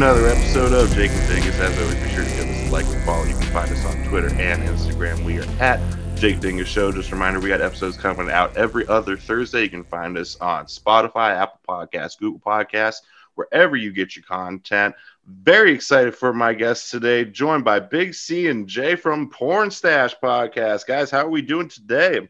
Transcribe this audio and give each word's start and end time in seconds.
another 0.00 0.28
episode 0.28 0.72
of 0.72 0.90
Jake 0.94 1.10
and 1.10 1.28
Dingus. 1.28 1.60
As 1.60 1.78
always, 1.78 1.94
be 1.96 2.08
sure 2.08 2.24
to 2.24 2.30
give 2.30 2.48
us 2.48 2.68
a 2.68 2.72
like 2.72 2.86
and 2.86 3.04
follow. 3.04 3.22
You 3.24 3.34
can 3.34 3.52
find 3.52 3.70
us 3.70 3.84
on 3.84 4.02
Twitter 4.08 4.28
and 4.28 4.62
Instagram. 4.62 5.22
We 5.26 5.38
are 5.38 5.44
at 5.60 5.78
Jake 6.16 6.40
Dingus 6.40 6.68
Show. 6.68 6.90
Just 6.90 7.10
a 7.10 7.12
reminder, 7.12 7.38
we 7.38 7.50
got 7.50 7.60
episodes 7.60 7.98
coming 7.98 8.30
out 8.30 8.56
every 8.56 8.88
other 8.88 9.18
Thursday. 9.18 9.64
You 9.64 9.68
can 9.68 9.84
find 9.84 10.16
us 10.16 10.38
on 10.40 10.64
Spotify, 10.64 11.36
Apple 11.36 11.60
Podcasts, 11.68 12.18
Google 12.18 12.40
Podcasts, 12.40 13.02
wherever 13.34 13.76
you 13.76 13.92
get 13.92 14.16
your 14.16 14.22
content. 14.22 14.94
Very 15.26 15.70
excited 15.74 16.14
for 16.14 16.32
my 16.32 16.54
guests 16.54 16.90
today, 16.90 17.26
joined 17.26 17.66
by 17.66 17.78
Big 17.78 18.14
C 18.14 18.48
and 18.48 18.66
Jay 18.66 18.96
from 18.96 19.30
Pornstache 19.30 20.14
Podcast. 20.22 20.86
Guys, 20.86 21.10
how 21.10 21.26
are 21.26 21.30
we 21.30 21.42
doing 21.42 21.68
today? 21.68 22.26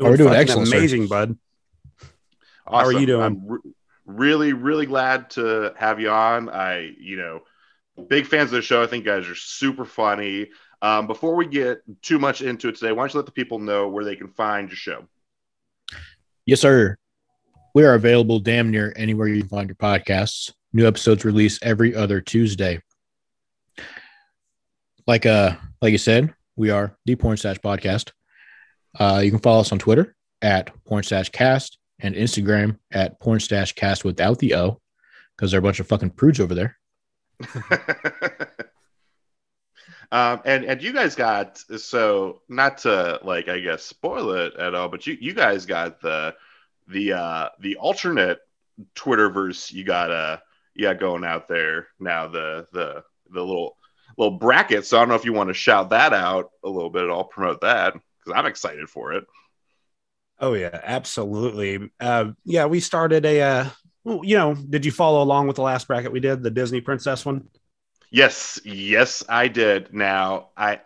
We're 0.00 0.16
doing 0.16 0.30
Fucking 0.30 0.40
excellent, 0.40 0.66
sir. 0.66 0.78
amazing, 0.78 1.06
bud. 1.06 1.38
How 2.66 2.86
are 2.86 2.92
you 2.92 3.06
doing? 3.06 3.60
Really, 4.16 4.52
really 4.52 4.86
glad 4.86 5.30
to 5.30 5.72
have 5.76 6.00
you 6.00 6.10
on. 6.10 6.48
I, 6.48 6.94
you 6.98 7.16
know, 7.16 7.40
big 8.08 8.26
fans 8.26 8.50
of 8.50 8.56
the 8.56 8.62
show. 8.62 8.82
I 8.82 8.86
think 8.86 9.04
guys 9.04 9.28
are 9.28 9.34
super 9.34 9.84
funny. 9.84 10.48
Um, 10.82 11.06
before 11.06 11.36
we 11.36 11.46
get 11.46 11.82
too 12.02 12.18
much 12.18 12.42
into 12.42 12.68
it 12.68 12.76
today, 12.76 12.92
why 12.92 13.02
don't 13.02 13.14
you 13.14 13.18
let 13.18 13.26
the 13.26 13.32
people 13.32 13.58
know 13.58 13.88
where 13.88 14.04
they 14.04 14.16
can 14.16 14.28
find 14.28 14.68
your 14.68 14.76
show? 14.76 15.06
Yes, 16.46 16.60
sir. 16.60 16.96
We 17.74 17.84
are 17.84 17.94
available 17.94 18.40
damn 18.40 18.70
near 18.70 18.92
anywhere 18.96 19.28
you 19.28 19.40
can 19.40 19.48
find 19.48 19.68
your 19.68 19.76
podcasts. 19.76 20.52
New 20.72 20.86
episodes 20.86 21.24
release 21.24 21.58
every 21.62 21.94
other 21.94 22.20
Tuesday. 22.20 22.80
Like 25.06 25.26
uh, 25.26 25.56
like 25.82 25.92
you 25.92 25.98
said, 25.98 26.34
we 26.56 26.70
are 26.70 26.96
the 27.04 27.16
Pornstache 27.16 27.60
Podcast. 27.60 28.12
Uh, 28.98 29.20
you 29.22 29.30
can 29.30 29.40
follow 29.40 29.60
us 29.60 29.72
on 29.72 29.78
Twitter 29.78 30.16
at 30.42 30.72
Pornstache 30.84 31.30
Cast 31.30 31.78
and 32.02 32.14
Instagram 32.14 32.78
at 32.90 33.20
Pornstache 33.20 33.74
Cast 33.74 34.04
without 34.04 34.38
the 34.38 34.54
O, 34.54 34.80
because 35.36 35.50
they're 35.50 35.60
a 35.60 35.62
bunch 35.62 35.80
of 35.80 35.86
fucking 35.86 36.10
prudes 36.10 36.40
over 36.40 36.54
there. 36.54 36.76
um, 40.12 40.40
and 40.44 40.64
and 40.64 40.82
you 40.82 40.92
guys 40.92 41.14
got 41.14 41.58
so 41.58 42.42
not 42.48 42.78
to 42.78 43.20
like 43.22 43.48
I 43.48 43.60
guess 43.60 43.82
spoil 43.84 44.32
it 44.32 44.54
at 44.56 44.74
all, 44.74 44.88
but 44.88 45.06
you 45.06 45.16
you 45.20 45.32
guys 45.32 45.66
got 45.66 46.00
the 46.00 46.34
the 46.88 47.12
uh 47.12 47.48
the 47.60 47.76
alternate 47.76 48.40
Twitterverse 48.94 49.72
you 49.72 49.84
got 49.84 50.10
uh 50.10 50.38
got 50.80 50.98
going 50.98 51.24
out 51.24 51.48
there 51.48 51.88
now 51.98 52.26
the 52.26 52.66
the 52.72 53.04
the 53.30 53.40
little 53.40 53.76
little 54.16 54.38
bracket. 54.38 54.84
So 54.86 54.96
I 54.96 55.00
don't 55.00 55.08
know 55.08 55.14
if 55.14 55.24
you 55.24 55.32
want 55.32 55.48
to 55.48 55.54
shout 55.54 55.90
that 55.90 56.12
out 56.12 56.50
a 56.64 56.68
little 56.68 56.90
bit. 56.90 57.08
I'll 57.08 57.24
promote 57.24 57.60
that 57.62 57.94
because 57.94 58.38
I'm 58.38 58.46
excited 58.46 58.88
for 58.88 59.12
it. 59.12 59.24
Oh 60.40 60.54
yeah, 60.54 60.80
absolutely. 60.82 61.90
Uh, 62.00 62.32
yeah, 62.44 62.66
we 62.66 62.80
started 62.80 63.24
a. 63.26 63.42
Uh, 63.42 63.68
you 64.04 64.36
know, 64.36 64.54
did 64.54 64.86
you 64.86 64.92
follow 64.92 65.22
along 65.22 65.46
with 65.46 65.56
the 65.56 65.62
last 65.62 65.86
bracket 65.86 66.10
we 66.12 66.20
did, 66.20 66.42
the 66.42 66.50
Disney 66.50 66.80
princess 66.80 67.26
one? 67.26 67.48
Yes, 68.10 68.60
yes, 68.64 69.22
I 69.28 69.48
did. 69.48 69.92
Now 69.94 70.50
I 70.56 70.80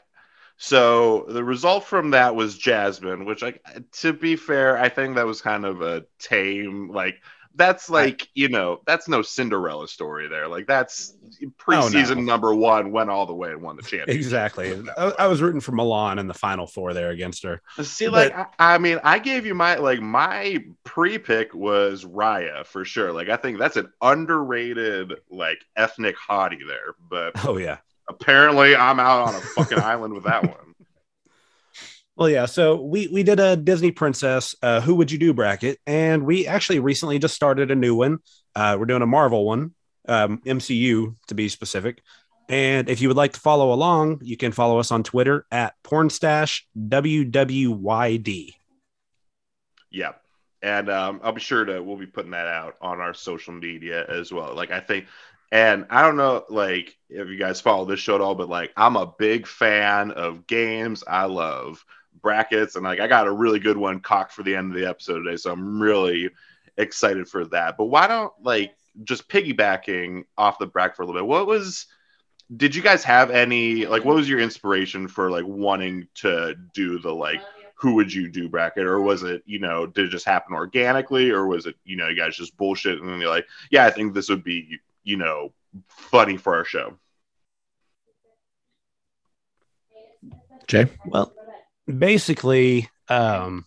so 0.59 1.27
the 1.29 1.45
result 1.45 1.85
from 1.85 2.11
that 2.13 2.37
was 2.37 2.59
Jasmine, 2.59 3.25
which 3.25 3.43
I 3.43 3.55
to 4.01 4.13
be 4.13 4.37
fair, 4.37 4.79
I 4.79 4.89
think 4.89 5.17
that 5.17 5.27
was 5.27 5.43
kind 5.43 5.65
of 5.65 5.83
a 5.83 6.07
tame 6.19 6.91
like 6.91 7.23
that's 7.57 7.89
like, 7.89 8.29
you 8.35 8.49
know, 8.49 8.81
that's 8.87 9.09
no 9.09 9.23
Cinderella 9.23 9.87
story 9.89 10.29
there. 10.29 10.49
Like 10.49 10.67
that's 10.67 11.15
preseason 11.59 12.11
Oh, 12.11 12.15
no. 12.15 12.21
number 12.23 12.55
one 12.55 12.91
went 12.93 13.11
all 13.11 13.27
the 13.27 13.35
way 13.35 13.51
and 13.51 13.63
won 13.63 13.77
the 13.77 13.83
championship. 13.83 14.15
Exactly. 14.17 14.83
I, 14.99 15.13
I 15.21 15.27
was 15.29 15.41
rooting 15.41 15.61
for 15.61 15.73
Mulan 15.73 16.19
in 16.19 16.27
the 16.27 16.35
final 16.35 16.67
four 16.67 16.93
there 16.95 17.11
against 17.11 17.43
her. 17.45 17.63
See, 17.83 18.09
like 18.09 18.37
I, 18.37 18.47
I 18.59 18.79
mean, 18.79 18.99
I 19.05 19.19
gave 19.19 19.47
you 19.47 19.55
my 19.55 19.77
like 19.77 20.01
my 20.01 20.65
pre-pick 20.85 21.55
was 21.55 22.05
Raya 22.05 22.67
for 22.67 22.85
sure. 22.85 23.13
Like 23.13 23.29
I 23.29 23.37
think 23.37 23.59
that's 23.59 23.77
an 23.77 23.93
underrated 24.03 25.15
like 25.31 25.65
ethnic 25.77 26.17
hottie 26.17 26.67
there, 26.67 26.95
but 27.09 27.33
Oh 27.47 27.57
yeah. 27.57 27.79
apparently 28.09 28.75
I'm 28.77 28.99
out 29.01 29.29
on 29.29 29.35
a 29.37 29.41
fucking 29.41 29.79
island 29.83 30.15
with 30.15 30.25
that 30.25 30.43
one. 30.43 30.74
Well, 32.17 32.31
yeah. 32.31 32.47
So 32.47 32.81
we 32.81 33.09
we 33.09 33.23
did 33.23 33.41
a 33.41 33.57
Disney 33.57 33.91
princess. 33.91 34.55
Uh, 34.63 34.81
who 34.81 34.95
would 34.97 35.11
you 35.11 35.19
do 35.19 35.35
bracket? 35.35 35.79
And 35.87 36.25
we 36.25 36.47
actually 36.47 36.79
recently 36.79 37.19
just 37.19 37.35
started 37.35 37.71
a 37.71 37.75
new 37.75 37.97
one. 37.97 38.19
Uh, 38.55 38.77
we're 38.79 38.87
doing 38.87 39.03
a 39.03 39.07
Marvel 39.07 39.45
one, 39.45 39.75
um, 40.09 40.41
MCU 40.47 41.17
to 41.27 41.35
be 41.35 41.49
specific. 41.49 42.03
And 42.49 42.89
if 42.89 43.01
you 43.01 43.09
would 43.09 43.17
like 43.17 43.33
to 43.33 43.41
follow 43.41 43.73
along, 43.73 44.21
you 44.23 44.37
can 44.37 44.53
follow 44.53 44.79
us 44.79 44.93
on 44.93 45.03
Twitter 45.03 45.47
at 45.51 45.75
Pornstache 45.83 46.63
WWYD. 46.79 48.51
Yeah. 49.91 50.13
And 50.63 50.91
um, 50.91 51.21
I'll 51.23 51.33
be 51.33 51.41
sure 51.41 51.65
to 51.65 51.83
we'll 51.83 51.97
be 51.97 52.07
putting 52.07 52.31
that 52.33 52.47
out 52.47 52.77
on 52.81 53.01
our 53.01 53.15
social 53.15 53.55
media 53.55 54.05
as 54.09 54.33
well. 54.33 54.55
Like 54.55 54.71
I 54.71 54.81
think 54.81 55.07
and 55.51 55.87
I 55.91 56.03
don't 56.03 56.17
know 56.17 56.45
like 56.49 56.97
if 57.09 57.29
you 57.29 57.39
guys 57.39 57.61
follow 57.61 57.85
this 57.85 58.01
show 58.01 58.15
at 58.15 58.21
all, 58.21 58.35
but 58.35 58.49
like 58.49 58.73
I'm 58.77 58.97
a 58.97 59.13
big 59.19 59.47
fan 59.47 60.11
of 60.11 60.47
games. 60.47 61.05
I 61.07 61.25
love 61.25 61.85
brackets 62.25 62.75
and 62.75 62.85
like 62.85 62.99
I 62.99 63.07
got 63.07 63.29
a 63.29 63.33
really 63.33 63.61
good 63.61 63.77
one 63.77 64.01
cocked 64.01 64.33
for 64.33 64.43
the 64.43 64.57
end 64.57 64.75
of 64.75 64.81
the 64.81 64.89
episode 64.89 65.21
today. 65.21 65.37
So 65.37 65.53
I'm 65.53 65.81
really 65.81 66.31
excited 66.77 67.29
for 67.29 67.45
that. 67.47 67.77
But 67.77 67.85
why 67.85 68.09
don't 68.09 68.33
like 68.43 68.75
just 69.05 69.29
piggybacking 69.29 70.25
off 70.37 70.59
the 70.59 70.67
bracket 70.67 70.97
for 70.97 71.03
a 71.03 71.07
little 71.07 71.21
bit, 71.21 71.29
what 71.29 71.47
was 71.47 71.87
did 72.57 72.75
you 72.75 72.83
guys 72.83 73.05
have 73.05 73.31
any 73.31 73.87
like 73.87 74.05
what 74.05 74.17
was 74.17 74.29
your 74.29 74.41
inspiration 74.41 75.07
for 75.07 75.31
like 75.31 75.47
wanting 75.47 76.09
to 76.15 76.55
do 76.75 76.99
the 76.99 77.13
like 77.13 77.41
who 77.75 77.95
would 77.95 78.13
you 78.13 78.29
do 78.29 78.49
bracket 78.49 78.85
or 78.85 79.01
was 79.01 79.23
it 79.23 79.43
you 79.47 79.59
know 79.59 79.87
did 79.87 80.07
it 80.07 80.11
just 80.11 80.27
happen 80.27 80.55
organically 80.55 81.31
or 81.31 81.47
was 81.47 81.67
it 81.67 81.75
you 81.85 81.97
know 81.97 82.09
you 82.09 82.17
guys 82.17 82.37
just 82.37 82.57
bullshit 82.57 83.01
and 83.01 83.09
then 83.09 83.19
you're 83.19 83.31
like 83.31 83.47
yeah 83.71 83.87
i 83.87 83.91
think 83.91 84.13
this 84.13 84.29
would 84.29 84.45
be 84.45 84.79
you 85.05 85.17
know 85.17 85.53
funny 85.89 86.37
for 86.37 86.55
our 86.55 86.65
show 86.65 86.97
Jay, 90.67 90.87
Well, 91.07 91.33
basically, 91.87 92.89
um, 93.09 93.65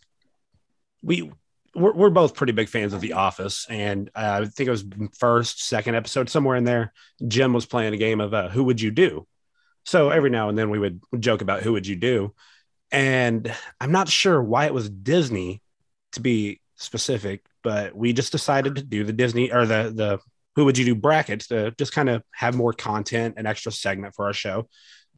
we 1.02 1.32
we're, 1.76 1.94
we're 1.94 2.10
both 2.10 2.36
pretty 2.36 2.54
big 2.54 2.70
fans 2.70 2.94
of 2.94 3.02
The 3.02 3.14
Office, 3.14 3.68
and 3.70 4.10
uh, 4.16 4.42
I 4.42 4.46
think 4.46 4.68
it 4.68 4.72
was 4.72 4.86
first, 5.18 5.66
second 5.66 5.96
episode, 5.96 6.30
somewhere 6.30 6.56
in 6.56 6.64
there. 6.64 6.92
Jim 7.28 7.54
was 7.54 7.66
playing 7.66 7.94
a 7.94 7.98
game 7.98 8.20
of 8.20 8.34
uh, 8.34 8.50
Who 8.50 8.64
Would 8.66 8.82
You 8.82 8.92
Do? 8.92 9.28
So 9.86 10.10
every 10.10 10.30
now 10.30 10.50
and 10.50 10.58
then 10.58 10.70
we 10.70 10.80
would 10.80 11.00
joke 11.20 11.42
about 11.42 11.62
Who 11.62 11.74
Would 11.74 11.88
You 11.88 11.96
Do, 11.96 12.34
and 12.92 13.54
I'm 13.80 13.92
not 13.92 14.10
sure 14.10 14.42
why 14.42 14.66
it 14.66 14.74
was 14.74 14.90
Disney 14.90 15.62
to 16.14 16.20
be 16.20 16.62
specific, 16.76 17.46
but 17.64 17.96
we 17.96 18.14
just 18.14 18.32
decided 18.32 18.76
to 18.76 18.84
do 18.84 19.04
the 19.04 19.14
Disney 19.14 19.52
or 19.52 19.66
the 19.66 19.92
the 19.96 20.20
Who 20.56 20.66
Would 20.66 20.78
You 20.78 20.86
Do 20.86 20.96
brackets 20.96 21.48
to 21.48 21.72
just 21.78 21.94
kind 21.94 22.10
of 22.10 22.24
have 22.32 22.56
more 22.56 22.74
content, 22.74 23.36
an 23.38 23.46
extra 23.46 23.72
segment 23.72 24.16
for 24.16 24.26
our 24.26 24.34
show, 24.34 24.68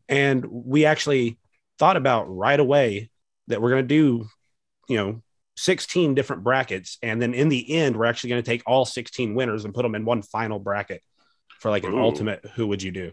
and 0.08 0.46
we 0.46 0.86
actually 0.86 1.38
thought 1.80 1.98
about 1.98 2.26
right 2.26 2.60
away 2.60 3.10
that 3.48 3.62
we're 3.62 3.70
going 3.72 3.84
to 3.84 3.88
do, 3.88 4.28
you 4.88 4.98
know, 4.98 5.22
16 5.58 6.14
different 6.14 6.44
brackets. 6.44 6.98
And 7.02 7.22
then 7.22 7.34
in 7.34 7.50
the 7.50 7.74
end, 7.76 7.98
we're 7.98 8.06
actually 8.06 8.30
going 8.32 8.44
to 8.44 8.50
take 8.50 8.64
all 8.68 8.86
16 8.86 9.34
winners 9.34 9.66
and 9.66 9.74
put 9.74 9.84
them 9.84 9.96
in 9.96 10.06
one 10.06 10.22
final 10.22 10.60
bracket 10.60 11.02
for 11.60 11.70
like 11.72 11.84
an 11.84 11.94
Ooh. 11.94 12.00
ultimate 12.02 12.46
who 12.56 12.68
would 12.68 12.84
you 12.84 12.92
do? 12.92 13.12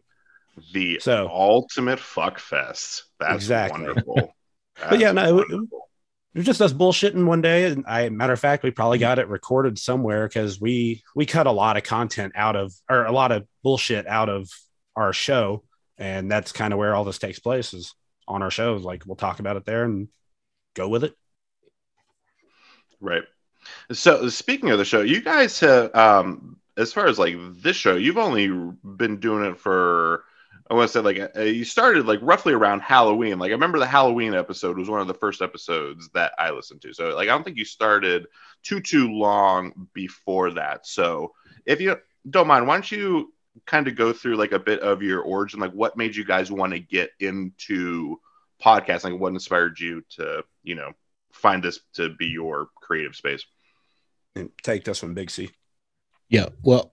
the 0.73 0.99
So- 1.01 1.29
ultimate 1.29 1.99
fuck 2.01 2.39
fest 2.39 3.05
that's 3.21 3.35
Exactly. 3.35 3.83
wonderful 3.85 4.35
But 4.91 5.01
yeah, 5.01 5.13
no, 5.13 5.41
it-. 5.41 5.47
It 5.51 6.41
was 6.41 6.47
just 6.47 6.61
us 6.61 6.73
bullshitting 6.75 7.25
one 7.25 7.41
day. 7.41 7.65
And 7.65 7.85
I, 7.89 8.11
matter 8.11 8.35
of 8.35 8.41
fact, 8.41 8.63
we 8.63 8.71
probably 8.71 8.99
got 8.99 9.19
it 9.19 9.29
recorded 9.29 9.79
somewhere 9.79 10.29
because 10.29 10.61
we 10.61 11.03
we 11.15 11.25
cut 11.25 11.47
a 11.47 11.51
lot 11.53 11.79
of 11.79 11.83
content 11.83 12.35
out 12.37 12.57
of 12.57 12.75
or 12.91 13.07
a 13.07 13.13
lot 13.13 13.33
of 13.33 13.47
bullshit 13.63 14.07
out 14.07 14.29
of 14.29 14.51
our 14.95 15.15
show, 15.15 15.65
and 15.97 16.31
that's 16.31 16.53
kind 16.53 16.75
of 16.75 16.79
where 16.79 16.95
all 16.95 17.05
this 17.05 17.19
takes 17.19 17.39
place 17.39 17.73
is 17.73 17.95
on 18.29 18.43
our 18.43 18.51
shows. 18.51 18.83
Like 18.83 19.05
we'll 19.07 19.17
talk 19.17 19.41
about 19.41 19.57
it 19.57 19.65
there 19.65 19.85
and 19.85 20.09
go 20.75 20.89
with 20.89 21.05
it. 21.05 21.15
Right. 23.01 23.25
So 23.93 24.29
speaking 24.29 24.71
of 24.71 24.79
the 24.79 24.85
show, 24.85 25.03
you 25.03 25.21
guys 25.21 25.59
have, 25.61 25.95
um, 25.95 26.59
as 26.77 26.93
far 26.93 27.07
as 27.07 27.19
like 27.19 27.37
this 27.63 27.77
show, 27.77 27.97
you've 27.97 28.19
only 28.19 28.49
been 28.85 29.19
doing 29.19 29.45
it 29.45 29.59
for, 29.59 30.25
I 30.69 30.75
want 30.75 30.91
to 30.91 30.93
say 30.93 31.01
like 31.01 31.37
uh, 31.37 31.41
you 31.43 31.65
started 31.65 32.07
like 32.07 32.19
roughly 32.23 32.53
around 32.53 32.81
Halloween. 32.81 33.39
Like 33.39 33.51
I 33.51 33.53
remember 33.53 33.79
the 33.79 33.87
Halloween 33.87 34.35
episode 34.35 34.77
was 34.77 34.91
one 34.91 35.01
of 35.01 35.07
the 35.07 35.15
first 35.15 35.41
episodes 35.41 36.09
that 36.15 36.33
I 36.39 36.51
listened 36.51 36.83
to. 36.83 36.93
So 36.93 37.11
like 37.11 37.29
I 37.29 37.33
don't 37.33 37.45
think 37.45 37.57
you 37.57 37.65
started 37.65 38.27
too 38.63 38.81
too 38.81 39.13
long 39.13 39.89
before 39.95 40.51
that. 40.53 40.87
So 40.87 41.35
if 41.67 41.81
you 41.81 41.97
don't 42.29 42.49
mind, 42.49 42.67
why 42.67 42.75
don't 42.75 42.91
you 42.91 43.33
kind 43.65 43.89
of 43.89 43.97
go 43.97 44.13
through 44.13 44.37
like 44.37 44.53
a 44.53 44.59
bit 44.59 44.81
of 44.81 45.03
your 45.03 45.23
origin, 45.23 45.61
like 45.61 45.73
what 45.73 45.97
made 45.97 46.15
you 46.15 46.25
guys 46.25 46.51
want 46.51 46.73
to 46.73 46.79
get 46.79 47.11
into 47.21 48.21
podcasting? 48.63 49.19
What 49.19 49.33
inspired 49.33 49.79
you 49.81 50.03
to 50.17 50.45
you 50.63 50.75
know 50.75 50.93
find 51.33 51.63
this 51.63 51.81
to 51.95 52.11
be 52.11 52.27
your 52.27 52.69
creative 52.77 53.17
space? 53.17 53.45
And 54.35 54.51
take 54.63 54.85
this 54.85 55.03
one, 55.03 55.15
Big 55.15 55.31
C. 55.31 55.51
Yeah. 56.29 56.49
Well, 56.63 56.93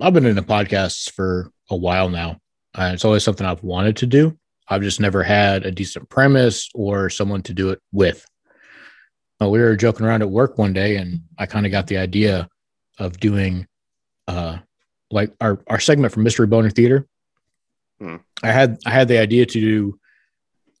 I've 0.00 0.12
been 0.12 0.26
into 0.26 0.42
podcasts 0.42 1.10
for 1.10 1.50
a 1.70 1.76
while 1.76 2.08
now. 2.08 2.40
And 2.74 2.94
it's 2.94 3.04
always 3.04 3.22
something 3.22 3.46
I've 3.46 3.62
wanted 3.62 3.96
to 3.98 4.06
do. 4.06 4.36
I've 4.68 4.82
just 4.82 5.00
never 5.00 5.22
had 5.22 5.64
a 5.64 5.70
decent 5.70 6.08
premise 6.08 6.70
or 6.74 7.10
someone 7.10 7.42
to 7.42 7.54
do 7.54 7.70
it 7.70 7.80
with. 7.92 8.24
Uh, 9.40 9.48
we 9.48 9.60
were 9.60 9.76
joking 9.76 10.06
around 10.06 10.22
at 10.22 10.30
work 10.30 10.58
one 10.58 10.72
day, 10.72 10.96
and 10.96 11.20
I 11.38 11.46
kind 11.46 11.66
of 11.66 11.72
got 11.72 11.86
the 11.86 11.98
idea 11.98 12.48
of 12.98 13.18
doing 13.18 13.66
uh, 14.26 14.58
like 15.10 15.32
our 15.40 15.60
our 15.66 15.80
segment 15.80 16.12
from 16.12 16.22
Mystery 16.24 16.46
Boner 16.46 16.70
Theater. 16.70 17.06
Hmm. 18.00 18.16
I 18.42 18.52
had 18.52 18.78
I 18.86 18.90
had 18.90 19.08
the 19.08 19.18
idea 19.18 19.46
to 19.46 19.60
do 19.60 19.98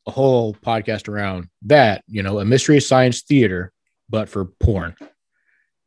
a 0.06 0.10
whole 0.10 0.54
podcast 0.54 1.08
around 1.08 1.48
that, 1.62 2.02
you 2.06 2.22
know, 2.22 2.38
a 2.38 2.44
mystery 2.44 2.80
science 2.80 3.22
theater, 3.22 3.72
but 4.10 4.28
for 4.28 4.44
porn. 4.44 4.94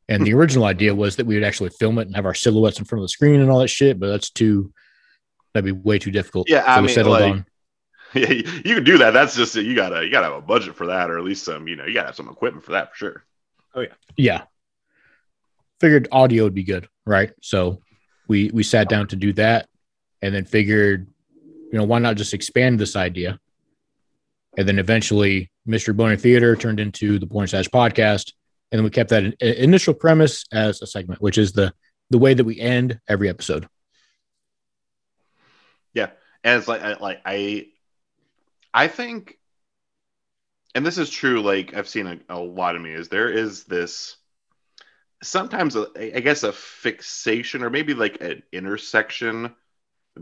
And 0.09 0.25
the 0.25 0.33
original 0.33 0.63
idea 0.65 0.95
was 0.95 1.17
that 1.17 1.25
we 1.25 1.35
would 1.35 1.43
actually 1.43 1.69
film 1.71 1.99
it 1.99 2.07
and 2.07 2.15
have 2.15 2.25
our 2.25 2.33
silhouettes 2.33 2.79
in 2.79 2.85
front 2.85 3.01
of 3.01 3.03
the 3.03 3.09
screen 3.09 3.41
and 3.41 3.51
all 3.51 3.59
that 3.59 3.67
shit, 3.67 3.99
but 3.99 4.07
that's 4.07 4.29
too 4.29 4.71
that'd 5.53 5.65
be 5.65 5.71
way 5.73 5.99
too 5.99 6.11
difficult. 6.11 6.49
Yeah, 6.49 6.63
I 6.65 6.79
we 6.79 6.87
mean, 6.87 6.95
settled 6.95 7.19
like- 7.19 7.31
on 7.31 7.45
Yeah, 8.13 8.29
you 8.31 8.43
you 8.63 8.75
can 8.75 8.83
do 8.85 8.97
that. 8.99 9.11
That's 9.11 9.35
just 9.35 9.53
you 9.55 9.75
gotta 9.75 10.05
you 10.05 10.09
gotta 10.09 10.27
have 10.27 10.37
a 10.37 10.41
budget 10.41 10.75
for 10.75 10.87
that, 10.87 11.11
or 11.11 11.17
at 11.17 11.25
least 11.25 11.43
some 11.43 11.67
you 11.67 11.75
know 11.75 11.85
you 11.85 11.93
gotta 11.93 12.07
have 12.07 12.15
some 12.15 12.29
equipment 12.29 12.63
for 12.63 12.71
that 12.71 12.91
for 12.91 12.95
sure. 12.95 13.23
Oh 13.75 13.81
yeah, 13.81 13.93
yeah. 14.15 14.41
Figured 15.81 16.07
audio 16.11 16.45
would 16.45 16.55
be 16.55 16.63
good, 16.63 16.87
right? 17.05 17.31
So 17.41 17.81
we 18.27 18.49
we 18.53 18.63
sat 18.63 18.89
down 18.89 19.07
to 19.07 19.15
do 19.15 19.33
that 19.33 19.67
and 20.21 20.33
then 20.33 20.45
figured, 20.45 21.07
you 21.71 21.77
know, 21.77 21.83
why 21.83 21.99
not 21.99 22.17
just 22.17 22.33
expand 22.33 22.79
this 22.79 22.95
idea? 22.95 23.39
And 24.57 24.67
then 24.67 24.79
eventually 24.79 25.51
Mystery 25.65 25.93
Boner 25.93 26.17
Theater 26.17 26.55
turned 26.55 26.79
into 26.79 27.19
the 27.19 27.27
Pornstache 27.27 27.69
podcast. 27.69 28.33
And 28.71 28.79
then 28.79 28.83
we 28.83 28.89
kept 28.89 29.11
that 29.11 29.23
in- 29.23 29.35
initial 29.39 29.93
premise 29.93 30.45
as 30.51 30.81
a 30.81 30.87
segment, 30.87 31.21
which 31.21 31.37
is 31.37 31.53
the 31.53 31.73
the 32.09 32.17
way 32.17 32.33
that 32.33 32.43
we 32.43 32.59
end 32.59 32.99
every 33.07 33.29
episode. 33.29 33.67
Yeah 35.93 36.09
and 36.47 36.57
it's 36.57 36.67
like 36.67 36.81
I, 36.81 36.93
like 36.93 37.21
I 37.25 37.67
I 38.73 38.87
think 38.87 39.37
and 40.75 40.85
this 40.85 40.97
is 40.97 41.09
true 41.09 41.41
like 41.41 41.73
I've 41.73 41.87
seen 41.89 42.07
a, 42.07 42.19
a 42.29 42.39
lot 42.39 42.75
of 42.75 42.81
me 42.81 42.91
is 42.91 43.09
there 43.09 43.29
is 43.29 43.65
this 43.65 44.16
sometimes 45.21 45.75
a, 45.75 45.87
I 46.15 46.19
guess 46.19 46.43
a 46.43 46.51
fixation 46.51 47.63
or 47.63 47.69
maybe 47.69 47.93
like 47.93 48.21
an 48.21 48.43
intersection 48.51 49.53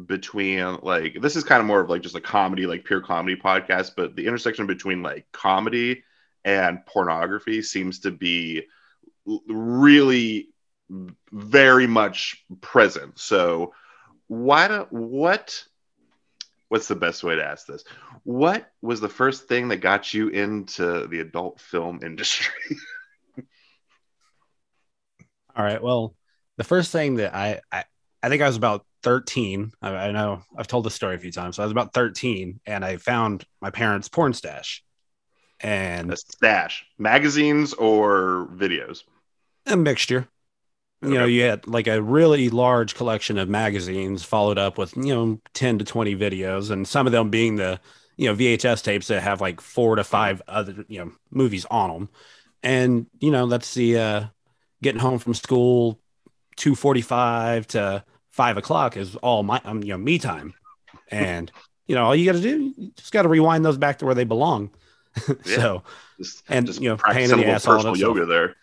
between 0.07 0.77
like 0.81 1.17
this 1.21 1.35
is 1.35 1.43
kind 1.43 1.61
of 1.61 1.65
more 1.65 1.79
of 1.79 1.89
like 1.89 2.01
just 2.01 2.15
a 2.15 2.21
comedy 2.21 2.65
like 2.65 2.83
pure 2.83 2.99
comedy 2.99 3.35
podcast 3.37 3.91
but 3.95 4.15
the 4.15 4.27
intersection 4.27 4.67
between 4.67 5.01
like 5.01 5.25
comedy 5.31 6.03
and 6.43 6.85
pornography 6.85 7.61
seems 7.61 7.99
to 7.99 8.11
be 8.11 8.63
really 9.47 10.49
very 11.31 11.87
much 11.87 12.45
present 12.59 13.17
so 13.17 13.73
why 14.27 14.67
don't 14.67 14.91
what 14.91 15.63
what's 16.69 16.87
the 16.87 16.95
best 16.95 17.23
way 17.23 17.35
to 17.35 17.45
ask 17.45 17.67
this? 17.67 17.83
What 18.23 18.71
was 18.81 18.99
the 18.99 19.09
first 19.09 19.47
thing 19.47 19.67
that 19.69 19.77
got 19.77 20.13
you 20.13 20.29
into 20.29 21.07
the 21.07 21.19
adult 21.19 21.59
film 21.59 21.99
industry? 22.03 22.53
All 25.55 25.63
right. 25.63 25.81
Well, 25.81 26.15
the 26.57 26.63
first 26.63 26.91
thing 26.91 27.15
that 27.15 27.35
I 27.35 27.61
I, 27.71 27.85
I 28.23 28.29
think 28.29 28.41
I 28.41 28.47
was 28.47 28.57
about 28.57 28.85
13. 29.03 29.71
I, 29.81 29.89
I 29.89 30.11
know 30.11 30.43
I've 30.57 30.67
told 30.67 30.85
this 30.85 30.95
story 30.95 31.15
a 31.15 31.19
few 31.19 31.31
times. 31.31 31.55
So 31.57 31.63
I 31.63 31.65
was 31.65 31.71
about 31.71 31.93
13 31.93 32.59
and 32.65 32.83
I 32.83 32.97
found 32.97 33.45
my 33.61 33.69
parents' 33.69 34.09
porn 34.09 34.33
stash. 34.33 34.83
And 35.59 36.11
a 36.11 36.17
stash, 36.17 36.85
magazines 36.97 37.73
or 37.73 38.49
videos? 38.53 39.03
a 39.65 39.75
mixture. 39.75 40.27
You 41.01 41.15
know, 41.19 41.25
you 41.25 41.43
had 41.43 41.67
like 41.67 41.87
a 41.87 42.01
really 42.01 42.49
large 42.49 42.95
collection 42.95 43.37
of 43.37 43.49
magazines 43.49 44.23
followed 44.23 44.57
up 44.57 44.77
with, 44.77 44.95
you 44.97 45.13
know, 45.13 45.41
10 45.53 45.79
to 45.79 45.85
20 45.85 46.15
videos, 46.15 46.71
and 46.71 46.87
some 46.87 47.05
of 47.05 47.13
them 47.13 47.29
being 47.29 47.57
the, 47.57 47.79
you 48.17 48.27
know, 48.27 48.35
VHS 48.35 48.83
tapes 48.83 49.07
that 49.07 49.21
have 49.21 49.41
like 49.41 49.61
four 49.61 49.95
to 49.97 50.03
five 50.03 50.41
other, 50.47 50.85
you 50.87 50.99
know, 50.99 51.11
movies 51.31 51.65
on 51.69 51.91
them. 51.91 52.09
And, 52.63 53.07
you 53.19 53.31
know, 53.31 53.47
that's 53.47 53.73
the 53.75 53.97
uh 53.99 54.25
getting 54.85 55.01
home 55.01 55.17
from 55.17 55.33
school 55.33 55.99
245 56.57 57.65
to 57.69 58.03
five 58.29 58.55
o'clock 58.55 58.95
is 58.95 59.15
all 59.17 59.41
my 59.41 59.59
um, 59.65 59.81
you 59.81 59.89
know, 59.89 59.97
me 59.97 60.19
time. 60.19 60.53
And, 61.09 61.51
you 61.87 61.95
know, 61.95 62.05
all 62.05 62.15
you 62.15 62.23
gotta 62.25 62.39
do, 62.39 62.73
you 62.77 62.91
just 62.95 63.11
gotta 63.11 63.27
rewind 63.27 63.65
those 63.65 63.79
back 63.79 63.97
to 63.99 64.05
where 64.05 64.15
they 64.15 64.23
belong. 64.23 64.69
Yeah. 65.45 65.55
so 65.55 65.83
Just, 66.19 66.43
And, 66.49 66.67
just 66.67 66.79
you 66.81 66.89
know, 66.89 66.97
pain 66.97 67.31
in 67.31 67.37
the 67.37 67.47
ass, 67.47 67.67
all 67.67 67.81
that 67.81 67.81
stuff. 67.81 67.97
yoga 67.97 68.25
there. 68.25 68.55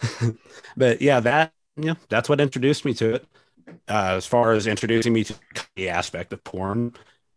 but 0.76 1.00
yeah, 1.00 1.20
that 1.20 1.52
you 1.76 1.84
know, 1.84 1.96
that's 2.08 2.28
what 2.28 2.40
introduced 2.40 2.84
me 2.84 2.94
to 2.94 3.14
it. 3.14 3.26
Uh, 3.88 4.16
as 4.16 4.26
far 4.26 4.52
as 4.52 4.66
introducing 4.66 5.12
me 5.12 5.24
to 5.24 5.34
the 5.76 5.88
aspect 5.88 6.32
of 6.32 6.42
porn, 6.42 6.94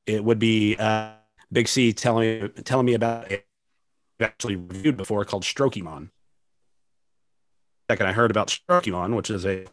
it 0.08 0.24
would 0.24 0.40
be 0.40 0.76
uh, 0.78 1.12
Big 1.52 1.68
C 1.68 1.94
telling 1.94 2.42
me 2.44 2.50
telling 2.64 2.86
me 2.86 2.96
about 2.96 3.32
it 3.32 3.46
actually 4.20 4.56
reviewed 4.56 4.98
before 4.98 5.24
called 5.26 5.44
Strokemon. 5.44 6.10
Second, 7.90 8.08
I 8.08 8.12
heard 8.12 8.32
about 8.32 8.48
Strokemon, 8.50 9.16
which 9.16 9.30
is 9.30 9.46
a 9.46 9.66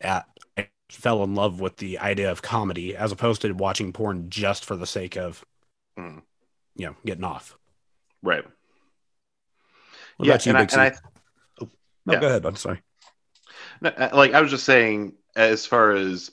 at 0.00 0.26
I 0.56 0.68
fell 0.90 1.24
in 1.24 1.34
love 1.34 1.60
with 1.60 1.78
the 1.78 1.98
idea 1.98 2.30
of 2.30 2.40
comedy 2.40 2.96
as 2.96 3.10
opposed 3.10 3.42
to 3.42 3.52
watching 3.52 3.92
porn 3.92 4.30
just 4.30 4.64
for 4.64 4.76
the 4.76 4.86
sake 4.86 5.16
of 5.16 5.44
Mm. 5.98 6.22
you 6.76 6.86
know 6.86 6.94
getting 7.04 7.24
off. 7.24 7.58
Right. 8.22 8.44
What 10.16 10.26
yeah, 10.26 10.34
about 10.34 10.46
you, 10.46 10.50
and 10.50 10.58
I, 10.58 10.62
Big 10.62 10.72
and 10.72 10.80
I 10.80 10.92
no, 12.06 12.14
yeah. 12.14 12.20
go 12.20 12.26
ahead. 12.28 12.46
I'm 12.46 12.56
sorry. 12.56 12.80
No, 13.80 13.90
uh, 13.90 14.10
like 14.14 14.32
I 14.32 14.40
was 14.40 14.50
just 14.50 14.64
saying, 14.64 15.14
as 15.36 15.66
far 15.66 15.92
as 15.92 16.30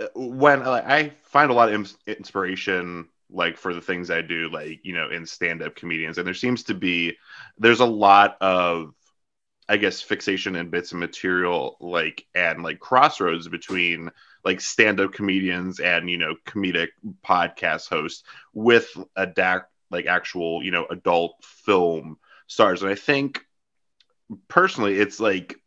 uh, 0.00 0.06
when 0.14 0.64
like, 0.64 0.84
I 0.84 1.10
find 1.22 1.50
a 1.50 1.54
lot 1.54 1.72
of 1.72 1.94
inspiration, 2.06 3.08
like 3.32 3.56
for 3.56 3.74
the 3.74 3.80
things 3.80 4.10
I 4.10 4.22
do, 4.22 4.50
like 4.50 4.80
you 4.82 4.94
know, 4.94 5.10
in 5.10 5.26
stand-up 5.26 5.76
comedians, 5.76 6.18
and 6.18 6.26
there 6.26 6.34
seems 6.34 6.64
to 6.64 6.74
be 6.74 7.16
there's 7.58 7.80
a 7.80 7.86
lot 7.86 8.36
of, 8.40 8.94
I 9.68 9.76
guess, 9.76 10.00
fixation 10.00 10.56
and 10.56 10.70
bits 10.70 10.92
of 10.92 10.98
material, 10.98 11.76
like 11.80 12.26
and 12.34 12.62
like 12.62 12.80
crossroads 12.80 13.48
between 13.48 14.10
like 14.44 14.60
stand-up 14.60 15.12
comedians 15.12 15.80
and 15.80 16.08
you 16.08 16.18
know 16.18 16.34
comedic 16.46 16.88
podcast 17.24 17.88
hosts 17.88 18.24
with 18.54 18.88
adapt 19.16 19.70
like 19.90 20.06
actual 20.06 20.62
you 20.62 20.70
know 20.70 20.86
adult 20.90 21.36
film 21.42 22.18
stars, 22.46 22.82
and 22.82 22.90
I 22.90 22.96
think 22.96 23.44
personally, 24.48 24.98
it's 24.98 25.20
like 25.20 25.59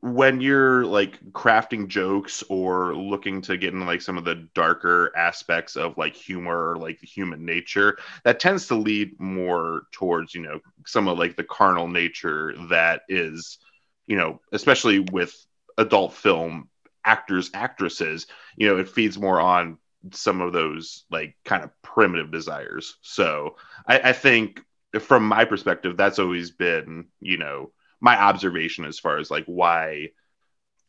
when 0.00 0.40
you're 0.40 0.84
like 0.84 1.18
crafting 1.32 1.88
jokes 1.88 2.44
or 2.48 2.94
looking 2.94 3.40
to 3.42 3.56
get 3.56 3.72
into 3.72 3.86
like 3.86 4.02
some 4.02 4.18
of 4.18 4.24
the 4.24 4.46
darker 4.54 5.10
aspects 5.16 5.76
of 5.76 5.96
like 5.96 6.14
humor 6.14 6.72
or 6.72 6.76
like 6.76 7.00
the 7.00 7.06
human 7.06 7.44
nature 7.44 7.96
that 8.22 8.38
tends 8.38 8.66
to 8.68 8.74
lead 8.74 9.18
more 9.18 9.82
towards 9.92 10.34
you 10.34 10.42
know 10.42 10.60
some 10.86 11.08
of 11.08 11.18
like 11.18 11.36
the 11.36 11.44
carnal 11.44 11.88
nature 11.88 12.54
that 12.68 13.02
is 13.08 13.58
you 14.06 14.16
know 14.16 14.40
especially 14.52 15.00
with 15.00 15.34
adult 15.78 16.12
film 16.12 16.68
actors 17.04 17.50
actresses 17.54 18.26
you 18.56 18.68
know 18.68 18.78
it 18.78 18.88
feeds 18.88 19.18
more 19.18 19.40
on 19.40 19.78
some 20.12 20.40
of 20.40 20.52
those 20.52 21.04
like 21.10 21.34
kind 21.44 21.64
of 21.64 21.70
primitive 21.82 22.30
desires. 22.30 22.96
So 23.00 23.56
i, 23.88 23.98
I 23.98 24.12
think 24.12 24.60
from 25.00 25.26
my 25.26 25.44
perspective 25.44 25.96
that's 25.96 26.18
always 26.18 26.50
been 26.52 27.06
you 27.20 27.38
know 27.38 27.70
my 28.00 28.16
observation 28.20 28.84
as 28.84 28.98
far 28.98 29.18
as 29.18 29.30
like 29.30 29.44
why 29.46 30.08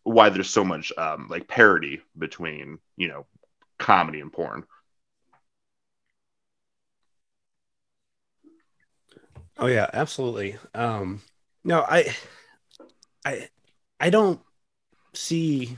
why 0.04 0.30
there's 0.30 0.50
so 0.50 0.64
much 0.64 0.92
um 0.98 1.28
like 1.30 1.48
parody 1.48 2.02
between 2.18 2.80
you 2.96 3.08
know 3.08 3.26
comedy 3.78 4.20
and 4.20 4.34
porn 4.34 4.64
Oh 9.60 9.68
yeah, 9.68 9.90
absolutely. 9.92 10.56
Um, 10.74 11.22
no, 11.64 11.82
I, 11.82 12.14
I, 13.26 13.50
I 14.00 14.10
don't 14.10 14.40
see. 15.14 15.78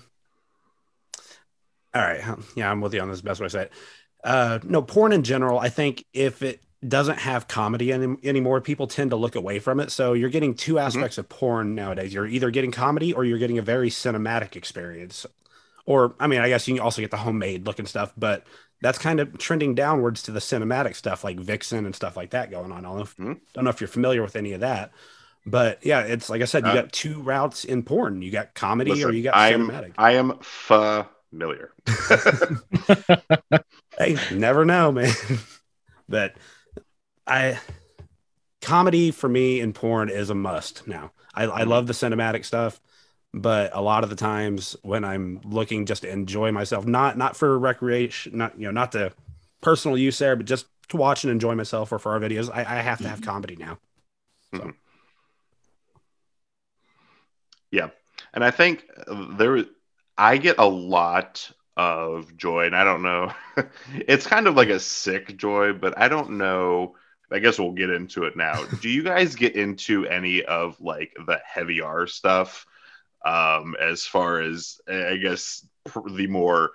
All 1.94 2.02
right, 2.02 2.22
yeah, 2.56 2.70
I'm 2.70 2.82
with 2.82 2.94
you 2.94 3.02
on 3.02 3.10
this. 3.10 3.22
Best 3.22 3.40
way 3.40 3.48
to 3.48 3.50
say 3.50 3.62
it. 3.64 3.72
Uh, 4.24 4.60
no, 4.64 4.82
porn 4.82 5.14
in 5.14 5.24
general. 5.24 5.60
I 5.60 5.70
think 5.70 6.06
if 6.14 6.42
it 6.42 6.62
doesn't 6.88 7.20
have 7.20 7.48
comedy 7.48 7.92
any, 7.92 8.16
anymore, 8.24 8.62
people 8.62 8.88
tend 8.88 9.10
to 9.12 9.16
look 9.18 9.36
away 9.36 9.60
from 9.60 9.80
it. 9.80 9.92
So 9.92 10.14
you're 10.14 10.30
getting 10.30 10.54
two 10.54 10.80
aspects 10.80 11.18
of 11.18 11.28
porn 11.28 11.76
nowadays. 11.76 12.14
You're 12.14 12.26
either 12.28 12.52
getting 12.52 12.72
comedy 12.72 13.14
or 13.14 13.26
you're 13.26 13.38
getting 13.38 13.58
a 13.58 13.62
very 13.62 13.90
cinematic 13.90 14.56
experience. 14.56 15.26
Or, 15.86 16.16
I 16.20 16.28
mean, 16.28 16.42
I 16.42 16.50
guess 16.50 16.68
you 16.68 16.76
can 16.76 16.84
also 16.84 17.02
get 17.02 17.12
the 17.12 17.18
homemade 17.18 17.66
looking 17.66 17.86
stuff, 17.86 18.14
but 18.18 18.46
that's 18.82 18.98
kind 18.98 19.20
of 19.20 19.38
trending 19.38 19.76
downwards 19.76 20.24
to 20.24 20.32
the 20.32 20.40
cinematic 20.40 20.96
stuff 20.96 21.24
like 21.24 21.40
Vixen 21.40 21.86
and 21.86 21.96
stuff 21.96 22.16
like 22.16 22.30
that 22.32 22.52
going 22.52 22.72
on. 22.72 22.86
I 22.86 22.90
don't 22.90 22.98
know 22.98 23.04
if, 23.04 23.18
Mhm. 23.18 23.40
don't 23.54 23.64
know 23.66 23.72
if 23.72 23.82
you're 23.82 23.88
familiar 23.88 24.22
with 24.22 24.36
any 24.36 24.54
of 24.54 24.62
that, 24.62 24.92
but 25.46 25.86
yeah, 25.86 26.02
it's 26.02 26.30
like 26.30 26.42
I 26.42 26.46
said, 26.46 26.66
you 26.68 26.72
Uh, 26.72 26.74
got 26.74 26.92
two 26.94 27.22
routes 27.22 27.66
in 27.66 27.84
porn. 27.84 28.22
You 28.22 28.32
got 28.32 28.54
comedy 28.54 29.04
or 29.04 29.12
you 29.12 29.24
got 29.24 29.36
I'm 29.36 29.70
cinematic. 29.70 29.94
I 29.98 30.12
am 30.14 30.38
familiar. 30.42 31.74
hey, 33.98 34.18
never 34.30 34.66
know, 34.66 34.92
man. 34.92 35.14
but 36.10 36.36
I 37.30 37.60
comedy 38.62 39.12
for 39.12 39.30
me 39.30 39.60
in 39.60 39.74
porn 39.74 40.10
is 40.10 40.30
a 40.30 40.36
must 40.36 40.88
now. 40.88 41.12
I, 41.34 41.44
I 41.44 41.64
love 41.64 41.88
the 41.88 41.94
cinematic 41.94 42.44
stuff, 42.44 42.82
but 43.34 43.72
a 43.74 43.82
lot 43.82 44.04
of 44.04 44.10
the 44.10 44.16
times 44.16 44.76
when 44.82 45.06
I'm 45.06 45.40
looking 45.46 45.86
just 45.86 46.02
to 46.02 46.10
enjoy 46.10 46.52
myself, 46.52 46.86
not 46.86 47.18
not 47.18 47.38
for 47.38 47.58
recreation, 47.58 48.38
not 48.38 48.60
you 48.60 48.66
know, 48.66 48.72
not 48.72 48.92
the 48.92 49.14
personal 49.62 49.98
use 49.98 50.18
there, 50.18 50.36
but 50.36 50.46
just 50.46 50.66
to 50.90 50.98
watch 50.98 51.24
and 51.24 51.32
enjoy 51.32 51.56
myself 51.56 51.92
or 51.92 52.00
for 52.00 52.14
our 52.14 52.20
videos, 52.20 52.50
I, 52.54 52.62
I 52.62 52.82
have 52.82 52.98
to 53.00 53.08
have 53.08 53.20
mm-hmm. 53.20 53.30
comedy 53.30 53.56
now. 53.56 53.78
Mm-hmm. 54.54 54.72
Yeah. 57.72 57.90
And 58.34 58.44
I 58.44 58.52
think 58.52 58.86
there 59.38 59.66
I 60.18 60.38
get 60.38 60.58
a 60.58 60.68
lot 60.68 61.52
of 61.78 62.36
joy, 62.36 62.66
and 62.66 62.76
I 62.76 62.84
don't 62.84 63.04
know. 63.04 63.32
it's 63.94 64.28
kind 64.28 64.48
of 64.48 64.56
like 64.56 64.70
a 64.70 64.80
sick 64.80 65.38
joy, 65.38 65.74
but 65.74 65.98
I 65.98 66.10
don't 66.10 66.32
know. 66.32 66.96
I 67.32 67.40
guess 67.40 67.60
we'll 67.60 67.72
get 67.72 67.90
into 67.90 68.24
it 68.24 68.36
now. 68.36 68.64
Do 68.82 68.90
you 68.90 69.04
guys 69.04 69.36
get 69.36 69.56
into 69.56 70.06
any 70.08 70.44
of 70.44 70.80
like 70.82 71.16
the 71.26 71.40
heavy 71.46 71.82
R 71.82 72.08
stuff? 72.08 72.66
Um, 73.26 73.76
as 73.80 74.06
far 74.06 74.42
as 74.42 74.80
I 74.88 75.18
guess 75.18 75.66
the 76.08 76.28
more 76.28 76.72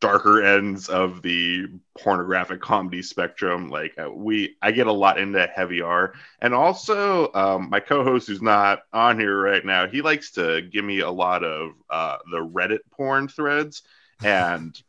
darker 0.00 0.42
ends 0.42 0.88
of 0.88 1.22
the 1.22 1.66
pornographic 1.98 2.60
comedy 2.60 3.02
spectrum. 3.02 3.70
Like 3.70 3.94
uh, 3.98 4.10
we, 4.10 4.56
I 4.60 4.72
get 4.72 4.86
a 4.86 4.92
lot 4.92 5.18
into 5.18 5.46
heavy 5.46 5.80
R, 5.80 6.12
and 6.40 6.54
also 6.54 7.32
um, 7.32 7.70
my 7.70 7.80
co-host 7.80 8.28
who's 8.28 8.42
not 8.42 8.80
on 8.92 9.18
here 9.18 9.38
right 9.40 9.64
now, 9.64 9.86
he 9.86 10.02
likes 10.02 10.32
to 10.32 10.62
give 10.62 10.84
me 10.84 11.00
a 11.00 11.10
lot 11.10 11.44
of 11.44 11.72
uh, 11.88 12.18
the 12.30 12.38
Reddit 12.38 12.80
porn 12.90 13.28
threads. 13.28 13.82
And 14.22 14.80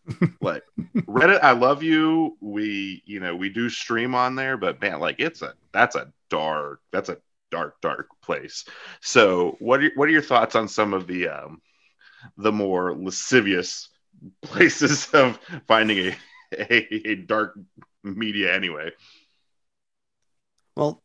like 0.41 0.63
Reddit, 0.95 1.39
I 1.41 1.51
love 1.51 1.83
you. 1.83 2.37
We, 2.41 3.01
you 3.05 3.19
know, 3.19 3.35
we 3.35 3.49
do 3.49 3.69
stream 3.69 4.15
on 4.15 4.35
there, 4.35 4.57
but 4.57 4.81
man, 4.81 4.99
like 4.99 5.17
it's 5.19 5.41
a 5.41 5.53
that's 5.71 5.95
a 5.95 6.11
dark, 6.29 6.81
that's 6.91 7.09
a 7.09 7.17
dark, 7.49 7.79
dark 7.81 8.07
place. 8.21 8.65
So, 9.01 9.55
what 9.59 9.83
are 9.83 9.91
what 9.95 10.09
are 10.09 10.11
your 10.11 10.21
thoughts 10.21 10.55
on 10.55 10.67
some 10.67 10.93
of 10.93 11.07
the 11.07 11.29
um, 11.29 11.61
the 12.37 12.51
more 12.51 12.95
lascivious 12.95 13.89
places 14.41 15.07
of 15.13 15.39
finding 15.67 15.97
a, 15.97 16.15
a, 16.53 17.09
a 17.11 17.15
dark 17.15 17.57
media 18.03 18.53
anyway. 18.53 18.91
Well, 20.75 21.01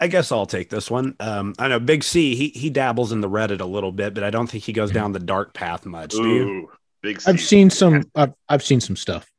I 0.00 0.06
guess 0.06 0.30
I'll 0.30 0.46
take 0.46 0.70
this 0.70 0.90
one. 0.90 1.16
Um, 1.18 1.54
I 1.58 1.68
know 1.68 1.80
Big 1.80 2.04
C, 2.04 2.34
he 2.34 2.48
he 2.48 2.70
dabbles 2.70 3.10
in 3.10 3.20
the 3.20 3.28
Reddit 3.28 3.60
a 3.60 3.64
little 3.64 3.90
bit, 3.90 4.14
but 4.14 4.22
I 4.22 4.30
don't 4.30 4.46
think 4.46 4.64
he 4.64 4.72
goes 4.72 4.92
down 4.92 5.12
the 5.12 5.18
dark 5.18 5.54
path 5.54 5.86
much. 5.86 6.14
Ooh, 6.14 6.22
do 6.22 6.28
you? 6.28 6.70
Big 7.02 7.20
C. 7.20 7.30
I've 7.30 7.40
seen 7.40 7.70
some. 7.70 8.04
I've, 8.14 8.34
I've 8.48 8.62
seen 8.62 8.80
some 8.80 8.96
stuff. 8.96 9.30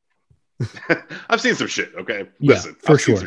I've 1.29 1.41
seen 1.41 1.55
some 1.55 1.67
shit. 1.67 1.91
Okay, 1.97 2.27
yeah, 2.39 2.55
Listen, 2.55 2.75
for 2.81 2.93
I've 2.93 3.01
sure. 3.01 3.23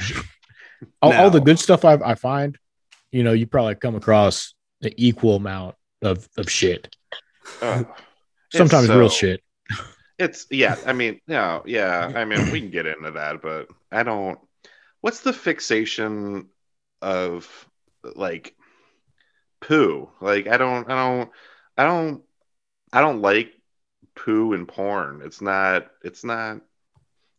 all, 1.00 1.12
all, 1.12 1.30
the 1.30 1.40
good 1.40 1.58
stuff 1.58 1.84
I, 1.84 1.94
I 1.94 2.14
find, 2.14 2.58
you 3.10 3.22
know, 3.22 3.32
you 3.32 3.46
probably 3.46 3.74
come 3.74 3.94
across 3.94 4.54
an 4.82 4.92
equal 4.96 5.36
amount 5.36 5.76
of 6.02 6.28
of 6.36 6.50
shit. 6.50 6.94
Uh, 7.60 7.84
Sometimes 8.52 8.86
so, 8.86 8.98
real 8.98 9.08
shit. 9.08 9.42
It's 10.18 10.46
yeah. 10.50 10.76
I 10.86 10.92
mean, 10.92 11.20
yeah, 11.26 11.60
yeah. 11.64 12.12
I 12.14 12.24
mean, 12.24 12.50
we 12.50 12.60
can 12.60 12.70
get 12.70 12.86
into 12.86 13.12
that, 13.12 13.42
but 13.42 13.68
I 13.90 14.02
don't. 14.02 14.38
What's 15.00 15.20
the 15.20 15.32
fixation 15.32 16.48
of 17.00 17.68
like 18.14 18.54
poo? 19.60 20.10
Like, 20.20 20.46
I 20.46 20.56
don't, 20.58 20.88
I 20.90 20.94
don't, 20.94 21.30
I 21.76 21.84
don't, 21.84 22.22
I 22.92 23.00
don't 23.00 23.20
like 23.20 23.52
poo 24.14 24.52
and 24.52 24.66
porn. 24.66 25.22
It's 25.24 25.40
not. 25.40 25.88
It's 26.02 26.24
not 26.24 26.60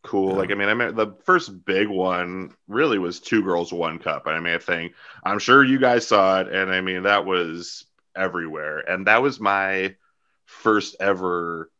cool. 0.03 0.35
Like, 0.35 0.51
I 0.51 0.55
mean, 0.55 0.69
I 0.69 0.73
mean, 0.73 0.95
the 0.95 1.15
first 1.23 1.65
big 1.65 1.87
one 1.87 2.53
really 2.67 2.99
was 2.99 3.19
Two 3.19 3.41
Girls 3.43 3.73
One 3.73 3.99
Cup. 3.99 4.23
I 4.27 4.39
mean, 4.39 4.53
I 4.53 4.59
think 4.59 4.93
I'm 5.23 5.39
sure 5.39 5.63
you 5.63 5.79
guys 5.79 6.07
saw 6.07 6.41
it, 6.41 6.49
and 6.49 6.71
I 6.71 6.81
mean 6.81 7.03
that 7.03 7.25
was 7.25 7.85
everywhere, 8.15 8.79
and 8.79 9.07
that 9.07 9.21
was 9.21 9.39
my 9.39 9.95
first 10.45 10.97
ever 10.99 11.71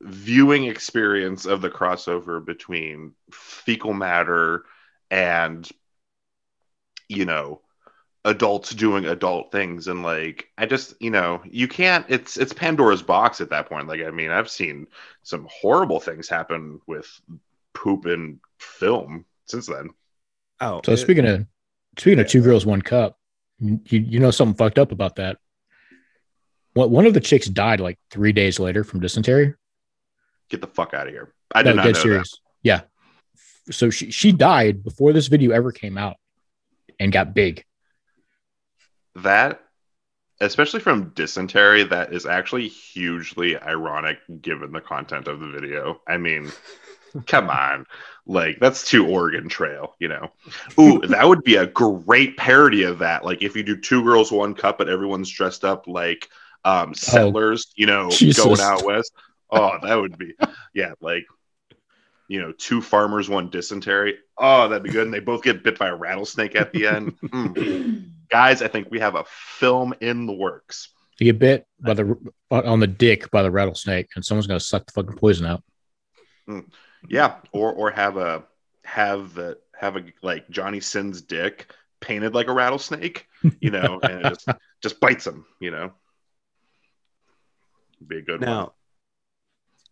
viewing 0.00 0.64
experience 0.64 1.44
of 1.44 1.60
the 1.60 1.70
crossover 1.70 2.44
between 2.44 3.14
fecal 3.32 3.92
matter 3.92 4.64
and 5.10 5.68
you 7.08 7.24
know 7.24 7.60
adults 8.28 8.70
doing 8.74 9.06
adult 9.06 9.50
things 9.50 9.88
and 9.88 10.02
like 10.02 10.48
i 10.58 10.66
just 10.66 10.94
you 11.00 11.10
know 11.10 11.40
you 11.44 11.66
can't 11.66 12.04
it's 12.08 12.36
it's 12.36 12.52
pandora's 12.52 13.02
box 13.02 13.40
at 13.40 13.50
that 13.50 13.68
point 13.68 13.88
like 13.88 14.00
i 14.02 14.10
mean 14.10 14.30
i've 14.30 14.50
seen 14.50 14.86
some 15.22 15.46
horrible 15.50 16.00
things 16.00 16.28
happen 16.28 16.80
with 16.86 17.08
poop 17.74 18.06
in 18.06 18.38
film 18.58 19.24
since 19.46 19.66
then 19.66 19.90
oh 20.60 20.80
so 20.84 20.92
it, 20.92 20.96
speaking 20.96 21.26
of 21.26 21.46
speaking 21.96 22.18
yeah. 22.18 22.24
of 22.24 22.30
two 22.30 22.42
girls 22.42 22.66
one 22.66 22.82
cup 22.82 23.18
you 23.60 23.80
you 23.86 24.18
know 24.18 24.30
something 24.30 24.56
fucked 24.56 24.78
up 24.78 24.92
about 24.92 25.16
that 25.16 25.38
what 26.74 26.90
one 26.90 27.06
of 27.06 27.14
the 27.14 27.20
chicks 27.20 27.46
died 27.46 27.80
like 27.80 27.98
three 28.10 28.32
days 28.32 28.58
later 28.58 28.84
from 28.84 29.00
dysentery 29.00 29.54
get 30.48 30.60
the 30.60 30.66
fuck 30.66 30.94
out 30.94 31.06
of 31.06 31.12
here. 31.12 31.32
I 31.54 31.62
did 31.62 31.76
no, 31.76 31.82
not 31.82 31.86
know 31.86 31.92
serious. 31.92 32.30
That. 32.30 32.38
Yeah. 32.62 32.80
So 33.70 33.90
she 33.90 34.10
she 34.10 34.32
died 34.32 34.82
before 34.82 35.12
this 35.12 35.28
video 35.28 35.50
ever 35.52 35.72
came 35.72 35.98
out 35.98 36.16
and 36.98 37.12
got 37.12 37.34
big. 37.34 37.64
That 39.22 39.60
especially 40.40 40.80
from 40.80 41.10
dysentery 41.10 41.82
that 41.82 42.12
is 42.12 42.24
actually 42.24 42.68
hugely 42.68 43.56
ironic 43.58 44.18
given 44.40 44.70
the 44.70 44.80
content 44.80 45.26
of 45.26 45.40
the 45.40 45.48
video. 45.48 46.00
I 46.06 46.16
mean, 46.16 46.52
come 47.26 47.50
on. 47.50 47.86
Like 48.26 48.58
that's 48.60 48.88
too 48.88 49.06
Oregon 49.06 49.48
Trail, 49.48 49.94
you 49.98 50.08
know. 50.08 50.30
Ooh, 50.78 51.00
that 51.08 51.26
would 51.26 51.42
be 51.42 51.56
a 51.56 51.66
great 51.66 52.36
parody 52.36 52.84
of 52.84 53.00
that. 53.00 53.24
Like 53.24 53.42
if 53.42 53.56
you 53.56 53.62
do 53.62 53.76
two 53.76 54.04
girls, 54.04 54.30
one 54.30 54.54
cup, 54.54 54.78
but 54.78 54.88
everyone's 54.88 55.30
dressed 55.30 55.64
up 55.64 55.86
like 55.86 56.28
um 56.64 56.90
oh, 56.90 56.92
settlers, 56.92 57.66
oh, 57.70 57.72
you 57.76 57.86
know, 57.86 58.10
Jesus. 58.10 58.44
going 58.44 58.60
out 58.60 58.84
west 58.84 59.12
oh, 59.50 59.78
that 59.82 59.94
would 59.94 60.18
be, 60.18 60.34
yeah, 60.74 60.92
like, 61.00 61.26
you 62.28 62.40
know, 62.40 62.52
two 62.52 62.80
farmers, 62.82 63.28
one 63.28 63.50
dysentery. 63.50 64.18
Oh, 64.36 64.68
that'd 64.68 64.82
be 64.82 64.90
good. 64.90 65.04
And 65.04 65.14
they 65.14 65.20
both 65.20 65.42
get 65.42 65.64
bit 65.64 65.78
by 65.78 65.88
a 65.88 65.96
rattlesnake 65.96 66.54
at 66.56 66.72
the 66.72 66.86
end. 66.86 67.16
Mm. 67.28 68.10
Guys, 68.30 68.62
I 68.62 68.68
think 68.68 68.88
we 68.90 69.00
have 69.00 69.14
a 69.14 69.24
film 69.26 69.94
in 70.00 70.26
the 70.26 70.32
works. 70.32 70.90
You 71.18 71.32
get 71.32 71.38
bit 71.38 71.66
by 71.80 71.94
the 71.94 72.16
on 72.50 72.80
the 72.80 72.86
dick 72.86 73.30
by 73.30 73.42
the 73.42 73.50
rattlesnake, 73.50 74.08
and 74.14 74.24
someone's 74.24 74.46
gonna 74.46 74.60
suck 74.60 74.86
the 74.86 74.92
fucking 74.92 75.16
poison 75.16 75.46
out. 75.46 75.62
Mm. 76.48 76.70
Yeah, 77.08 77.36
or 77.52 77.72
or 77.72 77.90
have 77.90 78.16
a 78.16 78.44
have 78.84 79.34
the 79.34 79.58
have 79.78 79.96
a 79.96 80.04
like 80.22 80.48
Johnny 80.48 80.80
Sins 80.80 81.22
dick 81.22 81.72
painted 82.00 82.34
like 82.34 82.48
a 82.48 82.52
rattlesnake, 82.52 83.26
you 83.60 83.70
know, 83.70 84.00
and 84.02 84.26
it 84.26 84.28
just 84.28 84.48
just 84.82 85.00
bites 85.00 85.26
him, 85.26 85.44
you 85.60 85.70
know. 85.70 85.92
Be 88.06 88.18
a 88.18 88.22
good 88.22 88.40
now, 88.40 88.72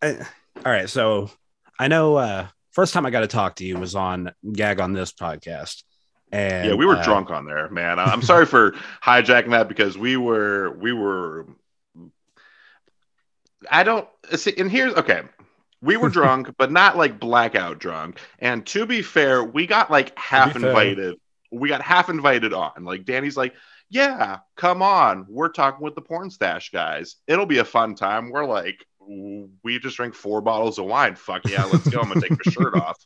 one. 0.00 0.18
I, 0.18 0.26
all 0.64 0.72
right. 0.72 0.88
So 0.88 1.30
I 1.78 1.88
know 1.88 2.16
uh 2.16 2.46
first 2.70 2.94
time 2.94 3.06
I 3.06 3.10
got 3.10 3.20
to 3.20 3.26
talk 3.26 3.56
to 3.56 3.64
you 3.64 3.78
was 3.78 3.94
on 3.94 4.32
Gag 4.52 4.80
on 4.80 4.92
this 4.92 5.12
podcast. 5.12 5.82
And 6.32 6.70
yeah, 6.70 6.74
we 6.74 6.86
were 6.86 6.96
uh, 6.96 7.02
drunk 7.02 7.30
on 7.30 7.46
there, 7.46 7.68
man. 7.70 7.98
I'm 7.98 8.22
sorry 8.22 8.46
for 8.46 8.72
hijacking 9.02 9.50
that 9.50 9.68
because 9.68 9.96
we 9.96 10.16
were 10.16 10.72
we 10.72 10.92
were 10.92 11.46
I 13.70 13.84
don't 13.84 14.08
see 14.34 14.54
and 14.58 14.70
here's 14.70 14.94
okay. 14.94 15.22
We 15.82 15.96
were 15.96 16.08
drunk, 16.10 16.54
but 16.58 16.72
not 16.72 16.96
like 16.96 17.20
blackout 17.20 17.78
drunk. 17.78 18.20
And 18.38 18.66
to 18.66 18.86
be 18.86 19.02
fair, 19.02 19.44
we 19.44 19.66
got 19.66 19.90
like 19.90 20.18
half 20.18 20.56
invited. 20.56 21.16
We 21.52 21.68
got 21.68 21.80
half 21.80 22.08
invited 22.08 22.52
on. 22.52 22.84
Like 22.84 23.04
Danny's 23.04 23.36
like, 23.36 23.54
yeah, 23.88 24.38
come 24.56 24.82
on. 24.82 25.26
We're 25.28 25.48
talking 25.48 25.84
with 25.84 25.94
the 25.94 26.02
Pornstache 26.02 26.72
guys. 26.72 27.16
It'll 27.28 27.46
be 27.46 27.58
a 27.58 27.64
fun 27.64 27.94
time. 27.94 28.30
We're 28.30 28.46
like, 28.46 28.84
we 29.08 29.78
just 29.78 29.96
drank 29.96 30.14
four 30.14 30.40
bottles 30.40 30.78
of 30.78 30.86
wine. 30.86 31.14
Fuck 31.14 31.46
yeah, 31.48 31.64
let's 31.64 31.88
go. 31.88 32.00
I'm 32.00 32.08
gonna 32.08 32.20
take 32.20 32.32
my 32.32 32.52
shirt 32.52 32.74
off. 32.82 32.96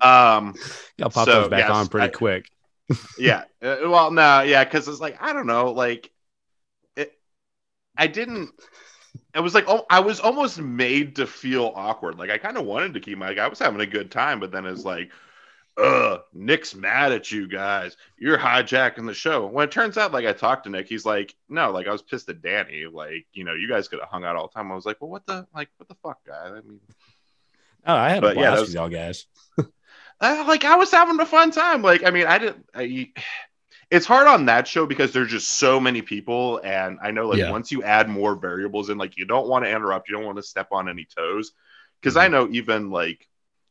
Um, 0.00 0.54
I'll 1.02 1.10
pop 1.10 1.26
so, 1.26 1.42
those 1.42 1.48
back 1.48 1.68
yes, 1.68 1.70
on 1.70 1.88
pretty 1.88 2.06
I, 2.06 2.10
quick. 2.10 2.50
yeah. 3.18 3.44
Uh, 3.62 3.76
well, 3.82 4.10
no, 4.10 4.42
yeah, 4.42 4.64
because 4.64 4.88
it's 4.88 5.00
like 5.00 5.18
I 5.20 5.32
don't 5.32 5.46
know, 5.46 5.72
like 5.72 6.10
it. 6.96 7.12
I 7.96 8.06
didn't. 8.06 8.50
It 9.34 9.40
was 9.40 9.54
like 9.54 9.64
oh, 9.68 9.84
I 9.90 10.00
was 10.00 10.20
almost 10.20 10.60
made 10.60 11.16
to 11.16 11.26
feel 11.26 11.72
awkward. 11.74 12.18
Like 12.18 12.30
I 12.30 12.38
kind 12.38 12.56
of 12.56 12.64
wanted 12.64 12.94
to 12.94 13.00
keep 13.00 13.18
my. 13.18 13.28
Like, 13.28 13.38
I 13.38 13.48
was 13.48 13.58
having 13.58 13.80
a 13.80 13.86
good 13.86 14.10
time, 14.10 14.40
but 14.40 14.50
then 14.50 14.66
it's 14.66 14.84
like 14.84 15.10
uh, 15.78 16.18
Nick's 16.32 16.74
mad 16.74 17.12
at 17.12 17.30
you 17.30 17.46
guys. 17.46 17.96
You're 18.18 18.38
hijacking 18.38 19.06
the 19.06 19.14
show. 19.14 19.46
When 19.46 19.68
it 19.68 19.70
turns 19.70 19.96
out, 19.96 20.12
like 20.12 20.26
I 20.26 20.32
talked 20.32 20.64
to 20.64 20.70
Nick, 20.70 20.88
he's 20.88 21.06
like, 21.06 21.34
no, 21.48 21.70
like 21.70 21.86
I 21.86 21.92
was 21.92 22.02
pissed 22.02 22.28
at 22.28 22.42
Danny. 22.42 22.86
Like, 22.86 23.26
you 23.32 23.44
know, 23.44 23.54
you 23.54 23.68
guys 23.68 23.86
could 23.86 24.00
have 24.00 24.08
hung 24.08 24.24
out 24.24 24.36
all 24.36 24.48
the 24.48 24.54
time. 24.54 24.72
I 24.72 24.74
was 24.74 24.86
like, 24.86 25.00
well, 25.00 25.10
what 25.10 25.26
the, 25.26 25.46
like, 25.54 25.68
what 25.76 25.88
the 25.88 25.94
fuck, 26.02 26.18
guy? 26.26 26.48
I 26.48 26.60
mean, 26.60 26.80
oh, 27.86 27.94
I 27.94 28.10
had 28.10 28.18
a 28.24 28.32
blast 28.32 28.38
yeah, 28.38 28.50
was, 28.52 28.60
with 28.62 28.74
y'all 28.74 28.88
guys. 28.88 29.26
uh, 29.58 30.44
like, 30.46 30.64
I 30.64 30.76
was 30.76 30.90
having 30.90 31.18
a 31.20 31.26
fun 31.26 31.50
time. 31.50 31.82
Like, 31.82 32.04
I 32.04 32.10
mean, 32.10 32.26
I 32.26 32.38
didn't. 32.38 32.66
I, 32.74 33.12
it's 33.90 34.06
hard 34.06 34.26
on 34.26 34.46
that 34.46 34.68
show 34.68 34.84
because 34.84 35.12
there's 35.12 35.30
just 35.30 35.48
so 35.48 35.80
many 35.80 36.02
people, 36.02 36.60
and 36.62 36.98
I 37.02 37.10
know, 37.10 37.28
like, 37.28 37.38
yeah. 37.38 37.50
once 37.50 37.72
you 37.72 37.82
add 37.82 38.08
more 38.08 38.34
variables 38.34 38.90
in, 38.90 38.98
like, 38.98 39.16
you 39.16 39.24
don't 39.24 39.48
want 39.48 39.64
to 39.64 39.70
interrupt, 39.70 40.08
you 40.08 40.16
don't 40.16 40.26
want 40.26 40.36
to 40.36 40.42
step 40.42 40.68
on 40.72 40.90
any 40.90 41.06
toes, 41.06 41.52
because 42.00 42.14
mm-hmm. 42.14 42.34
I 42.34 42.38
know 42.38 42.48
even 42.50 42.90
like 42.90 43.26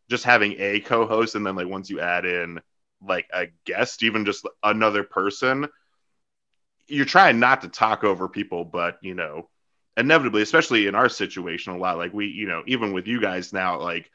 just 0.10 0.24
having 0.24 0.56
a 0.58 0.80
co-host 0.80 1.36
and 1.36 1.46
then 1.46 1.56
like 1.56 1.68
once 1.68 1.90
you 1.90 2.00
add 2.00 2.26
in 2.26 2.62
like 3.06 3.28
a 3.34 3.48
guest, 3.66 4.04
even 4.04 4.26
just 4.26 4.48
another 4.64 5.04
person, 5.04 5.68
you're 6.88 7.06
trying 7.06 7.40
not 7.40 7.62
to 7.62 7.68
talk 7.68 8.04
over 8.04 8.28
people, 8.30 8.66
but 8.66 8.98
you 9.02 9.14
know, 9.14 9.50
inevitably, 9.98 10.44
especially 10.44 10.88
in 10.88 10.96
our 10.96 11.10
situation, 11.10 11.74
a 11.74 11.78
lot 11.78 11.98
like 11.98 12.14
we, 12.14 12.28
you 12.28 12.48
know, 12.48 12.64
even 12.68 12.94
with 12.94 13.08
you 13.08 13.20
guys 13.20 13.52
now, 13.52 13.82
like 13.82 14.10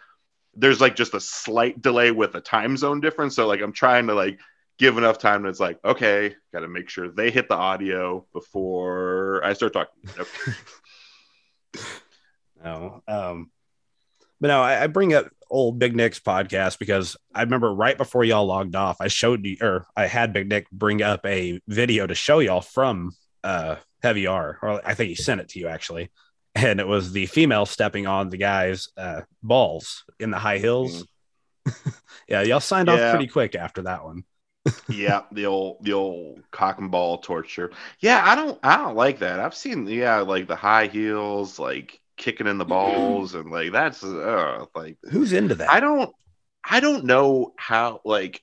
there's 0.55 0.81
like 0.81 0.97
just 0.97 1.15
a 1.15 1.21
slight 1.21 1.83
delay 1.83 2.11
with 2.11 2.35
a 2.35 2.41
time 2.41 2.77
zone 2.77 3.01
difference. 3.01 3.37
So 3.37 3.47
like 3.47 3.61
I'm 3.61 3.73
trying 3.73 4.07
to 4.07 4.15
like 4.15 4.39
give 4.79 4.97
enough 4.97 5.19
time. 5.19 5.41
And 5.41 5.47
it's 5.47 5.61
like, 5.61 5.79
okay, 5.85 6.35
got 6.53 6.61
to 6.61 6.69
make 6.69 6.89
sure 6.89 7.11
they 7.11 7.31
hit 7.31 7.49
the 7.49 7.57
audio 7.57 8.25
before 8.33 9.43
I 9.45 9.53
start 9.53 9.73
talking. 9.73 10.11
Yep. 10.17 10.27
No. 12.65 13.03
Um, 13.09 13.51
but 14.41 14.49
no, 14.49 14.63
I, 14.63 14.85
I 14.85 14.87
bring 14.87 15.15
up 15.15 15.27
old 15.51 15.79
Big 15.79 15.97
Nick's 15.97 16.21
podcast 16.21 16.79
because 16.79 17.17
I 17.35 17.43
remember 17.43 17.75
right 17.75 17.99
before 17.99 18.25
y'all 18.25 18.47
logged 18.47 18.77
off, 18.77 19.01
I 19.01 19.09
showed 19.09 19.45
you 19.45 19.57
or 19.61 19.87
I 19.97 20.07
had 20.07 20.33
Big 20.33 20.49
Nick 20.49 20.71
bring 20.71 21.03
up 21.03 21.27
a 21.27 21.61
video 21.67 22.07
to 22.07 22.15
show 22.15 22.39
y'all 22.39 22.61
from 22.61 23.13
uh 23.45 23.77
Heavy 24.03 24.27
R, 24.27 24.59
or 24.63 24.81
I 24.85 24.95
think 24.95 25.09
he 25.09 25.15
sent 25.15 25.41
it 25.41 25.49
to 25.51 25.59
you 25.59 25.69
actually. 25.69 26.11
And 26.55 26.81
it 26.81 26.87
was 26.87 27.13
the 27.13 27.27
female 27.27 27.65
stepping 27.65 28.07
on 28.07 28.29
the 28.29 28.37
guy's 28.37 28.89
uh, 28.97 29.23
balls 29.43 30.05
in 30.21 30.31
the 30.31 30.39
high 30.39 30.59
heels. 30.59 31.07
yeah, 32.29 32.43
y'all 32.43 32.61
signed 32.61 32.91
off 32.91 33.15
pretty 33.15 33.27
quick 33.27 33.55
after 33.55 33.83
that 33.83 34.05
one. 34.05 34.25
yeah, 34.89 35.23
the 35.33 35.47
old 35.47 35.79
the 35.83 35.93
old 35.93 36.41
cock 36.51 36.79
and 36.79 36.91
ball 36.91 37.19
torture. 37.19 37.73
Yeah, 38.01 38.23
I 38.25 38.35
don't 38.35 38.59
I 38.63 38.77
don't 38.77 38.97
like 38.97 39.21
that. 39.21 39.41
I've 39.41 39.55
seen 39.55 39.87
yeah, 39.87 40.21
like 40.21 40.47
the 40.47 40.57
high 40.57 40.87
heels, 40.87 41.59
like 41.59 42.01
kicking 42.17 42.47
in 42.47 42.59
the 42.59 42.65
balls, 42.65 43.35
and 43.35 43.51
like 43.51 43.73
that's 43.73 44.05
uh, 44.05 44.67
like 44.75 44.99
Who's 45.11 45.33
into 45.33 45.55
that? 45.57 45.71
I 45.71 45.81
don't 45.81 46.15
I 46.65 46.81
don't 46.81 47.05
know 47.05 47.55
how 47.57 48.01
like 48.05 48.41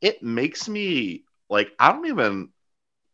it 0.00 0.22
makes 0.22 0.68
me 0.68 1.24
like 1.50 1.72
I 1.78 1.92
don't 1.92 2.06
even 2.06 2.50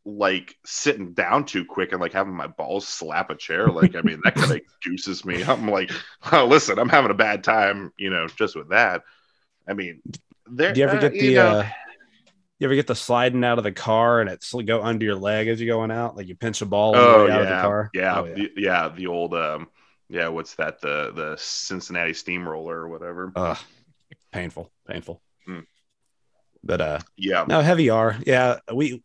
like 0.04 0.56
sitting 0.66 1.14
down 1.14 1.44
too 1.46 1.64
quick 1.64 1.92
and 1.92 2.00
like 2.00 2.12
having 2.12 2.34
my 2.34 2.46
balls 2.46 2.87
slap 2.87 3.30
a 3.30 3.34
chair. 3.34 3.68
Like 3.68 3.96
I 3.96 4.02
mean 4.02 4.20
that 4.25 4.34
kind 4.34 4.52
of 4.52 4.61
juices 4.80 5.25
me. 5.25 5.42
I'm 5.42 5.68
like, 5.68 5.90
oh, 6.32 6.46
listen, 6.46 6.78
I'm 6.78 6.88
having 6.88 7.11
a 7.11 7.14
bad 7.14 7.42
time, 7.44 7.92
you 7.96 8.11
know, 8.11 8.26
just 8.26 8.56
with 8.56 8.70
that. 8.70 9.02
I 9.66 9.73
mean, 9.73 10.02
there. 10.46 10.73
Do 10.73 10.80
you 10.80 10.87
ever 10.87 10.96
uh, 10.96 11.00
get 11.00 11.12
the 11.12 11.34
know, 11.34 11.46
uh, 11.46 11.68
you 12.58 12.66
ever 12.66 12.75
get 12.75 12.87
the 12.87 12.94
sliding 12.94 13.44
out 13.44 13.58
of 13.58 13.64
the 13.64 13.73
car 13.73 14.20
and 14.20 14.30
it's 14.30 14.52
go 14.52 14.82
under 14.82 15.04
your 15.04 15.16
leg 15.16 15.49
as 15.49 15.61
you're 15.61 15.75
going 15.75 15.90
out? 15.90 16.16
Like 16.16 16.28
you 16.28 16.37
pinch 16.37 16.62
a 16.62 16.66
ball 16.66 16.94
Oh 16.94 17.26
way 17.26 17.32
out 17.32 17.42
of 17.42 17.49
the 17.49 17.54
yeah, 17.54 17.61
car. 17.62 17.90
yeah, 17.94 18.20
Oh, 18.20 18.25
the, 18.25 18.50
yeah. 18.56 18.88
The 18.88 19.06
old 19.06 19.34
um, 19.34 19.68
yeah. 20.08 20.28
What's 20.28 20.54
that? 20.56 20.80
The 20.80 21.12
the 21.14 21.37
Cincinnati 21.38 22.12
Steamroller 22.12 22.76
or 22.76 22.88
whatever. 22.88 23.32
Ugh, 23.34 23.58
painful, 24.32 24.70
painful. 24.87 25.20
Mm. 25.49 25.64
But 26.62 26.80
uh, 26.80 26.99
Yeah, 27.16 27.44
no, 27.49 27.61
heavy 27.61 27.90
R. 27.90 28.16
Yeah, 28.26 28.58
we, 28.73 29.02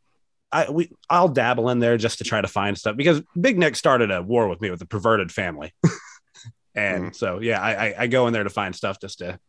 I, 0.51 0.69
we, 0.71 0.91
I'll 1.09 1.27
dabble 1.29 1.69
in 1.69 1.79
there 1.79 1.97
just 1.97 2.17
to 2.19 2.23
try 2.23 2.41
to 2.41 2.47
find 2.47 2.77
stuff 2.77 2.95
because 2.97 3.21
Big 3.39 3.57
Nick 3.57 3.75
started 3.75 4.09
a 4.11 4.21
war 4.21 4.47
with 4.47 4.61
me 4.61 4.69
with 4.71 4.79
the 4.79 4.85
perverted 4.85 5.31
family, 5.31 5.73
and 6.75 7.11
Mm. 7.11 7.15
so 7.15 7.39
yeah, 7.39 7.61
I, 7.61 7.87
I, 7.87 7.95
I 7.99 8.07
go 8.07 8.27
in 8.27 8.33
there 8.33 8.43
to 8.43 8.49
find 8.49 8.75
stuff 8.75 8.99
just 8.99 9.19
to, 9.19 9.39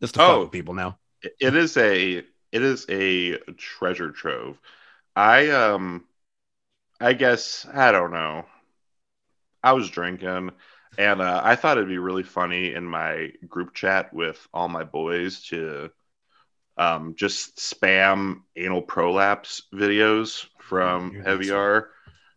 just 0.00 0.14
to 0.14 0.22
Oh. 0.22 0.26
fuck 0.26 0.40
with 0.44 0.52
people 0.52 0.74
now. 0.74 0.98
it- 1.22 1.36
it 1.40 1.56
is 1.56 1.76
a 1.76 2.18
it 2.52 2.62
is 2.62 2.86
a 2.88 3.36
treasure 3.56 4.10
trove. 4.12 4.58
I 5.16 5.50
um, 5.50 6.04
I 7.00 7.12
guess 7.14 7.66
I 7.72 7.92
don't 7.92 8.12
know. 8.12 8.46
I 9.62 9.72
was 9.72 9.90
drinking, 9.90 10.50
and 10.98 11.20
uh, 11.22 11.40
I 11.44 11.56
thought 11.56 11.78
it'd 11.78 11.88
be 11.88 11.98
really 11.98 12.22
funny 12.22 12.74
in 12.74 12.84
my 12.84 13.32
group 13.48 13.74
chat 13.74 14.12
with 14.12 14.46
all 14.52 14.68
my 14.68 14.84
boys 14.84 15.42
to 15.48 15.90
um, 16.76 17.14
just 17.16 17.56
spam 17.56 18.42
anal 18.56 18.82
prolapse 18.82 19.62
videos 19.72 20.46
from 20.58 21.14
Heavy. 21.22 21.50
R. 21.50 21.90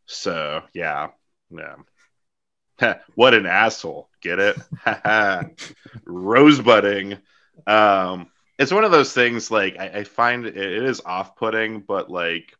So 0.05 0.63
yeah, 0.73 1.09
yeah. 1.49 2.93
what 3.15 3.33
an 3.33 3.45
asshole! 3.45 4.09
Get 4.21 4.39
it? 4.39 4.57
Rosebudding. 6.05 7.17
Um, 7.65 8.29
it's 8.59 8.71
one 8.71 8.83
of 8.83 8.91
those 8.91 9.13
things. 9.13 9.49
Like 9.49 9.77
I, 9.79 9.87
I 9.87 10.03
find 10.03 10.45
it, 10.45 10.57
it 10.57 10.83
is 10.83 11.01
off-putting, 11.05 11.81
but 11.81 12.09
like 12.09 12.53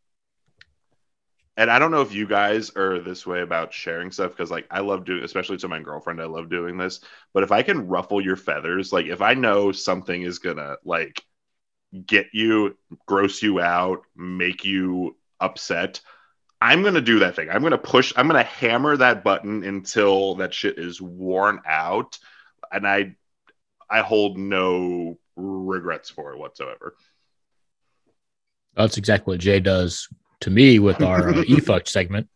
and 1.58 1.72
I 1.72 1.80
don't 1.80 1.90
know 1.90 2.02
if 2.02 2.14
you 2.14 2.28
guys 2.28 2.70
are 2.76 3.00
this 3.00 3.26
way 3.26 3.42
about 3.42 3.74
sharing 3.74 4.12
stuff 4.12 4.32
because 4.32 4.52
like 4.52 4.68
I 4.70 4.82
love 4.82 5.06
doing, 5.06 5.24
especially 5.24 5.58
to 5.58 5.68
my 5.68 5.80
girlfriend, 5.80 6.22
I 6.22 6.26
love 6.26 6.50
doing 6.50 6.78
this. 6.78 7.02
But 7.34 7.42
if 7.42 7.52
I 7.52 7.64
can 7.64 7.88
ruffle 7.88 8.22
your 8.22 8.36
feathers, 8.36 8.94
like 8.94 9.08
if 9.08 9.24
I 9.24 9.34
know 9.34 9.72
something 9.72 10.22
is 10.22 10.38
gonna 10.38 10.76
like 10.86 11.20
get 12.06 12.28
you, 12.34 12.78
gross 13.06 13.42
you 13.42 13.60
out, 13.60 14.04
make 14.16 14.66
you 14.66 15.16
upset, 15.40 16.02
I'm 16.62 16.84
gonna 16.84 17.02
do 17.02 17.20
that 17.20 17.36
thing. 17.36 17.50
I'm 17.50 17.62
gonna 17.62 17.78
push, 17.78 18.14
I'm 18.16 18.28
gonna 18.28 18.44
hammer 18.44 18.98
that 18.98 19.24
button 19.24 19.64
until 19.64 20.36
that 20.36 20.54
shit 20.54 20.80
is 20.80 21.02
worn 21.02 21.62
out. 21.68 22.18
And 22.72 22.88
I 22.88 23.16
I 23.90 24.02
hold 24.02 24.38
no 24.38 25.18
regrets 25.36 26.10
for 26.10 26.34
it 26.34 26.40
whatsoever. 26.40 26.96
That's 28.76 28.98
exactly 28.98 29.34
what 29.34 29.40
Jay 29.40 29.60
does 29.60 30.08
to 30.42 30.50
me 30.50 30.80
with 30.80 31.02
our 31.02 31.30
uh, 31.30 31.34
efuck 31.44 31.88
segment. 31.88 32.28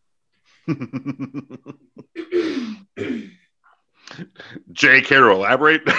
Jay 4.72 5.02
Carroll, 5.02 5.40
elaborate. 5.40 5.82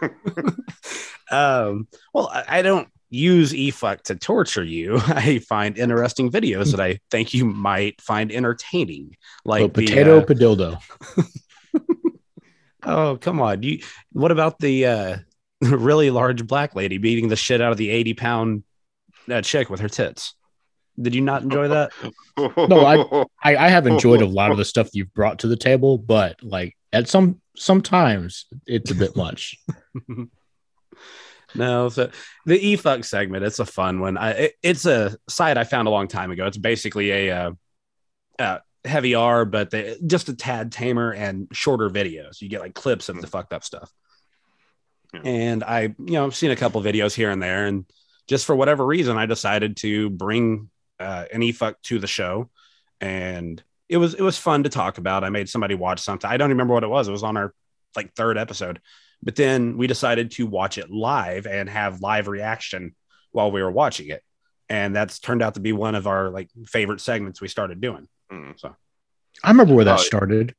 Um, 1.30 1.88
well, 2.12 2.28
I, 2.32 2.58
I 2.58 2.62
don't 2.62 2.88
use 3.10 3.52
efuck 3.52 4.02
to 4.02 4.16
torture 4.16 4.64
you. 4.64 4.96
I 5.06 5.38
find 5.38 5.78
interesting 5.78 6.30
videos 6.30 6.72
that 6.72 6.80
I 6.80 7.00
think 7.10 7.34
you 7.34 7.44
might 7.44 8.00
find 8.00 8.32
entertaining, 8.32 9.16
like 9.44 9.72
the, 9.72 9.86
potato 9.86 10.18
uh, 10.18 10.24
padildo. 10.24 10.80
Oh, 12.86 13.16
come 13.20 13.40
on. 13.40 13.62
You 13.62 13.80
what 14.12 14.30
about 14.30 14.58
the 14.58 14.86
uh 14.86 15.16
really 15.62 16.10
large 16.10 16.46
black 16.46 16.74
lady 16.74 16.98
beating 16.98 17.28
the 17.28 17.36
shit 17.36 17.60
out 17.60 17.72
of 17.72 17.78
the 17.78 17.90
80 17.90 18.14
pound 18.14 18.62
uh, 19.30 19.40
chick 19.42 19.70
with 19.70 19.80
her 19.80 19.88
tits? 19.88 20.34
Did 21.00 21.14
you 21.14 21.22
not 21.22 21.42
enjoy 21.42 21.68
that? 21.68 21.92
No, 22.36 23.26
I, 23.42 23.56
I 23.56 23.68
have 23.68 23.86
enjoyed 23.88 24.22
a 24.22 24.26
lot 24.26 24.52
of 24.52 24.58
the 24.58 24.64
stuff 24.64 24.90
you've 24.92 25.12
brought 25.12 25.40
to 25.40 25.48
the 25.48 25.56
table, 25.56 25.98
but 25.98 26.40
like 26.40 26.76
at 26.92 27.08
some 27.08 27.40
sometimes 27.56 28.46
it's 28.66 28.92
a 28.92 28.94
bit 28.94 29.16
much. 29.16 29.56
No, 31.54 31.88
so 31.88 32.10
the 32.46 32.58
efuck 32.58 33.04
segment, 33.04 33.44
it's 33.44 33.58
a 33.58 33.66
fun 33.66 34.00
one. 34.00 34.16
I 34.16 34.30
it, 34.30 34.54
it's 34.62 34.86
a 34.86 35.16
site 35.28 35.56
I 35.56 35.64
found 35.64 35.88
a 35.88 35.90
long 35.90 36.08
time 36.08 36.30
ago. 36.30 36.46
It's 36.46 36.58
basically 36.58 37.10
a 37.10 37.30
uh, 37.30 37.50
uh 38.38 38.58
heavy 38.84 39.14
R, 39.14 39.44
but 39.44 39.70
they, 39.70 39.96
just 40.06 40.28
a 40.28 40.34
tad 40.34 40.72
tamer 40.72 41.12
and 41.12 41.48
shorter 41.52 41.88
videos. 41.88 42.40
You 42.40 42.48
get 42.48 42.60
like 42.60 42.74
clips 42.74 43.08
of 43.08 43.20
the 43.20 43.26
fucked 43.26 43.52
up 43.52 43.64
stuff. 43.64 43.90
Yeah. 45.12 45.20
And 45.24 45.64
I, 45.64 45.82
you 45.82 45.94
know, 46.14 46.26
I've 46.26 46.34
seen 46.34 46.50
a 46.50 46.56
couple 46.56 46.82
videos 46.82 47.14
here 47.14 47.30
and 47.30 47.42
there, 47.42 47.66
and 47.66 47.84
just 48.26 48.46
for 48.46 48.56
whatever 48.56 48.84
reason, 48.84 49.16
I 49.16 49.26
decided 49.26 49.76
to 49.78 50.10
bring 50.10 50.70
uh, 50.98 51.24
an 51.32 51.40
efuck 51.40 51.76
to 51.84 51.98
the 51.98 52.06
show, 52.06 52.50
and 53.00 53.62
it 53.88 53.98
was 53.98 54.14
it 54.14 54.22
was 54.22 54.38
fun 54.38 54.64
to 54.64 54.70
talk 54.70 54.98
about. 54.98 55.24
I 55.24 55.30
made 55.30 55.48
somebody 55.48 55.74
watch 55.74 56.00
something. 56.00 56.28
I 56.28 56.36
don't 56.36 56.50
remember 56.50 56.74
what 56.74 56.84
it 56.84 56.88
was. 56.88 57.08
It 57.08 57.12
was 57.12 57.22
on 57.22 57.36
our 57.36 57.54
like 57.96 58.14
third 58.14 58.38
episode, 58.38 58.80
but 59.24 59.34
then 59.36 59.76
we 59.78 59.86
decided 59.88 60.30
to 60.32 60.46
watch 60.46 60.78
it 60.78 60.90
live 60.90 61.46
and 61.46 61.68
have 61.68 62.00
live 62.00 62.28
reaction 62.28 62.94
while 63.32 63.50
we 63.50 63.62
were 63.62 63.70
watching 63.72 64.08
it, 64.10 64.22
and 64.68 64.94
that's 64.94 65.18
turned 65.18 65.42
out 65.42 65.54
to 65.54 65.60
be 65.60 65.72
one 65.72 65.94
of 65.96 66.06
our 66.06 66.30
like 66.30 66.50
favorite 66.66 67.00
segments 67.00 67.40
we 67.40 67.48
started 67.48 67.80
doing. 67.80 68.06
Mm. 68.30 68.58
So 68.60 68.76
I 69.42 69.50
remember 69.50 69.74
where 69.74 69.84
that 69.86 69.98
Oh, 69.98 70.02
started. 70.02 70.54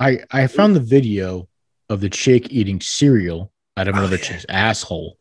I 0.00 0.20
I 0.30 0.46
found 0.48 0.74
the 0.74 0.80
video 0.80 1.48
of 1.88 2.00
the 2.00 2.10
chick 2.10 2.50
eating 2.50 2.80
cereal 2.80 3.52
out 3.76 3.86
of 3.88 3.94
Oh, 3.94 3.98
another 3.98 4.16
yeah. 4.16 4.22
chick's 4.22 4.46
asshole. 4.48 5.16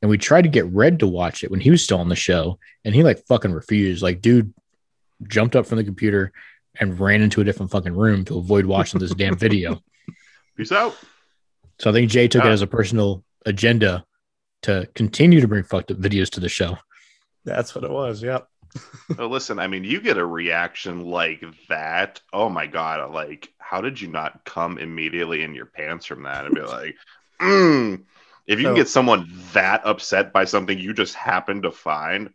And 0.00 0.10
we 0.10 0.18
tried 0.18 0.42
to 0.42 0.48
get 0.48 0.66
Red 0.66 0.98
to 1.00 1.06
watch 1.06 1.44
it 1.44 1.50
when 1.50 1.60
he 1.60 1.70
was 1.70 1.84
still 1.84 1.98
on 2.00 2.08
the 2.08 2.16
show, 2.16 2.58
and 2.84 2.94
he 2.94 3.02
like 3.02 3.24
fucking 3.26 3.52
refused. 3.52 4.02
Like, 4.02 4.20
dude 4.20 4.52
jumped 5.28 5.54
up 5.54 5.66
from 5.66 5.78
the 5.78 5.84
computer 5.84 6.32
and 6.80 6.98
ran 6.98 7.22
into 7.22 7.40
a 7.40 7.44
different 7.44 7.70
fucking 7.70 7.94
room 7.94 8.24
to 8.24 8.38
avoid 8.38 8.66
watching 8.66 8.98
this 8.98 9.14
damn 9.14 9.36
video. 9.36 9.80
Peace 10.56 10.72
out. 10.72 10.96
So 11.82 11.90
I 11.90 11.92
think 11.92 12.10
Jay 12.10 12.28
took 12.28 12.44
it 12.44 12.48
Ah. 12.48 12.52
as 12.52 12.62
a 12.62 12.66
personal 12.68 13.24
agenda 13.44 14.04
to 14.62 14.88
continue 14.94 15.40
to 15.40 15.48
bring 15.48 15.64
fucked 15.64 15.90
up 15.90 15.98
videos 15.98 16.30
to 16.30 16.40
the 16.40 16.48
show. 16.48 16.78
that's 17.44 17.74
what 17.74 17.82
it 17.82 17.90
was. 17.90 18.22
Yep. 18.22 18.46
Oh, 19.18 19.26
listen, 19.26 19.58
I 19.58 19.66
mean, 19.66 19.82
you 19.84 20.00
get 20.00 20.16
a 20.16 20.24
reaction 20.24 21.04
like 21.04 21.42
that. 21.68 22.20
Oh 22.32 22.48
my 22.48 22.66
god! 22.66 23.12
Like, 23.12 23.52
how 23.58 23.80
did 23.82 24.00
you 24.00 24.08
not 24.08 24.44
come 24.46 24.78
immediately 24.78 25.42
in 25.42 25.54
your 25.54 25.66
pants 25.66 26.06
from 26.06 26.22
that 26.22 26.46
and 26.46 26.54
be 26.54 26.62
like, 26.62 26.94
mm. 27.40 28.02
if 28.46 28.58
you 28.60 28.64
can 28.66 28.72
So- 28.74 28.76
get 28.76 28.88
someone 28.88 29.28
that 29.52 29.82
upset 29.84 30.32
by 30.32 30.44
something 30.44 30.78
you 30.78 30.94
just 30.94 31.14
happened 31.14 31.64
to 31.64 31.72
find, 31.72 32.30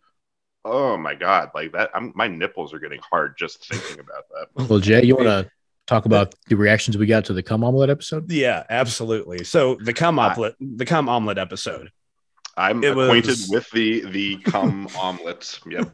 oh 0.65 0.97
my 0.97 1.15
god! 1.15 1.49
Like 1.55 1.71
that, 1.71 1.89
I'm, 1.95 2.12
my 2.15 2.27
nipples 2.27 2.73
are 2.73 2.79
getting 2.79 2.99
hard 3.10 3.36
just 3.38 3.65
thinking 3.65 3.99
about 4.01 4.25
that. 4.29 4.69
Well, 4.69 4.79
Jay, 4.79 5.03
you 5.05 5.15
want 5.15 5.27
to 5.27 5.49
talk 5.88 6.06
about 6.06 6.36
the 6.47 6.56
reactions 6.56 6.97
we 6.97 7.06
got 7.08 7.26
to 7.26 7.34
the 7.34 7.41
cum 7.43 7.63
omelet 7.63 7.89
episode? 7.89 8.32
Yeah, 8.32 8.63
absolutely. 8.69 9.43
So 9.43 9.76
the 9.76 9.93
cum 9.93 10.19
omelet, 10.19 10.56
the 10.60 10.86
cum 10.86 11.10
omelet 11.10 11.38
episode. 11.38 11.91
I'm 12.56 12.84
It 12.84 12.91
acquainted 12.91 13.28
was- 13.30 13.50
with 13.50 13.69
the 13.71 14.02
the 14.12 14.38
cum 14.38 14.88
omelets. 15.00 15.60
Yep. 15.69 15.91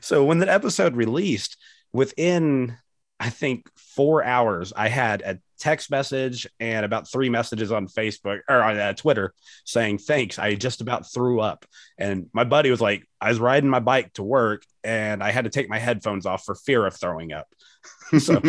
So 0.00 0.24
when 0.24 0.38
that 0.38 0.48
episode 0.48 0.96
released, 0.96 1.56
within 1.92 2.76
I 3.18 3.30
think 3.30 3.66
four 3.76 4.22
hours. 4.22 4.74
I 4.76 4.88
had 4.88 5.22
a 5.22 5.38
text 5.58 5.90
message 5.90 6.46
and 6.60 6.84
about 6.84 7.10
three 7.10 7.30
messages 7.30 7.72
on 7.72 7.86
Facebook 7.88 8.40
or 8.46 8.62
on 8.62 8.76
uh, 8.78 8.92
Twitter 8.92 9.32
saying 9.64 9.96
thanks. 9.98 10.38
I 10.38 10.54
just 10.54 10.82
about 10.82 11.10
threw 11.10 11.40
up, 11.40 11.64
and 11.96 12.26
my 12.34 12.44
buddy 12.44 12.70
was 12.70 12.82
like, 12.82 13.08
I 13.18 13.30
was 13.30 13.38
riding 13.40 13.70
my 13.70 13.80
bike 13.80 14.12
to 14.14 14.22
work 14.22 14.64
and 14.84 15.22
I 15.24 15.30
had 15.30 15.44
to 15.44 15.50
take 15.50 15.70
my 15.70 15.78
headphones 15.78 16.26
off 16.26 16.44
for 16.44 16.54
fear 16.54 16.84
of 16.86 16.94
throwing 16.94 17.32
up. 17.32 17.48
so 18.18 18.40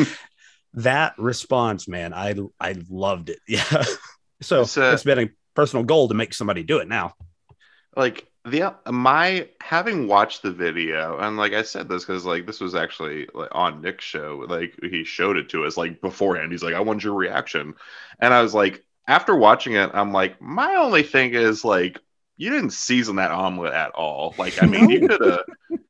that 0.73 1.13
response, 1.17 1.87
man, 1.87 2.13
I 2.13 2.35
I 2.59 2.75
loved 2.89 3.29
it. 3.29 3.39
Yeah. 3.47 3.83
so 4.41 4.61
It's, 4.61 4.77
uh, 4.77 4.91
it's 4.93 5.03
been 5.03 5.19
a 5.19 5.29
personal 5.55 5.83
goal 5.85 6.07
to 6.09 6.13
make 6.13 6.33
somebody 6.33 6.63
do 6.63 6.79
it 6.79 6.87
now. 6.87 7.13
like 7.95 8.27
the 8.45 8.73
my 8.89 9.49
having 9.61 10.07
watched 10.07 10.41
the 10.41 10.51
video 10.51 11.17
and 11.19 11.35
like 11.37 11.53
I 11.53 11.63
said 11.63 11.89
this 11.89 12.05
because 12.05 12.25
like 12.25 12.45
this 12.45 12.61
was 12.61 12.75
actually 12.75 13.27
like 13.33 13.49
on 13.51 13.81
Nick's 13.81 14.05
show 14.05 14.45
like 14.47 14.73
he 14.81 15.03
showed 15.03 15.35
it 15.37 15.49
to 15.49 15.65
us 15.65 15.75
like 15.75 15.99
beforehand 16.01 16.51
he's 16.51 16.63
like 16.63 16.75
I 16.75 16.79
want 16.79 17.03
your 17.03 17.15
reaction 17.15 17.73
and 18.19 18.33
I 18.33 18.41
was 18.41 18.53
like 18.53 18.85
after 19.07 19.35
watching 19.35 19.73
it 19.73 19.89
I'm 19.93 20.13
like 20.13 20.41
my 20.41 20.75
only 20.75 21.03
thing 21.03 21.33
is 21.33 21.65
like 21.65 21.99
you 22.37 22.49
didn't 22.51 22.69
season 22.71 23.17
that 23.17 23.31
omelet 23.31 23.73
at 23.73 23.91
all 23.91 24.33
like 24.37 24.61
I 24.63 24.65
mean 24.65 24.89
you 24.89 25.01
could 25.01 25.21
have 25.21 25.41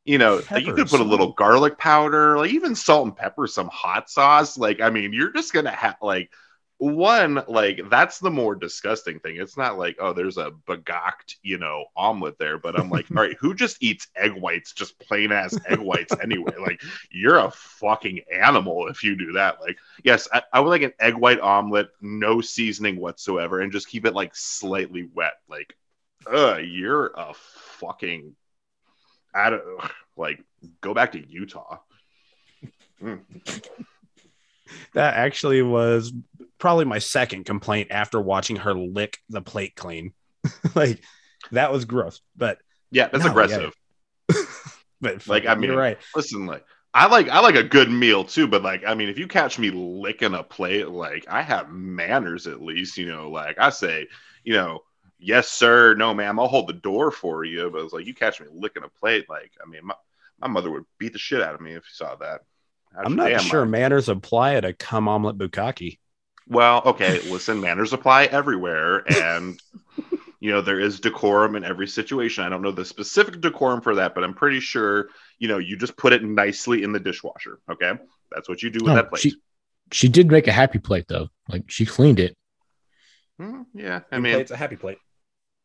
you 0.07 0.17
know 0.17 0.41
like, 0.49 0.65
you 0.65 0.73
could 0.73 0.87
put 0.87 1.01
a 1.01 1.03
little 1.03 1.33
garlic 1.33 1.77
powder 1.77 2.37
like 2.37 2.51
even 2.51 2.73
salt 2.73 3.05
and 3.05 3.15
pepper 3.15 3.45
some 3.45 3.67
hot 3.67 4.09
sauce. 4.09 4.57
Like 4.57 4.81
I 4.81 4.89
mean 4.89 5.11
you're 5.11 5.33
just 5.33 5.53
gonna 5.53 5.69
have 5.69 5.97
like 6.01 6.31
one 6.77 7.43
like 7.47 7.81
that's 7.89 8.19
the 8.19 8.31
more 8.31 8.55
disgusting 8.55 9.19
thing. 9.19 9.35
It's 9.35 9.57
not 9.57 9.77
like 9.77 9.97
oh 9.99 10.13
there's 10.13 10.37
a 10.37 10.51
begocked 10.65 11.35
you 11.43 11.57
know 11.57 11.85
omelet 11.95 12.37
there 12.39 12.57
but 12.57 12.79
i'm 12.79 12.89
like 12.89 13.05
all 13.15 13.21
right 13.21 13.35
who 13.39 13.53
just 13.53 13.83
eats 13.83 14.07
egg 14.15 14.31
whites 14.31 14.71
just 14.71 14.97
plain 14.99 15.33
ass 15.33 15.59
egg 15.67 15.79
whites 15.79 16.15
anyway? 16.21 16.53
Like 16.57 16.81
you're 17.11 17.39
a 17.39 17.51
fucking 17.51 18.21
animal 18.33 18.87
if 18.87 19.03
you 19.03 19.17
do 19.17 19.33
that. 19.33 19.59
Like 19.59 19.77
yes 20.05 20.29
I, 20.31 20.41
I 20.53 20.61
would 20.61 20.69
like 20.69 20.83
an 20.83 20.93
egg 21.01 21.15
white 21.15 21.41
omelet 21.41 21.89
no 21.99 22.39
seasoning 22.39 22.95
whatsoever 22.95 23.59
and 23.59 23.73
just 23.73 23.89
keep 23.89 24.05
it 24.05 24.15
like 24.15 24.33
slightly 24.35 25.09
wet. 25.13 25.33
Like 25.49 25.75
uh 26.31 26.57
you're 26.57 27.07
a 27.07 27.33
fucking 27.33 28.35
i 29.33 29.49
don't 29.49 29.63
like 30.15 30.43
go 30.81 30.93
back 30.93 31.11
to 31.13 31.27
utah 31.27 31.79
Mm. 33.01 33.19
That 34.93 35.13
actually 35.13 35.61
was 35.61 36.11
probably 36.57 36.85
my 36.85 36.97
second 36.99 37.45
complaint 37.45 37.89
after 37.91 38.19
watching 38.19 38.55
her 38.55 38.73
lick 38.73 39.19
the 39.29 39.41
plate 39.41 39.75
clean. 39.75 40.13
like 40.75 41.03
that 41.51 41.71
was 41.71 41.85
gross, 41.85 42.21
but 42.35 42.57
yeah 42.89 43.07
that's 43.07 43.23
No, 43.23 43.29
aggressive 43.31 43.73
but 45.01 45.27
Like, 45.27 45.45
I 45.45 45.55
mean, 45.55 45.69
you're 45.69 45.77
right. 45.77 45.97
listen 46.15 46.45
like 46.45 46.65
i 46.93 47.05
like 47.05 47.29
i 47.29 47.39
like 47.39 47.55
a 47.55 47.63
good 47.63 47.91
meal 47.91 48.23
too 48.23 48.47
but 48.47 48.63
like 48.63 48.83
i 48.87 48.95
mean 48.95 49.09
if 49.09 49.19
you 49.19 49.27
catch 49.27 49.59
me 49.59 49.69
licking 49.69 50.33
a 50.33 50.41
plate 50.41 50.87
like 50.87 51.25
i 51.29 51.41
have 51.41 51.69
manners 51.69 52.47
at 52.47 52.61
least 52.61 52.97
you 52.97 53.05
know 53.05 53.29
like 53.29 53.57
i 53.59 53.69
say 53.69 54.07
you 54.43 54.53
know 54.53 54.79
yes 55.19 55.49
sir. 55.49 55.93
No 55.95 56.13
ma'am. 56.13 56.39
I'll 56.39 56.47
hold 56.47 56.67
the 56.67 56.73
door 56.73 57.11
for 57.11 57.43
you. 57.43 57.69
But 57.71 57.83
it's 57.83 57.93
like 57.93 58.05
you 58.05 58.13
catch 58.13 58.39
me 58.39 58.47
licking 58.51 58.83
a 58.83 58.89
plate 58.99 59.25
like 59.29 59.51
i 59.65 59.69
mean 59.69 59.81
my, 59.85 59.93
my 60.39 60.47
mother 60.47 60.69
would 60.71 60.85
beat 60.99 61.13
the 61.13 61.19
shit 61.19 61.41
out 61.41 61.55
of 61.55 61.61
me 61.61 61.71
if 61.71 61.83
you 61.83 61.93
saw 61.93 62.15
that. 62.15 62.41
I'm 62.97 63.15
not 63.15 63.29
Damn, 63.29 63.39
sure 63.41 63.63
I- 63.63 63.65
manners 63.65 64.09
apply 64.09 64.55
at 64.55 64.65
a 64.65 64.73
cum 64.73 65.07
omelet 65.07 65.37
bukkake. 65.37 65.99
well 66.47 66.81
okay 66.85 67.19
listen 67.29 67.59
manners 67.61 67.93
apply 67.93 68.25
everywhere 68.25 69.03
and 69.23 69.59
you 70.39 70.51
know 70.51 70.61
there 70.61 70.79
is 70.79 70.99
decorum 70.99 71.55
in 71.55 71.63
every 71.63 71.87
situation. 71.87 72.43
I 72.43 72.49
don't 72.49 72.61
know 72.61 72.71
the 72.71 72.85
specific 72.85 73.41
decorum 73.41 73.81
for 73.81 73.95
that 73.95 74.13
but 74.15 74.23
i'm 74.23 74.33
pretty 74.33 74.59
sure 74.59 75.09
you 75.39 75.47
know 75.47 75.57
you 75.57 75.75
just 75.77 75.97
put 75.97 76.13
it 76.13 76.23
nicely 76.23 76.83
in 76.83 76.91
the 76.91 76.99
dishwasher 76.99 77.59
okay? 77.69 77.93
That's 78.31 78.47
what 78.49 78.61
you 78.63 78.69
do 78.69 78.79
with 78.83 78.93
No, 78.93 78.95
that 78.95 79.09
plate. 79.09 79.21
she 79.21 79.35
she 79.91 80.09
did 80.09 80.29
make 80.31 80.47
a 80.47 80.51
happy 80.51 80.79
plate 80.79 81.05
though. 81.07 81.29
Like 81.49 81.63
she 81.69 81.85
cleaned 81.85 82.19
it. 82.19 82.35
Hmm, 83.39 83.61
yeah, 83.73 84.01
I 84.11 84.19
mean, 84.19 84.33
plate's 84.33 84.51
a 84.51 84.57
happy 84.57 84.75
plate. 84.75 84.97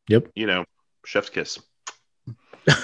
You 0.09 0.47
know, 0.47 0.65
chef's 1.05 1.31
kiss. 1.31 1.59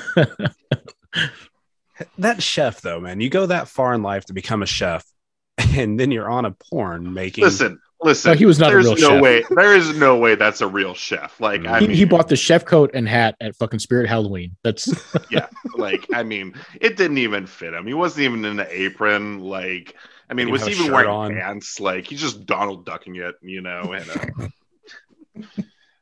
That 2.19 2.43
chef 2.43 2.81
though, 2.81 3.01
man, 3.01 3.21
you 3.21 3.29
go 3.29 3.47
that 3.47 3.69
far 3.69 3.95
in 3.95 4.03
life 4.03 4.27
to 4.27 4.33
become 4.33 4.63
a 4.63 4.67
chef, 4.67 5.05
and 5.59 5.99
then 5.99 6.11
you're 6.11 6.29
on 6.29 6.45
a 6.45 6.53
porn 6.53 7.13
making. 7.13 7.45
Listen, 7.45 7.81
listen. 8.01 8.33
No, 8.33 8.37
he 8.37 8.47
was 8.47 8.59
not 8.59 8.71
a 8.71 8.73
there's 8.73 8.87
real 8.87 8.97
no 8.97 9.09
chef. 9.15 9.23
way. 9.23 9.45
There 9.51 9.75
is 9.75 9.97
no 9.97 10.17
way 10.17 10.35
that's 10.35 10.61
a 10.61 10.69
real 10.69 10.95
chef. 10.95 11.41
Like 11.41 11.67
I 11.67 11.81
he, 11.81 11.89
mean, 11.89 11.97
he 11.97 12.05
bought 12.05 12.29
the 12.29 12.37
chef 12.37 12.65
coat 12.65 12.93
and 12.95 13.09
hat 13.09 13.37
at 13.41 13.57
fucking 13.57 13.81
Spirit 13.81 14.09
Halloween. 14.09 14.57
That's 14.63 14.89
yeah. 15.31 15.47
like 15.77 16.07
I 16.15 16.23
mean, 16.23 16.55
it 16.81 16.97
didn't 16.97 17.19
even 17.19 17.47
fit 17.47 17.75
him. 17.75 17.87
He 17.87 17.95
wasn't 17.95 18.25
even 18.25 18.45
in 18.45 18.57
the 18.57 18.81
apron. 18.83 19.41
Like 19.41 19.97
I 20.31 20.35
mean, 20.35 20.51
was 20.51 20.67
he 20.67 20.73
even 20.73 20.93
wearing 20.93 21.11
on. 21.11 21.35
pants? 21.35 21.81
Like 21.81 22.07
he's 22.07 22.21
just 22.21 22.47
Donald 22.47 22.87
ducking 22.87 23.17
it, 23.17 23.35
you 23.43 23.61
know. 23.61 23.93
And 23.93 24.51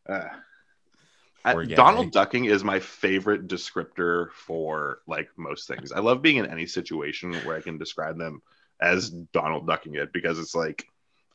uh, 0.08 0.12
uh, 0.12 0.28
Guy. 1.54 1.74
Donald 1.74 2.12
ducking 2.12 2.46
is 2.46 2.64
my 2.64 2.80
favorite 2.80 3.46
descriptor 3.46 4.32
for 4.32 5.00
like 5.06 5.28
most 5.36 5.68
things. 5.68 5.92
I 5.92 6.00
love 6.00 6.22
being 6.22 6.36
in 6.36 6.46
any 6.46 6.66
situation 6.66 7.34
where 7.44 7.56
I 7.56 7.60
can 7.60 7.78
describe 7.78 8.18
them 8.18 8.42
as 8.80 9.10
Donald 9.10 9.66
ducking 9.66 9.94
it 9.94 10.12
because 10.12 10.38
it's 10.38 10.54
like 10.54 10.86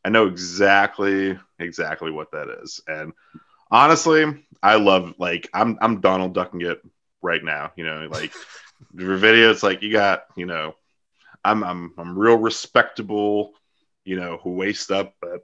I 0.04 0.10
know 0.10 0.28
exactly 0.28 1.38
exactly 1.60 2.12
what 2.12 2.32
that 2.32 2.48
is. 2.64 2.82
And 2.88 3.14
honestly, 3.70 4.46
I 4.62 4.76
love 4.76 5.16
like 5.18 5.50
I'm 5.54 5.78
I'm 5.82 6.02
Donald 6.02 6.34
ducking 6.34 6.62
it 6.62 6.82
right 7.22 7.44
now. 7.44 7.72
You 7.76 7.86
know, 7.86 8.08
like 8.12 8.34
your 8.94 9.18
video, 9.18 9.52
it's 9.52 9.64
like 9.64 9.82
you 9.82 9.92
got, 9.92 10.26
you 10.36 10.46
know, 10.46 10.76
I'm 11.44 11.64
I'm 11.64 11.94
I'm 11.98 12.18
real 12.18 12.38
respectable, 12.38 13.54
you 14.04 14.20
know, 14.20 14.40
who 14.44 14.52
waist 14.52 14.92
up, 14.92 15.16
but 15.22 15.42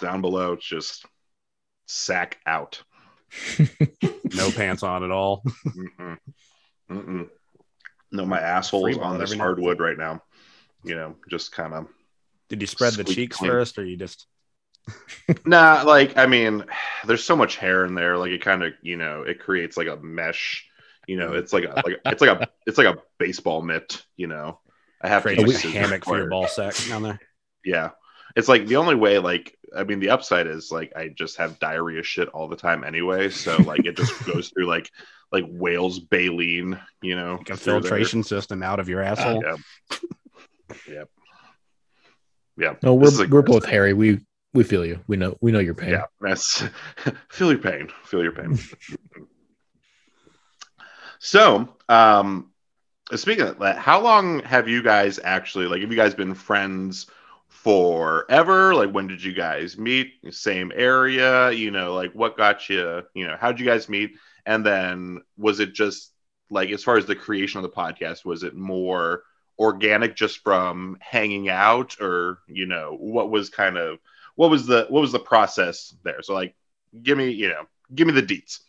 down 0.00 0.20
below 0.20 0.52
it's 0.52 0.66
just 0.66 1.06
sack 1.86 2.38
out. 2.46 2.82
No 4.34 4.50
pants 4.50 4.82
on 4.82 5.04
at 5.04 5.10
all. 5.10 5.42
Mm-mm. 5.66 6.18
Mm-mm. 6.90 7.28
No, 8.12 8.26
my 8.26 8.40
asshole 8.40 8.86
is 8.86 8.98
on 8.98 9.18
this 9.18 9.30
every 9.30 9.38
now- 9.38 9.44
hardwood 9.44 9.80
right 9.80 9.96
now. 9.98 10.22
You 10.82 10.94
know, 10.94 11.16
just 11.28 11.52
kind 11.52 11.74
of 11.74 11.86
Did 12.48 12.62
you 12.62 12.66
spread 12.66 12.94
the 12.94 13.04
cheeks 13.04 13.36
clean. 13.36 13.50
first, 13.50 13.78
or 13.78 13.84
you 13.84 13.96
just? 13.98 14.26
nah. 15.44 15.82
Like, 15.82 16.16
I 16.16 16.24
mean, 16.26 16.64
there's 17.06 17.22
so 17.22 17.36
much 17.36 17.56
hair 17.56 17.84
in 17.84 17.94
there. 17.94 18.16
Like, 18.16 18.30
it 18.30 18.42
kind 18.42 18.62
of, 18.64 18.72
you 18.80 18.96
know, 18.96 19.22
it 19.22 19.40
creates 19.40 19.76
like 19.76 19.88
a 19.88 19.96
mesh. 19.98 20.66
You 21.06 21.16
know, 21.18 21.34
it's 21.34 21.52
like 21.52 21.64
a 21.64 21.82
like 21.84 22.00
it's 22.06 22.20
like 22.22 22.40
a 22.40 22.48
it's 22.66 22.78
like 22.78 22.86
a 22.86 22.98
baseball 23.18 23.60
mitt. 23.60 24.02
You 24.16 24.26
know, 24.28 24.58
I 25.02 25.08
have 25.08 25.22
to 25.24 25.34
create 25.34 25.40
use 25.40 25.56
a 25.56 25.58
scissors 25.58 25.72
hammock 25.74 26.04
for 26.04 26.16
your 26.16 26.30
ball 26.30 26.48
sack 26.48 26.74
down 26.88 27.02
there. 27.02 27.20
Yeah. 27.64 27.90
It's 28.36 28.48
like 28.48 28.66
the 28.66 28.76
only 28.76 28.94
way, 28.94 29.18
like, 29.18 29.58
I 29.76 29.84
mean, 29.84 30.00
the 30.00 30.10
upside 30.10 30.46
is 30.46 30.70
like 30.72 30.92
I 30.96 31.08
just 31.08 31.36
have 31.36 31.58
diarrhea 31.58 32.02
shit 32.02 32.28
all 32.28 32.48
the 32.48 32.56
time 32.56 32.84
anyway. 32.84 33.30
So, 33.30 33.56
like, 33.62 33.84
it 33.86 33.96
just 33.96 34.24
goes 34.26 34.48
through 34.48 34.66
like, 34.66 34.90
like 35.32 35.44
whales 35.48 35.98
baleen, 35.98 36.78
you 37.02 37.16
know, 37.16 37.36
Like 37.36 37.50
a 37.50 37.56
through 37.56 37.72
there. 37.74 37.82
filtration 37.82 38.22
system 38.22 38.62
out 38.62 38.80
of 38.80 38.88
your 38.88 39.02
asshole. 39.02 39.42
Yeah. 39.44 39.56
yep. 40.88 41.08
Yeah. 42.56 42.74
no, 42.82 42.94
we're 42.94 43.08
a 43.08 43.18
we're 43.18 43.26
gross 43.26 43.44
both 43.46 43.62
thing. 43.64 43.72
Harry. 43.72 43.92
We 43.94 44.20
we 44.52 44.64
feel 44.64 44.84
you. 44.84 45.00
We 45.06 45.16
know 45.16 45.36
we 45.40 45.52
know 45.52 45.60
your 45.60 45.74
pain. 45.74 45.90
Yeah. 45.90 46.04
That's 46.20 46.62
feel 47.30 47.50
your 47.50 47.60
pain. 47.60 47.88
Feel 48.04 48.22
your 48.22 48.32
pain. 48.32 48.58
so, 51.18 51.68
um, 51.88 52.50
speaking 53.14 53.46
of 53.46 53.58
that, 53.60 53.78
how 53.78 54.00
long 54.00 54.40
have 54.40 54.68
you 54.68 54.82
guys 54.82 55.18
actually 55.22 55.66
like? 55.66 55.80
Have 55.80 55.90
you 55.90 55.96
guys 55.96 56.14
been 56.14 56.34
friends 56.34 57.06
forever? 57.50 58.74
Like, 58.74 58.90
when 58.90 59.06
did 59.06 59.22
you 59.22 59.34
guys 59.34 59.76
meet? 59.76 60.14
Same 60.30 60.72
area? 60.74 61.50
You 61.50 61.70
know, 61.70 61.94
like 61.94 62.12
what 62.12 62.36
got 62.36 62.68
you? 62.70 63.02
You 63.14 63.26
know, 63.26 63.36
how'd 63.38 63.60
you 63.60 63.66
guys 63.66 63.88
meet? 63.88 64.12
And 64.46 64.64
then 64.64 65.20
was 65.36 65.60
it 65.60 65.74
just 65.74 66.12
like 66.48 66.70
as 66.70 66.82
far 66.82 66.96
as 66.96 67.06
the 67.06 67.14
creation 67.14 67.58
of 67.58 67.62
the 67.62 67.76
podcast, 67.76 68.24
was 68.24 68.42
it 68.42 68.54
more 68.54 69.24
organic 69.58 70.16
just 70.16 70.38
from 70.38 70.96
hanging 71.00 71.48
out, 71.48 72.00
or 72.00 72.38
you 72.46 72.66
know, 72.66 72.96
what 72.98 73.30
was 73.30 73.50
kind 73.50 73.76
of 73.76 73.98
what 74.36 74.50
was 74.50 74.66
the 74.66 74.86
what 74.88 75.00
was 75.00 75.12
the 75.12 75.18
process 75.18 75.94
there? 76.02 76.22
So 76.22 76.32
like, 76.32 76.54
give 77.02 77.18
me 77.18 77.30
you 77.30 77.48
know, 77.48 77.64
give 77.94 78.06
me 78.06 78.14
the 78.14 78.22
deets. 78.22 78.60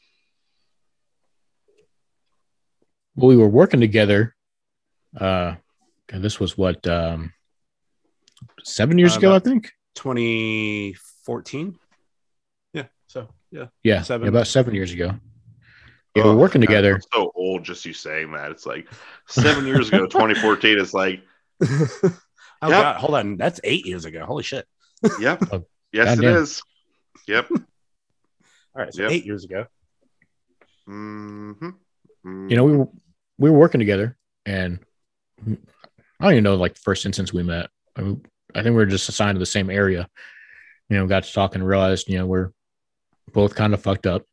Well, 3.16 3.30
we 3.30 3.38
were 3.38 3.48
working 3.48 3.80
together. 3.80 4.36
Uh, 5.16 5.56
God, 6.08 6.22
this 6.22 6.40
was 6.40 6.58
what 6.58 6.86
um, 6.88 7.34
seven 8.64 8.98
years 8.98 9.16
Uh, 9.16 9.20
ago, 9.20 9.36
I 9.36 9.40
think. 9.40 9.72
2014. 9.96 11.78
Yeah. 12.74 12.86
So 13.08 13.28
yeah. 13.52 13.68
Yeah, 13.84 14.02
seven. 14.02 14.28
about 14.28 14.48
seven 14.48 14.74
years 14.76 14.92
ago. 14.92 15.14
Yeah, 16.16 16.24
Oh, 16.24 16.34
we're 16.36 16.42
working 16.42 16.62
God, 16.62 16.68
together. 16.68 16.96
I'm 16.96 17.02
so 17.14 17.32
old 17.36 17.64
just 17.64 17.86
you 17.86 17.94
saying 17.94 18.32
that. 18.34 18.52
It's 18.52 18.66
like 18.66 18.88
seven 19.28 19.66
years 19.66 19.88
ago, 19.90 20.06
2014. 20.08 20.80
It's 20.80 20.94
like, 20.94 21.22
oh 21.64 21.70
Yep. 22.04 22.70
god, 22.70 22.96
hold 22.98 23.16
on. 23.16 23.38
That's 23.38 23.60
eight 23.64 23.86
years 23.86 24.06
ago. 24.06 24.26
Holy 24.26 24.44
shit. 24.44 24.66
yep, 25.20 25.42
Oh, 25.52 25.66
yes, 25.92 26.18
it 26.18 26.22
goddamn. 26.22 26.36
is. 26.44 26.62
Yep. 27.28 27.48
All 27.52 27.60
right. 28.76 28.94
So 28.94 29.04
Yep. 29.04 29.12
eight 29.12 29.26
years 29.26 29.46
ago. 29.46 29.66
hmm 30.86 31.70
You 32.26 32.56
know, 32.58 32.64
we 32.66 32.76
were 32.78 32.88
we 33.38 33.50
were 33.50 33.58
working 33.58 33.80
together, 33.80 34.18
and 34.46 34.80
I 35.48 35.56
don't 36.20 36.32
even 36.34 36.44
know 36.44 36.56
like 36.56 36.74
the 36.76 36.82
first 36.82 37.06
instance 37.06 37.32
we 37.34 37.44
met. 37.44 37.70
I, 37.96 38.02
mean, 38.02 38.26
I 38.56 38.64
think 38.64 38.74
we 38.74 38.78
were 38.78 38.86
just 38.86 39.10
assigned 39.10 39.36
to 39.36 39.40
the 39.40 39.46
same 39.46 39.70
area. 39.70 40.08
You 40.90 40.98
know, 40.98 41.08
got 41.08 41.24
to 41.24 41.34
talk 41.34 41.56
and 41.56 41.66
realized, 41.66 42.10
you 42.10 42.18
know, 42.18 42.26
we're 42.26 42.52
both 43.34 43.56
kind 43.56 43.74
of 43.74 43.82
fucked 43.82 44.06
up, 44.06 44.24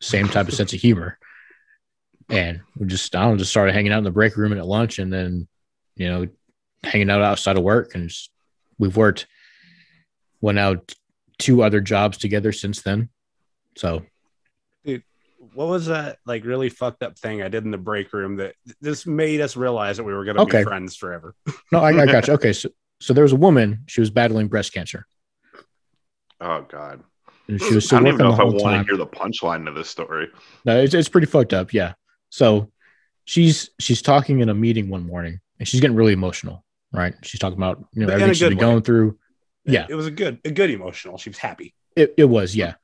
same 0.00 0.28
type 0.28 0.48
of 0.48 0.54
sense 0.54 0.72
of 0.72 0.80
humor. 0.80 1.18
And 2.28 2.60
we 2.76 2.86
just, 2.86 3.14
I 3.14 3.22
don't 3.22 3.32
know, 3.32 3.38
just 3.38 3.50
started 3.50 3.74
hanging 3.74 3.92
out 3.92 3.98
in 3.98 4.04
the 4.04 4.10
break 4.10 4.36
room 4.36 4.52
and 4.52 4.60
at 4.60 4.66
lunch 4.66 4.98
and 4.98 5.12
then, 5.12 5.48
you 5.96 6.08
know, 6.08 6.26
hanging 6.82 7.10
out 7.10 7.22
outside 7.22 7.56
of 7.56 7.62
work. 7.62 7.94
And 7.94 8.08
just, 8.08 8.30
we've 8.78 8.96
worked, 8.96 9.26
went 10.40 10.58
out 10.58 10.94
two 11.38 11.62
other 11.62 11.80
jobs 11.80 12.18
together 12.18 12.52
since 12.52 12.82
then. 12.82 13.08
So 13.76 14.04
what 15.52 15.68
was 15.68 15.86
that 15.86 16.18
like 16.24 16.44
really 16.44 16.70
fucked 16.70 17.02
up 17.02 17.18
thing 17.18 17.42
I 17.42 17.48
did 17.48 17.64
in 17.64 17.70
the 17.70 17.76
break 17.78 18.12
room 18.14 18.36
that 18.36 18.54
this 18.80 19.06
made 19.06 19.42
us 19.42 19.56
realize 19.56 19.98
that 19.98 20.04
we 20.04 20.14
were 20.14 20.24
going 20.24 20.36
to 20.36 20.42
Okay. 20.42 20.60
be 20.60 20.64
friends 20.64 20.96
forever? 20.96 21.34
no, 21.70 21.80
I, 21.80 21.90
I 21.90 22.06
got 22.06 22.26
you. 22.26 22.34
Okay. 22.34 22.52
So, 22.54 22.70
so 23.04 23.12
there 23.14 23.24
was 23.24 23.32
a 23.32 23.36
woman, 23.36 23.84
she 23.86 24.00
was 24.00 24.10
battling 24.10 24.48
breast 24.48 24.72
cancer 24.72 25.06
Oh 26.40 26.62
God. 26.68 27.02
and 27.48 27.60
she 27.60 27.74
was 27.74 27.92
I 27.92 27.98
don't 27.98 28.08
even 28.08 28.18
know 28.18 28.32
if 28.34 28.40
I 28.40 28.44
want 28.44 28.60
time. 28.60 28.84
to 28.84 28.90
hear 28.90 28.96
the 28.96 29.06
punchline 29.06 29.68
of 29.68 29.74
this 29.74 29.88
story. 29.88 30.28
No, 30.64 30.78
it's, 30.80 30.94
it's 30.94 31.08
pretty 31.08 31.26
fucked 31.26 31.52
up. 31.52 31.72
Yeah. 31.72 31.94
So 32.30 32.70
she's 33.24 33.70
she's 33.78 34.02
talking 34.02 34.40
in 34.40 34.48
a 34.48 34.54
meeting 34.54 34.88
one 34.88 35.06
morning 35.06 35.40
and 35.58 35.66
she's 35.68 35.80
getting 35.80 35.96
really 35.96 36.12
emotional, 36.12 36.64
right? 36.92 37.14
She's 37.22 37.38
talking 37.40 37.56
about 37.58 37.84
you 37.92 38.00
know 38.00 38.06
But 38.08 38.14
in 38.16 38.22
everything 38.22 38.34
she's 38.34 38.40
good 38.40 38.48
been 38.50 38.58
way. 38.58 38.72
going 38.72 38.82
through. 38.82 39.18
Yeah. 39.64 39.86
it 39.88 39.94
was 39.94 40.06
a 40.06 40.10
good, 40.10 40.40
a 40.44 40.50
good 40.50 40.70
emotional. 40.70 41.16
She 41.16 41.30
was 41.30 41.38
happy. 41.38 41.72
It, 41.96 42.12
it 42.18 42.24
was, 42.24 42.54
yeah. 42.54 42.74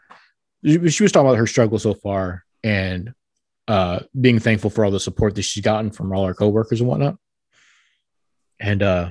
She 0.64 0.88
she 0.90 1.02
was 1.02 1.12
talking 1.12 1.26
about 1.28 1.38
her 1.38 1.46
struggle 1.46 1.78
so 1.78 1.92
far 1.94 2.44
and 2.62 3.12
uh 3.68 4.00
being 4.18 4.38
thankful 4.38 4.70
for 4.70 4.84
all 4.84 4.90
the 4.90 5.00
support 5.00 5.34
that 5.34 5.42
she's 5.42 5.62
gotten 5.64 5.90
from 5.90 6.12
all 6.12 6.26
her 6.26 6.34
coworkers 6.34 6.80
and 6.80 6.88
whatnot. 6.88 7.16
And 8.58 8.82
uh 8.82 9.10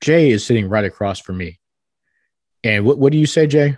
Jay 0.00 0.30
is 0.30 0.44
sitting 0.44 0.68
right 0.68 0.84
across 0.84 1.18
from 1.20 1.38
me. 1.38 1.58
And 2.64 2.84
what 2.84 2.98
what 2.98 3.12
do 3.12 3.18
you 3.18 3.26
say, 3.26 3.46
Jay? 3.46 3.76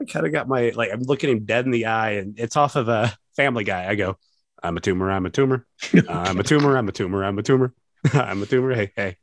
I 0.00 0.04
kind 0.06 0.26
of 0.26 0.32
got 0.32 0.48
my 0.48 0.70
like 0.74 0.90
I'm 0.92 1.02
looking 1.02 1.30
him 1.30 1.44
dead 1.44 1.64
in 1.64 1.70
the 1.70 1.86
eye, 1.86 2.12
and 2.12 2.38
it's 2.38 2.56
off 2.56 2.76
of 2.76 2.88
a 2.88 3.16
Family 3.36 3.64
Guy. 3.64 3.88
I 3.88 3.94
go, 3.94 4.16
I'm 4.62 4.76
a 4.76 4.80
tumor. 4.80 5.10
I'm 5.10 5.26
a 5.26 5.30
tumor. 5.30 5.66
I'm 6.08 6.38
a 6.40 6.42
tumor. 6.42 6.76
I'm 6.76 6.88
a 6.88 6.92
tumor. 6.92 7.24
I'm 7.24 7.38
a 7.38 7.42
tumor. 7.42 7.72
I'm 8.12 8.42
a 8.42 8.46
tumor. 8.46 8.74
Hey, 8.74 8.92
hey, 8.96 9.16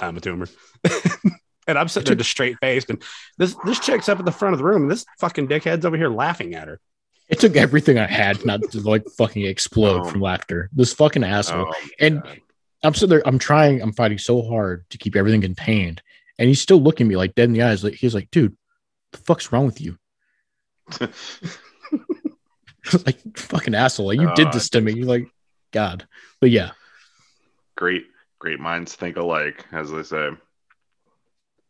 I'm 0.00 0.16
a 0.16 0.20
tumor. 0.20 0.46
and 1.66 1.78
I'm 1.78 1.88
sitting 1.88 2.06
there 2.06 2.16
just 2.16 2.30
straight 2.30 2.56
faced, 2.60 2.90
and 2.90 3.02
this 3.38 3.54
this 3.64 3.78
chick's 3.78 4.08
up 4.08 4.18
at 4.18 4.24
the 4.24 4.32
front 4.32 4.54
of 4.54 4.58
the 4.58 4.64
room, 4.64 4.82
and 4.82 4.90
this 4.90 5.04
fucking 5.20 5.46
dickhead's 5.48 5.84
over 5.86 5.96
here 5.96 6.08
laughing 6.10 6.54
at 6.54 6.66
her. 6.68 6.80
It 7.28 7.38
took 7.38 7.56
everything 7.56 7.98
I 7.98 8.06
had 8.06 8.44
not 8.46 8.62
to 8.72 8.80
like 8.80 9.04
fucking 9.18 9.44
explode 9.44 10.00
Oh. 10.00 10.04
from 10.10 10.20
laughter. 10.22 10.70
This 10.72 10.94
fucking 10.94 11.24
asshole. 11.24 11.66
Oh, 11.70 11.88
And- 12.00 12.22
God. 12.22 12.40
I'm 12.82 12.94
sitting 12.94 13.10
there, 13.10 13.26
I'm 13.26 13.38
trying, 13.38 13.82
I'm 13.82 13.92
fighting 13.92 14.18
so 14.18 14.42
hard 14.42 14.84
to 14.90 14.98
keep 14.98 15.16
everything 15.16 15.40
contained. 15.40 16.02
And 16.38 16.48
he's 16.48 16.60
still 16.60 16.80
looking 16.80 17.06
at 17.06 17.08
me 17.08 17.16
like 17.16 17.34
dead 17.34 17.44
in 17.44 17.52
the 17.52 17.62
eyes. 17.62 17.82
Like 17.82 17.94
he's 17.94 18.14
like, 18.14 18.30
dude, 18.30 18.56
the 19.12 19.18
fuck's 19.18 19.50
wrong 19.50 19.66
with 19.66 19.80
you? 19.80 19.98
like 23.04 23.18
fucking 23.36 23.74
asshole. 23.74 24.06
Like 24.06 24.20
you 24.20 24.32
did 24.34 24.48
Oh, 24.48 24.52
this 24.52 24.70
to 24.70 24.78
oh, 24.78 24.82
me. 24.82 24.92
You're 24.92 25.06
like, 25.06 25.26
God. 25.72 26.06
But 26.40 26.50
yeah. 26.50 26.70
great, 27.76 28.06
great 28.38 28.60
minds 28.60 28.94
think 28.94 29.16
alike, 29.16 29.66
as 29.72 29.90
they 29.90 30.04
say. 30.04 30.30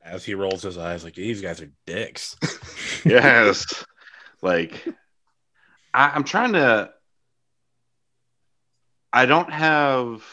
As 0.05 0.25
he 0.25 0.35
rolls 0.35 0.62
his 0.62 0.79
eyes, 0.79 1.05
like 1.05 1.14
these 1.14 1.40
guys 1.40 1.62
are 1.62 1.71
dicks. 1.87 2.37
yes 3.05 3.85
like 4.42 4.85
I, 5.94 6.11
i'm 6.11 6.25
trying 6.25 6.53
to 6.55 6.90
i 9.12 9.27
don't 9.27 9.53
have 9.53 10.25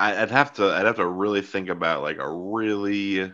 I'd 0.00 0.30
have 0.30 0.54
to 0.54 0.72
i'd 0.72 0.86
have 0.86 0.96
to 0.96 1.06
really 1.06 1.42
think 1.42 1.68
about 1.68 2.02
like 2.02 2.18
a 2.18 2.30
really 2.30 3.32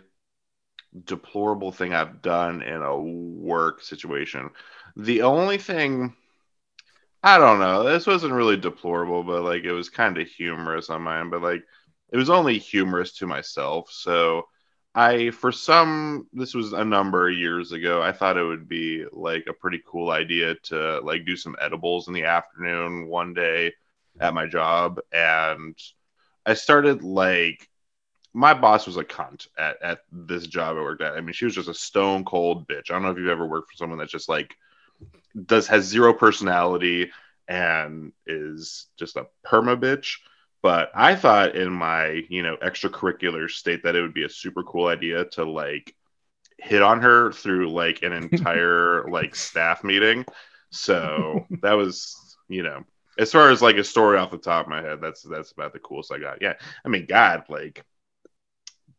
deplorable 1.05 1.72
thing 1.72 1.94
i've 1.94 2.22
done 2.22 2.62
in 2.62 2.83
a 2.83 2.98
work 2.98 3.83
situation 3.83 4.50
the 4.96 5.22
only 5.22 5.59
thing 5.59 6.14
i 7.22 7.38
don't 7.38 7.61
know 7.61 7.85
this 7.85 8.07
wasn't 8.07 8.33
really 8.33 8.57
deplorable 8.57 9.22
but 9.22 9.42
like 9.42 9.64
it 9.64 9.72
was 9.72 9.88
kind 9.90 10.18
of 10.18 10.26
humorous 10.26 10.90
on 10.90 11.02
mine 11.02 11.31
but 11.31 11.42
like 11.42 11.62
it 12.12 12.16
was 12.16 12.31
only 12.31 12.59
humorous 12.59 13.12
to 13.12 13.26
myself 13.26 13.90
so 13.90 14.46
I 14.96 15.31
for 15.31 15.52
some 15.52 16.26
this 16.33 16.55
was 16.55 16.72
a 16.72 16.83
number 16.83 17.29
of 17.29 17.37
years 17.37 17.72
ago. 17.72 18.00
I 18.00 18.12
thought 18.12 18.38
it 18.38 18.42
would 18.42 18.66
be 18.66 19.05
like 19.12 19.44
a 19.46 19.52
pretty 19.52 19.83
cool 19.87 20.11
idea 20.11 20.55
to 20.64 21.00
like 21.00 21.26
do 21.26 21.37
some 21.37 21.55
edibles 21.61 22.09
in 22.09 22.14
the 22.14 22.24
afternoon 22.24 23.07
one 23.07 23.35
day 23.35 23.74
at 24.20 24.33
my 24.33 24.46
job 24.46 24.98
and 25.12 25.76
I 26.46 26.54
started 26.54 27.02
like 27.02 27.68
my 28.32 28.52
boss 28.54 28.87
was 28.87 28.98
a 28.98 29.04
cunt 29.04 29.48
at, 29.59 29.82
at 29.82 30.00
this 30.12 30.46
job 30.46 30.76
I 30.76 30.80
worked 30.80 31.02
at. 31.02 31.14
I 31.14 31.22
mean, 31.22 31.32
she 31.32 31.46
was 31.46 31.54
just 31.54 31.70
a 31.70 31.74
stone 31.74 32.24
cold 32.24 32.68
bitch. 32.68 32.90
I 32.90 32.94
don't 32.94 33.02
know 33.02 33.11
if 33.11 33.18
you've 33.18 33.28
ever 33.28 33.46
worked 33.46 33.70
for 33.70 33.76
someone 33.76 33.98
that's 33.98 34.12
just 34.12 34.28
like 34.28 34.54
does 35.46 35.66
has 35.68 35.85
zero 35.85 36.12
personality 36.12 37.11
and 37.48 38.12
is 38.26 38.87
just 38.98 39.16
a 39.16 39.26
perma 39.44 39.76
bitch. 39.76 40.18
But 40.62 40.90
I 40.94 41.16
thought 41.16 41.56
in 41.56 41.72
my, 41.72 42.24
you 42.28 42.42
know, 42.42 42.56
extracurricular 42.56 43.48
state 43.48 43.85
that 43.85 43.96
it 43.96 44.02
would 44.02 44.14
be 44.14 44.24
a 44.24 44.28
super 44.28 44.62
cool 44.62 44.88
idea 44.88 45.24
to 45.32 45.44
like 45.44 45.94
hit 46.59 46.82
on 46.82 47.00
her 47.00 47.32
through 47.32 47.70
like 47.70 48.02
an 48.02 48.12
entire 48.32 49.09
like 49.09 49.35
staff 49.35 49.82
meeting. 49.82 50.26
So 50.70 51.46
that 51.62 51.74
was, 51.74 52.37
you 52.48 52.62
know, 52.62 52.85
as 53.18 53.33
far 53.33 53.50
as 53.50 53.62
like 53.62 53.76
a 53.76 53.85
story 53.85 54.18
off 54.18 54.31
the 54.31 54.38
top 54.38 54.66
of 54.66 54.70
my 54.70 54.83
head, 54.83 55.00
that's 55.00 55.22
that's 55.22 55.52
about 55.52 55.72
the 55.72 55.79
coolest 55.79 56.12
I 56.12 56.18
got. 56.18 56.42
Yeah. 56.42 56.55
I 56.85 56.88
mean, 56.88 57.07
God, 57.09 57.44
like 57.48 57.85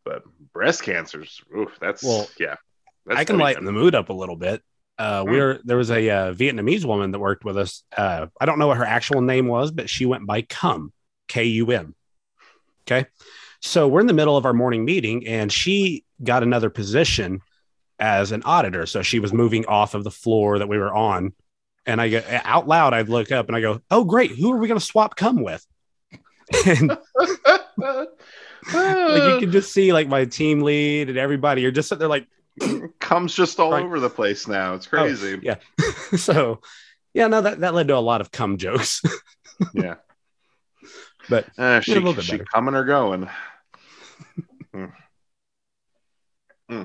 but 0.03 0.23
breast 0.53 0.83
cancers, 0.83 1.41
oof, 1.55 1.77
that's 1.81 2.03
Well, 2.03 2.27
yeah. 2.39 2.55
That's 3.05 3.19
I 3.19 3.25
can 3.25 3.37
lighten 3.37 3.65
the 3.65 3.71
mood 3.71 3.95
up 3.95 4.09
a 4.09 4.13
little 4.13 4.35
bit. 4.35 4.61
Uh, 4.97 5.23
Hmm. 5.23 5.29
we're 5.29 5.59
there 5.63 5.77
was 5.77 5.91
a 5.91 6.09
uh, 6.09 6.33
Vietnamese 6.33 6.83
woman 6.83 7.11
that 7.11 7.19
worked 7.19 7.45
with 7.45 7.57
us. 7.57 7.83
Uh, 7.95 8.27
I 8.39 8.45
don't 8.45 8.57
know 8.57 8.67
what 8.67 8.77
her 8.77 8.85
actual 8.85 9.21
name 9.21 9.47
was, 9.47 9.71
but 9.71 9.89
she 9.89 10.05
went 10.05 10.25
by 10.25 10.41
Cum, 10.41 10.91
K 11.27 11.43
U 11.45 11.71
M. 11.71 11.93
Okay, 12.85 13.07
so 13.61 13.87
we're 13.87 13.99
in 14.01 14.07
the 14.07 14.13
middle 14.13 14.37
of 14.37 14.45
our 14.45 14.53
morning 14.53 14.85
meeting, 14.85 15.27
and 15.27 15.51
she 15.51 16.03
got 16.23 16.41
another 16.41 16.69
position 16.69 17.41
as 17.99 18.31
an 18.31 18.43
auditor. 18.43 18.85
So 18.85 19.01
she 19.01 19.19
was 19.19 19.33
moving 19.33 19.65
off 19.67 19.93
of 19.93 20.03
the 20.03 20.11
floor 20.11 20.59
that 20.59 20.67
we 20.67 20.77
were 20.77 20.93
on, 20.93 21.33
and 21.87 21.99
I 21.99 22.09
go 22.09 22.21
out 22.29 22.67
loud. 22.67 22.93
I 22.93 23.01
look 23.01 23.31
up 23.31 23.47
and 23.47 23.55
I 23.55 23.61
go, 23.61 23.81
"Oh, 23.89 24.03
great! 24.03 24.31
Who 24.31 24.53
are 24.53 24.57
we 24.57 24.67
going 24.67 24.79
to 24.79 24.85
swap 24.85 25.15
Cum 25.15 25.41
with?" 25.41 25.65
And 26.65 26.89
like 27.17 28.09
you 28.73 29.39
can 29.39 29.51
just 29.51 29.71
see 29.73 29.91
like 29.93 30.07
my 30.07 30.25
team 30.25 30.61
lead 30.61 31.09
and 31.09 31.17
everybody. 31.17 31.61
You're 31.61 31.71
just 31.71 31.89
sitting 31.89 31.99
there 31.99 32.07
like. 32.07 32.27
comes 32.99 33.35
just 33.35 33.59
all 33.59 33.73
over 33.73 33.99
the 33.99 34.09
place 34.09 34.47
now. 34.47 34.73
It's 34.73 34.87
Oh, 34.87 34.89
crazy. 34.89 35.39
yeah. 35.43 35.55
so 36.17 36.61
yeah, 37.13 37.27
no, 37.27 37.41
that, 37.41 37.59
that 37.59 37.73
led 37.75 37.87
to 37.89 37.95
a 37.95 37.99
lot 37.99 38.19
of 38.21 38.31
cum 38.31 38.57
jokes. 38.57 39.01
yeah. 39.73 39.95
But, 41.29 41.47
Uh, 41.57 41.81
she, 41.81 41.93
she 41.93 41.99
better. 42.13 42.45
coming 42.51 42.73
or 42.73 42.83
going. 42.83 43.29
Hmm. 44.73 44.85
Hmm. 46.69 46.83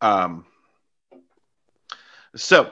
Um. 0.00 0.44
So, 2.34 2.70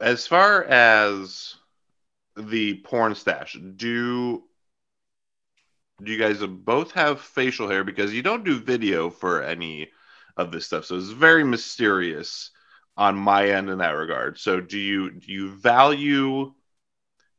as 0.00 0.26
far 0.26 0.64
as 0.64 1.56
the 2.36 2.74
porn 2.84 3.14
stash, 3.14 3.58
do 3.76 4.42
do 6.02 6.12
you 6.12 6.18
guys 6.18 6.38
both 6.38 6.92
have 6.92 7.20
facial 7.20 7.68
hair? 7.68 7.84
Because 7.84 8.14
you 8.14 8.22
don't 8.22 8.44
do 8.44 8.58
video 8.58 9.10
for 9.10 9.42
any 9.42 9.90
of 10.36 10.50
this 10.50 10.66
stuff, 10.66 10.86
so 10.86 10.96
it's 10.96 11.10
very 11.10 11.44
mysterious 11.44 12.50
on 12.96 13.16
my 13.16 13.50
end 13.50 13.68
in 13.68 13.78
that 13.78 13.90
regard. 13.90 14.38
So, 14.38 14.60
do 14.60 14.78
you 14.78 15.10
do 15.10 15.30
you 15.32 15.50
value 15.50 16.54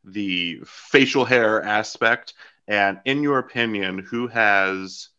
the 0.04 0.62
facial 0.65 1.26
hair 1.26 1.63
aspect? 1.63 2.34
And 2.67 3.00
in 3.06 3.24
your 3.24 3.39
opinion, 3.39 4.00
who 4.00 4.28
has 4.28 5.10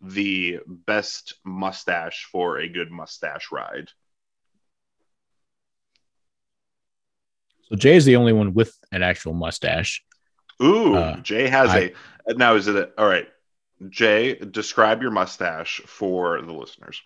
the 0.00 0.60
best 0.66 1.34
mustache 1.44 2.28
for 2.30 2.58
a 2.58 2.68
good 2.68 2.90
mustache 2.90 3.50
ride? 3.50 3.88
So 7.68 7.76
Jay 7.76 7.96
is 7.96 8.04
the 8.04 8.16
only 8.16 8.32
one 8.32 8.54
with 8.54 8.76
an 8.92 9.02
actual 9.02 9.32
mustache. 9.34 10.02
Ooh, 10.62 10.94
Uh, 10.94 11.16
Jay 11.20 11.48
has 11.48 11.70
I- 11.70 11.92
a. 12.28 12.34
Now, 12.34 12.54
is 12.54 12.68
it 12.68 12.76
a, 12.76 12.90
all 12.98 13.06
right? 13.08 13.28
Jay, 13.90 14.34
describe 14.36 15.02
your 15.02 15.10
mustache 15.10 15.80
for 15.86 16.40
the 16.40 16.52
listeners. 16.52 17.02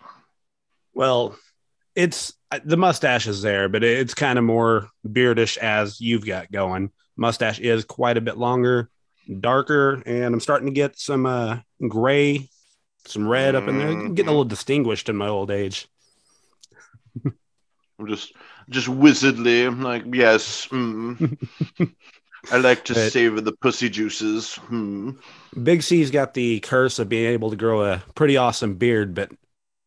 well, 0.93 1.35
it's 1.95 2.33
uh, 2.51 2.59
the 2.63 2.77
mustache 2.77 3.27
is 3.27 3.41
there, 3.41 3.67
but 3.67 3.83
it's 3.83 4.13
kind 4.13 4.37
of 4.39 4.45
more 4.45 4.89
beardish 5.05 5.57
as 5.57 5.99
you've 5.99 6.25
got 6.25 6.51
going. 6.51 6.91
Mustache 7.17 7.59
is 7.59 7.83
quite 7.83 8.15
a 8.17 8.21
bit 8.21 8.37
longer, 8.37 8.89
darker, 9.41 10.01
and 10.05 10.33
I'm 10.33 10.39
starting 10.39 10.67
to 10.67 10.73
get 10.73 10.97
some 10.97 11.25
uh, 11.25 11.57
gray, 11.87 12.47
some 13.07 13.27
red 13.27 13.55
up 13.55 13.67
in 13.67 13.77
there. 13.79 13.89
I'm 13.89 14.13
getting 14.15 14.27
a 14.29 14.31
little 14.31 14.45
distinguished 14.45 15.09
in 15.09 15.17
my 15.17 15.27
old 15.27 15.51
age. 15.51 15.87
I'm 17.99 18.07
just, 18.07 18.33
just 18.69 18.87
wizardly. 18.87 19.67
I'm 19.67 19.81
like, 19.81 20.03
yes. 20.13 20.67
mm. 20.67 21.37
I 22.51 22.57
like 22.57 22.85
to 22.85 22.93
But- 22.93 23.11
savor 23.11 23.41
the 23.41 23.51
pussy 23.51 23.89
juices. 23.89 24.55
Hmm. 24.55 25.11
Big 25.61 25.83
C's 25.83 26.09
got 26.09 26.33
the 26.33 26.59
curse 26.61 26.97
of 26.99 27.09
being 27.09 27.25
able 27.31 27.49
to 27.49 27.57
grow 27.57 27.83
a 27.83 28.01
pretty 28.15 28.37
awesome 28.37 28.75
beard, 28.75 29.13
but 29.13 29.31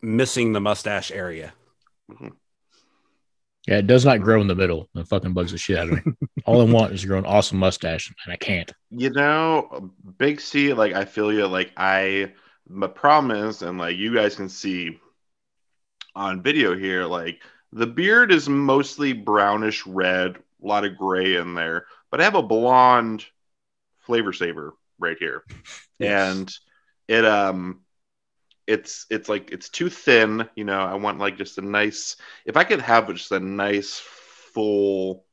missing 0.02 0.52
the 0.52 0.60
mustache 0.60 1.10
area. 1.10 1.52
Yeah, 3.68 3.76
it 3.78 3.86
does 3.86 4.04
not 4.04 4.20
grow 4.22 4.40
in 4.40 4.48
the 4.48 4.56
middle. 4.56 4.88
That 4.94 5.06
fucking 5.06 5.34
bugs 5.34 5.52
the 5.52 5.56
shit 5.58 5.78
out 5.78 5.88
of 5.88 6.04
me. 6.04 6.12
All 6.46 6.60
I 6.60 6.64
want 6.64 6.92
is 6.94 7.02
to 7.02 7.06
grow 7.06 7.18
an 7.18 7.24
awesome 7.24 7.58
mustache, 7.58 8.12
and 8.26 8.32
I 8.32 8.36
can't. 8.36 8.72
You 8.90 9.10
know, 9.10 9.92
Big 10.18 10.40
C, 10.40 10.72
like 10.72 10.94
I 10.94 11.04
feel 11.04 11.32
you. 11.32 11.46
Like 11.46 11.70
I, 11.76 12.32
my 12.68 12.88
problem 12.88 13.46
is, 13.48 13.62
and 13.62 13.78
like 13.78 13.96
you 13.96 14.12
guys 14.16 14.34
can 14.34 14.48
see 14.48 14.98
on 16.16 16.42
video 16.42 16.76
here, 16.76 17.04
like 17.04 17.40
the 17.72 17.86
beard 17.86 18.32
is 18.32 18.48
mostly 18.48 19.12
brownish 19.12 19.86
red, 19.86 20.36
a 20.36 20.66
lot 20.66 20.84
of 20.84 20.96
gray 20.98 21.36
in 21.36 21.54
there, 21.54 21.86
but 22.10 22.20
I 22.20 22.24
have 22.24 22.34
a 22.34 22.42
blonde 22.42 23.24
flavor 24.00 24.32
saver 24.32 24.74
right 24.98 25.18
here, 25.18 25.44
and 26.00 26.52
it 27.08 27.24
um, 27.24 27.80
it's 28.66 29.06
it's 29.10 29.28
like 29.28 29.52
it's 29.52 29.68
too 29.70 29.90
thin. 29.90 30.48
You 30.56 30.64
know, 30.64 30.80
I 30.80 30.94
want 30.94 31.18
like 31.18 31.38
just 31.38 31.58
a 31.58 31.62
nice. 31.62 32.16
If 32.46 32.56
I 32.56 32.64
could 32.64 32.80
have 32.82 33.08
just 33.14 33.32
a 33.32 33.40
nice 33.40 33.98
full, 34.54 35.24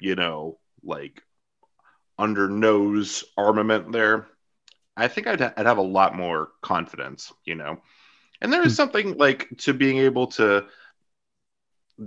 you 0.00 0.16
know, 0.16 0.58
like 0.84 1.22
under 2.18 2.48
nose 2.48 3.24
armament 3.36 3.92
there, 3.92 4.26
I 4.96 5.08
think 5.08 5.26
I'd, 5.26 5.42
I'd 5.42 5.66
have 5.66 5.78
a 5.78 5.82
lot 5.82 6.16
more 6.16 6.50
confidence, 6.62 7.32
you 7.44 7.54
know. 7.56 7.78
And 8.42 8.52
there 8.52 8.64
is 8.64 8.74
Hmm. 8.74 8.74
something 8.74 9.16
like 9.18 9.48
to 9.60 9.74
being 9.74 9.98
able 9.98 10.28
to 10.28 10.66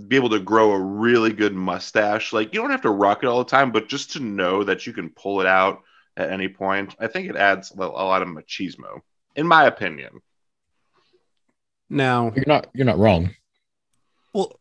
be 0.06 0.16
able 0.16 0.30
to 0.30 0.40
grow 0.40 0.72
a 0.72 0.80
really 0.80 1.32
good 1.32 1.54
mustache. 1.54 2.32
Like 2.32 2.52
you 2.52 2.60
don't 2.60 2.70
have 2.70 2.82
to 2.82 2.90
rock 2.90 3.22
it 3.22 3.26
all 3.26 3.38
the 3.38 3.50
time, 3.50 3.72
but 3.72 3.88
just 3.88 4.12
to 4.12 4.20
know 4.20 4.64
that 4.64 4.86
you 4.86 4.92
can 4.92 5.10
pull 5.10 5.40
it 5.40 5.46
out 5.46 5.82
at 6.16 6.30
any 6.30 6.48
point, 6.48 6.94
I 6.98 7.06
think 7.06 7.28
it 7.28 7.36
adds 7.36 7.72
a 7.76 7.82
a 7.82 7.84
lot 7.84 8.22
of 8.22 8.28
machismo, 8.28 9.00
in 9.36 9.46
my 9.46 9.64
opinion. 9.64 10.20
Now, 11.90 12.32
You're 12.34 12.44
not. 12.46 12.66
You're 12.74 12.86
not 12.86 12.98
wrong. 12.98 13.34
well, 14.34 14.58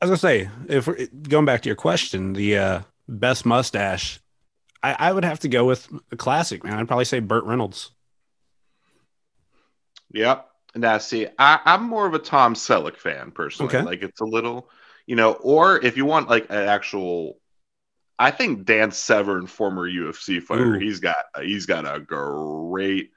as 0.00 0.08
I 0.08 0.12
was 0.12 0.22
gonna 0.22 0.32
say, 0.34 0.50
if 0.68 0.86
we're 0.86 1.06
going 1.28 1.44
back 1.44 1.60
to 1.62 1.68
your 1.68 1.76
question, 1.76 2.32
the 2.32 2.56
uh, 2.56 2.80
best 3.06 3.44
mustache, 3.44 4.20
I, 4.82 4.96
I 4.98 5.12
would 5.12 5.24
have 5.24 5.40
to 5.40 5.48
go 5.48 5.66
with 5.66 5.88
a 6.10 6.16
classic, 6.16 6.64
man. 6.64 6.78
I'd 6.78 6.88
probably 6.88 7.04
say 7.04 7.20
Burt 7.20 7.44
Reynolds. 7.44 7.90
Yep. 10.12 10.49
Now, 10.74 10.98
see, 10.98 11.26
I, 11.38 11.58
I'm 11.64 11.82
more 11.84 12.06
of 12.06 12.14
a 12.14 12.18
Tom 12.18 12.54
Selleck 12.54 12.96
fan 12.96 13.30
personally. 13.32 13.74
Okay. 13.74 13.84
Like, 13.84 14.02
it's 14.02 14.20
a 14.20 14.24
little, 14.24 14.68
you 15.06 15.16
know, 15.16 15.32
or 15.32 15.84
if 15.84 15.96
you 15.96 16.04
want 16.04 16.28
like 16.28 16.44
an 16.50 16.68
actual, 16.68 17.38
I 18.18 18.30
think 18.30 18.64
Dan 18.66 18.90
Severn, 18.92 19.46
former 19.46 19.88
UFC 19.90 20.40
fighter, 20.42 20.76
Ooh. 20.76 20.78
he's 20.78 21.00
got 21.00 21.16
he's 21.42 21.66
got 21.66 21.92
a 21.92 21.98
great 22.00 23.10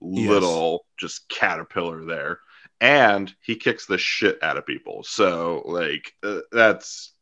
Yes. 0.00 0.28
little 0.30 0.84
just 0.96 1.28
caterpillar 1.28 2.04
there, 2.04 2.38
and 2.80 3.34
he 3.40 3.56
kicks 3.56 3.86
the 3.86 3.98
shit 3.98 4.40
out 4.44 4.56
of 4.56 4.64
people. 4.66 5.02
So, 5.02 5.62
like, 5.64 6.12
uh, 6.22 6.40
that's 6.52 7.14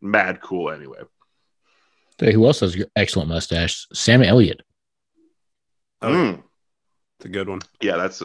mad 0.00 0.40
cool. 0.40 0.70
Anyway, 0.70 1.00
Tell 2.16 2.30
you 2.30 2.34
who 2.36 2.46
else 2.46 2.60
has 2.60 2.74
an 2.74 2.84
excellent 2.96 3.28
mustache? 3.28 3.86
Sam 3.92 4.22
Elliott. 4.22 4.62
Oh, 6.00 6.08
Mm. 6.12 6.42
It's 7.18 7.26
a 7.26 7.28
good 7.28 7.48
one. 7.50 7.60
yeah, 7.82 7.96
that's 7.96 8.22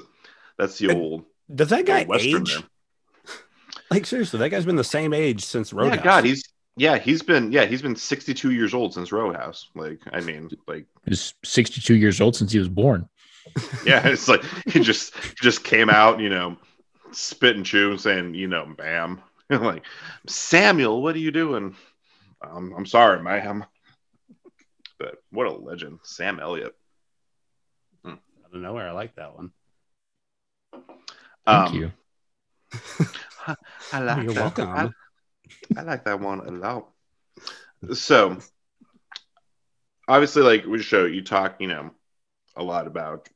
that's 0.61 0.77
the 0.77 0.89
And- 0.89 0.99
old 1.01 1.25
Does 1.53 1.69
that 1.69 1.85
guy 1.85 2.05
Western 2.05 2.41
age? 2.43 2.55
there. 2.55 2.63
Like 3.89 4.05
seriously, 4.05 4.39
that 4.39 4.49
guy's 4.49 4.65
been 4.65 4.75
the 4.77 4.83
same 4.83 5.11
age 5.13 5.43
since 5.43 5.73
Roadhouse. 5.73 5.97
Yeah, 5.97 6.03
God, 6.03 6.23
he's 6.23 6.43
yeah, 6.77 6.97
he's 6.97 7.21
been 7.21 7.51
yeah, 7.51 7.65
he's 7.65 7.81
been 7.81 7.95
62 7.95 8.51
years 8.51 8.73
old 8.73 8.93
since 8.93 9.11
Roadhouse. 9.11 9.69
Like, 9.75 9.99
I 10.13 10.21
mean, 10.21 10.49
like, 10.67 10.85
He's 11.05 11.33
62 11.43 11.95
years 11.95 12.21
old 12.21 12.35
since 12.35 12.51
he 12.53 12.59
was 12.59 12.69
born. 12.69 13.09
yeah, 13.85 14.07
it's 14.07 14.27
like 14.29 14.43
he 14.67 14.79
just 14.79 15.13
just 15.41 15.63
came 15.65 15.89
out, 15.89 16.19
you 16.21 16.29
know, 16.29 16.55
spit 17.11 17.57
and 17.57 17.65
chew, 17.65 17.97
saying, 17.97 18.33
you 18.35 18.47
know, 18.47 18.65
bam, 18.77 19.21
like 19.49 19.83
Samuel, 20.27 21.01
what 21.01 21.15
are 21.15 21.19
you 21.19 21.31
doing? 21.31 21.75
Um, 22.41 22.73
I'm 22.77 22.85
sorry, 22.85 23.21
ma'am. 23.21 23.65
But 24.99 25.15
what 25.31 25.47
a 25.47 25.51
legend, 25.51 25.99
Sam 26.03 26.39
Elliott. 26.39 26.75
out 28.05 28.19
of 28.53 28.61
nowhere. 28.61 28.87
I 28.87 28.91
like 28.91 29.15
that 29.15 29.35
one. 29.35 29.51
Thank 30.71 31.73
Um, 31.73 31.75
you. 31.75 31.91
I 33.91 33.99
like 33.99 34.23
You're 34.23 34.33
that. 34.33 34.41
welcome. 34.41 34.69
I, 34.69 34.89
I 35.79 35.83
like 35.83 36.05
that 36.05 36.19
one 36.19 36.39
a 36.39 36.51
lot. 36.51 36.87
So, 37.93 38.37
obviously, 40.07 40.43
like 40.43 40.65
we 40.65 40.81
show 40.81 41.05
you 41.05 41.23
talk, 41.23 41.55
you 41.59 41.67
know, 41.67 41.91
a 42.55 42.63
lot 42.63 42.87
about. 42.87 43.29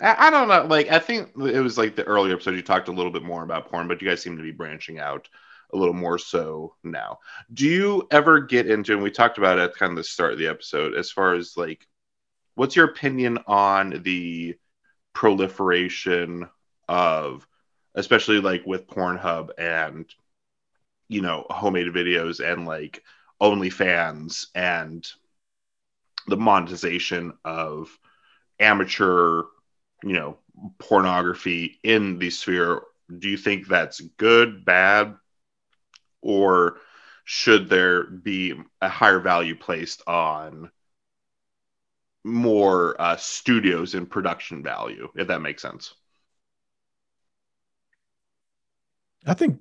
I, 0.00 0.26
I 0.26 0.30
don't 0.30 0.48
know. 0.48 0.64
Like, 0.66 0.90
I 0.90 0.98
think 0.98 1.30
it 1.36 1.60
was 1.60 1.78
like 1.78 1.94
the 1.94 2.04
earlier 2.04 2.34
episode 2.34 2.56
you 2.56 2.62
talked 2.62 2.88
a 2.88 2.92
little 2.92 3.12
bit 3.12 3.22
more 3.22 3.44
about 3.44 3.70
porn, 3.70 3.86
but 3.86 4.02
you 4.02 4.08
guys 4.08 4.22
seem 4.22 4.36
to 4.36 4.42
be 4.42 4.50
branching 4.50 4.98
out 4.98 5.28
a 5.72 5.76
little 5.76 5.94
more 5.94 6.18
so 6.18 6.74
now. 6.82 7.18
Do 7.52 7.66
you 7.66 8.06
ever 8.10 8.40
get 8.40 8.66
into? 8.68 8.92
And 8.92 9.02
we 9.02 9.10
talked 9.10 9.38
about 9.38 9.58
it 9.58 9.62
at 9.62 9.76
kind 9.76 9.90
of 9.90 9.96
the 9.96 10.04
start 10.04 10.32
of 10.32 10.38
the 10.38 10.48
episode, 10.48 10.94
as 10.94 11.10
far 11.10 11.34
as 11.34 11.56
like, 11.56 11.86
what's 12.56 12.76
your 12.76 12.86
opinion 12.86 13.38
on 13.46 14.02
the 14.02 14.56
proliferation 15.14 16.48
of 16.88 17.46
especially 17.94 18.40
like 18.40 18.66
with 18.66 18.88
Pornhub 18.88 19.50
and 19.58 20.06
you 21.08 21.22
know 21.22 21.46
homemade 21.48 21.86
videos 21.88 22.40
and 22.40 22.66
like 22.66 23.02
OnlyFans 23.40 24.46
and 24.54 25.06
the 26.26 26.36
monetization 26.36 27.32
of 27.44 27.96
amateur 28.58 29.42
you 30.02 30.12
know 30.12 30.38
pornography 30.78 31.78
in 31.82 32.18
the 32.18 32.30
sphere 32.30 32.82
do 33.18 33.28
you 33.28 33.36
think 33.36 33.66
that's 33.66 34.00
good 34.00 34.64
bad? 34.64 35.16
Or 36.22 36.78
should 37.24 37.68
there 37.68 38.04
be 38.04 38.54
a 38.80 38.88
higher 38.88 39.20
value 39.20 39.56
placed 39.56 40.02
on 40.06 40.70
more 42.24 43.00
uh, 43.00 43.16
studios 43.16 43.94
and 43.94 44.10
production 44.10 44.62
value 44.62 45.08
if 45.14 45.28
that 45.28 45.42
makes 45.42 45.60
sense 45.60 45.94
I 49.26 49.34
think 49.34 49.60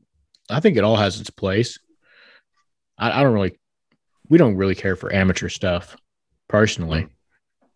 I 0.49 0.59
think 0.59 0.77
it 0.77 0.83
all 0.83 0.97
has 0.97 1.19
its 1.19 1.29
place. 1.29 1.79
I, 2.97 3.19
I 3.19 3.23
don't 3.23 3.33
really 3.33 3.57
we 4.29 4.37
don't 4.37 4.55
really 4.55 4.75
care 4.75 4.95
for 4.95 5.13
amateur 5.13 5.49
stuff 5.49 5.95
personally, 6.47 7.07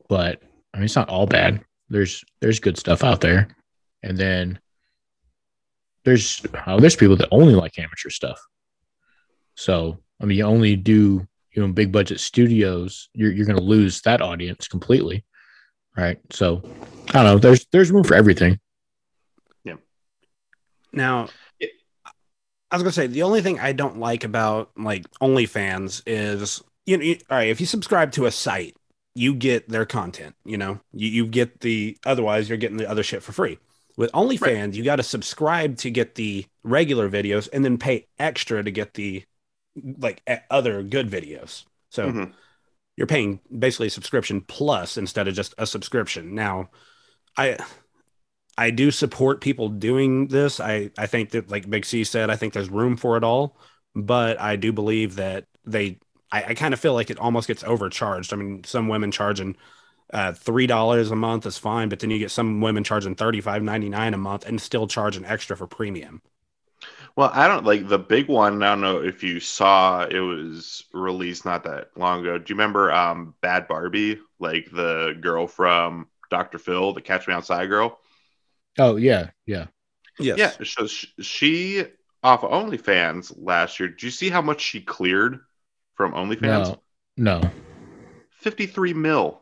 but 0.10 0.41
I 0.73 0.78
mean 0.78 0.86
it's 0.86 0.95
not 0.95 1.10
all 1.10 1.26
bad. 1.26 1.63
There's 1.89 2.23
there's 2.41 2.60
good 2.60 2.78
stuff 2.78 3.04
out 3.04 3.21
there. 3.21 3.47
And 4.04 4.17
then 4.17 4.60
there's 6.04 6.45
uh, 6.65 6.80
there's 6.80 6.95
people 6.95 7.15
that 7.17 7.30
only 7.32 7.56
like 7.56 7.80
amateur 7.80 8.10
stuff. 8.10 8.39
So 9.56 10.00
I 10.21 10.26
mean 10.26 10.38
you 10.38 10.45
only 10.45 10.76
do 10.76 11.28
you 11.58 11.65
know 11.65 11.74
big 11.74 11.91
budget 11.91 12.20
studios, 12.20 13.10
you're 13.13 13.32
you're 13.32 13.48
gonna 13.48 13.60
lose 13.60 14.02
that 14.02 14.22
audience 14.22 14.67
completely. 14.67 15.26
Right. 15.98 16.20
So 16.32 16.62
I 17.10 17.13
don't 17.13 17.24
know. 17.26 17.38
There's 17.39 17.65
there's 17.72 17.91
room 17.91 18.04
for 18.04 18.13
everything. 18.13 18.60
Yeah 19.63 19.74
now, 20.93 21.30
Yeah. 21.60 21.70
I 22.70 22.76
was 22.76 22.84
gonna 22.84 22.91
say 22.91 23.08
the 23.08 23.24
only 23.24 23.41
thing 23.41 23.60
I 23.60 23.72
don't 23.72 23.98
like 23.98 24.24
about 24.24 24.70
like 24.78 25.10
OnlyFans 25.20 26.04
is 26.06 26.62
you 26.86 26.98
know, 26.98 27.04
you, 27.04 27.17
all 27.30 27.38
right, 27.38 27.50
if 27.50 27.60
you 27.60 27.65
subscribe 27.65 28.12
to 28.13 28.28
a 28.28 28.32
site, 28.32 28.76
you 29.15 29.34
get 29.34 29.67
their 29.67 29.86
content. 29.86 30.36
You 30.46 30.58
know, 30.58 30.80
you, 30.93 31.10
you 31.10 31.28
get 31.28 31.62
the 31.62 31.98
otherwise 32.06 32.50
you're 32.50 32.60
getting 32.60 32.78
the 32.78 32.89
other 32.89 33.04
shit 33.04 33.24
for 33.24 33.32
free. 33.32 33.58
With 33.98 34.12
OnlyFans, 34.12 34.76
you 34.76 34.84
got 34.84 34.98
to 34.98 35.04
subscribe 35.04 35.78
to 35.78 35.89
get 35.89 36.13
the 36.13 36.46
regular 36.64 37.10
videos 37.10 37.49
and 37.51 37.66
then 37.66 37.80
pay 37.80 38.05
extra 38.20 38.64
to 38.64 38.70
get 38.70 38.93
the 38.93 39.24
like 39.99 40.21
other 40.49 40.84
good 40.84 41.09
videos. 41.09 41.65
So 41.89 42.11
Mhm. 42.11 42.34
you're 42.97 43.07
paying 43.07 43.39
basically 43.57 43.88
a 43.88 43.91
subscription 43.91 44.41
plus 44.41 44.97
instead 44.97 45.28
of 45.28 45.36
just 45.36 45.53
a 45.57 45.67
subscription. 45.67 46.36
Now, 46.36 46.69
I 47.38 47.57
I 48.57 48.71
do 48.71 48.91
support 48.91 49.41
people 49.41 49.69
doing 49.69 50.28
this. 50.28 50.59
I 50.59 50.91
I 50.97 51.05
think 51.07 51.32
that 51.32 51.49
like 51.49 51.69
Big 51.69 51.86
C 51.86 52.03
said, 52.03 52.30
I 52.30 52.36
think 52.36 52.53
there's 52.53 52.69
room 52.69 52.97
for 52.97 53.17
it 53.17 53.23
all, 53.23 53.57
but 53.95 54.39
I 54.39 54.55
do 54.55 54.71
believe 54.73 55.15
that 55.15 55.45
they 55.65 55.99
I, 56.32 56.43
I 56.49 56.53
kind 56.55 56.73
of 56.73 56.80
feel 56.80 56.93
like 56.93 57.09
it 57.09 57.19
almost 57.19 57.47
gets 57.47 57.63
overcharged. 57.63 58.34
I 58.34 58.38
mean, 58.38 58.63
some 58.63 58.88
women 58.88 59.11
charging 59.11 59.55
uh, 60.13 60.34
three 60.34 60.67
dollars 60.67 61.11
a 61.11 61.15
month 61.15 61.45
is 61.45 61.57
fine, 61.57 61.89
but 61.89 61.99
then 61.99 62.09
you 62.09 62.19
get 62.19 62.32
some 62.32 62.61
women 62.61 62.84
charging 62.84 63.15
thirty 63.15 63.41
five 63.41 63.61
ninety 63.63 63.89
nine 63.89 64.13
a 64.13 64.17
month 64.17 64.45
and 64.45 64.59
still 64.61 64.88
charging 64.88 65.25
extra 65.25 65.55
for 65.57 65.67
premium. 65.67 66.21
Well, 67.18 67.32
I 67.34 67.47
don't 67.47 67.65
like 67.65 67.88
the 67.88 67.97
big 67.97 68.28
one. 68.28 68.61
I 68.61 68.68
don't 68.68 68.82
know 68.82 69.01
if 69.03 69.24
you 69.24 69.39
saw 69.39 70.03
it 70.03 70.20
was 70.20 70.84
released 70.93 71.45
not 71.45 71.63
that 71.63 71.89
long 71.97 72.22
ago. 72.22 72.38
Do 72.38 72.43
you 72.47 72.55
remember 72.55 72.91
um 72.91 73.34
Bad 73.41 73.68
Barbie, 73.68 74.20
like 74.39 74.70
the 74.72 75.18
girl 75.20 75.47
from 75.47 76.09
Dr. 76.30 76.59
Phil, 76.59 76.93
the 76.93 77.01
Catch 77.01 77.28
Me 77.28 77.34
Outside 77.34 77.70
girl? 77.70 77.99
Oh 78.78 78.97
yeah, 78.97 79.32
yeah. 79.47 79.65
Yes. 80.20 80.38
Yeah, 80.38 80.63
so 80.63 80.86
sh- 80.86 81.07
she 81.20 81.86
off 82.22 82.43
of 82.43 82.51
OnlyFans 82.51 83.34
last 83.36 83.80
year. 83.80 83.89
Do 83.89 84.05
you 84.05 84.11
see 84.11 84.30
how 84.30 84.43
much 84.43 84.61
she 84.61 84.80
cleared 84.80 85.39
from 85.95 86.13
OnlyFans? 86.13 86.78
No, 87.18 87.41
no. 87.41 87.51
53 88.30 88.93
mil. 88.93 89.41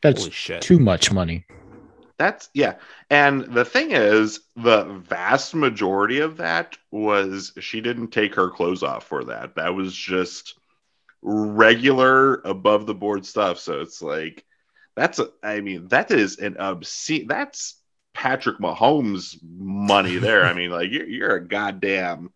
That's 0.00 0.20
Holy 0.20 0.30
shit. 0.30 0.62
too 0.62 0.78
much 0.78 1.12
money. 1.12 1.44
That's 2.18 2.50
yeah. 2.52 2.74
And 3.10 3.42
the 3.42 3.64
thing 3.64 3.92
is, 3.92 4.40
the 4.56 4.84
vast 4.84 5.54
majority 5.54 6.18
of 6.20 6.38
that 6.38 6.76
was 6.90 7.52
she 7.60 7.80
didn't 7.80 8.08
take 8.08 8.34
her 8.34 8.50
clothes 8.50 8.82
off 8.82 9.06
for 9.06 9.24
that. 9.24 9.54
That 9.54 9.74
was 9.74 9.94
just 9.94 10.58
regular 11.22 12.36
above 12.44 12.86
the 12.86 12.94
board 12.94 13.24
stuff. 13.24 13.58
So 13.60 13.80
it's 13.80 14.02
like 14.02 14.44
that's 14.96 15.20
a 15.20 15.30
I 15.42 15.60
mean, 15.60 15.88
that 15.88 16.10
is 16.10 16.38
an 16.38 16.56
obscene 16.58 17.28
that's 17.28 17.80
Patrick 18.14 18.58
Mahomes 18.58 19.36
money 19.42 20.16
there. 20.16 20.44
I 20.44 20.52
mean, 20.54 20.70
like 20.70 20.90
you're, 20.90 21.06
you're 21.08 21.36
a 21.36 21.46
goddamn 21.46 22.30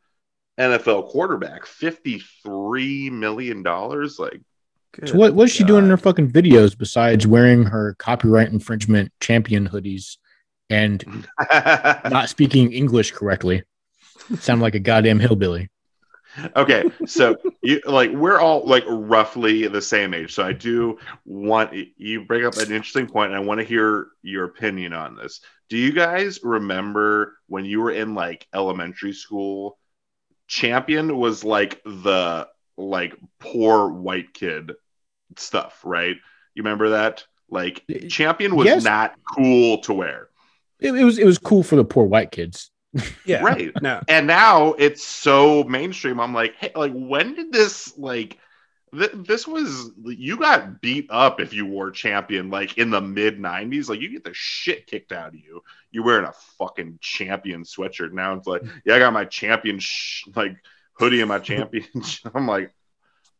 NFL 0.58 1.08
quarterback. 1.08 1.64
$53 1.64 3.10
million. 3.10 3.62
Like 3.62 4.40
So 5.06 5.16
what 5.16 5.34
what's 5.34 5.52
she 5.52 5.64
doing 5.64 5.84
in 5.84 5.90
her 5.90 5.96
fucking 5.96 6.30
videos 6.30 6.76
besides 6.76 7.26
wearing 7.26 7.64
her 7.64 7.94
copyright 7.98 8.48
infringement 8.48 9.12
champion 9.20 9.68
hoodies 9.68 10.18
and 10.68 11.26
not 11.50 12.28
speaking 12.28 12.72
English 12.72 13.12
correctly? 13.12 13.62
Sound 14.38 14.60
like 14.60 14.74
a 14.74 14.80
goddamn 14.80 15.18
hillbilly. 15.18 15.70
okay 16.56 16.84
so 17.04 17.36
you 17.62 17.78
like 17.84 18.10
we're 18.12 18.40
all 18.40 18.66
like 18.66 18.84
roughly 18.88 19.68
the 19.68 19.82
same 19.82 20.14
age 20.14 20.32
so 20.32 20.42
i 20.42 20.50
do 20.50 20.98
want 21.26 21.74
you 21.98 22.24
bring 22.24 22.46
up 22.46 22.54
an 22.56 22.72
interesting 22.72 23.06
point 23.06 23.30
and 23.30 23.36
i 23.36 23.44
want 23.44 23.60
to 23.60 23.66
hear 23.66 24.06
your 24.22 24.44
opinion 24.44 24.94
on 24.94 25.14
this 25.14 25.40
do 25.68 25.76
you 25.76 25.92
guys 25.92 26.40
remember 26.42 27.36
when 27.48 27.66
you 27.66 27.82
were 27.82 27.90
in 27.90 28.14
like 28.14 28.46
elementary 28.54 29.12
school 29.12 29.78
champion 30.46 31.18
was 31.18 31.44
like 31.44 31.82
the 31.84 32.48
like 32.78 33.14
poor 33.38 33.90
white 33.90 34.32
kid 34.32 34.72
stuff 35.38 35.80
right 35.84 36.16
you 36.54 36.62
remember 36.62 36.90
that 36.90 37.24
like 37.50 37.84
champion 38.08 38.56
was 38.56 38.66
Yes. 38.66 38.84
not 38.84 39.14
cool 39.34 39.78
to 39.82 39.92
wear 39.92 40.28
It, 40.80 40.94
it 40.94 41.04
was 41.04 41.18
it 41.18 41.24
was 41.26 41.38
cool 41.38 41.62
for 41.62 41.76
the 41.76 41.84
poor 41.84 42.04
white 42.04 42.30
kids. 42.30 42.70
Yeah. 43.24 43.42
right 43.42 43.72
No. 43.82 44.00
and 44.08 44.26
now 44.26 44.74
it's 44.74 45.02
so 45.04 45.64
mainstream 45.64 46.20
i'm 46.20 46.34
like 46.34 46.54
hey 46.56 46.72
like 46.74 46.92
when 46.92 47.34
did 47.34 47.50
this 47.52 47.96
like 47.96 48.38
th- 48.94 49.12
this 49.14 49.46
was 49.46 49.90
you 50.04 50.36
got 50.36 50.80
beat 50.82 51.06
up 51.08 51.40
if 51.40 51.54
you 51.54 51.64
wore 51.64 51.90
champion 51.90 52.50
like 52.50 52.76
in 52.76 52.90
the 52.90 53.00
mid 53.00 53.38
90s 53.38 53.88
like 53.88 54.00
you 54.00 54.10
get 54.10 54.24
the 54.24 54.34
shit 54.34 54.86
kicked 54.86 55.12
out 55.12 55.28
of 55.28 55.34
you 55.36 55.62
you're 55.90 56.04
wearing 56.04 56.26
a 56.26 56.34
fucking 56.58 56.98
champion 57.00 57.62
sweatshirt 57.62 58.12
now 58.12 58.34
it's 58.34 58.46
like 58.46 58.62
yeah 58.84 58.94
i 58.96 58.98
got 58.98 59.12
my 59.14 59.24
champion 59.24 59.78
sh- 59.78 60.24
like 60.36 60.56
hoodie 60.94 61.20
and 61.20 61.28
my 61.30 61.38
champion 61.50 61.84
i'm 62.34 62.46
like 62.46 62.70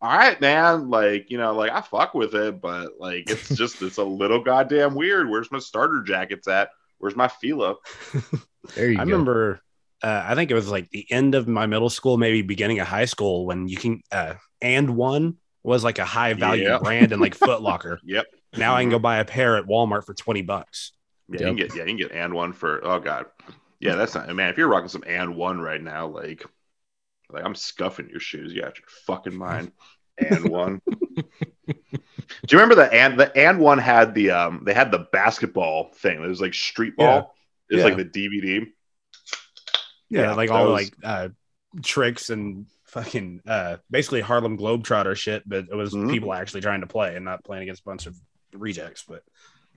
all 0.03 0.11
right 0.18 0.40
man 0.40 0.90
like 0.90 1.30
you 1.30 1.38
know 1.38 1.55
like 1.55 1.70
i 1.70 1.80
fuck 1.80 2.12
with 2.12 2.34
it 2.34 2.61
but 2.61 2.98
like 2.98 3.30
it's 3.30 3.48
just 3.57 3.80
it's 3.82 3.98
a 3.98 4.05
little 4.05 4.42
goddamn 4.42 4.94
weird 4.94 5.28
where's 5.30 5.50
my 5.53 5.59
starter 5.61 6.03
jackets 6.03 6.48
at 6.48 6.70
where's 6.98 7.16
my 7.16 7.28
fila 7.28 7.76
There 8.76 8.88
you 8.90 8.94
I 9.00 9.05
go. 9.05 9.11
remember, 9.11 9.61
uh, 10.05 10.24
I 10.24 10.34
think 10.36 10.50
it 10.50 10.55
was 10.55 10.70
like 10.70 10.88
the 10.90 11.05
end 11.11 11.34
of 11.34 11.48
my 11.48 11.66
middle 11.66 11.90
school, 11.90 12.16
maybe 12.16 12.42
beginning 12.42 12.78
of 12.78 12.86
high 12.86 13.07
school, 13.07 13.44
when 13.44 13.66
you 13.66 13.76
can, 13.76 14.00
uh, 14.12 14.34
AND1 14.62 15.34
was 15.64 15.82
like 15.82 15.98
a 15.98 16.05
high 16.05 16.32
value 16.34 16.68
Yeah. 16.68 16.78
brand 16.78 17.11
and 17.12 17.20
like 17.20 17.34
Foot 17.34 17.61
Locker. 17.68 17.98
yep 18.05 18.26
Now 18.57 18.76
I 18.76 18.82
can 18.82 18.90
go 18.90 19.00
buy 19.00 19.16
a 19.18 19.24
pair 19.24 19.57
at 19.57 19.64
Walmart 19.66 20.05
for 20.07 20.14
20 20.14 20.42
bucks. 20.42 20.92
Yeah, 21.28 21.40
you 21.40 21.46
can 21.46 21.57
get 21.57 21.74
yeah, 21.74 21.82
you 21.82 21.88
can 21.88 21.96
get 21.96 22.12
AND1 22.12 22.55
for 22.55 22.80
oh 22.84 23.00
god. 23.00 23.26
Yeah, 23.80 23.96
that's 23.96 24.14
not 24.14 24.28
man. 24.34 24.48
If 24.50 24.59
you're 24.59 24.68
rocking 24.68 24.88
some 24.88 25.03
AND1 25.03 25.61
right 25.61 25.82
now, 25.82 26.07
like 26.07 26.44
like 27.33 27.45
I'm 27.45 27.55
scuffing 27.55 28.09
your 28.11 28.20
shoes. 28.20 28.53
You 28.53 28.64
out 28.64 28.78
your 28.78 28.87
fucking 29.07 29.35
mind. 29.37 29.72
AND1. 30.22 30.80
Do 31.66 31.74
you 32.51 32.59
remember 32.59 32.74
the 32.74 32.93
and 32.93 33.18
the 33.18 33.26
AND1 33.26 33.80
had 33.80 34.14
the 34.14 34.30
um 34.30 34.62
they 34.64 34.74
had 34.74 34.91
the 34.91 35.07
basketball 35.12 35.91
thing. 35.95 36.22
It 36.22 36.26
was 36.28 36.41
like 36.41 36.55
street 36.55 36.97
ball. 36.97 37.35
It 37.70 37.76
was 37.76 37.85
Yeah. 37.85 37.95
like 37.95 37.97
the 37.97 38.05
DVD. 38.28 38.66
Yeah. 40.09 40.22
Yeah, 40.22 40.35
like 40.35 40.51
all 40.51 40.72
was- 40.72 40.85
like 40.85 40.95
uh, 41.03 41.28
tricks 41.83 42.28
and 42.30 42.66
fucking 42.85 43.41
uh, 43.47 43.78
basically 43.91 44.20
Harlem 44.20 44.59
Globetrotter 44.59 45.16
shit, 45.16 45.43
but 45.49 45.64
it 45.70 45.74
was 45.74 45.95
Mhm. 45.95 46.11
people 46.11 46.35
actually 46.35 46.61
trying 46.61 46.83
to 46.83 46.87
play 46.87 47.16
and 47.16 47.24
not 47.24 47.43
playing 47.45 47.62
against 47.62 47.80
a 47.80 47.85
bunch 47.85 48.07
of 48.07 48.14
rejects. 48.53 49.05
But 49.09 49.22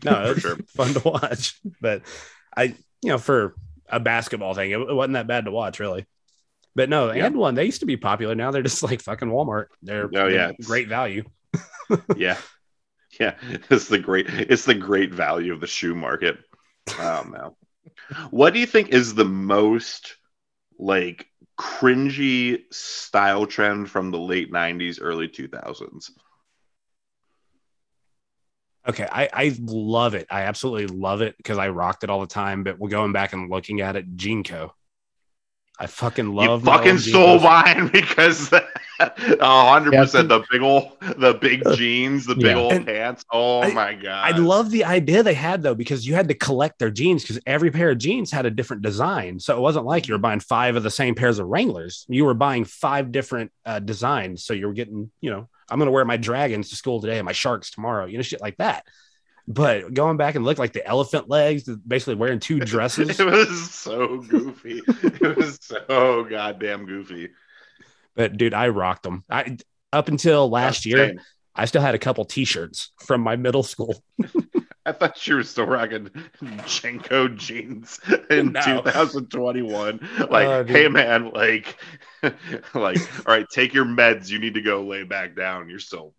no, 0.03 0.11
For 0.25 0.31
it's 0.33 0.41
sure. 0.41 0.57
fun 0.67 0.93
to 0.95 0.99
watch. 1.09 1.57
But 1.79 2.01
I, 2.55 2.63
you 3.01 3.09
know, 3.09 3.17
for 3.17 3.55
a 3.87 4.01
basketball 4.01 4.53
thing, 4.53 4.71
it, 4.71 4.79
it 4.79 4.93
wasn't 4.93 5.13
that 5.13 5.27
bad 5.27 5.45
to 5.45 5.51
watch, 5.51 5.79
really. 5.79 6.05
But 6.75 6.89
no, 6.89 7.11
Yeah. 7.13 7.29
AND1 7.29 7.55
they 7.55 7.65
used 7.65 7.79
to 7.79 7.85
be 7.85 7.97
popular. 7.97 8.35
Now 8.35 8.51
they're 8.51 8.61
just 8.63 8.83
like 8.83 9.01
fucking 9.01 9.29
Walmart. 9.29 9.67
They're 9.81 10.09
Oh, 10.15 10.27
yeah. 10.27 10.51
great 10.63 10.87
value. 10.87 11.23
Yeah. 12.17 12.37
Yeah. 13.19 13.35
It's 13.69 13.87
the 13.87 13.99
great 13.99 14.27
it's 14.29 14.65
the 14.65 14.73
great 14.75 15.13
value 15.13 15.53
of 15.53 15.61
the 15.61 15.67
shoe 15.67 15.95
market. 15.95 16.37
Oh 16.99 17.23
man. 17.23 17.51
What 18.31 18.53
do 18.53 18.59
you 18.59 18.65
think 18.65 18.89
is 18.89 19.13
the 19.13 19.23
most 19.25 20.15
like 20.77 21.27
cringy 21.57 22.63
style 22.71 23.45
trend 23.45 23.89
from 23.89 24.11
the 24.11 24.17
late 24.19 24.51
90s, 24.51 24.97
early 25.01 25.29
2000s? 25.29 26.09
Okay, 28.87 29.07
I, 29.11 29.29
I 29.33 29.55
love 29.59 30.13
it. 30.13 30.27
I 30.29 30.41
absolutely 30.43 30.87
love 30.95 31.21
it 31.21 31.35
because 31.37 31.57
I 31.57 31.69
rocked 31.69 32.03
it 32.03 32.09
all 32.11 32.21
the 32.21 32.27
time. 32.27 32.63
But 32.63 32.77
we're 32.77 32.89
going 32.89 33.13
back 33.13 33.33
and 33.33 33.49
looking 33.49 33.81
at 33.81 33.95
it, 33.95 34.15
JNCO. 34.15 34.71
I 35.77 35.87
fucking 35.87 36.33
love 36.33 36.61
you 36.61 36.65
my 36.65 36.77
fucking 36.77 36.91
old 36.91 36.99
stole 37.01 37.39
mine 37.39 37.87
because 37.93 38.51
a 38.99 39.69
hundred 39.69 39.93
yeah, 39.93 40.01
percent 40.03 40.29
the 40.29 40.43
big 40.49 40.61
old 40.61 40.91
the 41.17 41.33
big 41.33 41.63
jeans, 41.75 42.25
the 42.25 42.35
big 42.35 42.45
Yeah. 42.45 42.55
old 42.55 42.73
And 42.73 42.85
pants. 42.85 43.25
Oh 43.31 43.61
I- 43.61 43.73
my 43.73 43.93
god. 43.93 44.33
I 44.33 44.37
love 44.37 44.71
the 44.71 44.85
idea 44.85 45.21
they 45.23 45.33
had 45.33 45.63
though 45.63 45.75
because 45.75 46.07
you 46.07 46.15
had 46.15 46.27
to 46.29 46.33
collect 46.33 46.79
their 46.79 46.89
jeans 46.91 47.23
because 47.23 47.39
every 47.45 47.71
pair 47.71 47.89
of 47.91 47.97
jeans 47.97 48.31
had 48.31 48.45
a 48.45 48.51
different 48.51 48.83
design. 48.83 49.39
So 49.39 49.55
it 49.57 49.59
wasn't 49.59 49.85
like 49.85 50.07
you 50.07 50.13
were 50.13 50.17
buying 50.19 50.39
five 50.39 50.75
of 50.77 50.83
the 50.83 50.91
same 50.91 51.13
pairs 51.15 51.39
of 51.39 51.47
Wranglers. 51.47 52.05
You 52.07 52.25
were 52.25 52.33
buying 52.33 52.63
five 52.65 53.11
different 53.11 53.51
uh, 53.65 53.79
designs. 53.79 54.45
So 54.45 54.53
you 54.53 54.67
were 54.67 54.73
getting, 54.73 55.11
you 55.19 55.29
know, 55.29 55.49
I'm 55.69 55.79
gonna 55.79 55.91
wear 55.91 56.05
my 56.05 56.17
dragons 56.17 56.69
to 56.69 56.75
school 56.75 57.01
today 57.01 57.17
and 57.17 57.25
my 57.25 57.31
sharks 57.33 57.71
tomorrow. 57.71 58.05
You 58.05 58.17
know, 58.17 58.21
shit 58.23 58.39
like 58.41 58.57
that. 58.57 58.85
But 59.47 59.93
going 59.93 60.17
back 60.17 60.35
and 60.35 60.43
look 60.43 60.57
like 60.57 60.73
the 60.73 60.85
elephant 60.85 61.29
legs, 61.29 61.63
basically 61.63 62.15
wearing 62.15 62.39
two 62.39 62.59
dresses. 62.61 63.19
it 63.19 63.25
was 63.25 63.71
so 63.71 64.17
goofy. 64.17 64.81
it 64.87 65.37
was 65.37 65.59
so 65.61 66.23
goddamn 66.23 66.85
goofy. 66.85 67.29
But 68.15 68.37
dude, 68.37 68.53
I 68.53 68.69
rocked 68.69 69.03
them. 69.03 69.23
I 69.29 69.57
up 69.93 70.07
until 70.07 70.49
last 70.49 70.85
year. 70.85 71.15
I 71.57 71.65
still 71.65 71.81
had 71.81 71.95
a 71.95 71.99
couple 71.99 72.25
T-shirts 72.25 72.91
from 73.05 73.21
my 73.21 73.37
middle 73.37 73.63
school. 73.63 74.03
I 74.85 74.91
thought 74.91 75.25
you 75.25 75.35
were 75.35 75.43
still 75.43 75.65
rocking 75.65 76.09
JNCO 76.41 77.37
jeans 77.37 77.99
in 78.29 78.51
No. 78.51 78.61
2021. 78.61 79.99
Like, 80.29 80.67
dude. 80.67 80.75
hey 80.75 80.87
man, 80.89 81.31
like, 81.31 81.77
like, 82.73 82.99
all 83.25 83.33
right, 83.33 83.45
take 83.49 83.73
your 83.73 83.85
meds. 83.85 84.29
You 84.29 84.37
need 84.39 84.55
to 84.55 84.61
go 84.61 84.83
lay 84.83 85.03
back 85.03 85.35
down. 85.35 85.69
You're 85.69 85.79
still. 85.79 86.13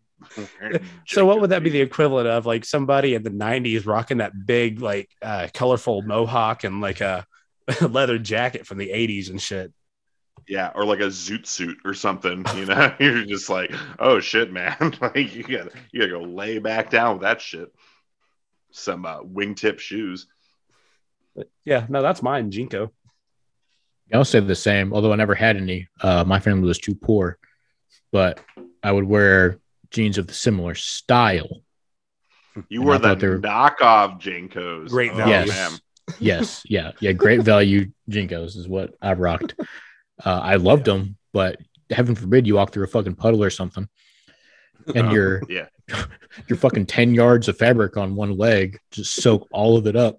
Wearing 0.60 0.80
So 1.06 1.26
what 1.26 1.40
would 1.40 1.50
that 1.50 1.62
be 1.62 1.70
the 1.70 1.80
equivalent 1.80 2.28
of? 2.28 2.46
Like 2.46 2.64
somebody 2.64 3.14
in 3.14 3.22
the 3.22 3.30
'90s 3.30 3.86
rocking 3.86 4.18
that 4.18 4.46
big, 4.46 4.80
like, 4.80 5.10
uh, 5.22 5.48
colorful 5.52 6.02
mohawk 6.02 6.64
and 6.64 6.80
like 6.80 7.00
a 7.00 7.26
leather 7.88 8.18
jacket 8.18 8.66
from 8.66 8.78
the 8.78 8.88
'80s 8.88 9.30
and 9.30 9.40
shit. 9.40 9.72
Yeah, 10.48 10.70
or 10.74 10.84
like 10.84 11.00
a 11.00 11.08
zoot 11.08 11.46
suit 11.46 11.78
or 11.84 11.94
something. 11.94 12.44
You 12.54 12.66
know, 12.66 12.94
you're 12.98 13.24
just 13.24 13.50
like, 13.50 13.72
oh 13.98 14.20
shit, 14.20 14.52
man. 14.52 14.94
like 15.00 15.34
you 15.34 15.42
gotta 15.42 15.70
you 15.92 16.00
gotta 16.00 16.12
go 16.12 16.22
lay 16.22 16.58
back 16.58 16.90
down 16.90 17.14
with 17.14 17.22
that 17.22 17.40
shit. 17.40 17.72
Some 18.70 19.06
uh, 19.06 19.22
wingtip 19.22 19.78
shoes. 19.78 20.26
Yeah, 21.64 21.86
no, 21.88 22.02
that's 22.02 22.22
mine, 22.22 22.50
JNCO. 22.50 22.90
I'll 24.12 24.24
say 24.24 24.40
the 24.40 24.54
same. 24.54 24.92
Although 24.92 25.12
I 25.12 25.16
never 25.16 25.34
had 25.34 25.56
any. 25.56 25.88
Uh, 26.00 26.24
my 26.24 26.38
family 26.38 26.68
was 26.68 26.78
too 26.78 26.94
poor, 26.94 27.38
but 28.12 28.40
I 28.82 28.92
would 28.92 29.04
wear 29.04 29.58
jeans 29.90 30.18
of 30.18 30.26
the 30.26 30.34
similar 30.34 30.74
style. 30.74 31.62
You 32.68 32.80
And 32.80 32.88
were 32.88 32.94
I 32.94 32.98
the 32.98 33.02
thought 33.08 33.18
they 33.20 33.28
were- 33.28 33.38
knockoff 33.38 34.20
JNCOs. 34.20 34.88
Great 34.88 35.12
Oh, 35.12 35.16
value. 35.16 35.32
Yes. 35.52 35.80
Yes, 36.20 36.62
yeah, 36.64 36.92
yeah. 37.00 37.12
Great 37.12 37.40
value 37.52 37.90
JNCOs 38.10 38.56
is 38.56 38.68
what 38.68 38.94
I 39.02 39.12
rocked. 39.14 39.54
Uh, 40.24 40.40
I 40.42 40.54
loved 40.56 40.84
them, 40.84 41.16
but 41.32 41.58
heaven 41.90 42.14
forbid 42.14 42.46
you 42.46 42.54
walk 42.54 42.72
through 42.72 42.84
a 42.84 42.88
fucking 42.88 43.16
puddle 43.16 43.42
or 43.42 43.50
something, 43.50 43.88
and 44.94 45.08
Uh, 45.08 45.10
your 45.10 45.42
yeah. 45.48 45.66
your 46.48 46.56
fucking 46.58 46.86
ten 46.86 47.12
yards 47.14 47.48
of 47.48 47.58
fabric 47.58 47.96
on 47.96 48.14
one 48.16 48.36
leg 48.36 48.78
just 48.92 49.14
soak 49.16 49.46
all 49.52 49.76
of 49.76 49.86
it 49.86 49.96
up. 49.96 50.16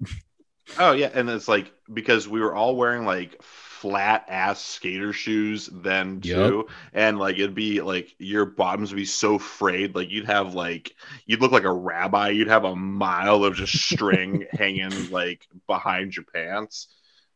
Oh 0.77 0.91
yeah, 0.91 1.09
and 1.13 1.29
it's 1.29 1.47
like 1.47 1.71
because 1.93 2.27
we 2.27 2.41
were 2.41 2.53
all 2.53 2.75
wearing 2.75 3.05
like 3.05 3.41
flat 3.81 4.25
ass 4.27 4.63
skater 4.63 5.13
shoes 5.13 5.69
then 5.71 6.21
too, 6.21 6.67
and 6.93 7.17
like 7.19 7.35
it'd 7.35 7.55
be 7.55 7.81
like 7.81 8.15
your 8.19 8.45
bottoms 8.45 8.91
would 8.91 8.97
be 8.97 9.05
so 9.05 9.37
frayed, 9.37 9.95
like 9.95 10.09
you'd 10.09 10.25
have 10.25 10.53
like 10.53 10.93
you'd 11.25 11.41
look 11.41 11.51
like 11.51 11.63
a 11.63 11.71
rabbi. 11.71 12.29
You'd 12.29 12.47
have 12.47 12.63
a 12.65 12.75
mile 12.75 13.43
of 13.43 13.55
just 13.55 13.77
string 13.77 14.45
hanging 14.51 15.11
like 15.11 15.47
behind 15.67 16.15
your 16.15 16.25
pants. 16.33 16.87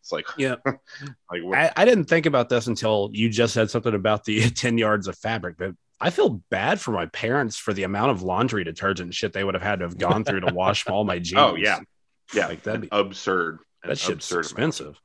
It's 0.02 0.12
like 0.12 0.26
Yeah. 0.38 0.56
like 0.66 1.44
I, 1.54 1.72
I 1.76 1.86
didn't 1.86 2.06
think 2.06 2.26
about 2.26 2.50
this 2.50 2.68
until 2.68 3.10
you 3.14 3.30
just 3.30 3.54
said 3.54 3.70
something 3.70 3.94
about 3.94 4.24
the 4.26 4.50
10 4.50 4.78
yards 4.78 5.08
of 5.08 5.16
fabric. 5.18 5.58
But 5.58 5.76
I 6.00 6.10
feel 6.10 6.42
bad 6.50 6.82
for 6.82 6.90
my 6.92 7.06
parents 7.06 7.58
for 7.58 7.74
the 7.74 7.84
amount 7.84 8.10
of 8.10 8.24
laundry 8.24 8.64
detergent 8.64 9.14
shit 9.14 9.34
they 9.34 9.44
would 9.44 9.54
have 9.54 9.62
had 9.62 9.80
to 9.80 9.86
have 9.86 10.00
gone 10.00 10.24
through 10.24 10.40
to 10.40 10.54
wash 10.54 10.88
all 10.88 11.04
my 11.04 11.20
jeans. 11.20 11.40
Oh 11.40 11.56
yeah, 11.56 11.80
yeah, 12.34 12.48
Like, 12.48 12.64
that'd 12.64 12.82
be- 12.82 12.90
absurd. 12.92 13.60
That 13.84 13.98
shit's 14.00 14.32
absurd 14.32 14.58
amount. 14.58 14.98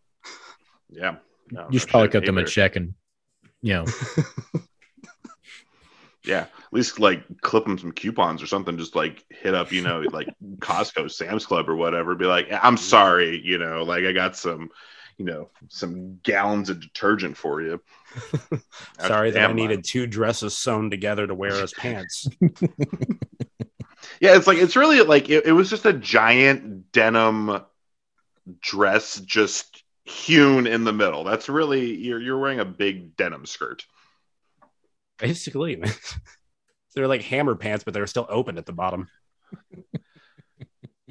Expensive. 0.91 1.21
Yeah, 1.51 1.57
No, 1.59 1.69
you 1.71 1.79
should 1.79 1.89
no 1.89 1.91
probably 1.91 2.07
shit. 2.09 2.13
cut 2.13 2.27
them 2.27 2.39
a 2.39 2.45
check 2.45 2.77
and, 2.77 2.95
you 3.63 3.75
know, 3.75 3.85
Yeah, 6.25 6.41
at 6.41 6.73
least 6.73 6.99
like 6.99 7.23
clip 7.43 7.65
them 7.65 7.79
some 7.79 7.93
coupons 7.93 8.43
or 8.43 8.49
something. 8.49 8.77
Just 8.77 8.97
like 8.97 9.25
hit 9.31 9.55
up, 9.55 9.71
you 9.71 9.81
know, 9.81 10.01
like 10.11 10.27
Costco, 10.59 11.09
Sam's 11.09 11.47
Club, 11.47 11.69
or 11.69 11.77
whatever. 11.77 12.17
Be 12.17 12.27
like, 12.27 12.49
I'm 12.51 12.77
sorry, 12.77 13.41
you 13.45 13.59
know, 13.59 13.85
like 13.85 14.03
I 14.05 14.11
got 14.11 14.37
some, 14.37 14.71
you 15.19 15.25
know, 15.25 15.51
some 15.69 16.19
gallons 16.25 16.69
of 16.69 16.81
detergent 16.81 17.37
for 17.37 17.63
you. 17.63 17.81
Sorry 18.99 19.31
that 19.31 19.51
I 19.51 19.53
needed 19.53 19.85
two 19.85 20.07
dresses 20.09 20.57
sewn 20.57 20.91
together 20.91 21.27
to 21.29 21.35
wear 21.35 21.53
as 21.63 21.73
pants. 21.73 22.27
Yeah, 24.21 24.37
it's 24.37 24.47
like 24.47 24.59
it's 24.59 24.77
really 24.77 25.03
like 25.03 25.29
it, 25.29 25.47
it 25.47 25.53
was 25.53 25.71
just 25.71 25.87
a 25.87 25.93
giant 25.93 26.91
denim 26.91 27.61
dress, 28.61 29.21
just 29.21 29.76
hewn 30.07 30.67
in 30.67 30.85
the 30.85 30.93
middle. 30.93 31.25
That's 31.25 31.49
really 31.49 31.95
you're 31.95 32.21
you're 32.21 32.39
wearing 32.39 32.61
a 32.61 32.65
big 32.65 33.17
denim 33.17 33.47
skirt. 33.47 33.85
Basically, 35.19 35.77
man. 35.77 35.93
They're 36.95 37.09
like 37.09 37.23
hammer 37.23 37.55
pants, 37.55 37.85
but 37.85 37.93
they're 37.93 38.07
still 38.07 38.27
open 38.31 38.57
at 38.57 38.65
the 38.65 38.73
bottom. 38.73 39.09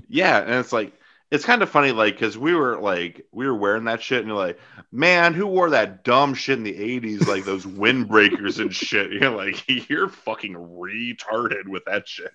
Yeah, 0.08 0.40
and 0.40 0.54
it's 0.56 0.74
like 0.74 0.94
it's 1.30 1.46
kind 1.46 1.62
of 1.62 1.70
funny, 1.70 1.92
like 1.92 2.16
because 2.16 2.38
we 2.38 2.56
were 2.56 2.80
like 2.80 3.26
we 3.32 3.46
were 3.46 3.54
wearing 3.54 3.84
that 3.84 4.02
shit, 4.02 4.20
and 4.20 4.28
you're 4.28 4.38
like, 4.38 4.60
man, 4.92 5.34
who 5.36 5.46
wore 5.46 5.70
that 5.72 6.04
dumb 6.04 6.34
shit 6.34 6.58
in 6.58 6.64
the 6.64 6.74
'80s, 6.74 7.28
like 7.28 7.46
those 7.46 7.66
windbreakers 7.66 8.60
and 8.60 8.74
shit? 8.74 9.12
You're 9.22 9.30
like, 9.30 9.90
you're 9.90 10.10
fucking 10.10 10.54
retarded 10.54 11.68
with 11.68 11.86
that 11.86 12.08
shit. 12.08 12.32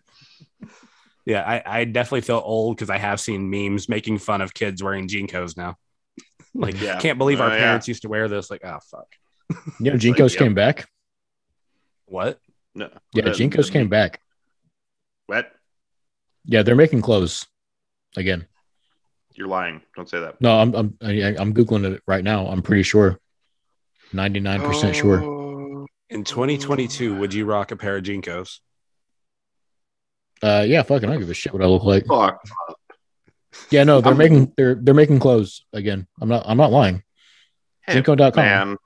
Yeah, 1.24 1.42
I, 1.42 1.80
I 1.80 1.84
definitely 1.84 2.22
feel 2.22 2.42
old 2.44 2.76
because 2.76 2.90
I 2.90 2.98
have 2.98 3.20
seen 3.20 3.50
memes 3.50 3.88
making 3.88 4.18
fun 4.18 4.40
of 4.40 4.54
kids 4.54 4.82
wearing 4.82 5.08
JNCOs 5.08 5.56
now. 5.56 5.76
like, 6.55 6.80
Yeah. 6.80 6.98
can't 6.98 7.18
believe 7.18 7.40
our 7.40 7.51
Oh, 7.51 7.55
yeah. 7.55 7.61
parents 7.61 7.88
used 7.88 8.03
to 8.03 8.09
wear 8.09 8.28
this. 8.28 8.51
Like, 8.51 8.64
oh 8.64 8.78
fuck, 8.90 9.07
you 9.80 9.86
know, 9.86 9.92
like, 9.92 10.01
JNCOs 10.01 10.30
yep. 10.30 10.38
came 10.38 10.55
back. 10.55 10.88
what? 12.07 12.38
No, 12.74 12.88
Yeah, 13.14 13.24
the- 13.24 13.30
JNCOs 13.30 13.66
the- 13.66 13.72
came 13.72 13.88
back. 13.88 14.20
What? 15.26 15.51
Yeah, 16.44 16.62
they're 16.62 16.74
making 16.76 17.03
clothes 17.03 17.46
again. 18.16 18.46
You're 19.34 19.46
lying. 19.48 19.80
Don't 19.96 20.09
say 20.09 20.20
that. 20.20 20.40
No, 20.40 20.59
I'm 20.59 20.74
I'm 20.74 20.98
I- 21.03 21.36
I'm 21.38 21.55
googling 21.55 21.84
it 21.92 22.03
right 22.07 22.22
now. 22.24 22.46
I'm 22.48 22.62
pretty 22.62 22.82
sure, 22.82 23.18
ninety 24.12 24.40
nine 24.40 24.61
percent 24.61 24.96
sure. 24.96 25.22
Oh. 25.22 25.86
In 26.11 26.24
2022, 26.24 27.16
would 27.18 27.32
you 27.32 27.44
rock 27.46 27.70
a 27.70 27.76
pair 27.76 27.96
of 27.96 28.03
JNCOs? 28.03 28.59
Uh, 30.42 30.64
yeah, 30.66 30.82
fucking, 30.82 31.09
I 31.09 31.12
don't 31.12 31.20
give 31.20 31.30
a 31.30 31.34
shit 31.34 31.53
what 31.53 31.62
I 31.62 31.66
look 31.66 31.84
like. 31.84 32.05
Fuck. 32.07 32.42
Yeah, 33.70 33.84
no, 33.84 34.01
they're 34.01 34.11
I'm- 34.12 34.18
making 34.18 34.53
they're 34.57 34.74
they're 34.76 34.94
making 34.94 35.18
clothes 35.18 35.64
again. 35.72 36.07
I'm 36.20 36.28
not 36.28 36.44
I'm 36.46 36.57
not 36.57 36.70
lying. 36.72 37.03
Hey, 37.82 38.01
JNCO.com. 38.01 38.36
man. 38.44 38.76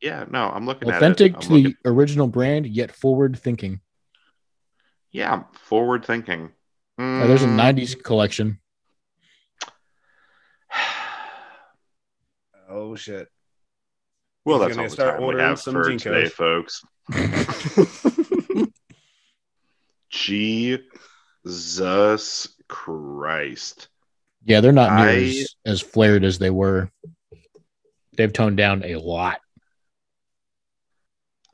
Yeah, 0.00 0.24
no, 0.30 0.48
I'm 0.48 0.64
looking 0.64 0.88
Authentic 0.90 1.34
at 1.34 1.38
it. 1.42 1.46
to 1.46 1.52
looking- 1.52 1.74
the 1.84 1.90
original 1.90 2.26
brand, 2.28 2.66
yet 2.66 2.94
forward 2.94 3.38
thinking. 3.38 3.80
yeah, 5.10 5.42
forward 5.54 6.04
thinking. 6.04 6.52
Uh, 6.98 7.26
there's 7.26 7.42
a 7.42 7.46
Mm, 7.46 7.56
'90s 7.56 7.94
collection. 8.02 8.60
Oh 12.70 12.94
shit! 12.96 13.28
Well, 14.44 14.58
He's 14.58 14.76
that's 14.76 14.76
gonna 14.76 14.82
all 14.82 14.88
the 14.88 14.94
start 14.94 15.10
time 15.14 15.20
we 15.20 15.24
ordering 15.26 15.46
have 15.48 15.58
some 15.60 15.74
for 15.74 15.84
JNCOs. 15.90 16.02
today, 16.02 16.28
folks. 16.28 16.84
Jesus 21.08 22.48
Christ. 22.68 23.88
Yeah, 24.48 24.60
they're 24.62 24.72
not 24.72 24.94
near 24.96 25.08
I- 25.10 25.14
as, 25.28 25.54
as 25.66 25.80
flared 25.80 26.24
as 26.24 26.38
they 26.38 26.50
were. 26.50 26.90
They've 28.16 28.32
toned 28.32 28.56
down 28.56 28.82
a 28.84 28.96
lot. 28.96 29.40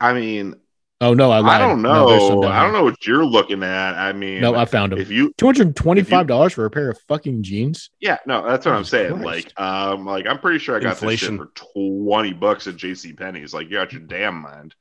I 0.01 0.13
mean, 0.13 0.55
Oh 1.01 1.13
no, 1.13 1.29
I 1.29 1.39
lied. 1.39 1.61
I 1.61 1.67
don't 1.67 1.81
No, 1.81 2.07
there's 2.07 2.21
some 2.25 2.35
know. 2.35 2.41
down 2.43 2.51
I 2.53 2.63
don't 2.63 2.71
know 2.71 2.83
what 2.85 3.05
you're 3.05 3.25
looking 3.25 3.61
at. 3.63 3.95
I 3.95 4.13
mean, 4.13 4.39
No, 4.41 4.55
I 4.55 4.63
found 4.63 4.93
them. 4.93 4.99
if 4.99 5.11
you, 5.11 5.33
Two 5.37 5.45
hundred 5.45 5.75
twenty-five 5.75 6.25
dollars 6.25 6.53
for 6.53 6.63
a 6.65 6.69
pair 6.71 6.89
of 6.89 6.97
fucking 7.09 7.43
jeans. 7.43 7.89
yeah, 7.99 8.17
no, 8.25 8.47
that's 8.47 8.65
what 8.65 8.75
I'm 8.75 8.85
saying. 8.85 9.19
Christ. 9.19 9.51
Like, 9.57 9.59
um, 9.59 10.05
like 10.05 10.25
I'm 10.25 10.39
pretty 10.39 10.57
sure 10.59 10.75
I 10.77 10.79
got 10.79 10.91
Inflation. 10.91 11.35
this 11.37 11.45
shit 11.47 11.53
for 11.57 11.73
twenty 11.75 12.31
bucks 12.33 12.65
at 12.67 12.77
J.C. 12.77 13.11
Penney's. 13.13 13.53
Like, 13.53 13.65
you 13.69 13.73
got 13.73 13.91
your 13.91 14.01
damn 14.03 14.41
mind. 14.41 14.73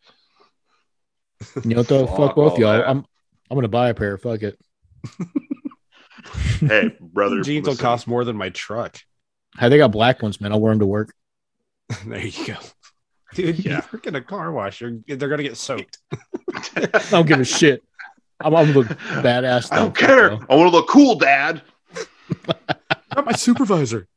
You 1.65 1.71
know 1.71 1.77
what 1.79 1.89
the 1.89 2.07
Fuck 2.07 2.17
fuck, 2.17 2.35
both 2.37 2.59
y'all. 2.59 2.73
that. 2.79 2.89
I'm 2.89 3.05
I'm 3.51 3.57
gonna 3.57 3.67
buy 3.69 3.89
a 3.91 3.95
pair. 3.95 4.17
Fuck 4.17 4.43
it. 4.45 4.59
Hey, 6.61 6.97
brother, 7.01 7.43
Jeans 7.43 7.67
will 7.67 7.77
cost 7.77 8.07
more 8.07 8.25
than 8.25 8.37
my 8.37 8.49
truck. 8.49 8.99
Hey, 9.59 9.69
they 9.69 9.77
got 9.77 9.93
black 9.93 10.23
ones, 10.23 10.41
man. 10.41 10.53
I'll 10.53 10.61
wear 10.61 10.73
them 10.73 10.81
to 10.81 10.87
work. 10.87 11.15
there 12.07 12.27
you 12.27 12.47
go, 12.47 12.57
dude. 13.35 13.65
Yeah. 13.65 13.77
You 13.77 13.83
work 13.93 14.07
in 14.07 14.15
a 14.15 14.21
car 14.23 14.51
wash. 14.51 14.81
You're, 14.81 14.99
they're 15.07 15.29
gonna 15.29 15.43
get 15.43 15.57
soaked. 15.57 15.99
I 16.77 17.05
don't 17.11 17.27
give 17.27 17.41
a 17.41 17.45
shit. 17.45 17.85
I'm, 18.41 18.55
I'm 18.55 18.73
gonna 18.73 18.79
look 18.79 18.87
badass. 18.89 19.73
I 19.73 19.77
don't 19.77 19.97
care. 19.97 20.31
So, 20.31 20.47
I 20.49 20.55
want 20.55 20.71
to 20.71 20.77
look 20.77 20.89
cool, 20.89 21.17
Dad. 21.17 21.63
Not 23.15 23.27
my 23.27 23.33
supervisor. 23.33 24.09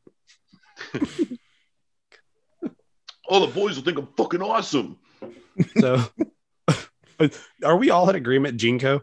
All 3.30 3.46
the 3.46 3.54
boys 3.54 3.76
will 3.76 3.84
think 3.84 3.98
I'm 3.98 4.08
fucking 4.16 4.42
awesome. 4.42 4.98
So, 5.80 6.04
are 7.64 7.78
we 7.78 7.90
all 7.90 8.10
in 8.10 8.16
agreement, 8.16 8.60
JNCO? 8.60 9.02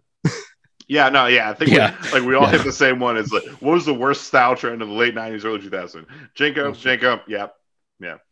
Yeah, 0.87 1.09
no, 1.09 1.26
yeah. 1.26 1.51
I 1.51 1.55
think 1.55 1.70
Yeah. 1.70 1.97
We, 2.05 2.11
like 2.12 2.22
we 2.28 2.35
all 2.35 2.43
Yeah. 2.43 2.51
hit 2.53 2.64
the 2.64 2.72
same 2.72 2.99
one. 3.01 3.16
It's 3.16 3.32
like, 3.32 3.45
what 3.61 3.72
was 3.72 3.87
the 3.87 3.95
worst 3.95 4.24
style 4.24 4.55
trend 4.57 4.82
of 4.82 4.89
the 4.89 4.95
late 4.95 5.14
'90s, 5.14 5.45
early 5.45 5.59
2000s? 5.61 6.07
JNCO, 6.37 6.72
JNCO, 6.74 7.20
yeah. 7.26 7.47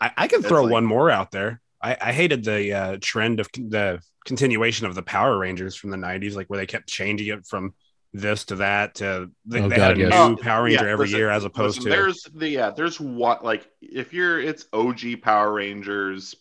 I, 0.01 0.11
I 0.17 0.29
can 0.29 0.41
It's 0.41 0.49
throw 0.49 0.65
like- 0.65 0.73
one 0.73 0.85
more 0.85 1.11
out 1.11 1.31
there. 1.31 1.61
I, 1.81 1.97
I 2.01 2.13
hated 2.13 2.45
the 2.45 2.73
uh, 2.73 2.97
trend 3.01 3.41
of 3.41 3.51
con- 3.51 3.69
the 3.71 4.01
continuation 4.27 4.87
of 4.87 4.95
the 4.95 5.03
Power 5.03 5.37
Rangers 5.39 5.75
from 5.75 5.91
the 5.91 5.97
'90s, 5.97 6.35
like 6.37 6.49
where 6.49 6.59
they 6.59 6.67
kept 6.67 6.89
changing 6.89 7.29
it 7.29 7.47
from 7.47 7.75
this 8.13 8.45
to 8.45 8.57
that 8.57 8.97
to 8.97 9.31
they, 9.47 9.61
Oh, 9.63 9.69
they 9.71 9.77
God, 9.77 9.97
had 9.97 9.97
a 9.97 10.01
yes. 10.01 10.11
new 10.11 10.35
Oh, 10.35 10.37
Power 10.37 10.65
Ranger 10.65 10.85
yeah, 10.85 10.91
every 10.93 11.07
listen, 11.07 11.19
year, 11.19 11.31
as 11.31 11.45
opposed 11.45 11.79
Listen, 11.79 11.91
to 11.91 11.97
there's 11.97 12.23
the 12.35 12.49
yeah, 12.51 12.71
there's 12.71 13.01
what 13.01 13.43
like 13.45 13.67
if 13.81 14.13
you're 14.13 14.39
it's 14.39 14.67
OG 14.75 15.23
Power 15.23 15.55
Rangers, 15.55 16.35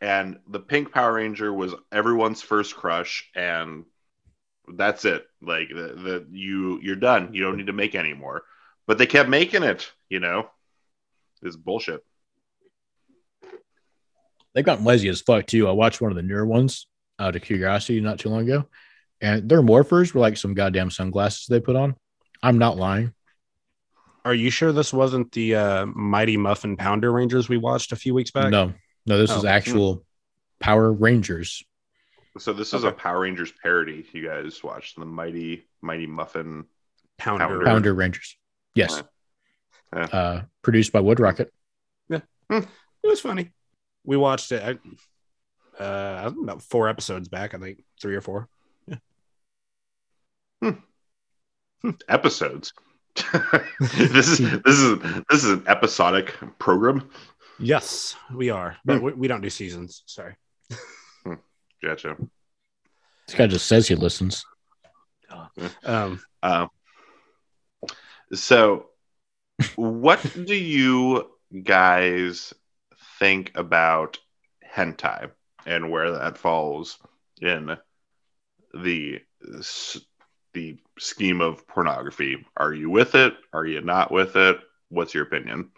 and 0.00 0.38
the 0.48 0.60
pink 0.60 0.92
Power 0.92 1.12
Ranger 1.12 1.52
was 1.52 1.74
everyone's 1.92 2.40
first 2.42 2.74
crush, 2.74 3.28
and 3.36 3.84
that's 4.76 5.04
it. 5.04 5.26
Like 5.42 5.68
the, 5.68 5.74
the 5.74 6.26
you 6.30 6.80
you're 6.82 6.96
done. 6.96 7.34
You 7.34 7.42
don't 7.42 7.56
need 7.56 7.66
to 7.66 7.72
make 7.72 7.94
any 7.94 8.14
more. 8.14 8.42
But 8.86 8.98
they 8.98 9.06
kept 9.06 9.28
making 9.28 9.62
it. 9.62 9.90
You 10.08 10.20
know, 10.20 10.48
this 11.42 11.56
bullshit. 11.56 12.04
They've 14.54 14.64
gotten 14.64 14.84
lazy 14.84 15.08
as 15.08 15.20
fuck 15.20 15.46
too. 15.46 15.68
I 15.68 15.72
watched 15.72 16.00
one 16.00 16.10
of 16.10 16.16
the 16.16 16.22
newer 16.22 16.44
ones 16.44 16.86
out 17.18 17.36
of 17.36 17.42
curiosity 17.42 18.00
not 18.00 18.18
too 18.18 18.30
long 18.30 18.42
ago, 18.42 18.66
and 19.20 19.48
their 19.48 19.62
morphers 19.62 20.12
were 20.12 20.20
like 20.20 20.36
some 20.36 20.54
goddamn 20.54 20.90
sunglasses 20.90 21.46
they 21.46 21.60
put 21.60 21.76
on. 21.76 21.94
I'm 22.42 22.58
not 22.58 22.76
lying. 22.76 23.12
Are 24.24 24.34
you 24.34 24.50
sure 24.50 24.72
this 24.72 24.92
wasn't 24.92 25.32
the 25.32 25.54
uh, 25.54 25.86
Mighty 25.86 26.36
Muffin 26.36 26.76
Pounder 26.76 27.10
Rangers 27.12 27.48
we 27.48 27.56
watched 27.56 27.92
a 27.92 27.96
few 27.96 28.12
weeks 28.12 28.30
back? 28.30 28.50
No, 28.50 28.74
no, 29.06 29.18
this 29.18 29.30
Oh. 29.30 29.38
is 29.38 29.44
actual 29.44 30.04
Power 30.58 30.92
Rangers. 30.92 31.62
So 32.38 32.52
this 32.52 32.72
is 32.72 32.84
a 32.84 32.92
Power 32.92 33.20
Rangers 33.20 33.52
parody. 33.62 34.06
You 34.12 34.26
guys 34.26 34.62
watched 34.62 34.98
the 34.98 35.04
Mighty 35.04 35.66
Mighty 35.82 36.06
Muffin. 36.06 36.64
Pounder. 37.18 37.46
Pounder. 37.46 37.64
Pounder 37.64 37.94
Rangers. 37.94 38.36
Yes. 38.74 39.02
Yeah. 39.92 40.04
Uh, 40.04 40.42
produced 40.62 40.92
by 40.92 41.00
Wood 41.00 41.18
Rocket. 41.18 41.52
Yeah. 42.08 42.20
It 42.50 42.66
was 43.02 43.20
funny. 43.20 43.50
We 44.04 44.16
watched 44.16 44.52
it. 44.52 44.62
I, 44.62 45.82
uh, 45.82 46.22
I 46.22 46.26
about 46.26 46.62
four 46.62 46.88
episodes 46.88 47.28
back. 47.28 47.54
I 47.54 47.58
think 47.58 47.82
three 48.00 48.14
or 48.14 48.20
four. 48.20 48.48
episodes. 52.08 52.72
this 53.80 54.28
is 54.28 54.38
this 54.64 54.78
is 54.78 54.98
this 55.28 55.44
is 55.44 55.50
an 55.50 55.64
episodic 55.66 56.34
program. 56.58 57.10
Yes, 57.58 58.16
we 58.34 58.50
are, 58.50 58.76
but 58.84 59.02
we, 59.02 59.12
we 59.12 59.28
don't 59.28 59.42
do 59.42 59.50
seasons. 59.50 60.02
Sorry. 60.06 60.36
Gotcha. 61.82 62.16
This 63.26 63.36
guy 63.36 63.46
just 63.46 63.66
says 63.66 63.88
he 63.88 63.94
listens. 63.94 64.44
Um, 65.84 66.20
Um, 66.42 66.70
so, 68.32 68.86
what 69.76 70.20
do 70.44 70.54
you 70.54 71.30
guys 71.62 72.52
think 73.18 73.52
about 73.54 74.18
hentai 74.74 75.30
and 75.66 75.90
where 75.90 76.12
that 76.12 76.38
falls 76.38 76.98
in 77.40 77.76
the 78.74 79.20
the 80.52 80.78
scheme 80.98 81.40
of 81.40 81.66
pornography? 81.66 82.44
Are 82.56 82.72
you 82.72 82.90
with 82.90 83.14
it? 83.14 83.34
Are 83.52 83.64
you 83.66 83.80
not 83.80 84.10
with 84.10 84.36
it? 84.36 84.58
What's 84.88 85.14
your 85.14 85.24
opinion? 85.24 85.70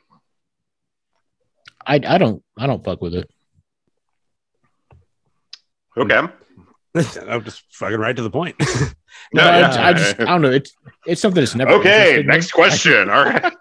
I 1.87 1.97
I 2.07 2.19
don't 2.19 2.43
I 2.57 2.67
don't 2.67 2.85
fuck 2.85 3.03
with 3.03 3.15
it. 3.15 3.31
Okay. 5.97 6.21
I'm 7.27 7.43
just 7.45 7.63
fucking 7.73 7.99
right 7.99 8.15
to 8.15 8.23
the 8.23 8.31
point. 8.31 8.57
No, 9.35 9.43
No, 9.43 9.51
I, 9.51 9.59
yeah. 9.61 9.87
I 9.87 9.93
just 9.95 10.21
I 10.21 10.25
don't 10.25 10.43
know. 10.43 10.51
It's 10.51 10.75
it's 11.07 11.21
something 11.21 11.41
that's 11.41 11.55
never 11.55 11.73
Okay, 11.73 12.21
interested 12.21 12.27
me. 12.27 12.33
next 12.33 12.51
question. 12.53 13.11
All 13.11 13.25
right. 13.25 13.55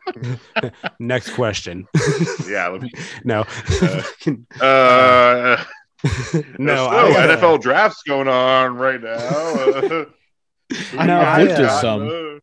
Next 1.00 1.32
question. 1.34 1.88
Yeah. 2.48 2.68
Let 2.68 2.82
me, 2.82 2.92
no, 3.24 3.46
uh, 3.82 4.04
uh, 4.62 5.64
no, 6.60 6.76
so, 6.76 6.88
I, 6.88 7.12
uh, 7.12 7.38
NFL 7.38 7.62
drafts 7.62 8.04
going 8.04 8.28
on 8.28 8.76
right 8.76 9.02
now. 9.02 9.12
Uh, 9.14 10.06
I, 10.98 11.06
No, 11.06 11.20
I've 11.20 11.28
I, 11.28 11.44
looked 11.44 11.60
at 11.60 11.80
some. 11.82 12.42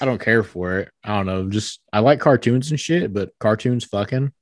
I 0.00 0.04
don't 0.06 0.20
care 0.20 0.42
for 0.42 0.78
it. 0.78 0.90
I 1.04 1.16
don't 1.16 1.26
know. 1.26 1.50
Just 1.50 1.80
I 1.92 2.00
like 2.00 2.20
cartoons 2.20 2.70
and 2.70 2.80
shit, 2.80 3.12
but 3.12 3.32
cartoons 3.38 3.84
fucking 3.84 4.32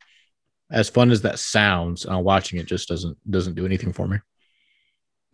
as 0.70 0.88
fun 0.88 1.10
as 1.10 1.22
that 1.22 1.38
sounds, 1.40 2.06
uh, 2.08 2.18
watching 2.18 2.58
it 2.60 2.66
just 2.66 2.88
doesn't 2.88 3.18
doesn't 3.28 3.54
do 3.54 3.66
anything 3.66 3.92
for 3.92 4.06
me. 4.06 4.18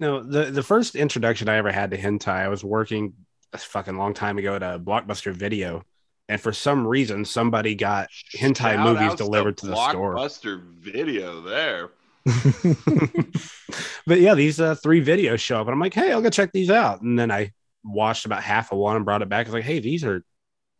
No, 0.00 0.22
the 0.22 0.44
the 0.46 0.62
first 0.62 0.94
introduction 0.94 1.48
I 1.48 1.56
ever 1.56 1.72
had 1.72 1.90
to 1.90 1.98
hentai, 1.98 2.28
I 2.28 2.48
was 2.48 2.62
working 2.62 3.14
a 3.52 3.58
fucking 3.58 3.96
long 3.96 4.14
time 4.14 4.38
ago 4.38 4.54
at 4.54 4.62
a 4.62 4.78
blockbuster 4.78 5.32
video, 5.32 5.84
and 6.28 6.40
for 6.40 6.52
some 6.52 6.86
reason, 6.86 7.24
somebody 7.24 7.74
got 7.74 8.08
hentai 8.36 8.74
Shout 8.74 8.86
movies 8.86 9.14
delivered 9.16 9.56
to 9.58 9.66
the 9.66 9.90
store. 9.90 10.14
Blockbuster 10.14 10.62
video 10.78 11.40
there. 11.40 11.90
but 14.06 14.20
yeah, 14.20 14.34
these 14.34 14.60
uh, 14.60 14.74
three 14.76 15.04
videos 15.04 15.40
show 15.40 15.60
up, 15.60 15.66
and 15.66 15.72
I'm 15.72 15.80
like, 15.80 15.94
hey, 15.94 16.12
I'll 16.12 16.22
go 16.22 16.30
check 16.30 16.52
these 16.52 16.70
out. 16.70 17.00
And 17.00 17.18
then 17.18 17.30
I 17.30 17.52
watched 17.82 18.26
about 18.26 18.42
half 18.42 18.70
of 18.70 18.78
one 18.78 18.96
and 18.96 19.04
brought 19.04 19.22
it 19.22 19.28
back. 19.28 19.46
I 19.46 19.48
was 19.48 19.54
like, 19.54 19.64
hey, 19.64 19.80
these 19.80 20.04
are 20.04 20.22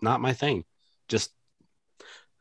not 0.00 0.20
my 0.20 0.32
thing. 0.32 0.64
Just 1.08 1.30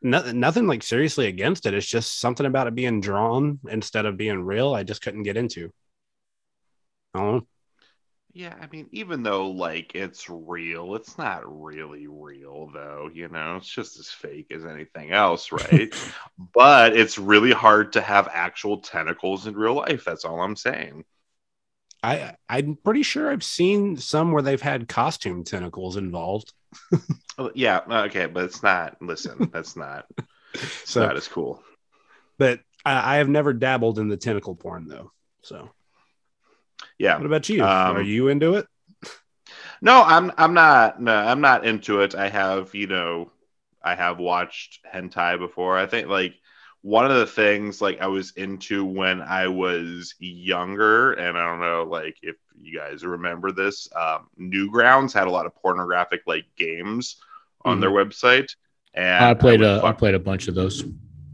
nothing, 0.02 0.38
nothing 0.40 0.66
like 0.66 0.82
seriously 0.82 1.26
against 1.26 1.66
it. 1.66 1.74
It's 1.74 1.86
just 1.86 2.20
something 2.20 2.46
about 2.46 2.66
it 2.66 2.74
being 2.74 3.00
drawn 3.00 3.60
instead 3.68 4.06
of 4.06 4.16
being 4.16 4.42
real. 4.42 4.74
I 4.74 4.84
just 4.84 5.02
couldn't 5.02 5.22
get 5.22 5.36
into. 5.36 5.72
I 7.14 7.18
don't 7.18 7.34
know. 7.36 7.46
Yeah, 8.32 8.54
I 8.60 8.66
mean, 8.68 8.88
even 8.92 9.22
though 9.22 9.50
like 9.50 9.94
it's 9.94 10.28
real, 10.30 10.94
it's 10.94 11.18
not 11.18 11.42
really 11.62 12.06
real 12.06 12.70
though, 12.72 13.10
you 13.12 13.28
know, 13.28 13.56
it's 13.56 13.68
just 13.68 13.98
as 13.98 14.08
fake 14.10 14.52
as 14.52 14.64
anything 14.64 15.10
else, 15.12 15.50
right? 15.50 15.90
but 16.54 16.96
it's 16.96 17.18
really 17.18 17.52
hard 17.52 17.92
to 17.94 18.00
have 18.00 18.28
actual 18.32 18.80
tentacles 18.80 19.46
in 19.46 19.54
real 19.56 19.74
life. 19.74 20.04
That's 20.04 20.24
all 20.24 20.40
I'm 20.42 20.56
saying. 20.56 21.04
I 22.02 22.36
I'm 22.48 22.76
pretty 22.76 23.02
sure 23.02 23.30
I've 23.30 23.42
seen 23.44 23.96
some 23.96 24.32
where 24.32 24.42
they've 24.42 24.60
had 24.62 24.88
costume 24.88 25.44
tentacles 25.44 25.96
involved. 25.96 26.52
Oh, 27.38 27.50
Yeah, 27.54 27.78
uh, 27.88 28.04
okay, 28.06 28.26
but 28.26 28.44
it's 28.44 28.62
not. 28.62 29.00
Listen, 29.00 29.48
that's 29.52 29.76
not. 29.76 30.06
It's 30.54 30.98
So, 30.98 31.00
not 31.00 31.16
as 31.16 31.28
cool. 31.28 31.62
but 32.38 32.60
I, 32.84 33.14
I 33.14 33.16
have 33.18 33.28
never 33.28 33.52
dabbled 33.52 33.98
in 33.98 34.08
the 34.08 34.16
tentacle 34.16 34.54
porn 34.54 34.86
though. 34.88 35.12
So, 35.42 35.70
Yeah. 36.98 37.16
what 37.16 37.26
about 37.26 37.48
you? 37.48 37.62
Um, 37.62 37.96
Are 37.96 38.02
you 38.02 38.28
into 38.28 38.54
it? 38.54 38.66
No, 39.80 40.02
I'm. 40.02 40.32
I'm 40.36 40.54
not. 40.54 41.00
No, 41.00 41.14
I'm 41.14 41.40
not 41.40 41.64
into 41.64 42.00
it. 42.00 42.14
I 42.14 42.28
have, 42.28 42.74
you 42.74 42.88
know, 42.88 43.30
I 43.82 43.94
have 43.94 44.18
watched 44.18 44.80
hentai 44.92 45.38
before. 45.38 45.78
I 45.78 45.86
think 45.86 46.08
like 46.08 46.34
one 46.82 47.04
of 47.04 47.16
the 47.16 47.26
things 47.26 47.80
like 47.80 48.00
I 48.00 48.06
was 48.06 48.32
into 48.32 48.84
when 48.84 49.20
I 49.20 49.48
was 49.48 50.14
younger, 50.18 51.12
and 51.12 51.36
I 51.36 51.46
don't 51.46 51.60
know, 51.60 51.84
like 51.88 52.16
if 52.22 52.36
you 52.60 52.78
guys 52.78 53.04
remember 53.04 53.52
this, 53.52 53.88
um, 53.94 54.28
Newgrounds 54.38 55.12
had 55.12 55.26
a 55.26 55.30
lot 55.30 55.46
of 55.46 55.54
pornographic 55.54 56.22
like 56.26 56.46
games 56.56 57.16
on 57.64 57.80
their 57.80 57.90
website, 57.90 58.54
and 58.94 59.24
I 59.24 59.34
played 59.34 59.60
would 59.60 59.68
a 59.68 59.78
I 59.78 59.88
fuck 59.88 59.98
played 59.98 60.14
a 60.14 60.20
bunch 60.20 60.48
of 60.48 60.54
those. 60.54 60.84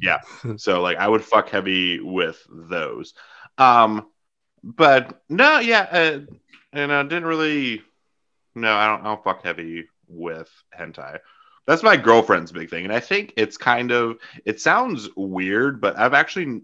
Yeah, 0.00 0.20
so 0.56 0.82
like 0.82 0.98
I 0.98 1.08
would 1.08 1.24
fuck 1.24 1.48
heavy 1.48 2.00
with 2.00 2.44
those. 2.50 3.14
Um 3.58 4.06
but 4.64 5.22
no, 5.28 5.58
yeah, 5.60 5.86
uh, 5.90 6.20
and 6.72 6.92
I 6.92 7.02
didn't 7.02 7.26
really 7.26 7.82
no, 8.54 8.74
I 8.74 8.86
don't 8.86 9.02
I 9.02 9.04
don't 9.04 9.24
fuck 9.24 9.44
heavy 9.44 9.88
with 10.08 10.50
hentai. 10.78 11.18
That's 11.66 11.82
my 11.82 11.96
girlfriend's 11.96 12.52
big 12.52 12.70
thing. 12.70 12.84
And 12.84 12.92
I 12.92 13.00
think 13.00 13.34
it's 13.36 13.56
kind 13.56 13.90
of 13.90 14.18
it 14.44 14.60
sounds 14.60 15.08
weird, 15.16 15.80
but 15.80 15.98
I've 15.98 16.14
actually 16.14 16.62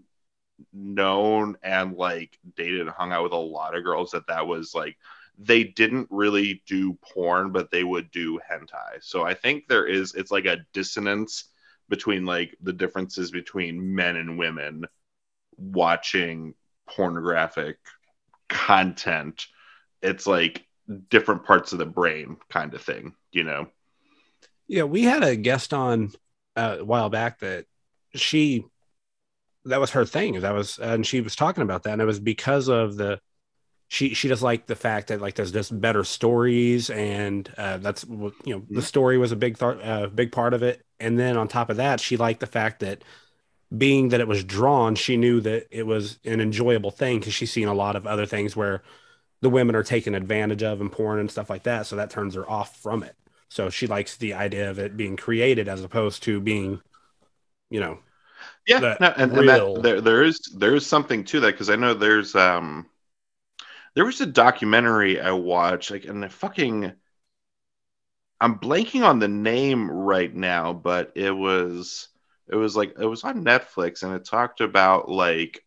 known 0.73 1.57
and 1.63 1.95
like 1.95 2.37
dated 2.55 2.81
and 2.81 2.89
hung 2.89 3.11
out 3.11 3.23
with 3.23 3.31
a 3.33 3.37
lot 3.37 3.75
of 3.75 3.83
girls 3.83 4.11
that 4.11 4.27
that 4.27 4.45
was 4.45 4.73
like 4.75 4.97
they 5.37 5.63
didn't 5.63 6.07
really 6.11 6.61
do 6.67 6.93
porn 7.01 7.51
but 7.51 7.71
they 7.71 7.83
would 7.83 8.11
do 8.11 8.39
hentai 8.47 9.01
so 9.01 9.23
i 9.23 9.33
think 9.33 9.67
there 9.67 9.87
is 9.87 10.13
it's 10.13 10.29
like 10.29 10.45
a 10.45 10.59
dissonance 10.71 11.45
between 11.89 12.25
like 12.25 12.55
the 12.61 12.73
differences 12.73 13.31
between 13.31 13.95
men 13.95 14.17
and 14.17 14.37
women 14.37 14.85
watching 15.57 16.53
pornographic 16.95 17.77
content 18.49 19.47
it's 20.01 20.27
like 20.27 20.65
different 21.09 21.45
parts 21.45 21.71
of 21.73 21.79
the 21.79 21.85
brain 21.85 22.37
kind 22.49 22.73
of 22.73 22.81
thing 22.81 23.13
you 23.31 23.43
know 23.43 23.67
Yeah, 24.67 24.83
we 24.83 25.03
had 25.03 25.23
a 25.23 25.35
guest 25.35 25.73
on 25.73 26.11
uh, 26.55 26.77
a 26.79 26.85
while 26.85 27.09
back 27.09 27.39
that 27.39 27.65
she 28.15 28.65
that 29.65 29.79
was 29.79 29.91
her 29.91 30.05
thing. 30.05 30.39
That 30.41 30.53
was 30.53 30.77
and 30.79 31.05
she 31.05 31.21
was 31.21 31.35
talking 31.35 31.63
about 31.63 31.83
that, 31.83 31.93
and 31.93 32.01
it 32.01 32.05
was 32.05 32.19
because 32.19 32.67
of 32.67 32.95
the 32.97 33.19
she 33.89 34.13
she 34.15 34.27
just 34.29 34.43
liked 34.43 34.67
the 34.67 34.75
fact 34.75 35.09
that 35.09 35.21
like 35.21 35.35
there's 35.35 35.51
just 35.51 35.79
better 35.79 36.03
stories, 36.03 36.89
and 36.89 37.51
uh, 37.57 37.77
that's 37.79 38.05
what 38.05 38.33
you 38.45 38.55
know 38.55 38.65
the 38.69 38.83
story 38.83 39.17
was 39.17 39.31
a 39.31 39.37
big 39.37 39.57
th- 39.59 39.79
uh, 39.83 40.07
big 40.07 40.31
part 40.31 40.53
of 40.53 40.63
it, 40.63 40.83
and 40.99 41.19
then 41.19 41.37
on 41.37 41.47
top 41.47 41.69
of 41.69 41.77
that, 41.77 41.99
she 42.01 42.17
liked 42.17 42.41
the 42.41 42.47
fact 42.47 42.81
that 42.81 43.03
being 43.75 44.09
that 44.09 44.19
it 44.19 44.27
was 44.27 44.43
drawn, 44.43 44.95
she 44.95 45.17
knew 45.17 45.41
that 45.41 45.67
it 45.71 45.85
was 45.85 46.19
an 46.25 46.41
enjoyable 46.41 46.91
thing 46.91 47.19
because 47.19 47.33
she's 47.33 47.51
seen 47.51 47.67
a 47.67 47.73
lot 47.73 47.95
of 47.95 48.05
other 48.07 48.25
things 48.25 48.55
where 48.55 48.83
the 49.41 49.49
women 49.49 49.75
are 49.75 49.83
taken 49.83 50.15
advantage 50.15 50.63
of 50.63 50.81
in 50.81 50.89
porn 50.89 51.19
and 51.19 51.31
stuff 51.31 51.49
like 51.49 51.63
that, 51.63 51.85
so 51.87 51.95
that 51.95 52.09
turns 52.09 52.35
her 52.35 52.49
off 52.49 52.77
from 52.77 53.03
it. 53.03 53.15
So 53.49 53.69
she 53.69 53.87
likes 53.87 54.17
the 54.17 54.33
idea 54.33 54.69
of 54.69 54.79
it 54.79 54.97
being 54.97 55.17
created 55.17 55.67
as 55.67 55.83
opposed 55.83 56.23
to 56.23 56.39
being, 56.39 56.81
you 57.69 57.79
know, 57.79 57.99
yeah 58.67 58.79
no, 58.79 59.13
and, 59.17 59.31
and 59.31 59.49
that, 59.49 59.81
there, 59.81 60.01
there 60.01 60.23
is 60.23 60.39
there 60.57 60.75
is 60.75 60.85
something 60.85 61.23
to 61.23 61.39
that 61.39 61.51
because 61.51 61.69
i 61.69 61.75
know 61.75 61.93
there's 61.93 62.35
um 62.35 62.85
there 63.95 64.05
was 64.05 64.21
a 64.21 64.25
documentary 64.25 65.19
i 65.19 65.31
watched 65.31 65.91
like 65.91 66.05
and 66.05 66.21
the 66.23 66.29
fucking 66.29 66.91
i'm 68.39 68.59
blanking 68.59 69.03
on 69.03 69.19
the 69.19 69.27
name 69.27 69.89
right 69.89 70.33
now 70.33 70.73
but 70.73 71.11
it 71.15 71.31
was 71.31 72.09
it 72.51 72.55
was 72.55 72.75
like 72.75 72.95
it 72.99 73.05
was 73.05 73.23
on 73.23 73.43
netflix 73.45 74.03
and 74.03 74.13
it 74.13 74.25
talked 74.25 74.61
about 74.61 75.09
like 75.09 75.63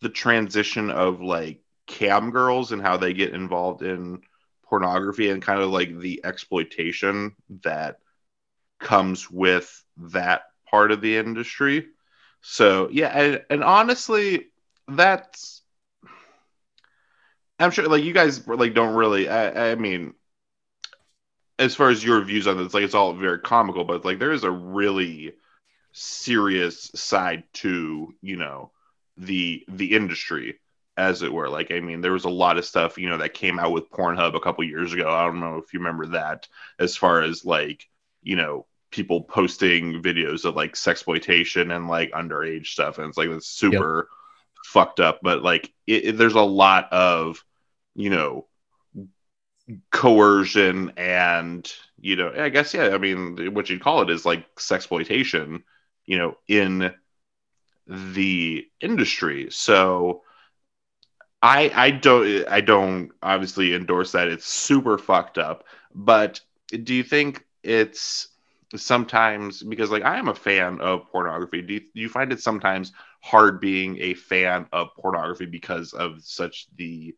the 0.00 0.08
transition 0.08 0.90
of 0.90 1.20
like 1.20 1.60
cam 1.86 2.30
girls 2.30 2.72
and 2.72 2.82
how 2.82 2.96
they 2.96 3.12
get 3.12 3.34
involved 3.34 3.82
in 3.82 4.20
pornography 4.64 5.30
and 5.30 5.42
kind 5.42 5.60
of 5.60 5.70
like 5.70 5.98
the 5.98 6.20
exploitation 6.24 7.34
that 7.62 7.98
comes 8.78 9.30
with 9.30 9.84
that 9.96 10.42
part 10.68 10.90
of 10.90 11.00
the 11.00 11.16
industry 11.16 11.86
so 12.42 12.88
yeah, 12.90 13.08
and, 13.08 13.44
and 13.48 13.64
honestly, 13.64 14.48
that's 14.88 15.62
I'm 17.58 17.70
sure 17.70 17.88
like 17.88 18.04
you 18.04 18.12
guys 18.12 18.46
like 18.46 18.74
don't 18.74 18.94
really. 18.94 19.28
I, 19.28 19.72
I 19.72 19.74
mean, 19.76 20.14
as 21.58 21.76
far 21.76 21.90
as 21.90 22.04
your 22.04 22.20
views 22.22 22.48
on 22.48 22.56
this, 22.56 22.74
like 22.74 22.82
it's 22.82 22.94
all 22.94 23.12
very 23.14 23.38
comical, 23.38 23.84
but 23.84 24.04
like 24.04 24.18
there 24.18 24.32
is 24.32 24.42
a 24.42 24.50
really 24.50 25.34
serious 25.92 26.90
side 26.94 27.44
to 27.54 28.14
you 28.22 28.36
know 28.36 28.70
the 29.16 29.64
the 29.68 29.92
industry 29.94 30.58
as 30.96 31.22
it 31.22 31.32
were. 31.32 31.48
Like 31.48 31.70
i 31.70 31.80
mean 31.80 32.00
there 32.00 32.12
was 32.12 32.24
a 32.24 32.30
lot 32.30 32.58
of 32.58 32.64
stuff 32.64 32.98
you 32.98 33.08
know 33.08 33.18
that 33.18 33.34
came 33.34 33.58
out 33.58 33.72
with 33.72 33.90
pornhub 33.90 34.34
a 34.34 34.40
couple 34.40 34.64
years 34.64 34.92
ago. 34.92 35.08
I 35.10 35.24
don't 35.26 35.40
know 35.40 35.58
if 35.58 35.72
you 35.72 35.80
remember 35.80 36.06
that 36.08 36.48
as 36.78 36.96
far 36.96 37.22
as 37.22 37.44
like 37.44 37.88
you 38.22 38.36
know 38.36 38.66
people 38.90 39.22
posting 39.22 40.02
videos 40.02 40.44
of 40.44 40.54
like 40.54 40.74
sexploitation 40.74 41.74
and 41.74 41.88
like 41.88 42.10
underage 42.12 42.66
stuff. 42.68 42.98
And 42.98 43.08
it's 43.08 43.16
like 43.16 43.28
it's 43.30 43.46
super 43.48 44.08
fucked 44.64 45.00
up. 45.00 45.20
But 45.22 45.42
like 45.42 45.72
it, 45.86 46.04
it- 46.06 46.18
there's 46.18 46.34
a 46.34 46.40
lot 46.42 46.92
of 46.92 47.44
you 47.94 48.10
know 48.10 48.46
coercion 49.90 50.92
and 50.96 51.72
you 52.00 52.16
know 52.16 52.32
i 52.36 52.48
guess 52.48 52.74
yeah 52.74 52.88
i 52.88 52.98
mean 52.98 53.54
what 53.54 53.70
you'd 53.70 53.80
call 53.82 54.02
it 54.02 54.10
is 54.10 54.26
like 54.26 54.52
sexploitation 54.56 55.62
you 56.06 56.18
know 56.18 56.36
in 56.48 56.92
the 57.86 58.66
industry 58.80 59.48
so 59.50 60.22
i 61.42 61.70
i 61.74 61.90
don't 61.90 62.46
i 62.48 62.60
don't 62.60 63.10
obviously 63.22 63.74
endorse 63.74 64.12
that 64.12 64.28
it's 64.28 64.46
super 64.46 64.98
fucked 64.98 65.38
up 65.38 65.64
but 65.94 66.40
do 66.82 66.94
you 66.94 67.02
think 67.02 67.44
it's 67.62 68.28
sometimes 68.76 69.62
because 69.62 69.90
like 69.90 70.02
I 70.02 70.18
am 70.18 70.28
a 70.28 70.34
fan 70.34 70.80
of 70.80 71.06
pornography. 71.10 71.62
Do 71.62 71.74
you, 71.74 71.80
do 71.80 72.00
you 72.00 72.08
find 72.08 72.32
it 72.32 72.40
sometimes 72.40 72.92
hard 73.20 73.60
being 73.60 73.98
a 74.00 74.14
fan 74.14 74.66
of 74.72 74.94
pornography 74.96 75.46
because 75.46 75.92
of 75.92 76.22
such 76.22 76.66
the 76.76 77.14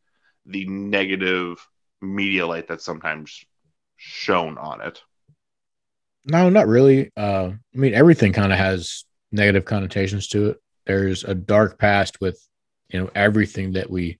the 0.46 0.66
negative 0.66 1.66
media 2.02 2.46
light 2.46 2.66
that's 2.66 2.84
sometimes 2.84 3.44
shown 3.96 4.58
on 4.58 4.80
it? 4.80 5.00
No, 6.24 6.48
not 6.48 6.66
really. 6.66 7.12
Uh, 7.16 7.50
I 7.52 7.76
mean, 7.78 7.94
everything 7.94 8.32
kind 8.32 8.52
of 8.52 8.58
has 8.58 9.04
negative 9.30 9.64
connotations 9.64 10.28
to 10.28 10.50
it. 10.50 10.62
There's 10.86 11.24
a 11.24 11.34
dark 11.34 11.78
past 11.78 12.20
with, 12.20 12.40
you 12.88 13.00
know, 13.00 13.10
everything 13.14 13.72
that 13.72 13.90
we 13.90 14.18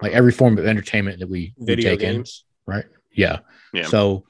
like 0.00 0.12
every 0.12 0.32
form 0.32 0.58
of 0.58 0.66
entertainment 0.66 1.20
that 1.20 1.28
we, 1.28 1.54
we 1.56 1.76
take 1.76 2.00
games. 2.00 2.44
in, 2.66 2.74
right? 2.74 2.84
Yeah. 3.12 3.38
Yeah. 3.72 3.86
So 3.86 4.24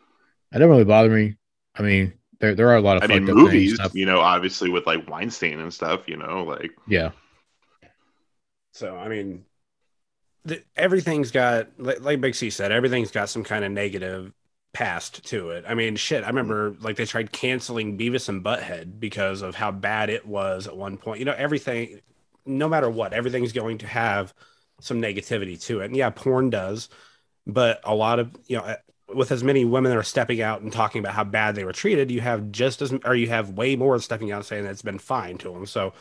that 0.51 0.59
don't 0.59 0.69
really 0.69 0.85
bother 0.85 1.11
me. 1.11 1.37
I 1.75 1.83
mean, 1.83 2.13
there 2.41 2.55
there 2.55 2.69
are 2.69 2.77
a 2.77 2.81
lot 2.81 2.99
of 2.99 3.05
I 3.05 3.07
mean, 3.07 3.27
fucked 3.27 3.31
up 3.31 3.37
things, 3.37 3.53
movies, 3.53 3.75
stuff. 3.77 3.95
you 3.95 4.07
know, 4.07 4.21
obviously 4.21 4.69
with 4.71 4.87
like 4.87 5.09
Weinstein 5.09 5.61
and 5.61 5.73
stuff, 5.73 6.09
you 6.09 6.17
know, 6.17 6.45
like 6.45 6.73
Yeah. 6.87 7.11
So 8.73 8.97
I 8.97 9.09
mean, 9.09 9.45
the, 10.45 10.63
everything's 10.77 11.31
got 11.31 11.69
like, 11.79 12.01
like 12.01 12.21
Big 12.21 12.35
C 12.35 12.51
said, 12.51 12.73
everything's 12.73 13.11
got 13.11 13.29
some 13.29 13.45
kind 13.45 13.65
of 13.65 13.73
negative 13.73 14.33
past 14.73 15.25
to 15.27 15.51
it. 15.51 15.65
I 15.69 15.75
mean, 15.75 15.97
shit. 15.97 16.25
I 16.25 16.29
remember 16.29 16.75
like 16.81 16.97
they 16.97 17.05
tried 17.05 17.33
canceling 17.33 17.99
Beavis 17.99 18.29
and 18.29 18.45
Butthead 18.45 18.99
because 18.99 19.43
of 19.43 19.55
how 19.55 19.71
bad 19.71 20.11
it 20.11 20.27
was 20.27 20.67
at 20.67 20.77
one 20.77 20.97
point. 20.97 21.19
You 21.19 21.25
know, 21.25 21.35
everything, 21.37 22.01
no 22.47 22.69
matter 22.69 22.89
what, 22.89 23.13
everything's 23.13 23.53
going 23.53 23.79
to 23.79 23.87
have 23.87 24.33
some 24.81 25.01
negativity 25.01 25.61
to 25.65 25.81
it. 25.81 25.87
And 25.87 25.97
yeah, 25.97 26.11
porn 26.11 26.51
does, 26.51 26.89
but 27.47 27.81
a 27.85 27.95
lot 27.95 28.19
of 28.19 28.37
you 28.47 28.57
know. 28.59 28.65
Eh, 28.65 28.77
with 29.15 29.31
as 29.31 29.45
many 29.45 29.67
women 29.67 29.91
that 29.91 29.99
are 29.99 30.03
stepping 30.03 30.41
out 30.41 30.63
and 30.63 30.73
talking 30.73 31.01
about 31.01 31.13
how 31.13 31.23
bad 31.23 31.55
they 31.55 31.67
were 31.67 31.73
treated, 31.73 32.11
you 32.11 32.23
have 32.23 32.51
just 32.51 32.81
as, 32.81 32.95
or 33.05 33.15
you 33.15 33.29
have 33.29 33.51
way 33.51 33.77
more 33.77 33.99
stepping 33.99 34.33
out 34.33 34.47
saying 34.47 34.65
that 34.65 34.71
it's 34.71 34.81
been 34.81 34.99
fine 34.99 35.37
to 35.37 35.53
them. 35.53 35.67
So, 35.67 35.93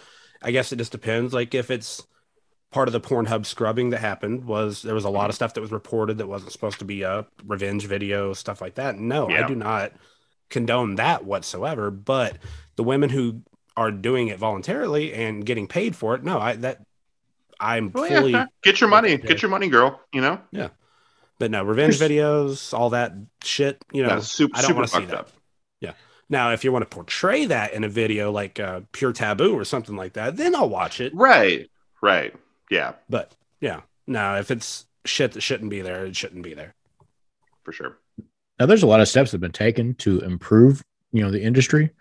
I 0.41 0.51
guess 0.51 0.71
it 0.71 0.77
just 0.77 0.93
depends. 0.93 1.33
Like 1.33 1.53
if 1.53 1.69
it's 1.69 2.07
part 2.71 2.87
of 2.87 2.93
the 2.93 3.01
Pornhub 3.01 3.45
scrubbing 3.45 3.89
that 3.91 3.99
happened 3.99 4.45
was 4.45 4.81
there 4.81 4.95
was 4.95 5.05
a 5.05 5.09
lot 5.09 5.29
of 5.29 5.35
stuff 5.35 5.53
that 5.53 5.61
was 5.61 5.71
reported 5.71 6.17
that 6.17 6.27
wasn't 6.27 6.51
supposed 6.51 6.79
to 6.79 6.85
be 6.85 7.03
up, 7.03 7.29
revenge 7.45 7.87
videos, 7.87 8.37
stuff 8.37 8.61
like 8.61 8.75
that. 8.75 8.97
No, 8.97 9.29
I 9.29 9.45
do 9.47 9.55
not 9.55 9.93
condone 10.49 10.95
that 10.95 11.25
whatsoever. 11.25 11.91
But 11.91 12.37
the 12.77 12.83
women 12.83 13.09
who 13.09 13.41
are 13.77 13.91
doing 13.91 14.27
it 14.29 14.39
voluntarily 14.39 15.13
and 15.13 15.45
getting 15.45 15.67
paid 15.67 15.95
for 15.95 16.15
it, 16.15 16.23
no, 16.23 16.39
I 16.39 16.55
that 16.57 16.81
I'm 17.59 17.91
well, 17.91 18.07
fully 18.07 18.31
yeah, 18.31 18.45
get 18.63 18.81
your 18.81 18.89
money, 18.89 19.17
get 19.17 19.41
your 19.41 19.51
money, 19.51 19.67
girl. 19.67 20.01
You 20.13 20.21
know, 20.21 20.39
yeah. 20.51 20.69
but 21.39 21.51
no 21.51 21.63
revenge 21.63 21.99
There's- 21.99 22.11
videos, 22.11 22.73
all 22.77 22.91
that 22.91 23.13
shit, 23.43 23.83
you 23.91 24.03
know. 24.03 24.19
super, 24.21 24.57
I 24.57 24.61
don't 24.61 24.75
wanna 24.75 24.87
see 24.87 25.05
that. 25.05 25.15
up. 25.19 25.29
Now, 26.29 26.53
if 26.53 26.63
you 26.63 26.71
want 26.71 26.89
to 26.89 26.95
portray 26.95 27.43
that 27.47 27.73
in 27.73 27.83
a 27.83 27.89
video 27.89 28.31
like 28.31 28.57
uh, 28.57 28.79
Pure 28.93 29.11
Taboo 29.11 29.53
or 29.53 29.65
something 29.65 29.97
like 29.97 30.13
that, 30.13 30.37
then 30.37 30.55
I'll 30.55 30.69
watch 30.69 31.01
it. 31.01 31.13
Right, 31.13 31.69
right, 32.01 32.33
yeah, 32.71 32.93
But 33.09 33.33
yeah, 33.59 33.81
no, 34.07 34.37
if 34.37 34.49
it's 34.49 34.85
shit 35.05 35.33
that 35.33 35.41
shouldn't 35.41 35.69
be 35.69 35.81
there, 35.81 36.05
it 36.05 36.15
shouldn't 36.15 36.41
be 36.43 36.55
there. 36.55 36.73
for 37.63 37.71
sure. 37.73 37.97
Now 38.59 38.65
there's 38.65 38.81
a 38.81 38.87
lot 38.87 39.01
of 39.01 39.07
steps 39.07 39.29
that 39.31 39.35
have 39.35 39.41
been 39.41 39.51
taken 39.51 39.93
to 39.95 40.19
improve, 40.21 40.83
you 41.11 41.21
know, 41.21 41.29
the 41.29 41.41
industry. 41.43 41.91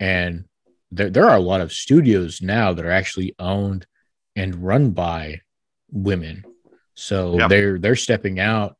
And 0.00 0.44
there 0.90 1.10
there 1.10 1.28
are 1.28 1.36
a 1.36 1.40
lot 1.40 1.60
of 1.60 1.72
studios 1.72 2.40
now 2.40 2.72
that 2.72 2.84
are 2.86 2.90
actually 2.90 3.34
owned 3.38 3.86
and 4.36 4.54
run 4.64 4.90
by 4.92 5.40
women. 5.90 6.44
So 6.94 7.38
Yeah. 7.38 7.48
they're 7.48 7.78
they're 7.78 7.96
stepping 7.96 8.38
out 8.40 8.76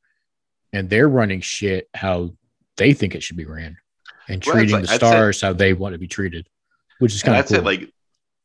and 0.73 0.89
they're 0.89 1.09
running 1.09 1.41
shit 1.41 1.89
how 1.95 2.35
they 2.77 2.93
think 2.95 3.15
it 3.15 3.23
should 3.23 3.37
be 3.37 3.45
ran 3.45 3.77
and 4.29 4.29
Well, 4.29 4.37
it's 4.37 4.47
treating 4.49 4.75
like- 4.77 4.85
the 4.87 4.93
I'd 4.93 5.01
say- 5.01 5.07
stars 5.07 5.41
how 5.41 5.53
they 5.53 5.73
want 5.75 5.93
to 5.95 5.99
be 5.99 6.09
treated, 6.09 6.49
which 7.01 7.15
is 7.15 7.21
And 7.23 7.27
kind 7.27 7.37
I'd 7.37 7.41
of 7.41 7.47
cool. 7.49 7.57
say 7.59 7.63
like 7.63 7.94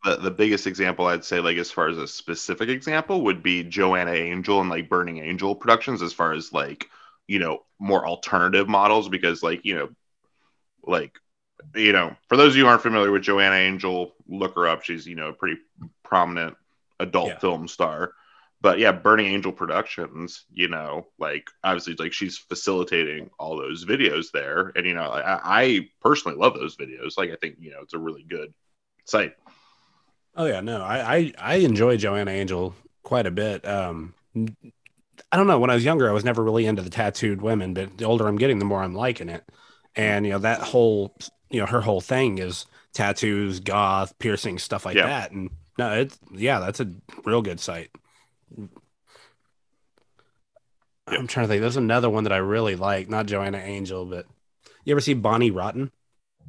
the, 0.04 0.16
the 0.18 0.32
biggest 0.32 0.68
example 0.68 1.06
I'd 1.08 1.26
say 1.26 1.40
like 1.40 1.58
as 1.58 1.72
far 1.72 1.90
as 1.90 1.98
a 1.98 2.08
specific 2.08 2.70
example 2.70 3.22
would 3.24 3.44
be 3.44 3.64
Joanna 3.64 4.14
Angel 4.14 4.62
and 4.62 4.70
like 4.70 4.90
Burning 4.90 5.20
Angel 5.20 5.56
Productions 5.56 6.02
as 6.02 6.14
far 6.14 6.34
as 6.34 6.54
like 6.54 6.88
you 7.28 7.40
know 7.40 7.66
more 7.80 8.08
alternative 8.08 8.68
models 8.68 9.10
because 9.10 9.44
like 9.44 9.66
you 9.66 9.76
know 9.76 9.90
like 10.84 11.14
you 11.76 11.92
know 11.92 12.16
for 12.28 12.38
those 12.38 12.54
of 12.54 12.58
you 12.58 12.64
who 12.64 12.70
aren't 12.70 12.82
familiar 12.82 13.12
with 13.12 13.24
Joanna 13.24 13.56
Angel 13.56 14.14
look 14.28 14.56
her 14.56 14.68
up. 14.68 14.84
She's 14.84 15.06
you 15.06 15.16
know 15.16 15.30
a 15.30 15.34
pretty 15.34 15.58
prominent 16.04 16.56
adult 17.00 17.28
Yeah. 17.30 17.40
film 17.40 17.68
star. 17.68 18.14
But 18.62 18.80
yeah 18.80 18.92
Burning 18.92 19.28
Angel 19.28 19.52
Productions 19.52 20.46
you 20.54 20.70
know 20.70 21.08
like 21.20 21.50
obviously 21.64 21.96
like 21.96 22.14
she's 22.14 22.38
facilitating 22.38 23.30
all 23.40 23.58
those 23.58 23.86
videos 23.86 24.32
there. 24.32 24.72
And 24.76 24.86
you 24.86 24.94
know 24.94 25.10
I, 25.10 25.40
I 25.62 25.90
personally 26.02 26.38
love 26.38 26.54
those 26.56 26.78
videos. 26.78 27.18
Like 27.18 27.32
I 27.32 27.36
think 27.36 27.56
you 27.60 27.72
know 27.72 27.82
it's 27.82 27.94
a 27.94 28.00
really 28.00 28.24
good 28.24 28.54
site 29.06 29.34
Oh 30.40 30.46
yeah, 30.46 30.62
no, 30.62 30.82
I 30.82 31.16
I, 31.16 31.34
I 31.38 31.56
enjoy 31.56 31.98
Joanna 31.98 32.32
Angel 32.32 32.74
quite 33.04 33.26
a 33.26 33.32
bit. 33.32 33.68
Um, 33.68 34.14
I 34.38 35.36
don't 35.38 35.48
know. 35.48 35.60
When 35.60 35.70
I 35.70 35.76
was 35.76 35.84
younger, 35.84 36.10
I 36.10 36.14
was 36.14 36.24
never 36.24 36.42
really 36.42 36.66
into 36.66 36.82
the 36.82 36.90
tattooed 36.90 37.42
women, 37.42 37.74
but 37.74 37.98
the 37.98 38.06
older 38.06 38.26
I'm 38.26 38.38
getting, 38.38 38.58
the 38.58 38.64
more 38.66 38.82
I'm 38.82 38.96
liking 38.96 39.28
it. 39.28 39.44
And 39.98 40.26
you 40.26 40.32
know 40.32 40.40
that 40.40 40.62
whole, 40.62 41.14
you 41.50 41.60
know, 41.60 41.66
her 41.66 41.82
whole 41.82 42.00
thing 42.00 42.38
is 42.38 42.66
tattoos, 42.94 43.60
goth, 43.60 44.18
piercing, 44.18 44.60
stuff 44.60 44.86
like 44.86 44.96
Yeah. 44.96 45.08
that. 45.08 45.32
And 45.32 45.50
no, 45.78 45.92
it's 45.94 46.18
yeah, 46.32 46.60
that's 46.60 46.80
a 46.80 46.90
real 47.26 47.42
good 47.42 47.60
site. 47.60 47.90
I'm 51.06 51.28
trying 51.28 51.48
to 51.48 51.48
think. 51.50 51.60
There's 51.60 51.76
another 51.76 52.10
one 52.10 52.24
that 52.24 52.32
I 52.34 52.38
really 52.38 52.78
like, 52.78 53.10
not 53.10 53.26
Joanna 53.26 53.58
Angel, 53.58 54.06
but 54.06 54.26
you 54.86 54.94
ever 54.94 55.02
see 55.02 55.16
Bonnie 55.16 55.52
Rotten? 55.52 55.92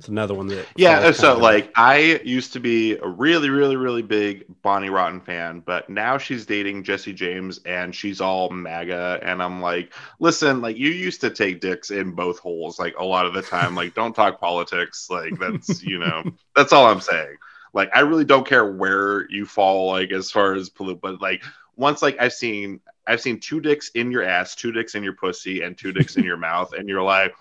It's 0.01 0.09
another 0.09 0.33
one 0.33 0.47
that 0.47 0.67
Yeah, 0.77 1.11
so 1.13 1.23
kind 1.25 1.37
of- 1.37 1.43
like 1.43 1.73
I 1.77 2.21
used 2.25 2.55
to 2.55 2.59
be 2.61 2.97
a 2.97 3.07
really, 3.07 3.51
really, 3.51 3.77
really 3.77 4.01
big 4.01 4.47
Bonnie 4.63 4.89
Rotten 4.89 5.21
fan, 5.21 5.61
but 5.61 5.91
now 5.91 6.17
she's 6.17 6.47
dating 6.47 6.85
Jesse 6.85 7.13
James 7.13 7.61
and 7.67 7.95
she's 7.95 8.19
all 8.23 8.49
MAGA. 8.49 9.21
And 9.23 9.43
I'm 9.43 9.61
like, 9.61 9.93
listen, 10.19 10.63
like 10.63 10.79
you 10.79 10.89
used 10.89 11.21
to 11.21 11.29
take 11.29 11.61
dicks 11.61 11.91
in 11.91 12.13
both 12.13 12.39
holes, 12.39 12.79
like 12.79 12.97
a 12.97 13.05
lot 13.05 13.27
of 13.27 13.35
the 13.35 13.43
time. 13.43 13.75
Like, 13.75 13.93
don't 13.93 14.17
talk 14.17 14.41
politics. 14.41 15.09
Like, 15.11 15.39
that's, 15.39 15.83
you 15.83 15.99
know, 15.99 16.25
that's 16.57 16.73
all 16.73 16.87
I'm 16.87 17.03
saying. 17.03 17.37
Like, 17.75 17.91
I 17.95 18.01
really 18.01 18.25
don't 18.25 18.47
care 18.49 18.73
where 18.73 19.31
you 19.31 19.45
fall, 19.45 19.89
like, 19.93 20.13
as 20.13 20.31
far 20.31 20.55
as 20.55 20.71
polit, 20.71 21.03
but 21.03 21.21
like, 21.21 21.43
once, 21.77 22.01
like, 22.01 22.17
I've 22.19 22.33
seen, 22.33 22.81
I've 23.07 23.21
seen 23.21 23.39
two 23.39 23.61
dicks 23.61 23.91
in 23.91 24.11
your 24.11 24.23
ass, 24.23 24.55
two 24.55 24.73
dicks 24.73 24.95
in 24.95 25.03
your 25.03 25.13
pussy, 25.13 25.61
and 25.61 25.77
two 25.77 25.93
dicks 25.93 26.17
in 26.17 26.25
your 26.25 26.37
mouth, 26.49 26.73
and 26.73 26.89
you're 26.89 27.03
like, 27.03 27.35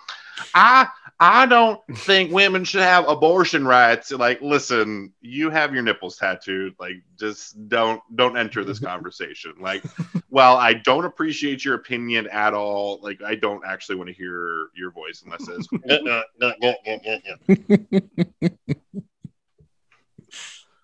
I 0.53 0.87
I 1.21 1.47
don't 1.47 1.81
think 1.97 2.31
women 2.31 2.63
should 2.63 2.81
have 2.81 3.09
abortion 3.09 3.67
rights. 3.67 4.09
Like, 4.11 4.41
listen, 4.41 5.11
you 5.19 5.49
have 5.49 5.73
your 5.73 5.83
nipples 5.83 6.15
tattooed. 6.15 6.75
Like, 6.79 7.03
just 7.19 7.67
don't 7.67 8.01
don't 8.15 8.37
enter 8.37 8.63
this 8.63 8.79
conversation. 8.91 9.55
Like, 9.59 9.83
well, 10.29 10.55
I 10.55 10.73
don't 10.73 11.03
appreciate 11.03 11.65
your 11.65 11.75
opinion 11.75 12.27
at 12.27 12.53
all. 12.53 12.99
Like, 13.01 13.21
I 13.21 13.35
don't 13.35 13.65
actually 13.65 13.97
want 13.97 14.07
to 14.07 14.13
hear 14.13 14.69
your 14.75 14.91
voice 14.91 15.21
unless 15.25 15.45
it's. 15.49 15.67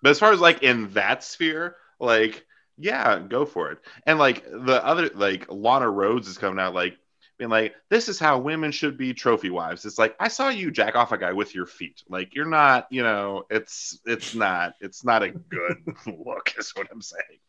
but 0.02 0.10
as 0.10 0.18
far 0.18 0.32
as 0.32 0.40
like 0.40 0.62
in 0.62 0.92
that 0.92 1.24
sphere, 1.24 1.76
like, 1.98 2.44
yeah, 2.76 3.20
go 3.20 3.46
for 3.46 3.70
it. 3.70 3.78
And 4.04 4.18
like 4.18 4.44
the 4.44 4.84
other, 4.84 5.08
like 5.14 5.46
Lana 5.48 5.86
Rhoades 5.86 6.28
is 6.28 6.36
coming 6.36 6.58
out 6.58 6.74
like 6.74 6.98
being 7.38 7.50
like, 7.50 7.74
this 7.90 8.08
is 8.08 8.18
how 8.18 8.38
women 8.38 8.70
should 8.70 8.96
be 8.96 9.12
trophy 9.12 9.50
wives. 9.50 9.84
It's 9.84 9.98
like 9.98 10.16
I 10.18 10.28
saw 10.28 10.48
you 10.48 10.70
jack 10.70 10.96
off 10.96 11.12
a 11.12 11.18
guy 11.18 11.32
with 11.32 11.54
your 11.54 11.66
feet. 11.66 12.02
Like 12.08 12.34
you're 12.34 12.48
not, 12.48 12.86
you 12.90 13.02
know, 13.02 13.44
it's 13.50 13.98
it's 14.06 14.34
not 14.34 14.74
it's 14.80 15.04
not 15.04 15.22
a 15.22 15.30
good 15.30 15.76
look, 16.06 16.54
is 16.58 16.72
what 16.74 16.88
I'm 16.90 17.02
saying. 17.02 17.40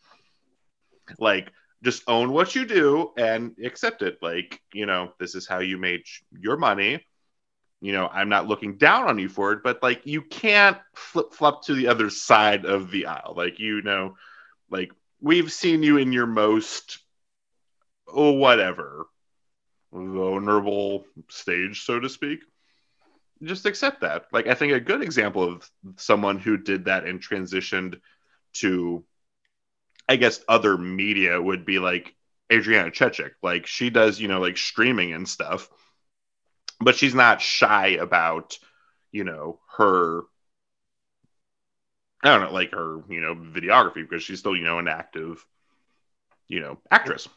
Like 1.19 1.51
just 1.83 2.03
own 2.07 2.31
what 2.31 2.55
you 2.55 2.65
do 2.65 3.11
and 3.17 3.55
accept 3.63 4.01
it. 4.01 4.17
Like, 4.21 4.59
you 4.73 4.85
know, 4.85 5.13
this 5.19 5.35
is 5.35 5.47
how 5.47 5.59
you 5.59 5.77
made 5.77 6.03
your 6.37 6.57
money. 6.57 7.05
You 7.79 7.93
know, 7.93 8.07
I'm 8.07 8.29
not 8.29 8.47
looking 8.47 8.77
down 8.77 9.07
on 9.07 9.19
you 9.19 9.29
for 9.29 9.53
it, 9.53 9.59
but 9.63 9.83
like 9.83 10.05
you 10.05 10.23
can't 10.23 10.77
flip 10.95 11.33
flop 11.33 11.65
to 11.65 11.75
the 11.75 11.87
other 11.87 12.09
side 12.09 12.65
of 12.65 12.91
the 12.91 13.05
aisle. 13.05 13.35
Like, 13.37 13.59
you 13.59 13.83
know, 13.83 14.15
like 14.69 14.91
we've 15.21 15.51
seen 15.51 15.83
you 15.83 15.97
in 15.97 16.11
your 16.11 16.27
most 16.27 16.99
oh 18.07 18.31
whatever 18.31 19.05
vulnerable 19.91 21.05
stage, 21.29 21.83
so 21.83 21.99
to 21.99 22.09
speak. 22.09 22.39
Just 23.43 23.65
accept 23.65 24.01
that. 24.01 24.25
Like 24.31 24.47
I 24.47 24.53
think 24.53 24.73
a 24.73 24.79
good 24.79 25.01
example 25.01 25.43
of 25.43 25.69
someone 25.97 26.39
who 26.39 26.57
did 26.57 26.85
that 26.85 27.05
and 27.05 27.21
transitioned 27.21 27.99
to, 28.53 29.03
I 30.09 30.15
guess, 30.15 30.43
other 30.47 30.77
media 30.77 31.39
would 31.41 31.65
be 31.65 31.79
like 31.79 32.15
Adriana 32.51 32.91
Chechik. 32.91 33.31
Like 33.43 33.67
she 33.67 33.89
does, 33.89 34.19
you 34.19 34.27
know, 34.27 34.39
like 34.39 34.57
streaming 34.57 35.13
and 35.13 35.27
stuff, 35.27 35.69
but 36.79 36.95
she's 36.95 37.15
not 37.15 37.41
shy 37.41 37.89
about, 37.89 38.57
you 39.11 39.23
know, 39.23 39.59
her. 39.77 40.23
I 42.23 42.29
don't 42.29 42.41
know, 42.41 42.53
like 42.53 42.71
her, 42.71 43.03
you 43.09 43.21
know, 43.21 43.35
videography 43.35 43.95
because 43.95 44.23
she's 44.23 44.39
still, 44.39 44.55
you 44.55 44.63
know, 44.63 44.79
an 44.79 44.87
active, 44.87 45.45
you 46.47 46.61
know, 46.61 46.79
actress. 46.89 47.29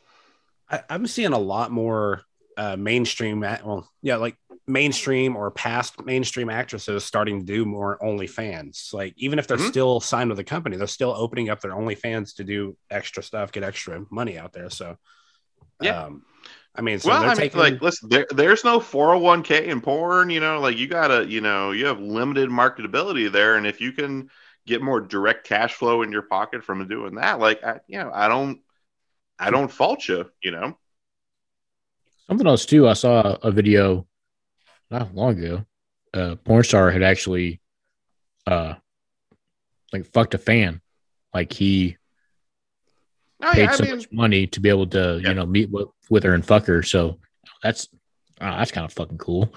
I, 0.70 0.82
I'm 0.88 1.06
seeing 1.06 1.34
a 1.34 1.38
lot 1.38 1.70
more 1.70 2.22
uh, 2.60 2.76
mainstream, 2.76 3.40
well, 3.40 3.88
yeah, 4.02 4.16
like 4.16 4.36
mainstream 4.66 5.34
or 5.34 5.50
past 5.50 6.04
mainstream 6.04 6.50
actresses 6.50 7.04
starting 7.04 7.40
to 7.40 7.46
do 7.46 7.64
more 7.64 7.98
OnlyFans. 8.02 8.92
Like 8.92 9.14
even 9.16 9.38
if 9.38 9.46
they're 9.46 9.56
Mhm. 9.56 9.70
still 9.70 9.98
signed 9.98 10.28
with 10.28 10.38
a 10.38 10.44
company, 10.44 10.76
they're 10.76 10.86
still 10.86 11.12
opening 11.16 11.48
up 11.48 11.62
their 11.62 11.72
OnlyFans 11.72 12.36
to 12.36 12.44
do 12.44 12.76
extra 12.90 13.22
stuff, 13.22 13.50
get 13.50 13.62
extra 13.62 14.04
money 14.10 14.38
out 14.38 14.52
there. 14.52 14.68
So, 14.68 14.98
Yeah. 15.80 16.04
um, 16.04 16.22
I 16.74 16.82
mean, 16.82 16.98
so 16.98 17.08
well, 17.08 17.20
they're 17.22 17.30
I 17.30 17.34
mean, 17.34 17.50
like, 17.54 17.80
listen, 17.80 18.10
there, 18.10 18.26
there's 18.30 18.62
no 18.62 18.78
401k 18.78 19.66
in 19.68 19.80
porn. 19.80 20.28
You 20.28 20.40
know, 20.40 20.60
like 20.60 20.76
you 20.76 20.86
gotta, 20.86 21.26
you 21.26 21.40
know, 21.40 21.70
you 21.70 21.86
have 21.86 21.98
limited 21.98 22.50
marketability 22.50 23.32
there, 23.32 23.56
and 23.56 23.66
if 23.66 23.80
you 23.80 23.92
can 23.92 24.28
get 24.66 24.82
more 24.82 25.00
direct 25.00 25.46
cash 25.46 25.72
flow 25.72 26.02
in 26.02 26.12
your 26.12 26.22
pocket 26.22 26.62
from 26.62 26.86
doing 26.86 27.14
that, 27.14 27.38
like, 27.38 27.64
I, 27.64 27.80
you 27.88 27.98
know, 27.98 28.10
I 28.12 28.28
don't, 28.28 28.60
I 29.38 29.50
don't 29.50 29.72
fault 29.72 30.06
you. 30.06 30.30
You 30.42 30.50
know. 30.50 30.78
Something 32.30 32.46
else 32.46 32.64
too. 32.64 32.86
I 32.88 32.92
saw 32.92 33.36
a 33.42 33.50
video 33.50 34.06
not 34.88 35.12
long 35.16 35.36
ago. 35.42 35.64
A 36.14 36.36
porn 36.36 36.62
star 36.62 36.88
had 36.92 37.02
actually, 37.02 37.60
uh, 38.46 38.74
like 39.92 40.06
fucked 40.12 40.34
a 40.34 40.38
fan. 40.38 40.80
Like 41.34 41.52
he 41.52 41.96
Oh, 43.42 43.50
paid 43.52 43.62
yeah, 43.62 43.70
so 43.72 43.82
mean, 43.84 43.96
much 43.96 44.12
money 44.12 44.46
to 44.46 44.60
be 44.60 44.68
able 44.68 44.86
to, 44.88 45.18
Yeah. 45.20 45.30
you 45.30 45.34
know, 45.34 45.46
meet 45.46 45.70
with, 45.70 45.88
with 46.08 46.22
her 46.22 46.34
and 46.34 46.44
fuck 46.46 46.66
her. 46.66 46.84
So 46.84 47.18
that's 47.64 47.88
uh, 48.40 48.58
that's 48.58 48.70
kind 48.70 48.84
of 48.84 48.92
fucking 48.92 49.18
cool. 49.18 49.52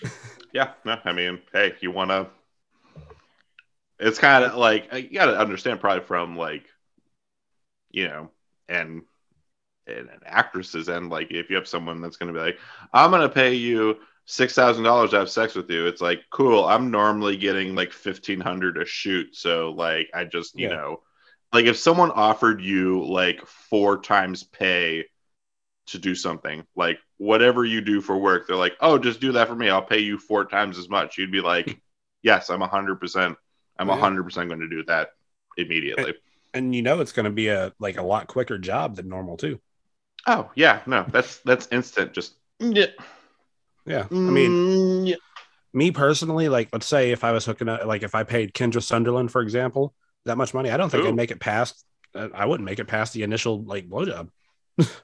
yeah. 0.54 0.70
No, 0.86 0.98
I 1.04 1.12
mean, 1.12 1.40
hey, 1.52 1.74
you 1.80 1.90
want 1.90 2.10
to? 2.12 2.28
It's 3.98 4.18
kind 4.18 4.42
of 4.44 4.54
like 4.54 4.90
you 4.92 5.10
got 5.18 5.26
to 5.26 5.38
understand, 5.38 5.80
probably 5.80 6.04
from 6.04 6.36
like, 6.36 6.64
you 7.90 8.08
know, 8.08 8.30
and 8.70 9.02
and 9.86 10.08
an 10.08 10.20
actress's 10.26 10.88
end. 10.88 11.10
Like, 11.10 11.30
if 11.30 11.50
you 11.50 11.56
have 11.56 11.68
someone 11.68 12.00
that's 12.00 12.16
going 12.16 12.32
to 12.32 12.38
be 12.38 12.44
like, 12.44 12.58
"I'm 12.92 13.10
going 13.10 13.22
to 13.22 13.28
pay 13.28 13.54
you 13.54 13.96
six 14.26 14.54
thousand 14.54 14.84
dollars 14.84 15.10
to 15.10 15.18
have 15.18 15.30
sex 15.30 15.54
with 15.54 15.70
you," 15.70 15.86
it's 15.86 16.00
like, 16.00 16.20
cool. 16.30 16.64
I'm 16.64 16.90
normally 16.90 17.36
getting 17.36 17.74
like 17.74 17.92
fifteen 17.92 18.40
hundred 18.40 18.78
a 18.78 18.84
shoot, 18.84 19.34
so 19.36 19.70
like, 19.72 20.08
I 20.14 20.24
just 20.24 20.54
you 20.56 20.68
Yeah. 20.68 20.68
know, 20.68 21.02
like 21.52 21.66
if 21.66 21.78
someone 21.78 22.10
offered 22.12 22.60
you 22.62 23.04
like 23.04 23.44
four 23.46 24.00
times 24.00 24.44
pay 24.44 25.04
to 25.86 25.98
do 25.98 26.14
something 26.14 26.64
like 26.74 26.98
whatever 27.18 27.64
you 27.64 27.80
do 27.80 28.00
for 28.00 28.16
work 28.18 28.46
they're 28.46 28.56
like 28.56 28.74
oh 28.80 28.98
just 28.98 29.20
do 29.20 29.32
that 29.32 29.46
for 29.48 29.54
me 29.54 29.68
i'll 29.70 29.82
pay 29.82 30.00
you 30.00 30.18
four 30.18 30.44
times 30.44 30.78
as 30.78 30.88
much 30.88 31.16
you'd 31.16 31.30
be 31.30 31.40
like 31.40 31.78
yes 32.22 32.50
i'm 32.50 32.60
100% 32.60 33.36
i'm 33.78 33.86
Yeah. 33.86 33.88
100% 33.88 34.48
going 34.48 34.60
to 34.60 34.68
do 34.68 34.82
that 34.84 35.10
immediately 35.56 36.14
and 36.54 36.74
you 36.74 36.82
know 36.82 37.00
it's 37.00 37.12
going 37.12 37.24
to 37.24 37.30
be 37.30 37.48
a 37.48 37.72
like 37.78 37.96
a 37.96 38.02
lot 38.02 38.26
quicker 38.26 38.58
job 38.58 38.96
than 38.96 39.08
normal 39.08 39.36
too. 39.36 39.60
Oh 40.26 40.50
yeah 40.54 40.80
no 40.86 41.04
that's 41.10 41.38
that's 41.40 41.68
instant 41.72 42.12
just 42.12 42.34
yeah. 42.58 42.86
Yeah, 43.84 44.06
I 44.10 44.14
mean, 44.30 44.50
Mm, 44.52 45.08
yeah. 45.08 45.14
me 45.72 45.92
personally, 45.92 46.48
like 46.48 46.70
let's 46.72 46.86
say 46.86 47.12
if 47.12 47.22
I 47.22 47.30
was 47.30 47.44
hooking 47.44 47.68
up, 47.68 47.84
like 47.84 48.02
if 48.02 48.16
I 48.16 48.24
paid 48.24 48.52
Kendra 48.52 48.82
Sunderland, 48.82 49.30
for 49.30 49.42
example, 49.42 49.94
that 50.24 50.36
much 50.36 50.52
money, 50.54 50.70
I 50.70 50.76
don't 50.76 50.90
think 50.90 51.04
Ooh. 51.04 51.08
I'd 51.08 51.14
make 51.14 51.30
it 51.30 51.38
past. 51.38 51.84
uh, 52.14 52.28
I 52.34 52.46
wouldn't 52.46 52.64
make 52.64 52.80
it 52.80 52.86
past 52.86 53.12
the 53.12 53.22
initial 53.22 53.62
like 53.62 53.88
blowjob. 53.88 54.30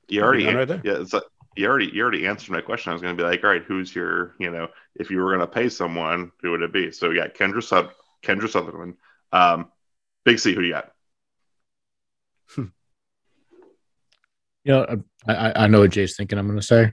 you 0.08 0.20
already 0.22 0.44
Done 0.46 0.56
right 0.56 0.66
there. 0.66 0.80
yeah 0.84 1.00
it's 1.00 1.12
like, 1.12 1.22
you 1.56 1.68
already 1.68 1.86
you 1.94 2.02
already 2.02 2.26
answered 2.26 2.50
my 2.52 2.60
question 2.60 2.90
i 2.90 2.92
was 2.94 3.02
going 3.02 3.16
to 3.16 3.22
be 3.22 3.28
like 3.28 3.44
all 3.44 3.50
right 3.50 3.62
who's 3.62 3.94
your 3.94 4.34
you 4.40 4.50
know 4.50 4.66
if 4.96 5.10
you 5.10 5.18
were 5.18 5.28
going 5.28 5.40
to 5.46 5.46
pay 5.46 5.68
someone 5.68 6.32
who 6.40 6.50
would 6.50 6.62
it 6.62 6.72
be 6.72 6.90
so 6.90 7.10
yeah 7.10 7.28
kendra 7.28 7.62
Sub- 7.62 7.92
kendra 8.24 8.48
sutherland 8.48 8.94
um 9.32 9.70
big 10.24 10.38
c 10.40 10.54
who 10.54 10.62
do 10.62 10.66
you 10.66 10.72
got 10.72 10.90
You 14.64 14.72
know, 14.72 15.02
I, 15.26 15.34
I, 15.34 15.64
I 15.64 15.66
know 15.66 15.80
what 15.80 15.90
Jay's 15.90 16.16
thinking. 16.16 16.38
I'm 16.38 16.46
going 16.46 16.58
to 16.58 16.64
say 16.66 16.82
I'm 16.82 16.92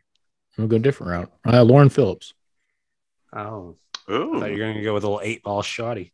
going 0.58 0.70
to 0.70 0.74
go 0.74 0.76
a 0.78 0.80
different 0.80 1.12
route. 1.12 1.32
Uh, 1.48 1.64
Lauren 1.64 1.90
Phillips. 1.90 2.34
Oh, 3.34 3.76
Ooh. 4.12 4.36
I 4.38 4.40
thought 4.40 4.46
you 4.48 4.54
were 4.54 4.58
going 4.60 4.76
to 4.78 4.82
go 4.84 4.94
with 4.94 5.04
a 5.04 5.08
little 5.08 5.22
eight 5.24 5.44
ball 5.44 5.62
shotty, 5.62 6.12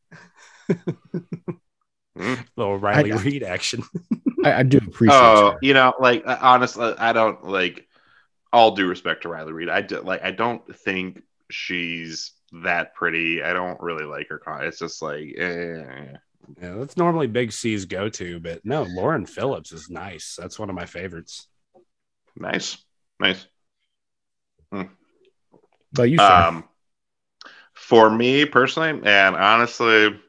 Mm. 2.17 2.45
little 2.55 2.77
Riley 2.77 3.11
I- 3.11 3.17
Reid 3.17 3.43
action. 3.43 3.83
I, 4.43 4.53
I 4.59 4.63
do 4.63 4.77
appreciate. 4.77 5.17
Oh, 5.17 5.51
her. 5.51 5.57
you 5.61 5.73
know, 5.73 5.93
like 5.99 6.23
uh, 6.25 6.37
honestly, 6.41 6.93
I 6.97 7.13
don't 7.13 7.45
like. 7.45 7.87
All 8.53 8.71
due 8.73 8.87
respect 8.87 9.23
to 9.23 9.29
Riley 9.29 9.51
Reid, 9.51 9.67
I 9.67 9.81
do, 9.81 9.99
like. 9.99 10.23
I 10.23 10.31
don't 10.31 10.61
think 10.77 11.21
she's 11.51 12.31
that 12.63 12.93
pretty. 12.95 13.43
I 13.43 13.51
don't 13.51 13.79
really 13.81 14.05
like 14.05 14.29
her. 14.29 14.37
con- 14.39 14.63
It's 14.63 14.79
just 14.79 15.01
like, 15.01 15.33
eh. 15.37 16.13
Yeah, 16.61 16.75
that's 16.75 16.95
normally 16.95 17.27
Big 17.27 17.51
C's 17.51 17.83
go 17.85 18.07
to, 18.07 18.39
but 18.39 18.63
no, 18.63 18.83
Lauren 18.83 19.25
Phillips 19.25 19.73
is 19.73 19.89
nice. 19.89 20.37
That's 20.39 20.57
one 20.57 20.69
of 20.69 20.75
my 20.75 20.85
favorites. 20.85 21.47
Nice, 22.37 22.77
nice. 23.19 23.45
But 25.93 26.09
you, 26.09 26.17
sir. 26.17 26.23
Um, 26.23 26.65
for 27.73 28.09
me 28.09 28.45
personally, 28.45 28.89
and 28.89 29.35
honestly, 29.35 30.19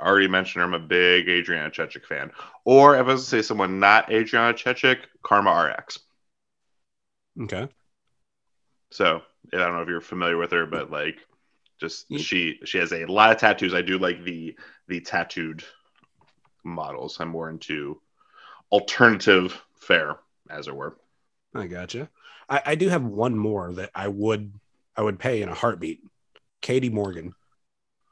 I 0.00 0.06
already 0.06 0.28
mentioned 0.28 0.62
I'm 0.62 0.74
a 0.74 0.78
big 0.78 1.28
Adriana 1.28 1.70
Chechik 1.70 2.04
fan. 2.04 2.30
Or 2.64 2.96
if 2.96 3.06
I 3.06 3.12
was 3.12 3.24
to 3.24 3.28
say 3.28 3.42
someone 3.42 3.80
not 3.80 4.12
Adriana 4.12 4.54
Chechik, 4.54 5.00
Karma 5.22 5.50
RX. 5.50 5.98
Okay. 7.42 7.68
So 8.90 9.22
I 9.52 9.56
don't 9.56 9.74
know 9.74 9.82
if 9.82 9.88
you're 9.88 10.00
familiar 10.00 10.36
with 10.36 10.52
her, 10.52 10.66
but 10.66 10.90
like, 10.90 11.18
just 11.80 12.10
Ye- 12.10 12.18
she 12.18 12.60
she 12.64 12.78
has 12.78 12.92
a 12.92 13.06
lot 13.06 13.32
of 13.32 13.38
tattoos. 13.38 13.74
I 13.74 13.82
do 13.82 13.98
like 13.98 14.24
the 14.24 14.56
the 14.86 15.00
tattooed 15.00 15.64
models. 16.64 17.18
I'm 17.20 17.28
more 17.28 17.50
into 17.50 18.00
alternative 18.70 19.60
fare, 19.80 20.16
as 20.50 20.68
it 20.68 20.76
were. 20.76 20.96
I 21.54 21.66
gotcha. 21.66 22.08
I, 22.48 22.62
I 22.66 22.74
do 22.74 22.88
have 22.88 23.04
one 23.04 23.36
more 23.36 23.72
that 23.74 23.90
I 23.94 24.08
would 24.08 24.52
I 24.96 25.02
would 25.02 25.18
pay 25.18 25.42
in 25.42 25.48
a 25.48 25.54
heartbeat. 25.54 26.00
Katie 26.60 26.90
Morgan. 26.90 27.32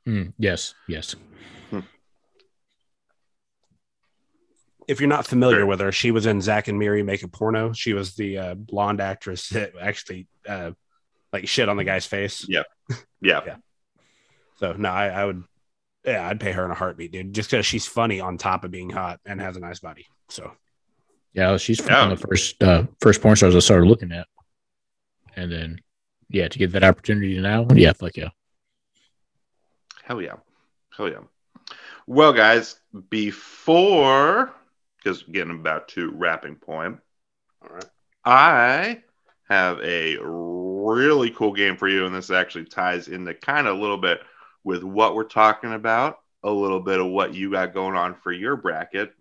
Mm, 0.06 0.32
yes, 0.38 0.74
yes. 0.88 1.16
If 4.88 5.00
you're 5.00 5.08
not 5.08 5.26
familiar 5.26 5.58
Sure. 5.58 5.66
with 5.66 5.80
her, 5.80 5.90
she 5.90 6.12
was 6.12 6.26
in 6.26 6.40
Zach 6.40 6.68
and 6.68 6.78
Miri 6.78 7.02
Make 7.02 7.24
a 7.24 7.28
Porno. 7.28 7.72
She 7.72 7.92
was 7.92 8.14
the 8.14 8.38
uh, 8.38 8.54
blonde 8.54 9.00
actress 9.00 9.48
that 9.48 9.72
actually 9.80 10.28
uh, 10.48 10.72
like 11.32 11.48
shit 11.48 11.68
on 11.68 11.76
the 11.76 11.82
guy's 11.82 12.06
face. 12.06 12.46
Yeah, 12.48 12.62
yeah, 13.20 13.40
yeah. 13.46 13.56
So 14.58 14.74
no, 14.74 14.88
I, 14.88 15.08
I 15.08 15.24
would 15.24 15.42
yeah, 16.04 16.28
I'd 16.28 16.38
pay 16.38 16.52
her 16.52 16.64
in 16.64 16.70
a 16.70 16.74
heartbeat, 16.74 17.10
dude. 17.10 17.32
Just 17.34 17.50
because 17.50 17.66
she's 17.66 17.86
funny 17.86 18.20
on 18.20 18.38
top 18.38 18.62
of 18.62 18.70
being 18.70 18.90
hot 18.90 19.18
and 19.26 19.40
has 19.40 19.56
a 19.56 19.60
nice 19.60 19.80
body. 19.80 20.06
So 20.28 20.52
Yeah, 21.36 21.56
she's 21.58 21.78
Yeah. 21.80 22.02
one 22.02 22.12
of 22.12 22.20
the 22.20 22.26
first 22.26 22.62
uh, 22.62 22.86
first 23.00 23.20
porn 23.20 23.36
stars 23.36 23.54
I 23.54 23.58
started 23.58 23.86
looking 23.86 24.10
at, 24.10 24.26
and 25.36 25.52
then 25.52 25.80
yeah, 26.30 26.48
to 26.48 26.58
get 26.58 26.72
that 26.72 26.82
opportunity 26.82 27.38
now, 27.38 27.66
yeah, 27.74 27.92
fuck 27.92 28.16
yeah. 28.16 28.30
Hell 30.02 30.22
yeah. 30.22 30.36
Hell 30.96 31.10
yeah. 31.10 31.20
Well, 32.06 32.32
guys, 32.32 32.80
before, 33.10 34.52
because 34.96 35.22
getting 35.24 35.50
about 35.54 35.88
to 35.88 36.10
wrapping 36.12 36.56
point, 36.56 36.98
all 37.62 37.74
right. 37.74 37.84
I 38.24 39.02
have 39.48 39.78
a 39.82 40.16
really 40.20 41.30
cool 41.30 41.52
game 41.52 41.76
for 41.76 41.88
you. 41.88 42.06
And 42.06 42.14
this 42.14 42.30
actually 42.30 42.64
ties 42.64 43.08
into 43.08 43.34
kind 43.34 43.66
of 43.66 43.76
a 43.76 43.80
little 43.80 43.98
bit 43.98 44.20
with 44.64 44.82
what 44.82 45.14
we're 45.14 45.24
talking 45.24 45.74
about, 45.74 46.20
a 46.42 46.50
little 46.50 46.80
bit 46.80 47.00
of 47.00 47.06
what 47.06 47.34
you 47.34 47.50
got 47.52 47.74
going 47.74 47.96
on 47.96 48.14
for 48.14 48.32
your 48.32 48.56
bracket, 48.56 49.14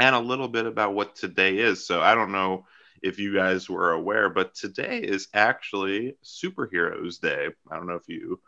and 0.00 0.16
a 0.16 0.20
little 0.20 0.48
bit 0.48 0.66
about 0.66 0.94
what 0.94 1.14
today 1.14 1.58
is. 1.58 1.86
So 1.86 2.00
I 2.00 2.14
don't 2.14 2.32
know 2.32 2.66
if 3.02 3.18
you 3.18 3.34
guys 3.34 3.68
were 3.68 3.92
aware, 3.92 4.30
but 4.30 4.54
today 4.54 4.98
is 4.98 5.28
actually 5.34 6.16
Superheroes 6.24 7.20
Day. 7.20 7.48
I 7.70 7.76
don't 7.76 7.86
know 7.86 7.94
if 7.94 8.08
you 8.08 8.40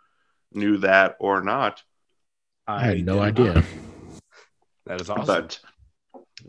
knew 0.53 0.78
that 0.78 1.16
or 1.20 1.42
not. 1.42 1.82
I 2.66 2.84
had 2.84 3.05
no 3.05 3.20
idea. 3.20 3.55
not. 3.55 3.64
That 4.84 5.00
is 5.00 5.09
awesome. 5.09 5.26
But 5.26 5.61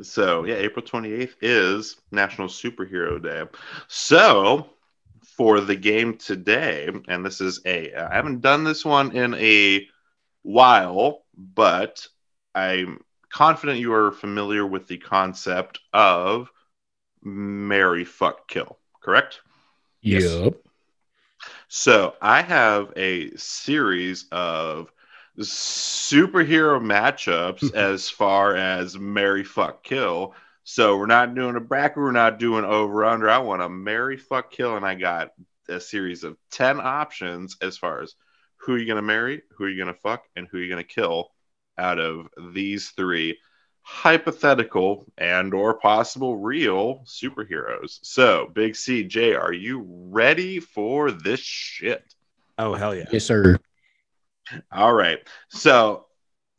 so 0.02 0.44
yeah, 0.46 0.56
April 0.56 0.84
28th 0.84 1.36
is 1.42 1.98
National 2.12 2.48
Superhero 2.48 3.22
Day. 3.22 3.44
So 3.88 4.72
for 5.38 5.62
the 5.62 5.76
game 5.76 6.18
today, 6.18 6.90
and 7.08 7.24
this 7.24 7.42
is 7.42 7.62
a 7.68 7.94
I 7.94 8.16
haven't 8.16 8.42
done 8.42 8.64
this 8.64 8.84
one 8.84 9.16
in 9.16 9.36
a 9.36 9.88
while, 10.42 11.26
but 11.38 12.08
I'm 12.56 13.02
confident 13.34 13.80
you 13.80 13.92
are 13.94 14.12
familiar 14.12 14.66
with 14.66 14.88
the 14.88 14.98
concept 14.98 15.80
of 15.92 16.50
marry 17.24 18.06
fuck 18.06 18.48
kill, 18.48 18.78
correct? 19.02 19.42
Yes. 20.02 20.24
Yep. 20.24 20.54
So 21.68 22.14
I 22.22 22.44
have 22.44 22.94
a 22.96 23.36
series 23.36 24.28
of 24.32 24.92
superhero 25.40 26.80
matchups 26.80 27.74
as 27.76 28.08
far 28.08 28.56
as 28.56 28.98
marry 29.00 29.44
fuck 29.44 29.84
kill. 29.84 30.36
So 30.64 30.98
we're 30.98 31.08
not 31.08 31.34
doing 31.34 31.56
a 31.56 31.60
bracket, 31.60 31.98
we're 31.98 32.12
not 32.12 32.38
doing 32.38 32.64
over 32.64 33.04
under. 33.04 33.30
I 33.30 33.40
want 33.40 33.64
to 33.64 33.70
marry 33.70 34.16
fuck 34.16 34.52
kill, 34.52 34.78
and 34.78 34.86
I 34.86 34.94
got 34.94 35.34
a 35.68 35.80
series 35.80 36.24
of 36.24 36.38
ten 36.52 36.80
options 36.80 37.58
as 37.62 37.78
far 37.78 38.02
as 38.02 38.14
who 38.58 38.76
you're 38.76 38.86
gonna 38.86 39.02
marry, 39.02 39.42
who 39.58 39.66
are 39.66 39.70
you're 39.70 39.84
gonna 39.86 39.98
fuck, 39.98 40.24
and 40.36 40.48
who 40.48 40.60
you're 40.60 40.70
gonna 40.70 40.84
kill 40.84 41.32
out 41.78 42.00
of 42.00 42.28
these 42.54 42.90
three 42.92 43.38
hypothetical 43.82 45.06
and 45.18 45.54
or 45.54 45.74
possible 45.74 46.38
real 46.38 47.04
superheroes. 47.06 48.00
So, 48.02 48.50
Big 48.54 48.76
C, 48.76 49.04
Jay, 49.04 49.34
are 49.36 49.54
you 49.54 49.86
ready 49.88 50.60
for 50.60 51.12
this 51.12 51.40
shit? 51.40 52.04
Oh 52.58 52.74
hell 52.74 52.96
yeah. 52.96 53.06
Yes, 53.12 53.26
sir. 53.26 53.58
All 54.72 54.94
right. 54.94 55.20
So, 55.50 56.06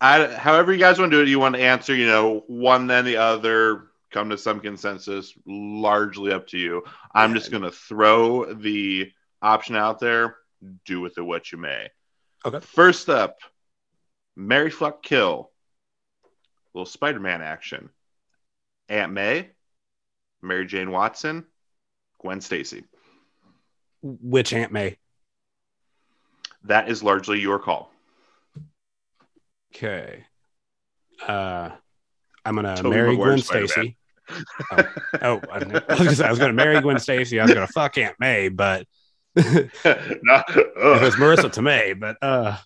I, 0.01 0.27
however 0.27 0.73
you 0.73 0.79
guys 0.79 0.99
want 0.99 1.13
to 1.13 1.17
do 1.19 1.23
it, 1.23 1.29
you 1.29 1.39
want 1.39 1.55
to 1.55 1.63
answer, 1.63 1.95
you 1.95 2.07
know, 2.07 2.45
one 2.47 2.87
then 2.87 3.05
the 3.05 3.17
other, 3.17 3.87
come 4.11 4.31
to 4.31 4.39
some 4.39 4.61
consensus, 4.61 5.33
largely 5.47 6.33
up 6.33 6.47
to 6.49 6.59
you. 6.59 6.83
I'm 7.15 7.31
Yeah. 7.31 7.37
just 7.39 7.51
going 7.51 7.63
to 7.63 7.71
throw 7.71 8.53
the 8.53 9.11
option 9.41 9.77
out 9.77 9.99
there. 9.99 10.37
Do 10.85 11.01
with 11.01 11.19
it 11.19 11.23
what 11.23 11.53
you 11.53 11.59
may. 11.59 11.89
Okay. 12.45 12.61
First 12.61 13.09
up, 13.09 13.39
Marry 14.37 14.71
Fuck 14.71 15.03
Kill. 15.03 15.51
little 16.75 16.87
Spider 16.87 17.21
Man 17.21 17.43
action. 17.43 17.91
Aunt 18.89 19.13
May 19.13 19.51
Mary 20.45 20.67
Jane 20.67 20.91
Watson, 20.91 21.45
Gwen 22.21 22.41
Stacy. 22.41 22.85
Which 24.03 24.53
Aunt 24.53 24.71
May? 24.71 24.99
That 26.65 26.89
is 26.89 27.03
largely 27.03 27.41
your 27.41 27.59
call. 27.59 27.91
Okay. 29.75 30.25
Uh, 31.27 31.71
I'm 32.45 32.55
gonna 32.55 32.83
marry 32.83 33.17
Gwen 33.17 33.39
Stacy. 33.39 33.97
oh, 34.31 34.85
oh, 35.23 35.41
I, 35.51 35.59
was 35.59 35.65
gonna 35.65 35.85
I 35.89 36.31
was 36.31 36.39
gonna 36.39 36.53
marry 36.53 36.81
Gwen 36.81 36.99
Stacy. 36.99 37.41
I 37.41 37.45
was 37.45 37.55
gonna 37.55 37.67
fuck 37.67 37.99
Aunt 37.99 38.17
May, 38.21 38.49
but 38.49 38.87
it 39.37 39.71
was. 39.75 41.15
Marisa 41.17 41.51
Tomei, 41.51 41.99
but 41.99 42.17
uh, 42.23 42.57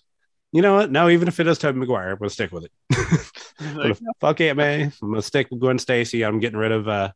you 0.51 0.61
know 0.61 0.75
what? 0.75 0.91
No, 0.91 1.09
even 1.09 1.27
if 1.27 1.39
it 1.39 1.47
is 1.47 1.59
Tobey 1.59 1.79
Maguire, 1.79 2.11
I'm 2.11 2.17
gonna 2.17 2.29
stick 2.29 2.51
with 2.51 2.65
it. 2.65 2.71
I'm 3.59 3.95
fuck 4.19 4.41
Aunt 4.41 4.57
May. 4.57 4.83
I'm 4.83 5.09
gonna 5.09 5.21
stick 5.21 5.47
with 5.51 5.59
Gwen 5.59 5.77
Stacy. 5.77 6.23
I'm 6.23 6.39
getting 6.39 6.57
rid 6.57 6.71
of 6.71 6.87
uh, 6.87 7.11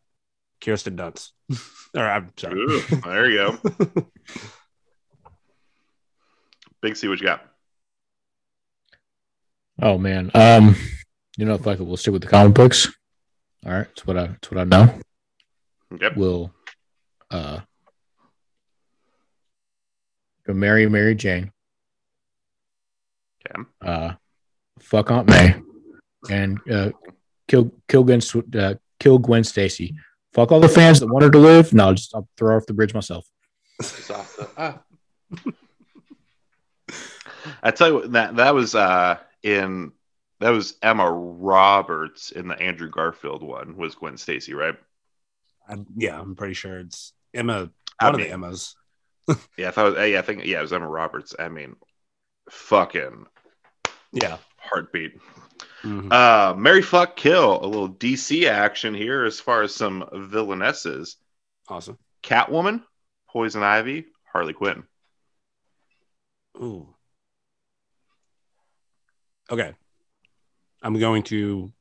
Kirsten 0.61 0.95
Dunst. 0.95 1.31
or 1.95 2.03
I'm 2.03 2.31
sorry. 2.38 2.59
Ooh, 2.59 2.81
there 3.03 3.29
you 3.29 3.38
go. 3.38 3.57
Big 6.81 6.95
C, 6.95 7.07
what 7.07 7.19
you 7.19 7.25
got? 7.25 7.45
Oh 9.81 9.97
man. 9.97 10.29
Um, 10.36 10.75
you 11.38 11.45
know, 11.45 11.57
fuck 11.57 11.79
it, 11.79 11.84
we'll 11.84 11.97
stick 11.97 12.11
with 12.11 12.21
the 12.21 12.27
comic 12.27 12.53
books. 12.53 12.88
All 13.65 13.71
right, 13.71 13.88
that's 13.88 14.05
what 14.05 14.17
I 14.17 14.27
that's 14.27 14.51
what 14.51 14.59
I 14.59 14.65
know. 14.65 14.93
Yep. 15.99 16.17
We'll 16.17 16.51
uh 17.31 17.61
go 20.45 20.53
marry 20.53 20.88
Mary 20.88 21.15
Jane. 21.15 21.53
Okay. 23.45 23.63
Uh 23.81 24.13
fuck 24.79 25.11
Aunt 25.11 25.29
May 25.29 25.55
and 26.29 26.59
uh 26.71 26.91
kill 27.47 27.71
kill 27.87 28.03
Gwen 28.03 28.21
uh, 28.57 28.75
kill 28.99 29.19
Gwen 29.19 29.43
Stacy. 29.43 29.95
Fuck 30.33 30.51
all 30.51 30.59
the 30.59 30.69
fans 30.69 30.99
that 30.99 31.07
want 31.07 31.23
her 31.23 31.29
to 31.29 31.37
live. 31.37 31.73
No, 31.73 31.87
I'll 31.87 31.93
just 31.93 32.13
I'll 32.15 32.27
throw 32.37 32.51
her 32.51 32.57
off 32.57 32.65
the 32.65 32.73
bridge 32.73 32.93
myself. 32.93 33.27
It's 33.79 34.09
off 34.09 34.53
ah. 34.57 34.81
I 37.61 37.71
tell 37.71 37.87
you 37.89 37.93
what, 37.95 38.11
that 38.13 38.35
that 38.37 38.55
was 38.55 38.75
uh 38.75 39.17
in 39.43 39.91
that 40.39 40.49
was 40.49 40.75
Emma 40.81 41.09
Roberts 41.09 42.31
in 42.31 42.47
the 42.47 42.59
Andrew 42.59 42.89
Garfield 42.89 43.43
one 43.43 43.77
was 43.77 43.95
Gwen 43.95 44.17
Stacy, 44.17 44.53
right? 44.53 44.75
I, 45.67 45.77
yeah, 45.95 46.19
I'm 46.19 46.35
pretty 46.35 46.53
sure 46.53 46.79
it's 46.79 47.13
Emma. 47.33 47.69
I 47.99 48.05
One 48.05 48.15
of 48.15 48.21
the 48.21 48.31
Emmas. 48.31 48.75
Yeah, 49.57 49.71
I 49.77 49.83
was, 49.83 49.95
yeah, 49.95 50.19
I 50.19 50.21
think 50.21 50.43
yeah, 50.43 50.59
it 50.59 50.63
was 50.63 50.73
Emma 50.73 50.87
Roberts. 50.87 51.33
I 51.39 51.47
mean, 51.47 51.77
fucking 52.49 53.25
Yeah. 54.14 54.38
heartbeat. 54.57 55.20
Mhm. 55.82 56.11
Uh, 56.11 56.55
Mary 56.55 56.82
fuck 56.82 57.16
kill 57.18 57.64
a 57.64 57.68
little 57.68 57.89
DC 57.89 58.47
action 58.47 58.93
here 58.93 59.26
as 59.26 59.39
far 59.39 59.61
as 59.64 59.76
some 59.76 60.03
villainesses. 60.14 61.16
Awesome. 61.68 61.97
Catwoman, 62.24 62.84
Poison 63.30 63.61
Ivy, 63.64 64.05
Harley 64.32 64.53
Quinn. 64.53 64.84
Ooh. 66.57 66.88
Okay. 69.51 69.74
I'm 70.82 70.97
going 70.99 71.24
to 71.24 71.72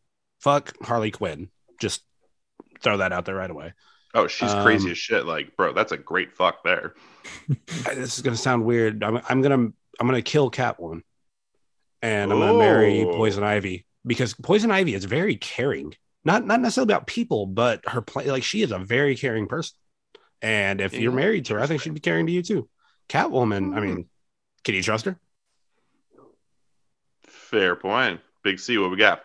fuck 0.41 0.75
Harley 0.85 1.11
Quinn. 1.11 1.49
Just 1.81 2.03
throw 2.81 2.97
that 2.99 3.13
out 3.13 3.25
there 3.25 3.35
right 3.37 3.51
away. 3.51 3.73
Oh, 4.15 4.27
she's 4.27 4.53
crazy 4.55 4.87
Um, 4.89 4.93
as 4.93 4.99
shit. 4.99 5.25
Like, 5.27 5.57
bro, 5.57 5.73
that's 5.73 5.93
a 5.93 5.97
great 5.97 6.33
fuck 6.37 6.63
there. 6.65 6.95
This 7.95 8.17
is 8.17 8.23
gonna 8.23 8.37
sound 8.37 8.65
weird. 8.65 9.03
I'm, 9.05 9.21
I'm 9.29 9.43
gonna 9.43 9.69
I'm 10.01 10.07
gonna 10.07 10.23
kill 10.23 10.51
Catwoman, 10.51 11.03
and 12.03 12.33
I'm 12.33 12.39
gonna 12.41 12.53
marry 12.53 13.07
Poison 13.07 13.45
Ivy 13.45 13.87
because 14.07 14.35
Poison 14.35 14.71
Ivy 14.71 14.95
is 14.95 15.05
very 15.05 15.37
caring. 15.37 15.95
Not 16.25 16.45
not 16.47 16.61
necessarily 16.61 16.93
about 16.93 17.07
people, 17.07 17.47
but 17.47 17.89
her 17.89 18.01
play 18.03 18.31
like 18.31 18.45
she 18.45 18.63
is 18.63 18.73
a 18.73 18.79
very 18.79 19.17
caring 19.17 19.47
person. 19.49 19.77
And 20.41 20.81
if 20.81 20.95
you're 20.95 21.13
married 21.13 21.47
to 21.47 21.55
her, 21.55 21.61
I 21.61 21.67
think 21.67 21.81
she'd 21.83 21.95
be 21.95 22.01
caring 22.01 22.27
to 22.27 22.33
you 22.33 22.43
too. 22.43 22.69
Catwoman. 23.09 23.77
I 23.77 23.81
Hmm. 23.81 23.87
mean, 23.87 24.09
can 24.65 24.75
you 24.75 24.83
trust 24.83 25.05
her? 25.07 25.19
Fair 27.25 27.77
point. 27.77 28.21
Big 28.43 28.59
C, 28.59 28.79
what 28.79 28.91
we 28.91 28.97
got? 28.97 29.25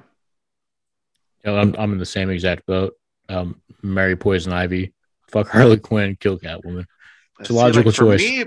You 1.44 1.52
know, 1.52 1.58
I'm 1.60 1.76
I'm 1.78 1.92
in 1.94 1.98
the 2.00 2.06
same 2.06 2.30
exact 2.30 2.66
boat. 2.66 2.94
Um, 3.30 3.62
marry 3.82 4.16
Poison 4.16 4.54
Ivy, 4.54 4.94
fuck 5.30 5.50
Harley 5.50 5.78
Quinn, 5.78 6.16
kill 6.20 6.38
Catwoman. 6.40 6.86
It's 7.40 7.50
a 7.50 7.54
See, 7.54 7.58
logical 7.60 7.92
for 7.92 7.98
choice. 8.06 8.22
Me, 8.22 8.46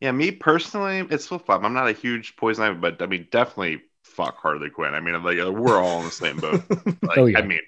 yeah, 0.00 0.12
me 0.12 0.30
personally, 0.30 1.06
it's 1.10 1.26
flip 1.26 1.46
flop. 1.46 1.64
I'm 1.64 1.72
not 1.74 1.88
a 1.88 1.92
huge 1.92 2.36
Poison 2.36 2.64
Ivy, 2.64 2.78
but 2.78 3.02
I 3.02 3.06
mean, 3.06 3.28
definitely 3.30 3.82
fuck 4.02 4.36
Harley 4.38 4.70
Quinn. 4.70 4.94
I 4.94 5.00
mean, 5.00 5.20
like 5.22 5.38
we're 5.38 5.78
all 5.82 6.00
in 6.00 6.06
the 6.06 6.10
same 6.10 6.36
boat. 6.38 6.62
Like, 7.02 7.18
Oh, 7.18 7.26
yeah. 7.26 7.38
I 7.38 7.42
mean, 7.42 7.60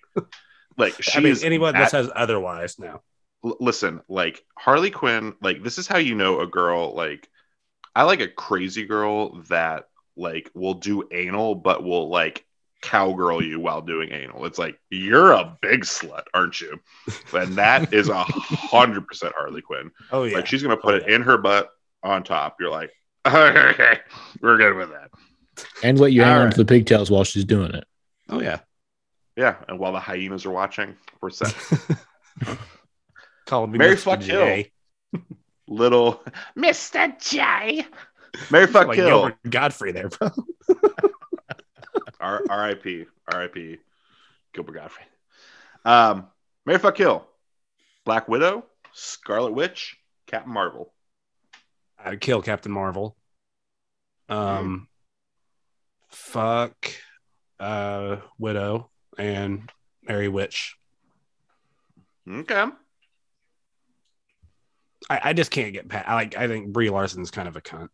like 0.77 1.03
she 1.03 1.19
I 1.19 1.21
mean, 1.23 1.37
anyone 1.43 1.73
that- 1.75 1.81
that 1.81 1.91
says 1.91 2.11
otherwise 2.15 2.79
now. 2.79 3.03
L- 3.45 3.57
listen, 3.61 4.01
like 4.09 4.45
Harley 4.57 4.91
Quinn, 4.91 5.35
like 5.41 5.63
this 5.63 5.79
is 5.79 5.87
how 5.87 5.99
you 5.99 6.15
know 6.15 6.41
a 6.41 6.47
girl. 6.47 6.95
Like, 6.95 7.29
I 7.95 8.03
like 8.05 8.21
a 8.21 8.29
crazy 8.29 8.85
girl 8.85 9.41
that 9.49 9.89
like 10.17 10.51
will 10.55 10.75
do 10.75 11.09
anal, 11.13 11.55
but 11.55 11.85
will 11.85 12.09
like 12.09 12.45
cowgirl 12.81 13.43
you 13.43 13.59
while 13.61 13.81
doing 13.81 14.13
anal. 14.13 14.45
It's 14.45 14.59
like 14.59 14.79
you're 14.91 15.33
a 15.33 15.57
big 15.63 15.83
slut, 15.83 16.25
aren't 16.35 16.61
you? 16.61 16.79
And 17.33 17.55
that 17.57 17.93
is 17.93 18.09
a 18.09 18.23
hundred 18.25 19.07
percent 19.07 19.35
Harley 19.37 19.63
Quinn. 19.63 19.91
Oh 20.11 20.25
yeah. 20.25 20.37
Like 20.37 20.47
she's 20.47 20.63
gonna 20.63 20.75
oh, 20.75 20.81
put 20.83 20.95
Oh, 20.95 20.97
it 20.99 21.05
yeah. 21.09 21.17
in 21.17 21.23
her 21.23 21.39
butt 21.39 21.71
on 22.03 22.23
top. 22.25 22.57
You're 22.61 22.71
like, 22.71 22.91
okay, 23.27 23.99
we're 24.41 24.57
good 24.57 24.75
with 24.77 24.91
that. 24.91 25.11
And 25.83 25.99
let 25.99 26.13
you 26.13 26.23
hang 26.23 26.33
All 26.33 26.39
on 26.39 26.45
right. 26.47 26.51
to 26.53 26.59
the 26.59 26.65
pigtails 26.65 27.11
while 27.11 27.25
she's 27.25 27.45
doing 27.45 27.73
it. 27.75 27.85
oh 28.29 28.41
yeah. 28.41 28.61
Yeah, 29.37 29.57
and 29.69 29.79
while 29.79 29.93
the 29.93 30.01
hyenas 30.01 30.45
are 30.47 30.51
watching, 30.51 30.97
we're 31.21 31.31
set. 31.31 31.55
Call 33.47 33.67
me 33.69 33.79
Mary 33.79 33.95
Mr. 33.95 33.99
fuck 34.01 34.21
J. 34.21 34.73
Little 35.69 36.23
Mr. 36.59 37.19
J. 37.21 37.87
Mary 38.51 38.67
fuck 38.67 38.89
Like 38.89 38.97
kill. 38.97 39.07
Gilbert 39.29 39.37
Gottfried 39.51 39.95
there, 39.95 40.09
bro. 40.09 40.31
R- 42.21 42.43
R.I.P. 42.51 43.07
R.I.P. 43.33 43.79
Gilbert 44.53 44.73
Gottfried. 44.73 45.07
Um, 45.85 46.27
Mary 46.67 46.79
fuck 46.79 46.97
kill. 46.97 47.25
Black 48.05 48.29
Widow, 48.29 48.65
Scarlet 48.93 49.53
Witch, 49.53 49.97
Captain 50.27 50.53
Marvel. 50.53 50.93
I'd 52.03 52.21
kill 52.21 52.43
Captain 52.43 52.73
Marvel. 52.73 53.17
Um, 54.29 54.89
fuck, 56.09 56.93
uh, 57.59 58.17
Widow 58.39 58.91
and 59.17 59.71
Mary 60.03 60.29
Witch. 60.29 60.77
Okay. 62.29 62.67
I, 65.11 65.21
I 65.25 65.33
just 65.33 65.51
can't 65.51 65.73
get 65.73 65.89
past. 65.89 66.09
I 66.09 66.15
like. 66.15 66.37
I 66.37 66.47
think 66.49 66.73
Brie 66.73 66.91
Larson's 66.91 67.31
kind 67.31 67.49
of 67.49 67.57
a 67.57 67.61
cunt. 67.61 67.89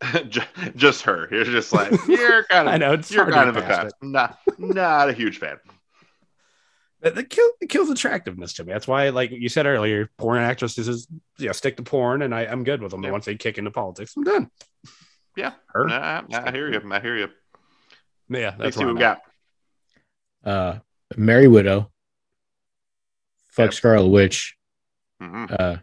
Just 0.76 1.02
her. 1.02 1.28
You're 1.30 1.44
just 1.44 1.72
like 1.72 1.90
you're 2.06 2.44
kind 2.44 2.68
of. 2.68 2.74
I 2.74 2.76
know 2.76 2.92
it's 2.92 3.10
you're 3.10 3.30
kind 3.30 3.48
of 3.48 3.56
a 3.56 3.62
fan. 3.62 3.86
it. 3.86 3.92
Not 4.02 4.38
not 4.58 5.08
a 5.08 5.12
huge 5.12 5.38
fan. 5.38 5.56
The, 7.00 7.10
the 7.10 7.24
kill 7.24 7.48
it 7.60 7.68
kills 7.68 7.90
attractiveness 7.90 8.54
to 8.54 8.64
me. 8.64 8.72
That's 8.72 8.88
why, 8.88 9.10
like 9.10 9.30
you 9.30 9.48
said 9.48 9.66
earlier, 9.66 10.10
porn 10.16 10.42
actresses 10.42 10.88
is 10.88 11.06
yeah 11.38 11.52
stick 11.52 11.76
to 11.76 11.82
porn, 11.82 12.22
and 12.22 12.34
I, 12.34 12.46
I'm 12.46 12.64
good 12.64 12.80
with 12.80 12.90
them. 12.90 13.02
Yeah. 13.02 13.10
Once 13.10 13.26
they 13.26 13.34
kick 13.34 13.58
into 13.58 13.70
politics, 13.70 14.14
I'm 14.16 14.24
done. 14.24 14.50
Yeah. 15.36 15.52
Her. 15.68 15.86
Nah, 15.86 16.22
nah, 16.28 16.46
I 16.46 16.52
hear 16.52 16.72
you. 16.72 16.80
I 16.90 17.00
hear 17.00 17.16
you. 17.16 17.28
Yeah, 18.28 18.38
Let's 18.38 18.58
that's 18.58 18.76
see 18.76 18.84
what 18.84 18.94
what 18.94 18.94
we 18.94 19.00
got. 19.00 19.20
Uh, 20.44 20.78
marry 21.16 21.48
Widow, 21.48 21.90
fuck 23.50 23.66
Yep. 23.66 23.74
Scarlet 23.74 24.08
Witch, 24.08 24.56
hmm 25.20 25.46
uh, 25.50 25.76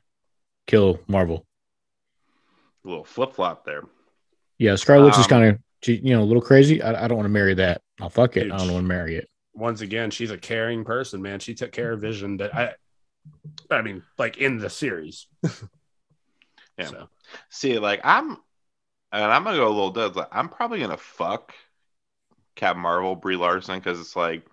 kill 0.67 0.99
Marvel. 1.07 1.45
A 2.83 2.87
little 2.89 3.03
flip 3.03 3.33
flop 3.33 3.65
there. 3.65 3.83
Yeah, 4.57 4.75
Scarlet 4.75 5.05
Witch 5.05 5.17
is 5.19 5.25
Um, 5.25 5.29
kind 5.29 5.45
of 5.51 5.59
you 5.87 6.15
know 6.15 6.23
a 6.23 6.25
little 6.25 6.41
crazy. 6.41 6.81
I, 6.81 7.05
I 7.05 7.07
don't 7.07 7.17
want 7.17 7.25
to 7.25 7.31
marry 7.33 7.53
that. 7.55 7.81
I'll 8.01 8.09
fuck 8.09 8.35
it. 8.37 8.51
I 8.51 8.57
don't 8.57 8.71
want 8.73 8.83
to 8.83 8.87
marry 8.87 9.15
it. 9.15 9.29
Once 9.53 9.81
again, 9.81 10.11
she's 10.11 10.31
a 10.31 10.37
caring 10.37 10.83
person, 10.83 11.21
man. 11.21 11.39
She 11.39 11.53
took 11.53 11.71
care 11.71 11.93
of 11.93 12.01
Vision. 12.01 12.37
That 12.37 12.55
I, 12.55 12.73
I 13.69 13.81
mean, 13.81 14.03
like 14.17 14.37
in 14.37 14.57
the 14.57 14.69
series. 14.69 15.27
Yeah. 16.77 16.87
So, 16.87 17.09
See, 17.49 17.79
like 17.79 18.01
I'm, 18.03 18.37
and 19.11 19.23
I'm 19.31 19.43
gonna 19.43 19.57
go 19.57 19.67
a 19.67 19.69
little 19.69 19.91
dead. 19.91 20.15
Like, 20.15 20.29
I'm 20.31 20.49
probably 20.49 20.79
gonna 20.79 20.97
fuck 20.97 21.53
Cap 22.55 22.75
Marvel, 22.77 23.15
Brie 23.15 23.35
Larson, 23.35 23.79
because 23.79 23.99
it's 23.99 24.15
like, 24.15 24.45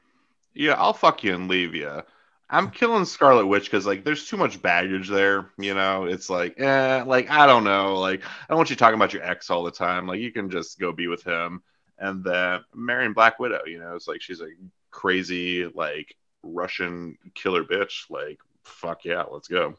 yeah, 0.54 0.74
I'll 0.74 0.92
fuck 0.92 1.24
you 1.24 1.34
and 1.34 1.48
leave 1.48 1.74
you. 1.74 2.02
I'm 2.48 2.70
killing 2.72 3.04
Scarlet 3.04 3.46
Witch 3.46 3.64
because 3.64 3.86
like 3.86 4.04
there's 4.04 4.26
too 4.28 4.36
much 4.36 4.60
baggage 4.60 5.08
there. 5.08 5.50
You 5.58 5.74
know, 5.74 6.04
it's 6.04 6.28
like, 6.28 6.60
eh, 6.60 7.02
like 7.06 7.30
I 7.30 7.46
don't 7.46 7.64
know, 7.64 7.98
like 7.98 8.22
I 8.22 8.46
don't 8.48 8.58
want 8.58 8.70
you 8.70 8.76
talking 8.76 8.96
about 8.96 9.12
your 9.12 9.22
ex 9.22 9.50
all 9.50 9.62
the 9.64 9.70
time. 9.70 10.06
Like 10.06 10.20
you 10.20 10.32
can 10.32 10.50
just 10.50 10.78
go 10.78 10.92
be 10.92 11.06
with 11.06 11.22
him, 11.22 11.62
and 11.98 12.22
then 12.24 12.60
marrying 12.74 13.12
Black 13.12 13.38
Widow. 13.38 13.62
You 13.66 13.78
know, 13.78 13.94
it's 13.94 14.08
like 14.08 14.20
she's 14.20 14.40
a 14.40 14.48
crazy 14.90 15.66
like 15.66 16.16
Russian 16.42 17.16
killer 17.34 17.64
bitch. 17.64 18.10
Like 18.10 18.38
fuck 18.64 19.04
yeah, 19.04 19.24
let's 19.30 19.48
go. 19.48 19.74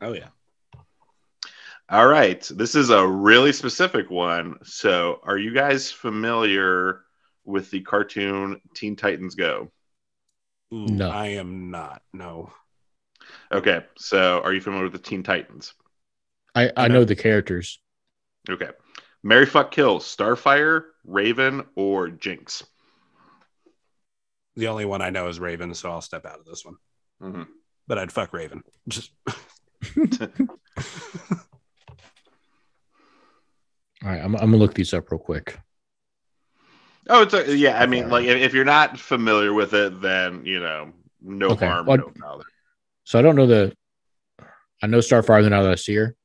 oh 0.00 0.12
yeah. 0.12 0.28
All 1.88 2.06
right. 2.06 2.48
This 2.54 2.74
is 2.74 2.90
a 2.90 3.06
really 3.06 3.52
specific 3.52 4.08
one. 4.08 4.56
So, 4.62 5.20
are 5.24 5.36
you 5.36 5.52
guys 5.52 5.90
familiar 5.90 7.02
with 7.44 7.70
the 7.70 7.80
cartoon 7.80 8.60
Teen 8.74 8.96
Titans 8.96 9.34
Go? 9.34 9.70
No. 10.70 11.10
I 11.10 11.26
am 11.28 11.70
not. 11.70 12.02
No. 12.14 12.50
Okay, 13.50 13.84
so 13.98 14.40
are 14.42 14.54
you 14.54 14.60
familiar 14.60 14.84
with 14.84 14.94
the 14.94 14.98
Teen 14.98 15.22
Titans? 15.22 15.74
I, 16.54 16.70
I 16.76 16.88
know 16.88 17.04
the 17.04 17.16
characters. 17.16 17.78
Okay. 18.48 18.70
Mary 19.22 19.46
fuck 19.46 19.70
kill, 19.70 20.00
Starfire, 20.00 20.84
Raven, 21.04 21.64
or 21.76 22.08
Jinx. 22.08 22.64
The 24.56 24.66
only 24.68 24.84
one 24.84 25.00
I 25.02 25.10
know 25.10 25.28
is 25.28 25.40
Raven, 25.40 25.74
so 25.74 25.90
I'll 25.90 26.00
step 26.02 26.26
out 26.26 26.38
of 26.38 26.44
this 26.44 26.64
one. 26.64 26.76
Mhm. 27.22 27.46
But 27.86 27.98
I'd 27.98 28.12
fuck 28.12 28.32
Raven. 28.32 28.62
Just 28.88 29.12
All 34.04 34.10
right, 34.10 34.20
I'm, 34.20 34.34
I'm 34.34 34.50
gonna 34.50 34.56
look 34.56 34.74
these 34.74 34.92
up 34.94 35.10
real 35.10 35.18
quick. 35.20 35.58
Oh, 37.08 37.22
it's 37.22 37.34
a, 37.34 37.56
yeah. 37.56 37.80
I 37.80 37.86
mean, 37.86 38.08
like 38.08 38.26
if, 38.26 38.36
if 38.36 38.54
you're 38.54 38.64
not 38.64 38.98
familiar 38.98 39.52
with 39.52 39.74
it, 39.74 40.00
then 40.00 40.44
you 40.44 40.60
know, 40.60 40.92
no 41.20 41.48
Okay. 41.50 41.66
harm, 41.66 41.86
Well, 41.86 41.98
no 41.98 42.12
foul. 42.20 42.42
So 43.04 43.18
I 43.18 43.22
don't 43.22 43.36
know 43.36 43.46
the. 43.46 43.76
I 44.82 44.86
know 44.88 44.98
Starfire 44.98 45.48
now 45.48 45.62
that 45.62 45.72
I 45.72 45.76
see 45.76 45.94
her. 45.94 46.16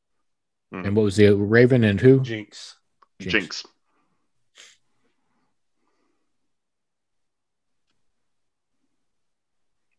Mhm. 0.74 0.88
And 0.88 0.96
what 0.96 1.04
was 1.04 1.16
the 1.16 1.32
Raven 1.36 1.84
and 1.84 2.02
who? 2.02 2.22
Jinx. 2.22 2.76
Jinx. 3.20 3.64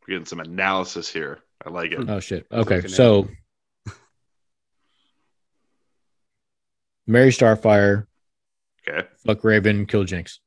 We're 0.09 0.15
getting 0.15 0.27
some 0.27 0.41
analysis 0.41 1.13
here. 1.13 1.41
I 1.65 1.69
like 1.69 1.93
it. 1.93 2.09
Oh 2.09 2.19
shit. 2.19 2.47
Okay, 2.51 2.87
so 2.89 3.29
Mary 7.07 7.29
Starfire, 7.29 8.07
Okay. 8.89 9.07
fuck 9.27 9.45
Raven, 9.45 9.85
kill 9.85 10.05
Jinx. 10.05 10.41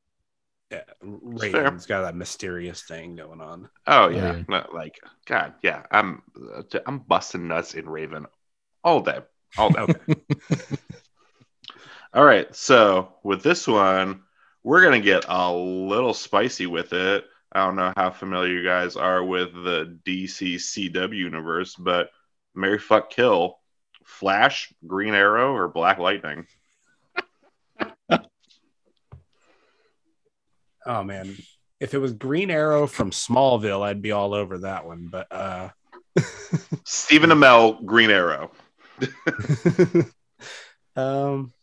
Yeah, 0.72 0.82
Raven's 1.04 1.86
got 1.86 2.02
that 2.02 2.16
mysterious 2.16 2.82
thing 2.82 3.16
going 3.16 3.40
on. 3.40 3.70
Oh, 3.86 4.06
oh 4.06 4.10
yeah. 4.10 4.42
yeah. 4.50 4.64
Like 4.74 5.00
God, 5.28 5.54
yeah. 5.62 5.84
I'm 5.92 6.24
I'm 6.88 6.98
busting 7.00 7.48
nuts 7.48 7.76
in 7.76 7.88
Raven 7.88 8.26
all 8.84 9.02
day, 9.02 9.20
all 9.60 9.70
day. 9.70 9.82
Okay. 9.82 10.16
All 12.14 12.26
right. 12.26 12.54
So 12.54 13.14
with 13.24 13.42
this 13.42 13.66
one, 13.68 14.24
we're 14.64 14.84
gonna 14.84 15.00
get 15.00 15.24
a 15.30 15.54
little 15.54 16.14
spicy 16.14 16.66
with 16.66 16.92
it. 16.92 17.26
I 17.52 17.66
don't 17.66 17.76
know 17.76 17.92
how 17.96 18.12
familiar 18.12 18.54
you 18.54 18.64
guys 18.64 18.96
are 18.96 19.24
with 19.24 19.54
the 19.54 20.00
DC 20.06 20.56
CW 20.56 21.18
universe, 21.18 21.76
but 21.76 22.10
Mary 22.56 22.80
Fuck 22.80 23.10
Kill, 23.10 23.60
Flash, 24.06 24.74
Green 24.88 25.14
Arrow, 25.14 25.54
or 25.54 25.68
Black 25.68 25.98
Lightning. 25.98 26.48
oh 30.86 31.04
man. 31.04 31.36
If 31.80 31.94
it 31.94 31.98
was 31.98 32.14
Green 32.14 32.52
Arrow 32.52 32.88
from 32.88 33.12
Smallville, 33.12 33.82
I'd 33.82 34.02
be 34.02 34.12
all 34.12 34.34
over 34.34 34.60
that 34.60 34.86
one. 34.86 35.10
But 35.12 35.28
uh 35.32 35.70
Stephen 36.86 37.32
Amell, 37.32 37.84
Green 37.86 38.12
Arrow. 38.12 38.52
um 40.96 41.54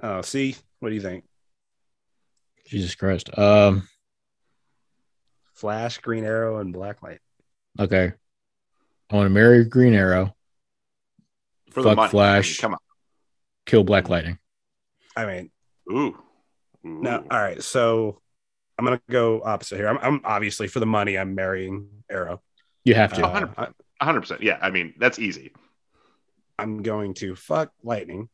Oh, 0.00 0.22
see, 0.22 0.54
what 0.78 0.90
do 0.90 0.94
you 0.94 1.00
think? 1.00 1.24
Jesus 2.68 2.94
Christ. 2.94 3.36
Um. 3.38 3.88
Flash, 5.54 5.98
Green 5.98 6.24
Arrow, 6.24 6.58
and 6.58 6.72
Blacklight. 6.74 7.18
Okay. 7.80 8.12
I 9.10 9.16
want 9.16 9.26
to 9.26 9.30
marry 9.30 9.64
Green 9.64 9.94
Arrow, 9.94 10.36
For 11.70 11.82
Fuck 11.82 11.96
money. 11.96 12.00
I 12.00 12.02
mean, 12.04 12.10
Flash. 12.10 12.58
come 12.58 12.72
on. 12.74 12.78
kill 13.66 13.82
Black 13.84 14.08
Lightning. 14.08 14.38
I 15.16 15.26
mean. 15.26 15.50
Ooh. 15.90 15.96
Ooh. 16.86 17.02
no, 17.02 17.24
all 17.30 17.40
right. 17.40 17.60
So 17.62 18.20
I'm 18.78 18.84
gonna 18.84 19.00
go 19.10 19.42
opposite 19.42 19.76
here. 19.78 19.88
I'm, 19.88 19.98
I'm 20.00 20.20
obviously 20.24 20.68
for 20.68 20.78
the 20.80 20.86
money. 20.86 21.18
I'm 21.18 21.34
marrying 21.34 21.88
Arrow. 22.08 22.40
You 22.84 22.94
have 22.94 23.12
to. 23.14 23.26
Uh, 23.26 23.70
100%. 24.00 24.40
Yeah. 24.40 24.58
I 24.62 24.70
mean, 24.70 24.94
that's 24.98 25.18
easy. 25.18 25.52
I'm 26.58 26.82
going 26.82 27.14
to 27.14 27.34
fuck 27.34 27.72
Lightning 27.82 28.28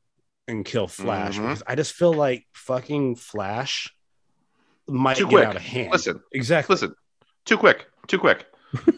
and 0.47 0.63
kill 0.65 0.87
Flash 0.89 1.39
Mhm. 1.39 1.43
because 1.43 1.63
I 1.67 1.75
just 1.75 1.95
feel 1.95 2.13
like 2.13 2.47
fucking 2.53 3.17
Flash 3.17 3.95
might 4.89 5.17
Too 5.17 5.25
get 5.25 5.31
quick. 5.31 5.45
out 5.47 5.57
of 5.57 5.63
hand. 5.63 5.93
Listen, 5.93 6.21
exactly. 6.33 6.75
listen. 6.75 6.95
Too 7.45 7.57
quick. 7.59 7.87
Too 8.07 8.19
quick. 8.19 8.47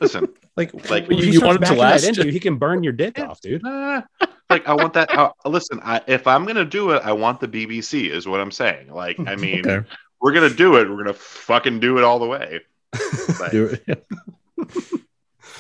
Listen. 0.01 0.29
like, 0.57 0.73
like, 0.91 1.05
if 1.05 1.11
you- 1.11 1.17
he 1.19 1.31
you 1.33 1.41
want 1.41 1.57
him 1.57 1.63
to 1.63 1.69
backing 1.69 1.79
last? 1.79 2.03
That 2.03 2.09
into 2.09 2.27
you, 2.27 2.33
he 2.33 2.41
can 2.41 2.57
burn 2.57 2.83
your 2.83 2.93
dick 2.93 3.19
off, 3.19 3.41
dude. 3.41 3.63
Uh, 3.67 4.03
like 4.49 4.67
I 4.69 4.75
want 4.75 4.93
that. 4.95 5.13
Uh, 5.13 5.33
listen, 5.45 5.81
I, 5.83 6.01
if 6.07 6.27
I'm 6.29 6.45
gonna 6.47 6.65
do 6.65 6.91
it, 6.93 7.03
I 7.05 7.13
want 7.13 7.41
the 7.41 7.49
BBC. 7.49 8.09
Is 8.11 8.29
what 8.29 8.41
I'm 8.41 8.53
saying. 8.53 8.93
Like, 8.93 9.19
I 9.27 9.35
mean, 9.35 9.67
Okay. 9.69 9.87
we're 10.21 10.33
gonna 10.33 10.49
do 10.55 10.77
it. 10.77 10.89
We're 10.89 10.99
gonna 10.99 11.13
fucking 11.15 11.81
do 11.81 11.99
it 11.99 12.05
all 12.05 12.19
the 12.21 12.27
way. 12.27 12.61
Like, 13.41 13.51
Do 13.51 13.77
it. 13.87 14.07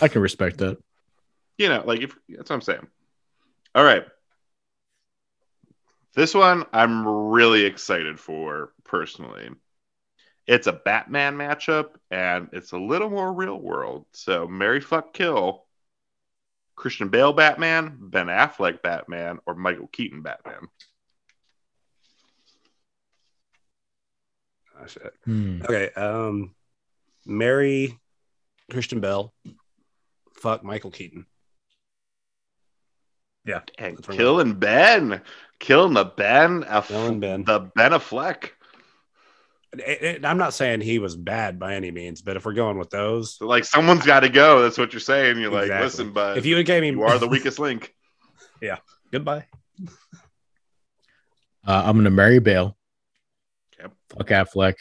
I 0.00 0.06
can 0.08 0.22
respect 0.22 0.58
that. 0.58 0.78
you 1.58 1.68
know, 1.68 1.82
like 1.84 2.00
if 2.00 2.14
that's 2.28 2.48
what 2.48 2.54
I'm 2.56 2.60
saying. 2.62 2.86
All 3.74 3.82
right. 3.84 4.04
This 6.14 6.32
one 6.34 6.64
I'm 6.72 7.06
really 7.06 7.64
excited 7.64 8.18
for 8.20 8.72
personally. 8.84 9.50
It's 10.46 10.66
a 10.68 10.72
Batman 10.72 11.36
matchup 11.36 11.90
and 12.10 12.48
it's 12.52 12.72
a 12.72 12.78
little 12.78 13.10
more 13.10 13.32
real 13.32 13.58
world. 13.58 14.06
So 14.12 14.46
Mary 14.46 14.80
fuck 14.80 15.12
kill 15.12 15.64
Christian 16.76 17.08
Bale 17.08 17.32
Batman, 17.32 17.96
Ben 18.00 18.26
Affleck 18.26 18.82
Batman, 18.82 19.38
or 19.46 19.54
Michael 19.54 19.88
Keaton 19.88 20.22
Batman. 20.22 20.68
Oh, 24.80 24.86
shit. 24.86 25.14
Hmm. 25.24 25.62
Okay. 25.62 25.90
Um, 25.96 26.54
marry 27.24 27.98
Christian 28.70 29.00
Bale. 29.00 29.32
Fuck 30.34 30.62
Michael 30.62 30.90
Keaton. 30.90 31.26
Yeah. 33.46 33.60
And 33.78 33.96
That's 33.96 34.08
right. 34.08 34.18
killing 34.18 34.54
Ben. 34.54 35.22
Killing 35.58 35.94
the 35.94 36.04
Ben 36.04 36.62
Aff- 36.64 36.88
Killing 36.88 37.20
Ben. 37.20 37.44
the 37.44 37.70
Ben 37.74 37.92
Affleck. 37.92 38.50
It- 39.80 40.02
it- 40.02 40.24
I'm 40.24 40.38
not 40.38 40.54
saying 40.54 40.80
he 40.80 40.98
was 40.98 41.16
bad 41.16 41.58
by 41.58 41.74
any 41.74 41.90
means, 41.90 42.22
but 42.22 42.36
if 42.36 42.44
we're 42.44 42.52
going 42.54 42.78
with 42.78 42.90
those, 42.90 43.36
So 43.36 43.46
like 43.46 43.64
someone's 43.64 44.06
gotta 44.06 44.28
go. 44.28 44.62
That's 44.62 44.78
what 44.78 44.92
you're 44.92 45.00
saying. 45.00 45.38
You're 45.38 45.50
like, 45.50 45.68
listen, 45.68 46.12
but 46.12 46.38
if 46.38 46.46
you 46.46 46.56
would 46.56 46.66
gave 46.66 46.82
me 46.82 46.90
you 46.90 47.02
are 47.02 47.18
the 47.18 47.28
weakest 47.28 47.58
link. 47.58 47.94
Yeah. 48.62 48.78
Goodbye. 49.12 49.46
Uh, 51.66 51.82
I'm 51.84 51.96
gonna 51.96 52.10
marry 52.10 52.38
Bale. 52.38 52.76
Yep. 53.80 53.92
Fuck 54.16 54.28
Affleck. 54.28 54.74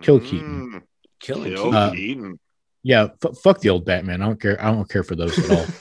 Kill 0.00 0.20
Keaton. 0.20 0.70
Mm, 0.74 0.82
Killing 1.20 1.54
Kill 1.54 1.64
Keaton. 1.64 1.74
Uh, 1.74 1.90
Keaton. 1.90 2.38
Yeah, 2.84 3.08
f- 3.24 3.36
fuck 3.42 3.60
the 3.60 3.70
old 3.70 3.84
Batman. 3.84 4.22
I 4.22 4.26
don't 4.26 4.40
care. 4.40 4.62
I 4.64 4.70
don't 4.70 4.88
care 4.88 5.02
for 5.02 5.16
those 5.16 5.38
at 5.38 5.58
all. 5.58 5.66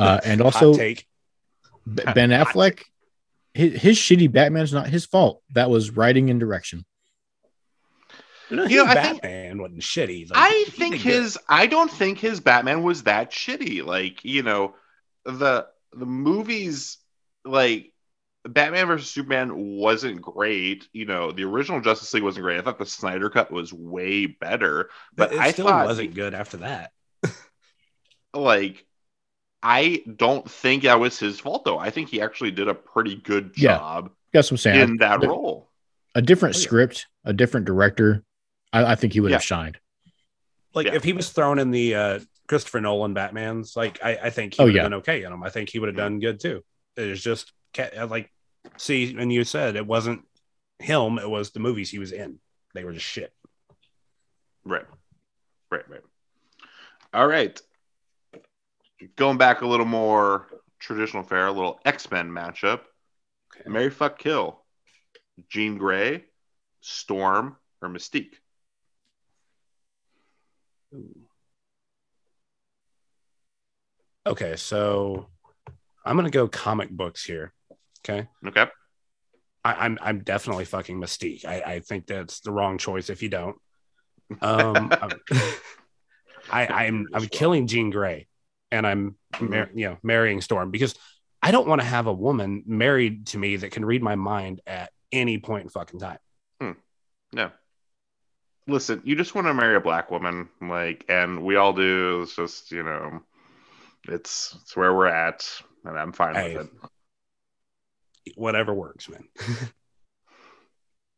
Uh, 0.00 0.20
and 0.24 0.40
also, 0.40 0.70
Hot 0.70 0.78
take. 0.78 1.08
B- 1.92 2.04
Ben 2.14 2.30
Affleck, 2.30 2.82
his, 3.52 3.82
his 3.82 3.96
shitty 3.98 4.30
Batman's 4.30 4.72
not 4.72 4.86
his 4.86 5.04
fault. 5.06 5.42
That 5.54 5.70
was 5.70 5.90
writing 5.90 6.30
and 6.30 6.38
direction. 6.38 6.84
No, 8.50 8.64
You 8.64 8.78
know, 8.78 8.86
his 8.86 8.96
I 8.96 9.02
think- 9.02 9.22
Batman 9.22 9.58
wasn't 9.60 9.80
shitty. 9.82 10.30
Like, 10.30 10.38
I 10.38 10.64
think 10.70 10.94
did 10.96 11.02
good. 11.02 11.12
his 11.12 11.38
I 11.48 11.66
don't 11.66 11.90
think 11.90 12.18
his 12.18 12.40
Batman 12.40 12.82
was 12.82 13.02
that 13.04 13.30
shitty. 13.30 13.84
Like, 13.84 14.24
you 14.24 14.42
know, 14.42 14.74
the 15.24 15.66
the 15.92 16.06
movies 16.06 16.98
like 17.44 17.92
Batman 18.48 18.86
versus 18.86 19.10
Superman 19.10 19.52
wasn't 19.76 20.22
great. 20.22 20.88
You 20.92 21.04
know, 21.04 21.32
the 21.32 21.44
original 21.44 21.80
Justice 21.80 22.14
League 22.14 22.22
wasn't 22.22 22.44
great. 22.44 22.58
I 22.58 22.62
thought 22.62 22.78
the 22.78 22.86
Snyder 22.86 23.28
cut 23.28 23.50
was 23.50 23.72
way 23.72 24.26
better. 24.26 24.88
But 25.14 25.32
it 25.32 25.38
I 25.38 25.50
still 25.52 25.66
thought 25.66 25.86
wasn't 25.86 26.14
good 26.14 26.32
after 26.34 26.58
that. 26.58 26.92
like 28.34 28.84
I 29.62 30.02
don't 30.16 30.48
think 30.48 30.84
that 30.84 31.00
was 31.00 31.18
his 31.18 31.40
fault 31.40 31.64
though. 31.64 31.78
I 31.78 31.90
think 31.90 32.08
he 32.08 32.20
actually 32.20 32.52
did 32.52 32.68
a 32.68 32.74
pretty 32.74 33.16
good 33.16 33.52
Yeah. 33.56 33.76
job 33.78 34.10
That's 34.32 34.48
what 34.50 34.54
I'm 34.54 34.58
saying. 34.58 34.80
in 34.80 34.96
that 34.98 35.20
The- 35.20 35.28
role. 35.28 35.68
a 36.14 36.22
different 36.22 36.54
Oh, 36.56 36.58
yeah. 36.58 36.62
script, 36.64 37.06
a 37.24 37.32
different 37.32 37.66
director. 37.66 38.24
I, 38.72 38.92
I 38.92 38.94
think 38.94 39.12
he 39.12 39.20
would 39.20 39.30
Yeah. 39.30 39.36
have 39.36 39.44
shined. 39.44 39.78
Like 40.74 40.86
Yeah. 40.86 40.94
if 40.94 41.04
he 41.04 41.12
was 41.12 41.30
thrown 41.30 41.58
in 41.58 41.70
the 41.70 41.94
uh, 41.94 42.20
Christopher 42.46 42.80
Nolan 42.80 43.14
Batman's, 43.14 43.76
like 43.76 43.98
I, 44.04 44.16
I 44.24 44.30
think 44.30 44.54
he 44.54 44.62
Oh, 44.62 44.64
would 44.66 44.74
have 44.74 44.76
yeah. 44.76 44.82
been 44.84 44.94
okay 44.94 45.22
in 45.24 45.32
him. 45.32 45.42
I 45.42 45.50
think 45.50 45.70
he 45.70 45.78
would 45.78 45.88
have 45.88 45.96
done 45.96 46.20
good 46.20 46.40
too. 46.40 46.62
It 46.96 47.08
was 47.08 47.22
just 47.22 47.52
uh, 47.78 48.06
like, 48.06 48.30
see, 48.76 49.16
and 49.18 49.32
you 49.32 49.44
said 49.44 49.76
it 49.76 49.86
wasn't 49.86 50.22
him; 50.78 51.18
it 51.18 51.28
was 51.28 51.50
the 51.50 51.60
movies 51.60 51.90
he 51.90 51.98
was 51.98 52.12
in. 52.12 52.38
They 52.74 52.84
were 52.84 52.92
just 52.92 53.06
shit. 53.06 53.32
Right. 54.64 54.86
Right, 55.70 55.88
right. 55.88 56.02
All 57.14 57.26
right. 57.26 57.60
Going 59.16 59.38
back 59.38 59.62
a 59.62 59.66
little 59.66 59.86
more 59.86 60.48
traditional 60.78 61.22
fare, 61.22 61.46
a 61.46 61.52
little 61.52 61.80
X-Men 61.84 62.30
matchup. 62.30 62.80
Okay. 63.56 63.68
Mary 63.68 63.90
fuck 63.90 64.18
kill. 64.18 64.64
Jean 65.48 65.78
Grey, 65.78 66.24
Storm, 66.80 67.56
or 67.80 67.88
Mystique. 67.88 68.34
Okay, 74.26 74.56
so 74.56 75.28
I'm 76.04 76.16
gonna 76.16 76.30
go 76.30 76.48
comic 76.48 76.90
books 76.90 77.24
here. 77.24 77.52
Okay, 78.08 78.28
Okay. 78.46 78.66
I, 79.64 79.72
I'm 79.86 79.98
I'm 80.00 80.20
definitely 80.20 80.64
fucking 80.64 80.98
Mystique. 81.00 81.44
I, 81.44 81.60
I 81.62 81.80
think 81.80 82.06
that's 82.06 82.40
the 82.40 82.52
wrong 82.52 82.78
choice 82.78 83.10
if 83.10 83.22
you 83.22 83.28
don't. 83.28 83.56
Um, 84.40 84.90
I'm- 85.00 85.20
I, 86.50 86.66
I'm 86.86 87.06
I'm 87.12 87.26
killing 87.26 87.66
Jean 87.66 87.90
Grey, 87.90 88.26
and 88.70 88.86
I'm 88.86 89.16
mar- 89.40 89.70
you 89.74 89.88
know 89.88 89.98
marrying 90.02 90.40
Storm 90.40 90.70
because 90.70 90.94
I 91.42 91.50
don't 91.50 91.68
want 91.68 91.80
to 91.82 91.86
have 91.86 92.06
a 92.06 92.12
woman 92.12 92.62
married 92.66 93.26
to 93.28 93.38
me 93.38 93.56
that 93.56 93.70
can 93.72 93.84
read 93.84 94.02
my 94.02 94.14
mind 94.16 94.60
at 94.66 94.90
any 95.12 95.38
point 95.38 95.64
in 95.64 95.68
fucking 95.70 96.00
time. 96.00 96.18
No. 97.32 97.50
Listen, 98.68 99.00
you 99.02 99.16
just 99.16 99.34
want 99.34 99.46
to 99.46 99.54
marry 99.54 99.76
a 99.76 99.80
black 99.80 100.10
woman, 100.10 100.50
like, 100.60 101.06
and 101.08 101.42
we 101.42 101.56
all 101.56 101.72
do. 101.72 102.20
It's 102.22 102.36
just, 102.36 102.70
you 102.70 102.82
know, 102.82 103.22
it's 104.06 104.54
it's 104.60 104.76
where 104.76 104.94
we're 104.94 105.06
at, 105.06 105.50
and 105.84 105.98
I'm 105.98 106.12
fine 106.12 106.34
Hey. 106.34 106.54
with 106.54 106.66
it. 108.26 108.32
Whatever 108.36 108.74
works, 108.74 109.08
man. 109.08 109.26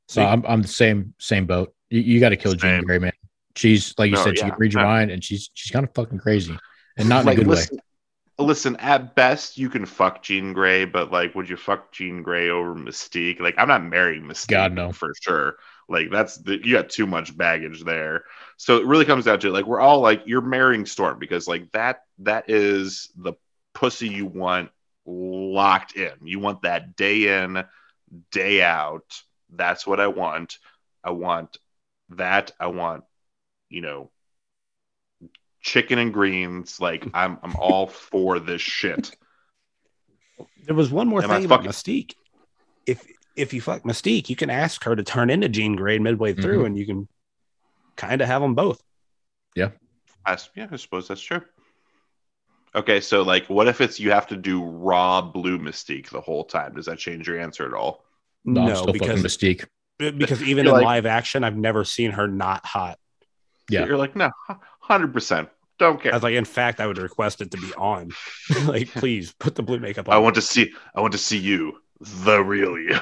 So 0.08 0.22
I'm 0.22 0.44
I'm 0.46 0.62
the 0.62 0.68
same 0.68 1.14
same 1.18 1.46
boat. 1.46 1.74
You, 1.88 2.00
you 2.00 2.20
got 2.20 2.28
to 2.28 2.36
kill 2.36 2.54
Jean 2.54 2.84
Grey, 2.84 2.98
man. 2.98 3.12
She's 3.56 3.94
like 3.98 4.10
you 4.10 4.16
No, 4.16 4.24
said, 4.24 4.38
she 4.38 4.44
can 4.44 4.54
read 4.56 4.72
your 4.72 4.82
yeah. 4.82 4.88
mind, 4.88 5.10
and 5.10 5.22
she's 5.22 5.50
she's 5.54 5.72
kind 5.72 5.84
of 5.84 5.92
fucking 5.92 6.18
crazy, 6.18 6.56
and 6.96 7.08
not 7.08 7.22
in 7.22 7.26
Like, 7.26 7.38
a 7.38 7.40
good 7.40 7.48
listen, 7.48 7.80
listen, 8.38 8.76
at 8.76 9.16
best, 9.16 9.58
you 9.58 9.68
can 9.68 9.86
fuck 9.86 10.22
Jean 10.22 10.52
Grey, 10.52 10.84
but 10.84 11.10
like, 11.10 11.34
would 11.34 11.48
you 11.48 11.56
fuck 11.56 11.90
Jean 11.92 12.22
Grey 12.22 12.48
over 12.48 12.74
Mystique? 12.76 13.40
Like, 13.40 13.54
I'm 13.58 13.68
not 13.68 13.84
marrying 13.84 14.22
Mystique, 14.22 14.48
God, 14.48 14.72
no. 14.72 14.92
for 14.92 15.12
sure. 15.20 15.56
Like, 15.90 16.08
that's 16.10 16.36
the, 16.36 16.64
you 16.64 16.74
got 16.74 16.88
too 16.88 17.06
much 17.06 17.36
baggage 17.36 17.84
there. 17.84 18.22
So 18.56 18.76
it 18.76 18.86
really 18.86 19.04
comes 19.04 19.24
down 19.24 19.40
to 19.40 19.50
like, 19.50 19.66
we're 19.66 19.80
all 19.80 20.00
like, 20.00 20.22
you're 20.24 20.40
marrying 20.40 20.86
Storm 20.86 21.18
because 21.18 21.48
like 21.48 21.70
that 21.72 22.02
that 22.20 22.48
is 22.48 23.10
the 23.16 23.32
pussy 23.74 24.08
you 24.08 24.24
want 24.26 24.70
locked 25.04 25.96
in. 25.96 26.12
You 26.22 26.38
want 26.38 26.62
that 26.62 26.94
day 26.94 27.42
in, 27.42 27.64
day 28.30 28.62
out. 28.62 29.20
That's 29.52 29.84
what 29.84 29.98
I 29.98 30.06
want. 30.06 30.58
I 31.02 31.10
want 31.10 31.58
that. 32.10 32.52
I 32.60 32.68
want, 32.68 33.02
you 33.68 33.80
know, 33.80 34.10
chicken 35.60 35.98
and 35.98 36.14
greens. 36.14 36.80
Like 36.80 37.04
I'm 37.14 37.38
I'm 37.42 37.56
all 37.56 37.88
for 37.88 38.38
this 38.38 38.62
shit. 38.62 39.16
There 40.66 40.76
was 40.76 40.90
one 40.92 41.08
more 41.08 41.22
Am 41.24 41.32
I 41.32 41.36
thing 41.36 41.46
about 41.46 41.64
fucking- 41.64 41.72
Mystique. 41.72 42.14
If 42.86 43.04
if 43.40 43.52
you 43.52 43.60
fuck 43.60 43.82
Mystique, 43.82 44.28
you 44.28 44.36
can 44.36 44.50
ask 44.50 44.84
her 44.84 44.94
to 44.94 45.02
turn 45.02 45.30
into 45.30 45.48
Jean 45.48 45.76
Grey 45.76 45.98
midway 45.98 46.34
through, 46.34 46.58
mm-hmm. 46.58 46.66
and 46.66 46.78
you 46.78 46.86
can 46.86 47.08
kind 47.96 48.20
of 48.20 48.28
have 48.28 48.42
them 48.42 48.54
both. 48.54 48.82
I, 50.24 50.34
s- 50.34 50.50
yeah, 50.54 50.68
I 50.70 50.76
suppose 50.76 51.08
that's 51.08 51.20
true. 51.20 51.42
Okay, 52.74 53.00
so 53.00 53.22
like 53.22 53.46
what 53.46 53.66
if 53.66 53.80
it's 53.80 53.98
you 53.98 54.12
have 54.12 54.28
to 54.28 54.36
do 54.36 54.62
raw 54.64 55.20
blue 55.20 55.58
mystique 55.58 56.10
the 56.10 56.20
whole 56.20 56.44
time? 56.44 56.74
Does 56.74 56.86
that 56.86 56.98
change 56.98 57.26
your 57.26 57.40
answer 57.40 57.66
at 57.66 57.74
all? 57.74 58.04
No, 58.44 58.60
I'm 58.60 58.68
no, 58.68 58.74
still 58.74 58.92
because 58.92 59.22
Mystique. 59.22 59.66
because 59.98 60.42
even 60.42 60.66
in 60.66 60.72
like- 60.72 60.84
live 60.84 61.06
action, 61.06 61.42
I've 61.42 61.56
never 61.56 61.84
seen 61.84 62.12
her 62.12 62.28
not 62.28 62.64
hot. 62.64 62.98
Yeah. 63.68 63.86
You're 63.86 63.96
like, 63.96 64.16
no, 64.16 64.30
hundred 64.80 65.12
percent. 65.12 65.48
Don't 65.78 66.00
care. 66.00 66.12
I 66.12 66.16
was 66.16 66.22
like, 66.22 66.34
in 66.34 66.44
fact, 66.44 66.78
I 66.78 66.86
would 66.86 66.98
request 66.98 67.40
it 67.40 67.52
to 67.52 67.56
be 67.56 67.72
on. 67.74 68.10
like, 68.66 68.88
please 68.94 69.32
put 69.32 69.54
the 69.54 69.62
blue 69.62 69.78
makeup 69.78 70.08
on. 70.08 70.14
I 70.14 70.18
want 70.18 70.34
to 70.36 70.42
see 70.42 70.72
I 70.94 71.00
want 71.00 71.12
to 71.12 71.18
see 71.18 71.38
you, 71.38 71.80
the 72.00 72.42
real 72.42 72.78
you. 72.78 72.98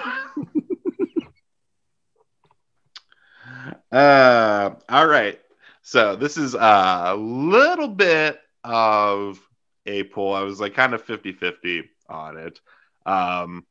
uh 3.96 4.70
all 4.88 5.06
right. 5.06 5.40
So 5.82 6.16
this 6.16 6.36
is 6.36 6.54
a 6.54 7.14
little 7.16 7.88
bit 7.88 8.40
of 8.64 9.40
a 9.86 10.04
poll. 10.04 10.34
I 10.34 10.42
was 10.42 10.60
like 10.60 10.74
kind 10.74 10.94
of 10.94 11.04
50-50 11.06 11.84
on 12.08 12.36
it. 12.36 12.60
Um 13.06 13.64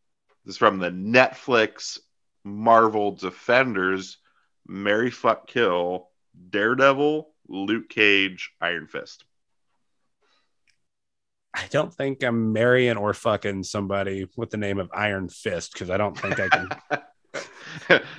this 0.45 0.55
is 0.55 0.57
from 0.57 0.79
the 0.79 0.89
Netflix 0.89 1.99
Marvel 2.45 3.11
Defenders, 3.11 4.17
Mary 4.65 5.11
Fuck 5.11 5.47
Kill, 5.47 6.09
Daredevil, 6.49 7.29
Luke 7.49 7.89
Cage, 7.89 8.51
Iron 8.61 8.87
Fist. 8.87 9.25
I 11.57 11.65
don't 11.71 11.93
think 11.93 12.23
I'm 12.23 12.53
marrying 12.53 12.97
or 12.97 13.13
fucking 13.13 13.63
somebody 13.63 14.27
with 14.37 14.51
the 14.51 14.57
name 14.57 14.79
of 14.79 14.91
Iron 14.93 15.27
Fist 15.27 15.73
because 15.73 15.89
I 15.89 15.97
don't 15.97 16.17
think 16.17 16.39
I 16.39 16.49
can. 16.49 18.01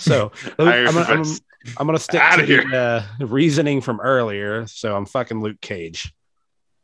So 0.00 0.32
I'm, 0.58 0.96
I'm, 0.96 1.24
I'm 1.76 1.86
gonna 1.86 1.98
stick 1.98 2.22
Outta 2.22 2.46
to 2.46 2.56
the 2.56 3.04
uh, 3.20 3.26
reasoning 3.26 3.82
from 3.82 4.00
earlier. 4.00 4.66
So 4.66 4.96
I'm 4.96 5.04
fucking 5.04 5.42
Luke 5.42 5.60
Cage, 5.60 6.14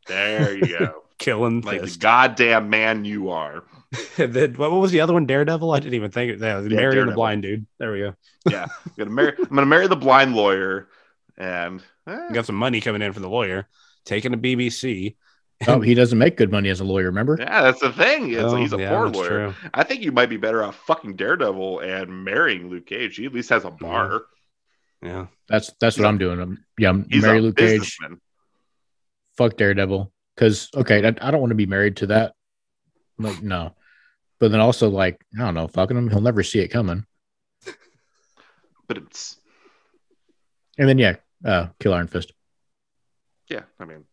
There 0.05 0.55
you 0.55 0.77
go. 0.77 1.03
killing 1.17 1.61
like 1.61 1.81
the 1.81 1.97
goddamn 1.99 2.69
man 2.69 3.03
you 3.03 3.31
are. 3.31 3.63
Then, 4.17 4.53
what 4.55 4.71
was 4.71 4.91
the 4.91 5.01
other 5.01 5.13
one? 5.13 5.25
Daredevil. 5.25 5.71
I 5.71 5.79
didn't 5.79 5.95
even 5.95 6.11
think 6.11 6.33
it. 6.33 6.39
Yeah, 6.39 6.59
marrying 6.59 7.07
the 7.07 7.13
blind 7.13 7.41
dude. 7.41 7.65
There 7.79 7.91
we 7.91 7.99
go. 7.99 8.13
yeah, 8.49 8.65
I'm 8.85 8.91
gonna 8.97 9.11
marry. 9.11 9.33
I'm 9.37 9.45
gonna 9.45 9.65
marry 9.65 9.87
the 9.87 9.95
blind 9.95 10.35
lawyer, 10.35 10.89
and 11.37 11.81
eh, 12.05 12.33
got 12.33 12.45
some 12.45 12.57
money 12.57 12.81
coming 12.81 13.01
in 13.01 13.13
from 13.13 13.23
the 13.23 13.29
lawyer, 13.29 13.67
taking 14.03 14.33
a 14.33 14.37
BBC. 14.37 15.15
Oh, 15.67 15.79
he 15.81 15.95
doesn't 15.95 16.19
make 16.19 16.37
good 16.37 16.51
money 16.51 16.69
as 16.69 16.81
a 16.81 16.83
lawyer. 16.83 17.05
Remember? 17.05 17.35
yeah, 17.39 17.63
that's 17.63 17.79
the 17.81 17.91
thing. 17.91 18.35
Oh, 18.35 18.55
he's 18.55 18.73
a 18.73 18.77
yeah, 18.77 18.89
poor 18.89 19.07
lawyer. 19.09 19.27
true. 19.29 19.53
I 19.73 19.83
think 19.83 20.03
you 20.03 20.11
might 20.11 20.29
be 20.29 20.37
better 20.37 20.63
off 20.63 20.75
fucking 20.85 21.15
Daredevil 21.15 21.79
and 21.79 22.23
marrying 22.23 22.69
Luke 22.69 22.85
Cage. 22.85 23.15
He 23.15 23.25
at 23.25 23.33
least 23.33 23.49
has 23.49 23.65
a 23.65 23.71
bar. 23.71 24.21
Yeah. 25.01 25.27
That's 25.49 25.71
that's 25.79 25.95
He's 25.95 26.01
what 26.03 26.05
a- 26.05 26.09
I'm 26.09 26.17
doing. 26.19 26.39
I'm 26.39 26.63
yeah, 26.77 26.89
I'm 26.89 27.07
He's 27.09 27.23
marry 27.23 27.39
a 27.39 27.41
Luke 27.41 27.57
Cage. 27.57 27.97
Fuck 29.37 29.57
Daredevil. 29.57 30.11
Because 30.35 30.69
okay, 30.75 31.03
I, 31.03 31.07
I 31.21 31.31
don't 31.31 31.39
want 31.41 31.49
to 31.51 31.55
be 31.55 31.65
married 31.65 31.97
to 31.97 32.07
that. 32.07 32.33
Like 33.17 33.41
no, 33.41 33.73
but 34.39 34.51
then 34.51 34.59
also 34.59 34.89
like 34.89 35.19
I 35.35 35.39
don't 35.45 35.55
know, 35.55 35.67
fucking 35.67 35.97
him, 35.97 36.09
he'll 36.09 36.21
never 36.21 36.43
see 36.43 36.59
it 36.59 36.67
coming. 36.67 37.03
But 38.87 38.97
it's 38.97 39.37
And 40.77 40.87
then 40.87 40.99
yeah, 40.99 41.15
uh, 41.43 41.67
kill 41.79 41.93
Iron 41.95 42.07
Fist. 42.07 42.31
yeah. 43.49 43.61
I 43.79 43.85
mean, 43.85 44.05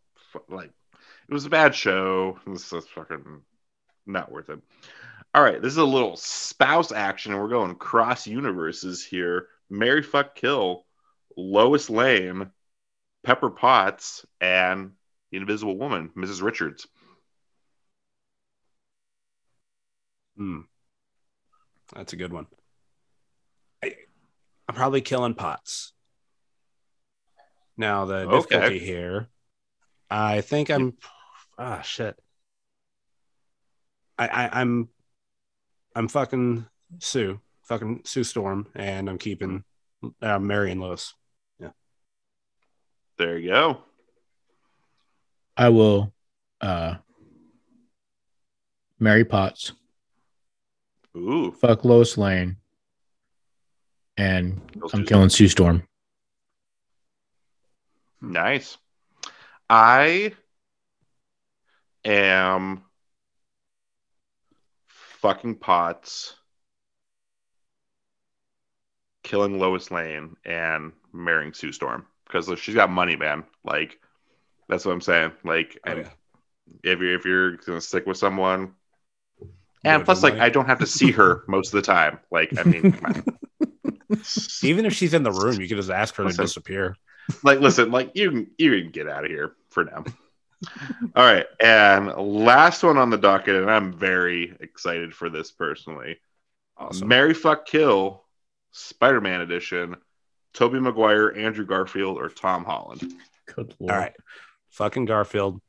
like 0.49 0.71
it 1.27 1.33
was 1.33 1.45
a 1.45 1.49
bad 1.49 1.73
show. 1.75 2.39
This 2.47 2.71
is 2.71 2.87
fucking 2.87 3.41
not 4.05 4.31
worth 4.31 4.49
it. 4.49 4.59
All 5.33 5.43
right, 5.43 5.61
this 5.61 5.71
is 5.73 5.77
a 5.77 5.83
little 5.85 6.15
spouse 6.15 6.91
action, 6.91 7.33
and 7.33 7.41
we're 7.41 7.49
going 7.49 7.75
cross 7.75 8.25
universes 8.27 9.03
here. 9.03 9.47
Mary 9.69 10.01
fuck 10.01 10.35
kill, 10.35 10.85
Lois 11.35 11.89
Lane, 11.89 12.51
Pepper 13.23 13.49
Potts, 13.49 14.25
and 14.39 14.91
the 15.31 15.37
Invisible 15.37 15.77
Woman, 15.77 16.11
Mrs. 16.15 16.41
Richards. 16.41 16.87
Hmm. 20.37 20.61
That's 21.93 22.13
a 22.13 22.17
good 22.17 22.31
one. 22.33 22.47
I, 23.83 23.95
I'm 24.67 24.75
probably 24.75 25.01
killing 25.01 25.33
Potts. 25.33 25.93
Now 27.77 28.05
the 28.05 28.19
Okay. 28.19 28.37
difficulty 28.39 28.79
here, 28.79 29.27
I 30.09 30.41
think 30.41 30.69
I'm. 30.69 30.93
Ah, 31.57 31.81
shit. 31.81 32.17
I, 34.17 34.27
I 34.27 34.61
I'm, 34.61 34.89
I'm 35.95 36.07
fucking 36.07 36.65
Sue, 36.99 37.39
fucking 37.63 38.01
Sue 38.05 38.23
Storm, 38.23 38.67
and 38.75 39.09
I'm 39.09 39.17
keeping 39.17 39.63
uh, 40.21 40.39
Mary 40.39 40.71
and 40.71 40.81
Lois. 40.81 41.13
There 43.17 43.37
you 43.37 43.49
go. 43.49 43.77
I 45.55 45.69
will 45.69 46.11
uh 46.59 46.95
Mary 48.99 49.23
Potts, 49.23 49.71
Ooh, 51.15 51.53
fuck 51.53 51.85
Lois 51.85 52.17
Lane, 52.17 52.57
and 54.17 54.59
those 54.75 54.93
I'm 54.93 54.99
two- 55.03 55.05
killing 55.05 55.29
Sue 55.29 55.47
Storm. 55.47 55.87
Nice. 58.19 58.77
I 59.69 60.33
am 62.05 62.83
fucking 64.87 65.55
Potts, 65.55 66.35
killing 69.23 69.59
Lois 69.59 69.91
Lane, 69.91 70.35
and 70.45 70.91
marrying 71.13 71.53
Sue 71.53 71.71
Storm 71.71 72.05
because 72.25 72.49
she's 72.59 72.75
got 72.75 72.89
money, 72.89 73.15
man. 73.15 73.43
Like 73.63 73.99
that's 74.69 74.85
what 74.85 74.91
I'm 74.93 75.01
saying. 75.01 75.31
Like, 75.43 75.77
Oh, 75.85 75.91
and 75.91 75.99
yeah. 76.01 76.91
if 76.91 76.99
you're 76.99 77.15
if 77.15 77.25
you're 77.25 77.57
gonna 77.57 77.81
stick 77.81 78.05
with 78.05 78.17
someone, 78.17 78.73
and 79.83 80.03
plus, 80.05 80.23
like. 80.23 80.35
I 80.35 80.49
don't 80.49 80.65
have 80.67 80.79
to 80.79 80.87
see 80.87 81.11
her 81.11 81.43
most 81.47 81.73
of 81.73 81.81
the 81.83 81.85
time. 81.85 82.19
Like, 82.31 82.57
I 82.57 82.63
mean. 82.63 82.97
Even 84.63 84.85
if 84.85 84.93
she's 84.93 85.13
in 85.13 85.23
the 85.23 85.31
room, 85.31 85.59
you 85.59 85.67
can 85.67 85.77
just 85.77 85.89
ask 85.89 86.15
her 86.15 86.23
to 86.29 86.35
disappear. 86.35 86.95
like 87.43 87.59
listen 87.59 87.91
like 87.91 88.11
you 88.13 88.29
can 88.29 88.51
you 88.57 88.81
can 88.81 88.91
get 88.91 89.07
out 89.09 89.25
of 89.25 89.31
here 89.31 89.53
for 89.71 89.83
now 89.83 90.03
all 91.15 91.23
right 91.23 91.45
and 91.59 92.07
last 92.15 92.81
one 92.83 92.97
on 92.97 93.09
the 93.09 93.17
docket 93.17 93.55
and 93.55 93.69
i'm 93.69 93.91
very 93.93 94.55
excited 94.61 95.13
for 95.13 95.29
this 95.29 95.51
personally 95.51 96.17
Awesome. 96.77 97.07
mary 97.07 97.33
fuck 97.33 97.65
kill 97.65 98.23
spider-man 98.71 99.41
edition 99.41 99.95
toby 100.53 100.79
maguire 100.79 101.33
andrew 101.35 101.65
garfield 101.65 102.17
or 102.17 102.29
tom 102.29 102.63
holland 102.63 103.01
Good 103.53 103.75
lord. 103.79 103.91
All 103.91 103.97
right. 103.99 104.13
Fucking 104.71 105.05
Garfield, 105.05 105.61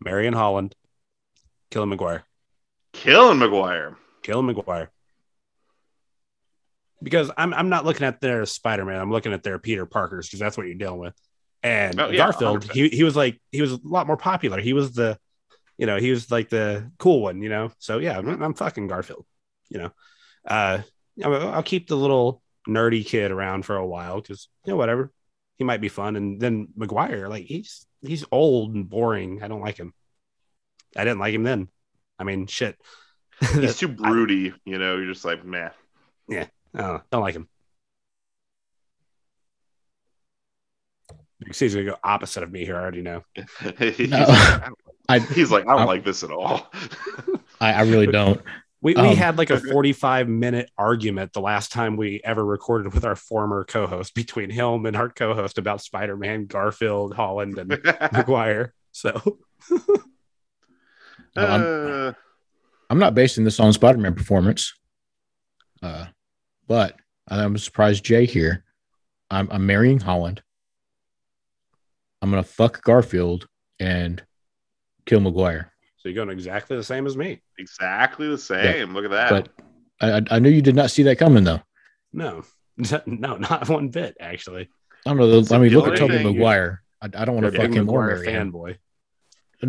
Marion 0.00 0.34
Holland, 0.34 0.74
killing 1.70 1.88
Maguire. 1.88 2.24
killing 2.92 3.38
maguire 3.38 3.96
Killing 4.22 4.46
Maguire. 4.46 4.90
Because 7.02 7.30
I'm 7.36 7.52
I'm 7.54 7.68
not 7.68 7.84
looking 7.84 8.06
at 8.06 8.20
their 8.20 8.44
Spider 8.46 8.84
Man. 8.84 9.00
I'm 9.00 9.10
looking 9.12 9.32
at 9.32 9.42
their 9.42 9.58
Peter 9.58 9.86
Parkers 9.86 10.26
because 10.26 10.40
that's 10.40 10.56
what 10.56 10.66
you're 10.66 10.74
dealing 10.76 10.98
with. 11.00 11.14
And 11.64 11.98
Oh, 11.98 12.10
yeah, 12.10 12.18
Garfield, 12.18 12.60
100%. 12.66 12.72
he 12.72 12.88
he 12.90 13.04
was 13.04 13.16
like 13.16 13.40
he 13.50 13.62
was 13.62 13.72
a 13.72 13.80
lot 13.82 14.06
more 14.06 14.18
popular. 14.18 14.60
He 14.60 14.74
was 14.74 14.92
the, 14.92 15.18
you 15.78 15.86
know, 15.86 15.96
he 15.96 16.10
was 16.10 16.30
like 16.30 16.50
the 16.50 16.92
cool 16.98 17.22
one, 17.22 17.40
you 17.40 17.48
know. 17.48 17.72
So 17.78 17.98
yeah, 17.98 18.18
I'm, 18.18 18.42
I'm 18.42 18.54
fucking 18.54 18.86
Garfield, 18.86 19.24
you 19.70 19.78
know. 19.78 19.90
Uh, 20.46 20.82
I'll, 21.24 21.62
keep 21.62 21.88
the 21.88 21.96
little 21.96 22.42
nerdy 22.68 23.04
kid 23.04 23.30
around 23.30 23.64
for 23.64 23.76
a 23.76 23.86
while 23.86 24.20
because 24.20 24.48
you 24.66 24.72
know 24.72 24.76
whatever, 24.76 25.10
he 25.56 25.64
might 25.64 25.80
be 25.80 25.88
fun. 25.88 26.16
And 26.16 26.38
then 26.38 26.68
Maguire, 26.76 27.28
like 27.28 27.46
he's 27.46 27.86
he's 28.02 28.26
old 28.30 28.74
and 28.74 28.88
boring. 28.88 29.42
I 29.42 29.48
don't 29.48 29.62
like 29.62 29.78
him. 29.78 29.94
I 30.94 31.04
didn't 31.04 31.20
like 31.20 31.34
him 31.34 31.44
then. 31.44 31.68
I 32.18 32.24
mean, 32.24 32.46
shit. 32.46 32.76
He's 33.54 33.78
too 33.78 33.88
broody, 33.88 34.52
you 34.66 34.78
know. 34.78 34.98
You're 34.98 35.12
just 35.12 35.24
like, 35.24 35.46
man. 35.46 35.70
Oh, 36.76 37.00
don't 37.10 37.22
like 37.22 37.34
him. 37.34 37.48
He's 41.52 41.74
gonna 41.74 41.86
go 41.86 41.96
opposite 42.04 42.42
of 42.42 42.50
me 42.52 42.64
here. 42.64 42.76
I 42.76 42.80
already 42.82 43.02
know. 43.02 43.22
he's, 43.78 44.10
No. 44.10 44.18
like, 44.20 44.28
I 44.28 44.58
don't- 44.66 44.78
I 45.08 45.18
he's 45.18 45.50
like, 45.50 45.64
I 45.64 45.72
don't 45.72 45.80
I- 45.82 45.84
like 45.84 46.04
this 46.04 46.22
at 46.24 46.30
all. 46.30 46.70
I, 47.60 47.72
I 47.74 47.82
really 47.82 48.06
don't. 48.06 48.40
We, 48.80 48.94
we 48.94 49.00
Um, 49.00 49.16
had 49.16 49.38
like 49.38 49.48
a 49.50 49.58
45 49.60 50.28
minute 50.28 50.70
argument 50.76 51.32
the 51.32 51.40
last 51.40 51.72
time 51.72 51.96
we 51.96 52.20
ever 52.22 52.44
recorded 52.44 52.92
with 52.92 53.04
our 53.06 53.16
former 53.16 53.64
co 53.64 53.86
host 53.86 54.14
between 54.14 54.50
him 54.50 54.84
and 54.84 54.94
our 54.96 55.08
co 55.08 55.32
host 55.34 55.56
about 55.56 55.80
Spider 55.80 56.16
Man, 56.18 56.44
Garfield, 56.46 57.14
Holland, 57.14 57.56
and 57.58 57.68
Maguire. 58.12 58.74
So, 58.92 59.38
No, 61.36 61.44
I'm- 61.46 61.62
Uh, 61.64 62.12
I'm 62.90 62.98
not 62.98 63.14
basing 63.14 63.44
this 63.44 63.58
on 63.58 63.72
Spider-Man 63.72 64.14
performance, 64.14 64.74
uh, 65.82 66.06
but 66.68 66.96
I'm 67.28 67.56
surprised 67.56 68.04
Jay 68.04 68.26
here. 68.26 68.62
I'm, 69.30 69.48
I'm 69.50 69.66
marrying 69.66 69.98
Holland. 70.00 70.42
I'm 72.24 72.30
gonna 72.30 72.42
fuck 72.42 72.82
Garfield 72.82 73.46
and 73.78 74.22
kill 75.04 75.20
Maguire. 75.20 75.70
so 75.98 76.08
you're 76.08 76.16
going 76.24 76.30
exactly 76.34 76.74
the 76.74 76.82
same 76.82 77.06
as 77.06 77.18
me. 77.18 77.42
exactly 77.58 78.26
the 78.28 78.38
same. 78.38 78.94
Look 78.94 79.04
at 79.04 79.10
that. 79.10 79.28
But 79.28 79.48
I, 80.00 80.16
I- 80.20 80.36
I 80.36 80.38
knew 80.38 80.48
you 80.48 80.62
did 80.62 80.74
not 80.74 80.90
see 80.90 81.02
that 81.02 81.18
coming, 81.18 81.44
though. 81.44 81.60
No, 82.14 82.42
no, 83.06 83.36
not 83.36 83.68
one 83.68 83.88
bit, 83.90 84.16
actually. 84.18 84.70
I 85.04 85.10
don't 85.12 85.18
know. 85.18 85.54
I 85.54 85.58
mean, 85.58 85.72
look 85.74 85.86
at 85.88 85.98
Singularity. 85.98 85.98
Tobey 85.98 86.24
Maguire. 86.24 86.82
I, 87.02 87.10
I 87.14 87.24
don't 87.26 87.34
want 87.34 87.44
to 87.44 87.52
Big 87.52 87.60
fuck 87.60 87.72
him 87.76 87.90
or 87.90 88.22
him. 88.24 88.52
fanboy. 88.52 88.78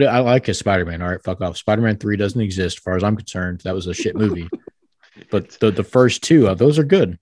I 0.07 0.19
like 0.19 0.45
his 0.45 0.57
Spider 0.57 0.85
Man. 0.85 1.01
All 1.01 1.09
right, 1.09 1.21
fuck 1.21 1.41
off. 1.41 1.57
Spider 1.57 1.81
Man 1.81 1.97
3 1.97 2.15
doesn't 2.15 2.39
exist, 2.39 2.77
as 2.77 2.81
far 2.81 2.95
as 2.95 3.03
I'm 3.03 3.17
concerned. 3.17 3.59
That 3.65 3.75
was 3.75 3.87
a 3.87 3.93
shit 3.93 4.15
movie. 4.15 4.47
but 5.29 5.51
the, 5.59 5.71
the 5.71 5.83
first 5.83 6.23
two, 6.23 6.47
uh, 6.47 6.53
those 6.53 6.79
are 6.79 6.85
good. 6.85 7.19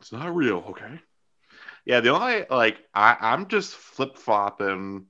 It's 0.00 0.12
not 0.12 0.34
real, 0.36 0.58
okay? 0.68 1.00
Yeah, 1.88 2.00
the 2.02 2.10
only 2.10 2.46
like 2.50 2.84
I, 2.94 3.16
I'm 3.20 3.48
just 3.48 3.76
flip 3.76 4.18
flopping 4.18 5.06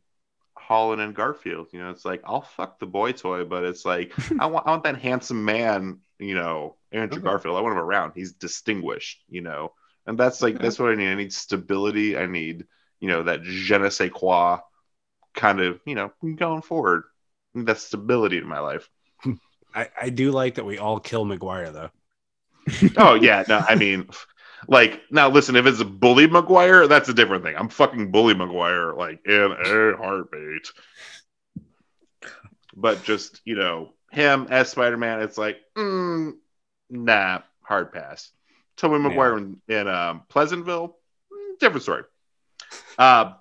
Holland 0.57 1.03
and 1.03 1.15
Garfield. 1.15 1.69
You 1.73 1.81
know, 1.81 1.91
it's 1.91 2.05
like 2.05 2.23
I'll 2.25 2.43
fuck 2.43 2.79
the 2.81 2.87
boy 2.87 3.13
toy, 3.13 3.45
but 3.45 3.65
it's 3.65 3.85
like 3.87 4.15
I 4.39 4.47
want 4.47 4.67
I 4.69 4.73
want 4.73 4.85
that 4.85 4.99
handsome 5.01 5.45
man, 5.45 6.01
you 6.21 6.35
know, 6.37 6.77
Andrew 6.93 7.23
Okay. 7.23 7.23
Garfield. 7.23 7.57
I 7.59 7.63
want 7.63 7.75
him 7.75 7.81
around. 7.85 8.15
He's 8.15 8.35
distinguished, 8.35 9.25
you 9.29 9.43
know. 9.43 9.75
And 10.07 10.19
that's 10.19 10.43
like 10.43 10.61
Okay. 10.61 10.63
that's 10.63 10.79
what 10.81 10.91
I 10.93 10.97
need. 10.97 11.11
I 11.11 11.17
need 11.17 11.33
stability. 11.35 12.17
I 12.19 12.27
need, 12.27 12.67
you 13.01 13.09
know, 13.09 13.25
that 13.25 13.43
je 13.45 13.79
ne 13.79 13.91
sais 13.91 14.11
quoi 14.13 14.61
kind 15.35 15.61
of, 15.61 15.81
you 15.87 15.95
know, 15.97 16.13
going 16.37 16.63
forward. 16.63 17.05
That 17.55 17.79
stability 17.79 18.39
in 18.39 18.49
my 18.49 18.61
life. 18.61 18.89
I, 19.75 19.89
I 20.01 20.11
do 20.11 20.31
like 20.31 20.55
that 20.57 20.65
we 20.65 20.79
all 20.79 21.01
kill 21.01 21.25
Maguire, 21.25 21.71
though. 21.71 21.91
Oh 22.97 23.15
yeah, 23.15 23.45
no, 23.49 23.59
I 23.67 23.77
mean, 23.77 24.09
like 24.67 25.01
now 25.11 25.29
listen, 25.29 25.57
if 25.57 25.67
it's 25.67 25.81
a 25.81 25.85
bully 25.85 26.27
Maguire, 26.27 26.87
that's 26.87 27.09
a 27.09 27.15
different 27.15 27.45
thing. 27.45 27.55
I'm 27.57 27.69
fucking 27.69 28.11
bully 28.11 28.35
Maguire 28.35 28.95
like 28.95 29.21
in 29.25 29.53
a 29.53 29.97
heartbeat. 29.97 30.73
But 32.75 33.05
just 33.05 33.41
you 33.45 33.55
know 33.55 33.93
him 34.11 34.49
as 34.51 34.71
Spider 34.71 34.97
Man, 34.97 35.21
it's 35.21 35.39
like 35.39 35.59
mm, 35.77 36.33
nah, 36.91 37.41
hard 37.63 37.93
pass. 37.93 38.31
Tobey 38.77 38.99
Maguire 38.99 39.39
in, 39.39 39.61
in 39.69 39.89
um, 39.89 40.23
Pleasantville, 40.29 40.97
mm, 41.33 41.59
different 41.59 41.83
story. 41.83 42.05
Uh, 42.97 43.33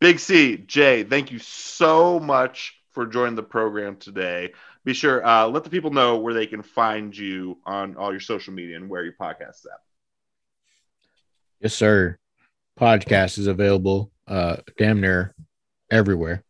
Big 0.00 0.18
C, 0.18 0.58
Jay, 0.58 1.02
thank 1.04 1.32
you 1.32 1.38
so 1.38 2.20
much 2.20 2.78
for 2.92 3.06
joining 3.06 3.34
the 3.34 3.42
program 3.42 3.96
today. 3.96 4.52
Be 4.84 4.92
sure 4.92 5.26
uh, 5.26 5.46
let 5.48 5.64
the 5.64 5.70
people 5.70 5.90
know 5.90 6.18
where 6.18 6.34
they 6.34 6.46
can 6.46 6.62
find 6.62 7.16
you 7.16 7.58
on 7.64 7.96
all 7.96 8.10
your 8.10 8.20
social 8.20 8.52
media 8.52 8.76
and 8.76 8.88
where 8.88 9.04
your 9.04 9.14
podcast 9.14 9.56
is 9.60 9.66
at. 9.72 9.85
Yes, 11.60 11.74
sir. 11.74 12.18
Podcast 12.78 13.38
is 13.38 13.46
available 13.46 14.10
uh 14.28 14.56
damn 14.76 15.00
near 15.00 15.34
everywhere. 15.90 16.44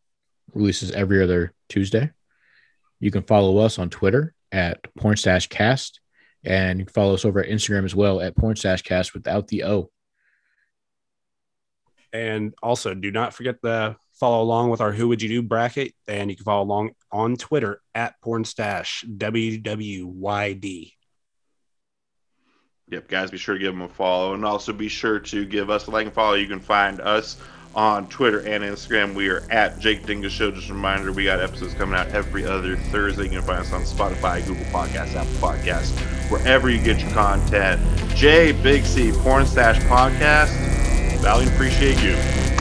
Releases 0.55 0.91
every 0.91 1.23
other 1.23 1.53
Tuesday. 1.69 2.11
You 3.01 3.11
can 3.11 3.23
follow 3.23 3.59
us 3.59 3.79
on 3.79 3.91
Twitter 3.91 4.35
at 4.51 4.83
pornstachecast 4.99 5.99
and 6.45 6.79
you 6.79 6.87
can 6.87 6.93
follow 6.93 7.15
us 7.15 7.25
over 7.25 7.41
at 7.41 7.51
Instagram 7.51 7.85
as 7.85 7.95
well 7.95 8.21
at 8.21 8.37
pornstachecast 8.37 9.13
without 9.13 9.49
the 9.49 9.65
O. 9.65 9.91
And 12.13 12.55
also, 12.63 12.95
do 12.95 13.11
not 13.11 13.35
forget 13.35 13.61
to 13.63 13.97
follow 14.15 14.43
along 14.43 14.71
with 14.71 14.81
our 14.81 14.93
Who 14.93 15.09
Would 15.09 15.21
You 15.21 15.29
Do 15.29 15.43
bracket. 15.43 15.93
And 16.09 16.31
you 16.31 16.37
can 16.37 16.45
follow 16.45 16.63
along 16.63 16.93
on 17.13 17.37
Twitter 17.37 17.83
at 17.95 18.15
Pornstache, 18.25 19.05
WWYD. 19.19 20.93
Yep, 22.89 23.09
guys, 23.09 23.33
be 23.33 23.37
sure 23.37 23.55
to 23.55 23.61
give 23.61 23.73
them 23.75 23.83
a 23.83 23.89
follow 23.89 24.35
and 24.35 24.45
also 24.45 24.73
be 24.73 24.87
sure 24.87 25.19
to 25.19 25.45
give 25.45 25.71
us 25.71 25.89
a 25.89 25.91
like 25.91 26.07
and 26.07 26.15
follow. 26.15 26.35
You 26.35 26.47
can 26.47 26.61
find 26.61 27.01
us 27.01 27.37
on 27.75 28.09
Twitter 28.09 28.47
and 28.47 28.63
Instagram. 28.63 29.13
We 29.13 29.29
are 29.29 29.43
at 29.51 29.81
Jake 29.81 30.07
Dingus 30.07 30.33
Show. 30.33 30.53
Just 30.53 30.71
a 30.71 30.73
reminder, 30.73 31.11
we 31.11 31.25
got 31.25 31.41
episodes 31.41 31.75
coming 31.75 31.99
out 31.99 32.07
every 32.09 32.47
other 32.47 32.77
Thursday. 32.77 33.25
You 33.25 33.31
can 33.31 33.43
find 33.43 33.59
us 33.59 33.73
on 33.73 33.83
Spotify, 33.83 34.47
Google 34.47 34.65
Podcasts, 34.67 35.17
Apple 35.17 35.33
Podcasts, 35.35 35.99
wherever 36.31 36.71
you 36.71 36.81
get 36.81 37.01
your 37.01 37.11
content. 37.11 37.81
Jay, 38.15 38.53
Big 38.53 38.85
C, 38.85 39.11
Pornstache 39.11 39.81
Podcast. 39.89 40.57
Value 41.21 41.49
and 41.49 41.55
appreciate 41.57 42.01
you. 42.05 42.56